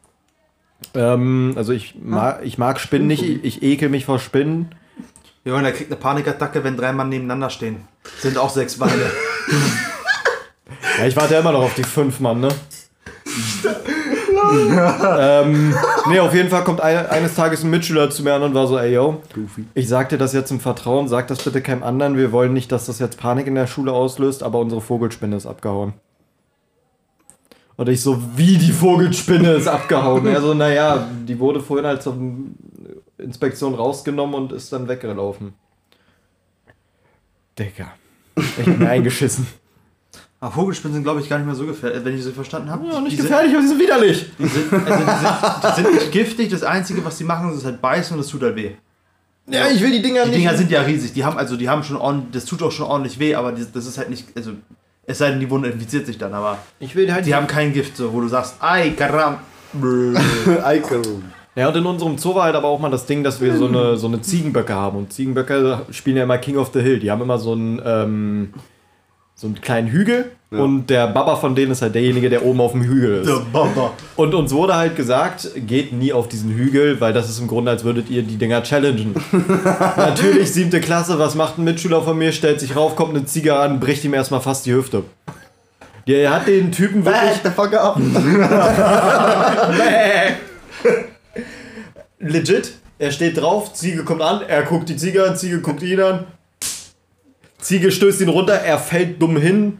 Ähm, 0.94 1.54
also 1.56 1.72
ich 1.72 1.94
mag, 2.02 2.40
ich 2.42 2.58
mag 2.58 2.80
Spinnen 2.80 3.06
nicht, 3.06 3.22
ich, 3.22 3.44
ich 3.44 3.62
ekel 3.62 3.88
mich 3.88 4.06
vor 4.06 4.18
Spinnen. 4.18 4.74
Junge, 5.44 5.62
der 5.62 5.72
kriegt 5.72 5.90
eine 5.90 6.00
Panikattacke, 6.00 6.64
wenn 6.64 6.76
drei 6.76 6.92
Mann 6.92 7.10
nebeneinander 7.10 7.50
stehen. 7.50 7.86
Sind 8.18 8.38
auch 8.38 8.50
sechs 8.50 8.78
Beine. 8.78 8.92
Ja, 10.98 11.06
ich 11.06 11.16
warte 11.16 11.34
ja 11.34 11.40
immer 11.40 11.52
noch 11.52 11.62
auf 11.62 11.74
die 11.74 11.82
fünf 11.82 12.20
Mann, 12.20 12.40
ne? 12.40 12.48
ähm, 15.18 15.74
nee, 16.08 16.20
auf 16.20 16.34
jeden 16.34 16.48
Fall 16.48 16.64
kommt 16.64 16.80
ein, 16.80 17.06
eines 17.06 17.34
Tages 17.34 17.64
ein 17.64 17.70
Mitschüler 17.70 18.10
zu 18.10 18.22
mir 18.22 18.34
an 18.34 18.42
und 18.42 18.54
war 18.54 18.66
so, 18.66 18.78
ey 18.78 18.94
yo, 18.94 19.20
Goofy. 19.34 19.64
ich 19.74 19.88
sag 19.88 20.08
dir 20.10 20.18
das 20.18 20.32
jetzt 20.32 20.50
im 20.50 20.60
Vertrauen, 20.60 21.08
sag 21.08 21.26
das 21.28 21.42
bitte 21.42 21.60
keinem 21.62 21.82
anderen, 21.82 22.16
wir 22.16 22.32
wollen 22.32 22.52
nicht, 22.52 22.70
dass 22.70 22.86
das 22.86 22.98
jetzt 22.98 23.18
Panik 23.18 23.46
in 23.46 23.54
der 23.54 23.66
Schule 23.66 23.92
auslöst, 23.92 24.42
aber 24.42 24.58
unsere 24.60 24.80
Vogelspinne 24.80 25.36
ist 25.36 25.46
abgehauen. 25.46 25.94
Und 27.76 27.88
ich 27.88 28.02
so, 28.02 28.22
wie 28.36 28.56
die 28.56 28.70
Vogelspinne 28.70 29.54
ist 29.54 29.66
abgehauen? 29.66 30.26
Er 30.26 30.40
so, 30.40 30.54
naja, 30.54 31.08
die 31.26 31.40
wurde 31.40 31.60
vorhin 31.60 31.86
halt 31.86 32.02
zur 32.02 32.16
Inspektion 33.18 33.74
rausgenommen 33.74 34.34
und 34.36 34.52
ist 34.52 34.72
dann 34.72 34.86
weggelaufen. 34.86 35.54
Digga. 37.58 37.92
Ich 38.36 38.66
hab 38.66 38.78
mir 38.78 38.88
eingeschissen. 38.88 39.46
Aber 40.40 40.52
Vogelspinnen 40.52 40.94
sind, 40.94 41.04
glaube 41.04 41.20
ich, 41.20 41.28
gar 41.28 41.38
nicht 41.38 41.46
mehr 41.46 41.54
so 41.54 41.64
gefährlich, 41.64 42.04
wenn 42.04 42.16
ich 42.16 42.22
sie 42.22 42.32
verstanden 42.32 42.70
habe. 42.70 42.86
Ja, 42.86 43.00
nicht 43.00 43.12
die 43.12 43.22
gefährlich, 43.22 43.52
aber 43.54 43.62
sie 43.62 43.68
sind 43.68 43.80
widerlich. 43.80 44.26
Sind, 44.38 44.38
die, 44.38 44.46
sind, 44.48 44.72
also 44.72 45.04
die, 45.04 45.10
sind, 45.20 45.62
die 45.64 45.82
sind 45.82 45.94
nicht 45.94 46.12
giftig. 46.12 46.50
Das 46.50 46.62
Einzige, 46.62 47.04
was 47.04 47.16
sie 47.16 47.24
machen, 47.24 47.56
ist 47.56 47.64
halt 47.64 47.80
beißen 47.80 48.14
und 48.14 48.20
es 48.20 48.28
tut 48.28 48.42
halt 48.42 48.56
weh. 48.56 48.72
Ja, 49.46 49.68
ich 49.68 49.80
will 49.80 49.90
die 49.90 50.02
Dinger 50.02 50.24
Die 50.24 50.30
nicht. 50.30 50.40
Dinger 50.40 50.56
sind 50.56 50.70
ja 50.70 50.82
riesig. 50.82 51.12
Die 51.12 51.24
haben 51.24 51.38
also, 51.38 51.56
die 51.56 51.68
haben 51.68 51.82
schon 51.82 51.96
ordentlich, 51.96 52.32
das 52.32 52.44
tut 52.44 52.62
auch 52.62 52.72
schon 52.72 52.86
ordentlich 52.86 53.18
weh, 53.18 53.34
aber 53.34 53.52
die, 53.52 53.64
das 53.72 53.86
ist 53.86 53.98
halt 53.98 54.10
nicht, 54.10 54.26
also 54.36 54.52
es 55.06 55.18
sei 55.18 55.30
denn, 55.30 55.40
die 55.40 55.50
Wunde 55.50 55.68
infiziert 55.68 56.06
sich 56.06 56.16
dann, 56.18 56.32
aber 56.32 56.58
ich 56.80 56.94
will 56.94 57.12
halt 57.12 57.26
die 57.26 57.34
haben 57.34 57.46
kein 57.46 57.72
Gift, 57.72 57.96
so, 57.96 58.12
wo 58.12 58.20
du 58.20 58.28
sagst, 58.28 58.56
ei, 58.60 58.90
karam. 58.90 59.38
Icon. 60.66 61.24
Ja, 61.56 61.68
und 61.68 61.76
in 61.76 61.86
unserem 61.86 62.18
Zoo 62.18 62.34
war 62.34 62.44
halt 62.44 62.56
aber 62.56 62.68
auch 62.68 62.80
mal 62.80 62.90
das 62.90 63.06
Ding, 63.06 63.22
dass 63.22 63.40
wir 63.40 63.56
so 63.56 63.68
eine, 63.68 63.96
so 63.96 64.08
eine 64.08 64.20
Ziegenböcke 64.20 64.74
haben. 64.74 64.98
Und 64.98 65.12
Ziegenböcke 65.12 65.82
spielen 65.90 66.16
ja 66.16 66.24
immer 66.24 66.38
King 66.38 66.56
of 66.56 66.70
the 66.74 66.80
Hill. 66.80 66.98
Die 66.98 67.10
haben 67.10 67.22
immer 67.22 67.38
so 67.38 67.52
einen, 67.52 67.80
ähm, 67.84 68.54
so 69.36 69.46
einen 69.46 69.60
kleinen 69.60 69.88
Hügel. 69.88 70.32
Ja. 70.50 70.58
Und 70.58 70.88
der 70.88 71.06
Baba 71.06 71.36
von 71.36 71.54
denen 71.54 71.70
ist 71.70 71.82
halt 71.82 71.94
derjenige, 71.94 72.28
der 72.28 72.44
oben 72.44 72.60
auf 72.60 72.72
dem 72.72 72.82
Hügel 72.82 73.22
ist. 73.22 73.52
Baba. 73.52 73.92
Und 74.16 74.34
uns 74.34 74.52
wurde 74.52 74.74
halt 74.74 74.96
gesagt, 74.96 75.48
geht 75.54 75.92
nie 75.92 76.12
auf 76.12 76.28
diesen 76.28 76.50
Hügel, 76.50 77.00
weil 77.00 77.12
das 77.12 77.30
ist 77.30 77.38
im 77.38 77.46
Grunde, 77.46 77.70
als 77.70 77.84
würdet 77.84 78.10
ihr 78.10 78.24
die 78.24 78.36
Dinger 78.36 78.64
challengen. 78.64 79.14
Natürlich, 79.96 80.52
siebte 80.52 80.80
Klasse, 80.80 81.20
was 81.20 81.36
macht 81.36 81.58
ein 81.58 81.64
Mitschüler 81.64 82.02
von 82.02 82.18
mir? 82.18 82.32
Stellt 82.32 82.58
sich 82.58 82.74
rauf, 82.74 82.96
kommt 82.96 83.16
eine 83.16 83.26
Ziege 83.26 83.56
an, 83.56 83.78
bricht 83.78 84.04
ihm 84.04 84.14
erstmal 84.14 84.40
fast 84.40 84.66
die 84.66 84.72
Hüfte. 84.72 85.04
Der 86.08 86.34
hat 86.34 86.48
den 86.48 86.72
Typen 86.72 87.04
wirklich. 87.04 87.40
the 87.42 87.50
fuck 87.50 87.72
up. 87.74 87.96
Legit, 92.28 92.72
er 92.98 93.10
steht 93.10 93.36
drauf, 93.36 93.72
Ziege 93.74 94.04
kommt 94.04 94.22
an, 94.22 94.42
er 94.42 94.62
guckt 94.62 94.88
die 94.88 94.96
Ziege 94.96 95.24
an, 95.24 95.36
Ziege 95.36 95.60
guckt 95.60 95.82
ihn 95.82 96.00
an. 96.00 96.26
Ziege 97.58 97.90
stößt 97.90 98.20
ihn 98.20 98.28
runter, 98.28 98.54
er 98.54 98.78
fällt 98.78 99.20
dumm 99.20 99.36
hin. 99.36 99.78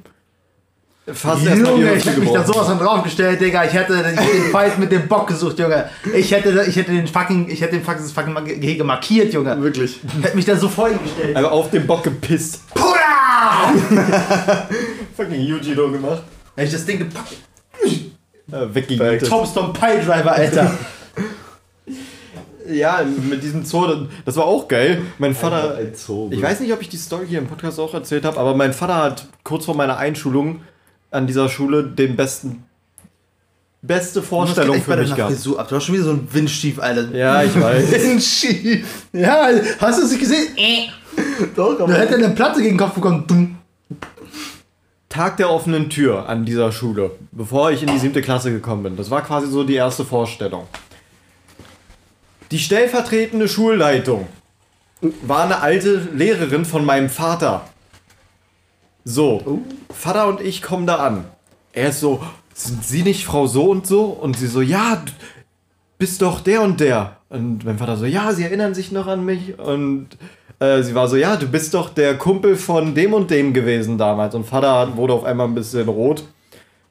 Fast 1.07 1.45
Junge, 1.45 1.95
ich 1.97 2.07
hätte 2.07 2.19
mich 2.19 2.33
da 2.33 2.43
sowas 2.43 2.67
von 2.67 2.79
draufgestellt, 2.79 3.39
Digga. 3.39 3.65
Ich 3.65 3.75
hätte 3.75 4.03
den 4.03 4.17
Fight 4.51 4.79
mit 4.79 4.91
dem 4.91 5.07
Bock 5.07 5.27
gesucht, 5.27 5.59
Junge. 5.59 5.91
Ich 6.15 6.33
hätte, 6.33 6.65
ich 6.67 6.77
hätte 6.77 6.93
den 6.93 7.07
fucking, 7.07 7.51
ich 7.51 7.61
hätte 7.61 7.77
den 7.77 7.85
fucking, 7.85 8.07
fucking 8.07 8.59
Gehege 8.59 8.85
markiert, 8.85 9.35
Junge. 9.35 9.61
Wirklich. 9.61 10.01
Ich 10.03 10.25
hätte 10.25 10.35
mich 10.35 10.47
da 10.47 10.57
so 10.57 10.67
vor 10.67 10.89
ihn 10.89 10.99
gestellt. 11.03 11.37
Aber 11.37 11.53
auf 11.53 11.71
den 11.71 11.87
Bock 11.87 12.05
gepisst. 12.05 12.63
Pura! 12.75 13.75
Fucking 15.17 15.41
Yujido 15.41 15.91
gemacht. 15.91 16.23
Hätte 16.57 16.69
ich 16.69 16.73
das 16.73 16.87
Ding 16.87 16.99
gepackt. 17.01 17.35
Äh, 18.51 18.75
weggejietet. 18.75 19.29
Topstone 19.29 19.75
Pile 19.75 20.03
Driver, 20.03 20.33
Alter. 20.33 20.79
Ja, 22.69 23.05
mit 23.29 23.43
diesem 23.43 23.65
Zoo, 23.65 24.07
das 24.25 24.37
war 24.37 24.45
auch 24.47 24.69
geil. 24.69 25.03
Mein 25.19 25.35
Vater, 25.35 25.79
Zoo. 25.95 26.31
ich 26.31 26.41
weiß 26.41 26.61
nicht, 26.61 26.73
ob 26.73 26.81
ich 26.81 26.89
die 26.89 26.97
Story 26.97 27.27
hier 27.29 27.39
im 27.39 27.47
Podcast 27.47 27.79
auch 27.79 27.93
erzählt 27.93 28.25
habe, 28.25 28.39
aber 28.39 28.55
mein 28.55 28.73
Vater 28.73 28.97
hat 28.97 29.27
kurz 29.43 29.67
vor 29.67 29.75
meiner 29.77 29.99
Einschulung 29.99 30.61
an 31.11 31.27
dieser 31.27 31.49
Schule 31.49 31.85
den 31.85 32.17
besten, 32.17 32.65
beste 33.83 34.23
Vorstellung 34.23 34.81
für 34.81 34.97
mich 34.97 35.15
gehabt. 35.15 35.33
Frisur 35.33 35.61
ab. 35.61 35.69
Du 35.69 35.77
hast 35.77 35.85
schon 35.85 35.95
wieder 35.95 36.05
so 36.05 36.13
ein 36.13 36.27
Windstief, 36.31 36.79
Alter. 36.81 37.15
Ja, 37.15 37.43
ich 37.43 37.59
weiß. 37.61 37.93
Windschief. 38.03 39.07
Ja, 39.13 39.49
hast 39.79 39.99
du 40.01 40.05
es 40.05 40.11
nicht 40.13 40.21
gesehen? 40.21 40.49
Äh. 40.57 40.87
Doch, 41.55 41.79
Da 41.79 41.87
hätte 41.93 42.15
er 42.15 42.25
eine 42.25 42.35
Platte 42.35 42.61
gegen 42.61 42.75
den 42.75 42.79
Kopf 42.79 42.95
bekommen. 42.95 43.25
Dumm. 43.27 43.57
Tag 45.09 45.37
der 45.37 45.49
offenen 45.49 45.91
Tür 45.91 46.29
an 46.29 46.45
dieser 46.45 46.73
Schule, 46.73 47.13
bevor 47.31 47.71
ich 47.71 47.83
in 47.83 47.89
die 47.89 47.99
siebte 47.99 48.21
Klasse 48.21 48.51
gekommen 48.51 48.83
bin. 48.83 48.97
Das 48.97 49.11
war 49.11 49.23
quasi 49.23 49.47
so 49.47 49.63
die 49.63 49.75
erste 49.75 50.05
Vorstellung. 50.05 50.67
Die 52.55 52.61
stellvertretende 52.61 53.49
Schulleitung 53.49 54.29
war 55.23 55.43
eine 55.43 55.61
alte 55.61 55.97
Lehrerin 56.15 56.65
von 56.65 56.85
meinem 56.85 57.09
Vater. 57.09 57.63
So, 59.05 59.61
Vater 59.93 60.29
und 60.29 60.41
ich 60.41 60.63
kommen 60.63 60.87
da 60.87 60.99
an. 60.99 61.25
Er 61.73 61.89
ist 61.89 61.99
so, 61.99 62.23
sind 62.55 62.85
Sie 62.85 63.03
nicht 63.03 63.25
Frau 63.25 63.49
so 63.49 63.65
und 63.65 63.89
so? 63.89 64.05
Und 64.05 64.39
sie 64.39 64.47
so, 64.47 64.61
ja, 64.61 65.03
bist 65.99 66.23
doch 66.23 66.39
der 66.43 66.63
und 66.63 66.79
der. 66.79 67.17
Und 67.29 67.65
mein 67.65 67.77
Vater 67.77 67.97
so, 67.97 68.05
ja, 68.05 68.33
Sie 68.33 68.45
erinnern 68.45 68.73
sich 68.73 68.93
noch 68.93 69.09
an 69.09 69.25
mich. 69.25 69.59
Und 69.59 70.11
äh, 70.61 70.81
sie 70.85 70.95
war 70.95 71.09
so, 71.09 71.17
ja, 71.17 71.35
du 71.35 71.49
bist 71.49 71.75
doch 71.75 71.89
der 71.89 72.17
Kumpel 72.19 72.55
von 72.55 72.95
dem 72.95 73.15
und 73.15 73.33
dem 73.33 73.53
gewesen 73.53 73.99
damals. 73.99 74.33
Und 74.37 74.47
Vater 74.47 74.97
wurde 74.97 75.15
auf 75.15 75.25
einmal 75.25 75.49
ein 75.49 75.57
bisschen 75.57 75.89
rot. 75.89 76.23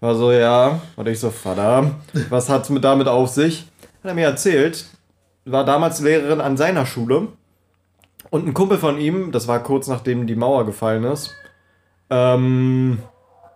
War 0.02 0.16
so, 0.16 0.34
ja. 0.34 0.82
Und 0.98 1.08
ich 1.08 1.22
so, 1.22 1.30
Vater, 1.30 1.92
was 2.28 2.50
hat's 2.50 2.70
mit 2.70 2.84
damit 2.84 3.08
auf 3.08 3.30
sich? 3.30 3.60
Hat 4.04 4.10
er 4.10 4.14
mir 4.14 4.26
erzählt, 4.26 4.88
war 5.46 5.66
damals 5.66 6.02
Lehrerin 6.02 6.42
an 6.42 6.58
seiner 6.58 6.86
Schule. 6.86 7.28
Und 8.30 8.48
ein 8.48 8.54
Kumpel 8.54 8.78
von 8.78 8.98
ihm, 9.00 9.32
das 9.32 9.48
war 9.48 9.62
kurz 9.62 9.88
nachdem 9.88 10.28
die 10.28 10.36
Mauer 10.36 10.66
gefallen 10.66 11.04
ist, 11.04 11.32
ähm, 12.10 13.00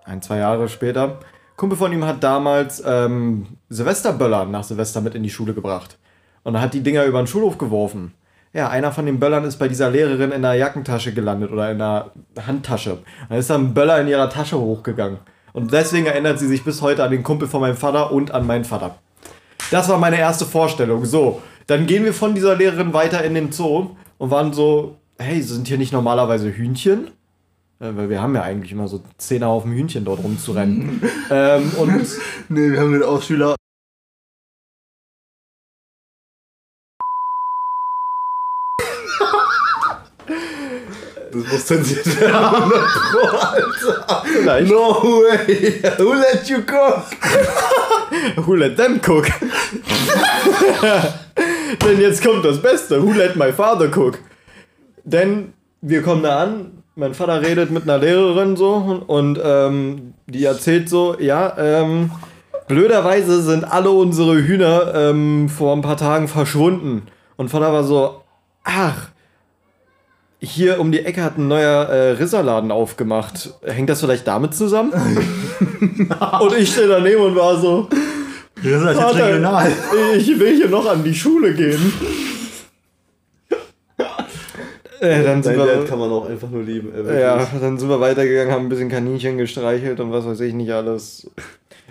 ein, 0.03 0.21
zwei 0.21 0.37
Jahre 0.37 0.69
später, 0.69 1.19
Kumpel 1.55 1.77
von 1.77 1.91
ihm 1.91 2.05
hat 2.05 2.23
damals 2.23 2.83
ähm, 2.85 3.47
Silvesterböller 3.69 4.45
nach 4.45 4.63
Silvester 4.63 5.01
mit 5.01 5.15
in 5.15 5.23
die 5.23 5.29
Schule 5.29 5.53
gebracht. 5.53 5.97
Und 6.43 6.61
hat 6.61 6.73
die 6.73 6.83
Dinger 6.83 7.03
über 7.05 7.21
den 7.21 7.27
Schulhof 7.27 7.57
geworfen. 7.57 8.13
Ja, 8.53 8.69
einer 8.69 8.91
von 8.91 9.05
den 9.05 9.19
Böllern 9.19 9.43
ist 9.43 9.57
bei 9.57 9.67
dieser 9.67 9.89
Lehrerin 9.89 10.31
in 10.31 10.41
der 10.41 10.53
Jackentasche 10.53 11.13
gelandet 11.13 11.51
oder 11.51 11.71
in 11.71 11.79
der 11.79 12.11
Handtasche. 12.45 12.99
Dann 13.27 13.37
ist 13.37 13.49
da 13.49 13.55
ein 13.55 13.73
Böller 13.73 13.99
in 13.99 14.07
ihrer 14.07 14.29
Tasche 14.29 14.57
hochgegangen. 14.57 15.17
Und 15.51 15.73
deswegen 15.73 16.05
erinnert 16.05 16.39
sie 16.39 16.47
sich 16.47 16.63
bis 16.63 16.81
heute 16.81 17.03
an 17.03 17.11
den 17.11 17.23
Kumpel 17.23 17.47
von 17.47 17.61
meinem 17.61 17.75
Vater 17.75 18.11
und 18.11 18.31
an 18.31 18.47
meinen 18.47 18.63
Vater. 18.63 18.95
Das 19.71 19.89
war 19.89 19.97
meine 19.97 20.17
erste 20.17 20.45
Vorstellung. 20.45 21.03
So, 21.03 21.41
dann 21.67 21.85
gehen 21.85 22.03
wir 22.05 22.13
von 22.13 22.33
dieser 22.33 22.55
Lehrerin 22.55 22.93
weiter 22.93 23.23
in 23.23 23.33
den 23.33 23.51
Zoo 23.51 23.91
und 24.17 24.31
waren 24.31 24.53
so, 24.53 24.97
hey, 25.19 25.41
sind 25.41 25.67
hier 25.67 25.77
nicht 25.77 25.93
normalerweise 25.93 26.49
Hühnchen? 26.51 27.07
Äh, 27.79 27.91
weil 27.95 28.09
wir 28.09 28.21
haben 28.21 28.33
ja 28.35 28.41
eigentlich 28.41 28.71
immer 28.71 28.87
so 28.87 29.01
Zehnerhaufen 29.17 29.71
Hühnchen 29.71 30.05
dort 30.05 30.23
rumzurennen. 30.23 31.01
ähm, 31.29 31.71
und 31.77 32.07
nee, 32.49 32.71
wir 32.71 32.79
haben 32.79 32.93
den 32.93 33.03
Ausschüler. 33.03 33.55
Das 41.31 41.51
muss 41.51 41.65
zensiert 41.65 42.21
werden. 42.21 42.71
Pro, 43.11 43.37
Alter. 43.37 44.23
Vielleicht. 44.25 44.71
No 44.71 45.03
way. 45.03 45.81
Who 45.97 46.13
let 46.13 46.47
you 46.49 46.57
cook? 46.57 48.45
Who 48.45 48.55
let 48.55 48.77
them 48.77 48.99
cook? 49.05 49.27
Denn 51.85 52.01
jetzt 52.01 52.23
kommt 52.23 52.45
das 52.45 52.61
Beste. 52.61 53.01
Who 53.01 53.11
let 53.11 53.35
my 53.35 53.51
father 53.51 53.89
cook? 53.95 54.19
Denn 55.03 55.53
wir 55.81 56.01
kommen 56.01 56.23
da 56.23 56.43
an, 56.43 56.83
mein 56.95 57.13
Vater 57.13 57.41
redet 57.41 57.71
mit 57.71 57.83
einer 57.83 57.99
Lehrerin 57.99 58.55
so 58.55 59.03
und 59.07 59.39
ähm, 59.43 60.13
die 60.25 60.43
erzählt 60.43 60.89
so, 60.89 61.15
ja, 61.19 61.55
ähm, 61.57 62.11
blöderweise 62.67 63.41
sind 63.41 63.63
alle 63.63 63.91
unsere 63.91 64.35
Hühner 64.35 64.93
ähm, 64.95 65.47
vor 65.47 65.75
ein 65.75 65.81
paar 65.81 65.97
Tagen 65.97 66.27
verschwunden. 66.27 67.03
Und 67.35 67.49
Vater 67.49 67.71
war 67.71 67.83
so, 67.83 68.23
ach, 68.63 69.09
hier 70.39 70.79
um 70.79 70.91
die 70.91 70.99
Ecke 70.99 71.23
hat 71.23 71.37
ein 71.37 71.47
neuer 71.47 71.87
äh, 71.89 72.11
Risserladen 72.11 72.71
aufgemacht. 72.71 73.53
Hängt 73.63 73.89
das 73.89 74.01
vielleicht 74.01 74.27
damit 74.27 74.53
zusammen? 74.53 74.91
und 76.39 76.53
ich 76.57 76.71
stehe 76.71 76.87
daneben 76.87 77.21
und 77.21 77.35
war 77.35 77.59
so, 77.59 77.87
das 78.55 78.65
ist 78.65 78.99
jetzt 78.99 79.15
regional. 79.15 79.71
Ich 80.17 80.39
will 80.39 80.55
hier 80.55 80.69
noch 80.69 80.85
an 80.85 81.03
die 81.03 81.13
Schule 81.13 81.53
gehen. 81.53 81.93
Äh, 84.99 85.23
dann 85.23 85.43
sind 85.43 85.57
wir, 85.57 85.85
kann 85.85 85.99
man 85.99 86.11
auch 86.11 86.27
einfach 86.27 86.49
nur 86.49 86.63
lieben. 86.63 86.91
Äh, 86.93 87.21
ja, 87.21 87.47
dann 87.59 87.77
sind 87.77 87.87
wir 87.87 87.99
weitergegangen, 87.99 88.51
haben 88.51 88.65
ein 88.65 88.69
bisschen 88.69 88.89
Kaninchen 88.89 89.37
gestreichelt 89.37 89.99
und 89.99 90.11
was 90.11 90.25
weiß 90.25 90.39
ich 90.39 90.53
nicht 90.53 90.71
alles. 90.71 91.29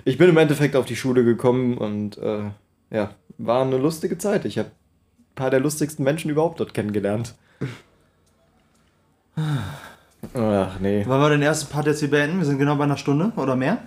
Ich 0.04 0.18
bin 0.18 0.28
im 0.28 0.36
Endeffekt 0.36 0.74
auf 0.74 0.86
die 0.86 0.96
Schule 0.96 1.24
gekommen 1.24 1.78
und 1.78 2.18
äh, 2.18 2.50
ja, 2.90 3.10
war 3.38 3.62
eine 3.62 3.78
lustige 3.78 4.18
Zeit. 4.18 4.44
Ich 4.44 4.58
habe 4.58 4.70
ein 4.70 5.34
paar 5.36 5.50
der 5.50 5.60
lustigsten 5.60 6.04
Menschen 6.04 6.30
überhaupt 6.30 6.58
dort 6.58 6.74
kennengelernt. 6.74 7.34
Ach 9.36 10.80
nee. 10.80 11.06
Wollen 11.06 11.20
wir 11.20 11.30
den 11.30 11.42
ersten 11.42 11.70
Part 11.70 11.86
jetzt 11.86 12.00
hier 12.00 12.10
beenden? 12.10 12.38
Wir 12.38 12.46
sind 12.46 12.58
genau 12.58 12.76
bei 12.76 12.84
einer 12.84 12.96
Stunde 12.96 13.32
oder 13.36 13.56
mehr. 13.56 13.78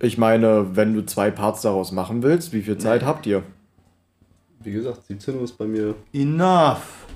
Ich 0.00 0.16
meine, 0.16 0.76
wenn 0.76 0.94
du 0.94 1.04
zwei 1.04 1.30
Parts 1.30 1.62
daraus 1.62 1.90
machen 1.90 2.22
willst, 2.22 2.52
wie 2.52 2.62
viel 2.62 2.78
Zeit 2.78 3.02
nee. 3.02 3.06
habt 3.08 3.26
ihr? 3.26 3.42
Wie 4.60 4.72
gesagt, 4.72 5.06
17 5.06 5.36
Uhr 5.36 5.42
ist 5.42 5.58
bei 5.58 5.66
mir. 5.66 5.94
Enough! 6.12 7.06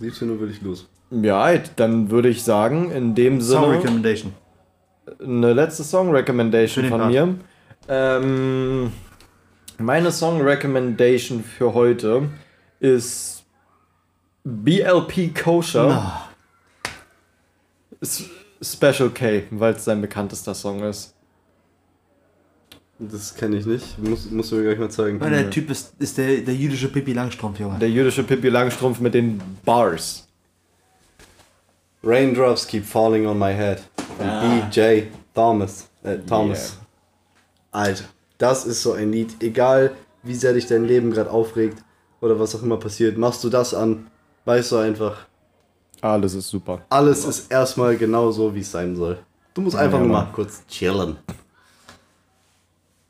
17 0.00 0.30
Uhr 0.30 0.40
will 0.40 0.50
ich 0.50 0.62
los. 0.62 0.88
Ja, 1.10 1.54
dann 1.76 2.10
würde 2.10 2.28
ich 2.28 2.42
sagen, 2.42 2.90
in 2.90 3.14
dem 3.14 3.40
Sinne. 3.40 3.60
Song 3.60 3.70
Recommendation. 3.70 4.32
Eine 5.22 5.52
letzte 5.52 5.84
Song 5.84 6.10
Recommendation 6.10 6.86
von 6.86 7.00
Part. 7.00 7.12
mir. 7.12 7.34
Ähm, 7.88 8.92
meine 9.78 10.10
Song 10.10 10.40
Recommendation 10.40 11.44
für 11.44 11.74
heute 11.74 12.30
ist 12.80 13.44
BLP 14.44 15.34
Kosher. 15.34 15.88
No. 15.88 16.31
Special 18.60 19.10
K, 19.10 19.44
weil 19.50 19.74
es 19.74 19.84
sein 19.84 20.00
bekanntester 20.00 20.54
Song 20.54 20.82
ist. 20.82 21.14
Das 22.98 23.34
kenne 23.34 23.56
ich 23.56 23.66
nicht. 23.66 23.98
Muss, 23.98 24.30
musst 24.30 24.52
du 24.52 24.56
mir 24.56 24.62
gleich 24.62 24.78
mal 24.78 24.90
zeigen. 24.90 25.20
Weil 25.20 25.30
der 25.30 25.50
Typ 25.50 25.70
ist, 25.70 25.94
ist 25.98 26.18
der, 26.18 26.38
der 26.38 26.54
jüdische 26.54 26.88
Pippi 26.88 27.12
Langstrumpf, 27.12 27.58
Junge. 27.58 27.78
Der 27.78 27.90
jüdische 27.90 28.22
Pippi 28.22 28.48
Langstrumpf 28.48 29.00
mit 29.00 29.14
den 29.14 29.40
Bars. 29.64 30.28
Raindrops 32.04 32.66
keep 32.66 32.84
falling 32.84 33.26
on 33.26 33.38
my 33.38 33.52
head. 33.52 33.82
Von 34.18 34.28
ah. 34.28 34.68
BJ 34.70 35.04
Thomas. 35.34 35.88
Äh, 36.02 36.18
Thomas. 36.18 36.76
Yeah. 37.72 37.84
Alter, 37.84 38.04
das 38.38 38.66
ist 38.66 38.82
so 38.82 38.92
ein 38.92 39.12
Lied. 39.12 39.36
Egal, 39.40 39.92
wie 40.22 40.34
sehr 40.34 40.52
dich 40.52 40.66
dein 40.66 40.84
Leben 40.84 41.10
gerade 41.10 41.30
aufregt 41.30 41.78
oder 42.20 42.38
was 42.38 42.54
auch 42.54 42.62
immer 42.62 42.76
passiert, 42.76 43.16
machst 43.16 43.42
du 43.42 43.48
das 43.48 43.74
an, 43.74 44.08
weißt 44.44 44.72
du 44.72 44.76
einfach. 44.76 45.26
Alles 46.02 46.34
ist 46.34 46.48
super. 46.48 46.82
Alles 46.90 47.24
ist 47.24 47.50
erstmal 47.50 47.96
genau 47.96 48.30
so, 48.32 48.54
wie 48.54 48.60
es 48.60 48.70
sein 48.70 48.94
soll. 48.96 49.18
Du 49.54 49.60
musst 49.62 49.76
einfach 49.76 49.98
ja, 49.98 50.04
nur 50.04 50.12
mal 50.12 50.28
kurz 50.32 50.66
chillen. 50.66 51.16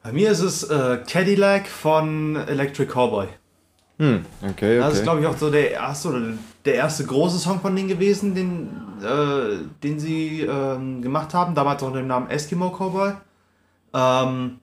Bei 0.02 0.12
mir 0.12 0.30
ist 0.30 0.40
es 0.40 0.64
äh, 0.64 0.98
Cadillac 1.08 1.66
von 1.66 2.36
Electric 2.36 2.92
Cowboy. 2.92 3.28
Hm, 3.98 4.26
okay, 4.42 4.50
okay. 4.50 4.78
Das 4.78 4.94
ist, 4.94 5.04
glaube 5.04 5.20
ich, 5.20 5.26
auch 5.26 5.36
so 5.36 5.50
der 5.50 5.70
erste 5.70 6.08
oder 6.08 6.20
der 6.64 6.74
erste 6.74 7.04
große 7.04 7.38
Song 7.38 7.60
von 7.60 7.74
denen 7.74 7.88
gewesen, 7.88 8.34
den, 8.34 8.68
äh, 9.02 9.64
den 9.82 9.98
sie 9.98 10.42
ähm, 10.42 11.00
gemacht 11.00 11.32
haben. 11.34 11.54
Damals 11.54 11.82
unter 11.82 11.98
dem 11.98 12.08
Namen 12.08 12.28
Eskimo 12.28 12.70
Cowboy. 12.70 13.12
Ähm, 13.94 14.58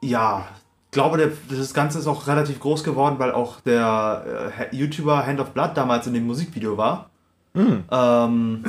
ja, 0.00 0.46
glaube, 0.92 1.16
der, 1.16 1.32
das 1.50 1.74
Ganze 1.74 1.98
ist 1.98 2.06
auch 2.06 2.26
relativ 2.28 2.60
groß 2.60 2.84
geworden, 2.84 3.16
weil 3.18 3.32
auch 3.32 3.60
der 3.60 4.52
äh, 4.58 4.76
YouTuber 4.76 5.26
Hand 5.26 5.40
of 5.40 5.50
Blood 5.50 5.72
damals 5.74 6.06
in 6.06 6.14
dem 6.14 6.26
Musikvideo 6.26 6.76
war. 6.76 7.10
Hm. 7.54 7.84
Ähm, 7.90 8.64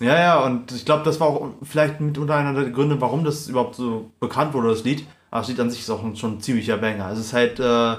ja, 0.00 0.18
ja, 0.18 0.44
und 0.44 0.72
ich 0.72 0.84
glaube, 0.84 1.04
das 1.04 1.20
war 1.20 1.28
auch 1.28 1.50
vielleicht 1.62 2.00
mitunter 2.00 2.36
einer 2.36 2.54
der 2.54 2.70
Gründe, 2.70 3.00
warum 3.00 3.24
das 3.24 3.48
überhaupt 3.48 3.74
so 3.74 4.10
bekannt 4.20 4.54
wurde, 4.54 4.68
das 4.68 4.84
Lied. 4.84 5.06
Aber 5.30 5.40
das 5.40 5.48
Lied 5.48 5.60
an 5.60 5.70
sich 5.70 5.80
ist 5.80 5.90
auch 5.90 6.02
schon 6.16 6.34
ein 6.34 6.40
ziemlicher 6.40 6.76
Banger. 6.78 7.10
Es 7.10 7.18
ist 7.18 7.32
halt 7.32 7.58
äh, 7.60 7.96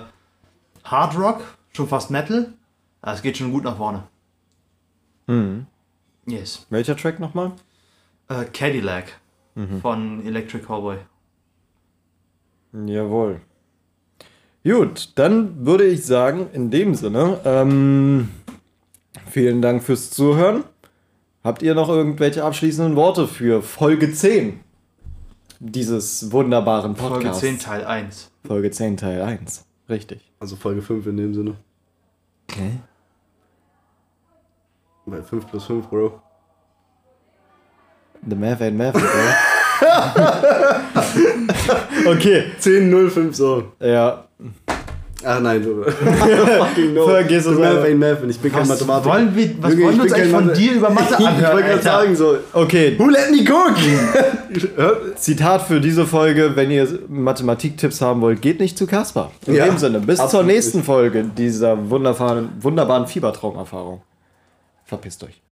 Hard 0.84 1.18
Rock, 1.18 1.43
schon 1.74 1.88
fast 1.88 2.09
Metal. 2.09 2.53
Aber 3.01 3.13
es 3.13 3.22
geht 3.22 3.38
schon 3.38 3.51
gut 3.51 3.63
nach 3.63 3.78
vorne. 3.78 4.03
Mhm. 5.28 5.65
Yes. 6.26 6.65
Welcher 6.70 6.95
Track 6.95 7.20
nochmal? 7.20 7.51
Äh, 8.28 8.45
Cadillac 8.45 9.20
mhm. 9.55 9.82
von 9.82 10.26
Electric 10.26 10.65
Cowboy. 10.65 10.97
Jawohl. 12.73 13.41
Gut, 14.68 15.14
dann 15.15 15.65
würde 15.65 15.85
ich 15.85 16.06
sagen, 16.06 16.49
in 16.52 16.69
dem 16.69 16.94
Sinne, 16.94 17.39
ähm, 17.45 18.27
vielen 19.30 19.61
Dank 19.61 19.81
fürs 19.81 20.11
Zuhören. 20.11 20.65
Habt 21.41 21.61
ihr 21.61 21.73
noch 21.73 21.88
irgendwelche 21.88 22.44
abschließenden 22.44 22.98
Worte 22.98 23.30
für 23.30 23.61
Folge 23.61 24.11
10 24.11 24.60
dieses 25.60 26.34
wunderbaren 26.34 26.95
Podcasts? 26.95 27.39
Folge 27.39 27.57
10 27.57 27.60
Teil 27.60 27.85
1. 27.85 28.30
Folge 28.45 28.69
10 28.69 28.98
Teil 28.98 29.22
1. 29.22 29.65
Richtig. 29.88 30.19
Also 30.38 30.57
Folge 30.57 30.81
5 30.81 31.07
in 31.07 31.15
dem 31.15 31.34
Sinne. 31.34 31.56
Okay. 32.52 32.72
Weil 35.06 35.23
5 35.23 35.48
plus 35.48 35.64
5, 35.64 35.88
Bro. 35.88 36.22
The 38.27 38.35
Math 38.35 38.61
ain't 38.61 38.77
Math, 38.77 38.95
Bro. 38.95 39.02
okay. 42.11 42.52
10, 42.60 42.89
0, 42.89 43.10
5 43.10 43.34
so. 43.34 43.72
Ja. 43.80 44.26
Ach 45.29 45.41
nein, 45.41 45.61
du. 45.61 45.83
fucking 45.83 46.93
no. 46.93 47.05
Vergiss 47.05 47.45
es 47.45 47.59
Math 47.59 47.83
ain't 47.83 47.97
Math 47.97 48.23
und 48.23 48.29
ich 48.29 48.39
bin 48.39 48.49
kein 48.49 48.65
Mathematiker. 48.65 49.13
Wollen 49.13 49.35
wir, 49.35 49.61
was 49.61 49.73
Junge, 49.73 49.85
wollen 49.85 49.95
wir 49.97 50.03
uns 50.03 50.13
eigentlich 50.13 50.31
von 50.31 50.53
dir 50.53 50.73
über 50.73 50.89
Mathe 50.89 51.17
anhören? 51.17 51.35
ich 51.39 51.51
wollte 51.51 51.67
gerade 51.67 51.83
sagen 51.83 52.15
so. 52.15 52.37
Okay. 52.53 52.95
Who 52.97 53.09
let 53.09 53.31
me 53.31 53.43
cook? 53.43 53.75
Zitat 55.17 55.63
für 55.63 55.81
diese 55.81 56.05
Folge, 56.05 56.55
wenn 56.55 56.71
ihr 56.71 56.87
Mathematik-Tipps 57.09 57.99
haben 57.99 58.21
wollt, 58.21 58.41
geht 58.41 58.61
nicht 58.61 58.77
zu 58.77 58.87
Kasper. 58.87 59.31
In 59.45 59.55
ja, 59.55 59.65
dem 59.65 59.77
Sinne, 59.77 59.99
bis 59.99 60.25
zur 60.29 60.43
nächsten 60.43 60.81
Folge 60.81 61.25
dieser 61.25 61.89
wunderbaren, 61.89 62.51
wunderbaren 62.61 63.05
Fiebertraumerfahrung. 63.05 64.01
Verpisst 64.85 65.25
euch. 65.25 65.41